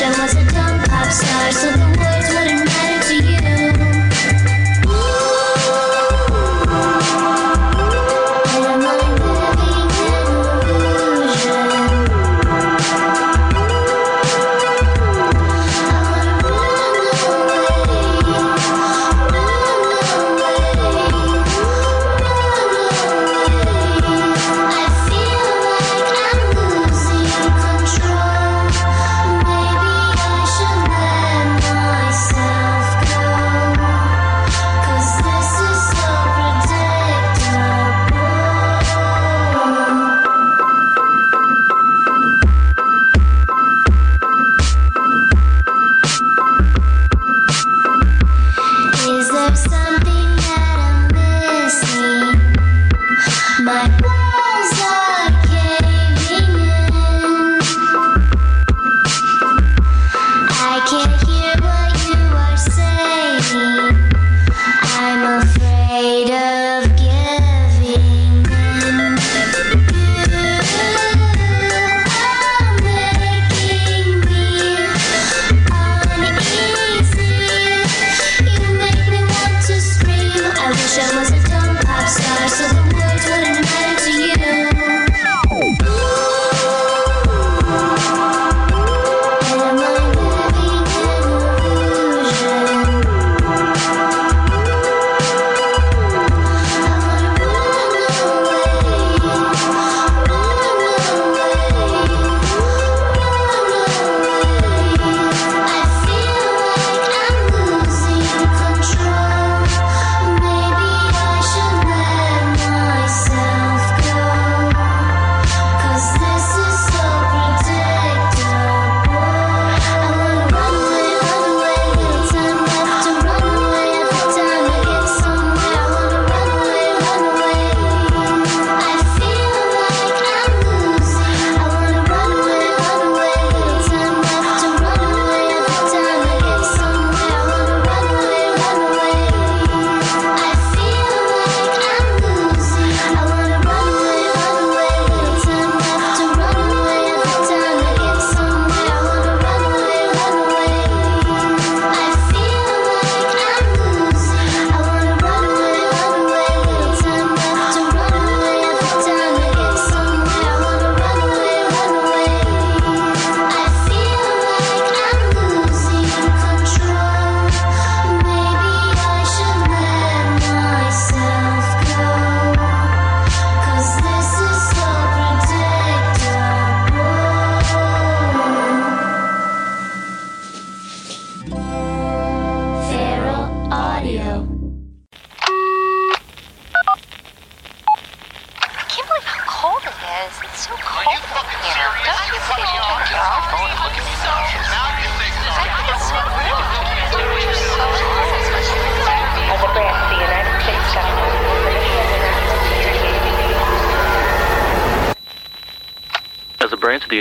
I 0.00 0.10
was 0.10 0.32
a 0.32 0.44
dumb 0.54 0.78
pop 0.84 1.10
star 1.10 1.50
so 1.50 1.72
the 1.72 1.98
words 1.98 2.17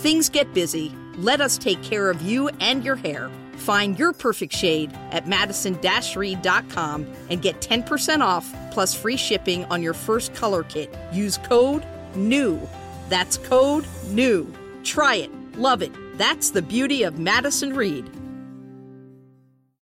Things 0.00 0.30
get 0.30 0.54
busy. 0.54 0.94
Let 1.18 1.42
us 1.42 1.58
take 1.58 1.82
care 1.82 2.08
of 2.08 2.22
you 2.22 2.48
and 2.58 2.82
your 2.82 2.96
hair. 2.96 3.30
Find 3.56 3.98
your 3.98 4.14
perfect 4.14 4.54
shade 4.54 4.90
at 5.10 5.28
madison-reed.com 5.28 7.06
and 7.28 7.42
get 7.42 7.60
10% 7.60 8.20
off 8.22 8.50
plus 8.70 8.94
free 8.94 9.18
shipping 9.18 9.66
on 9.66 9.82
your 9.82 9.92
first 9.92 10.34
color 10.34 10.62
kit. 10.62 10.96
Use 11.12 11.36
code 11.36 11.84
NEW. 12.14 12.66
That's 13.10 13.36
code 13.36 13.84
NEW. 14.08 14.50
Try 14.84 15.16
it. 15.16 15.58
Love 15.58 15.82
it. 15.82 15.92
That's 16.16 16.48
the 16.52 16.62
beauty 16.62 17.02
of 17.02 17.18
Madison 17.18 17.76
Reed. 17.76 18.10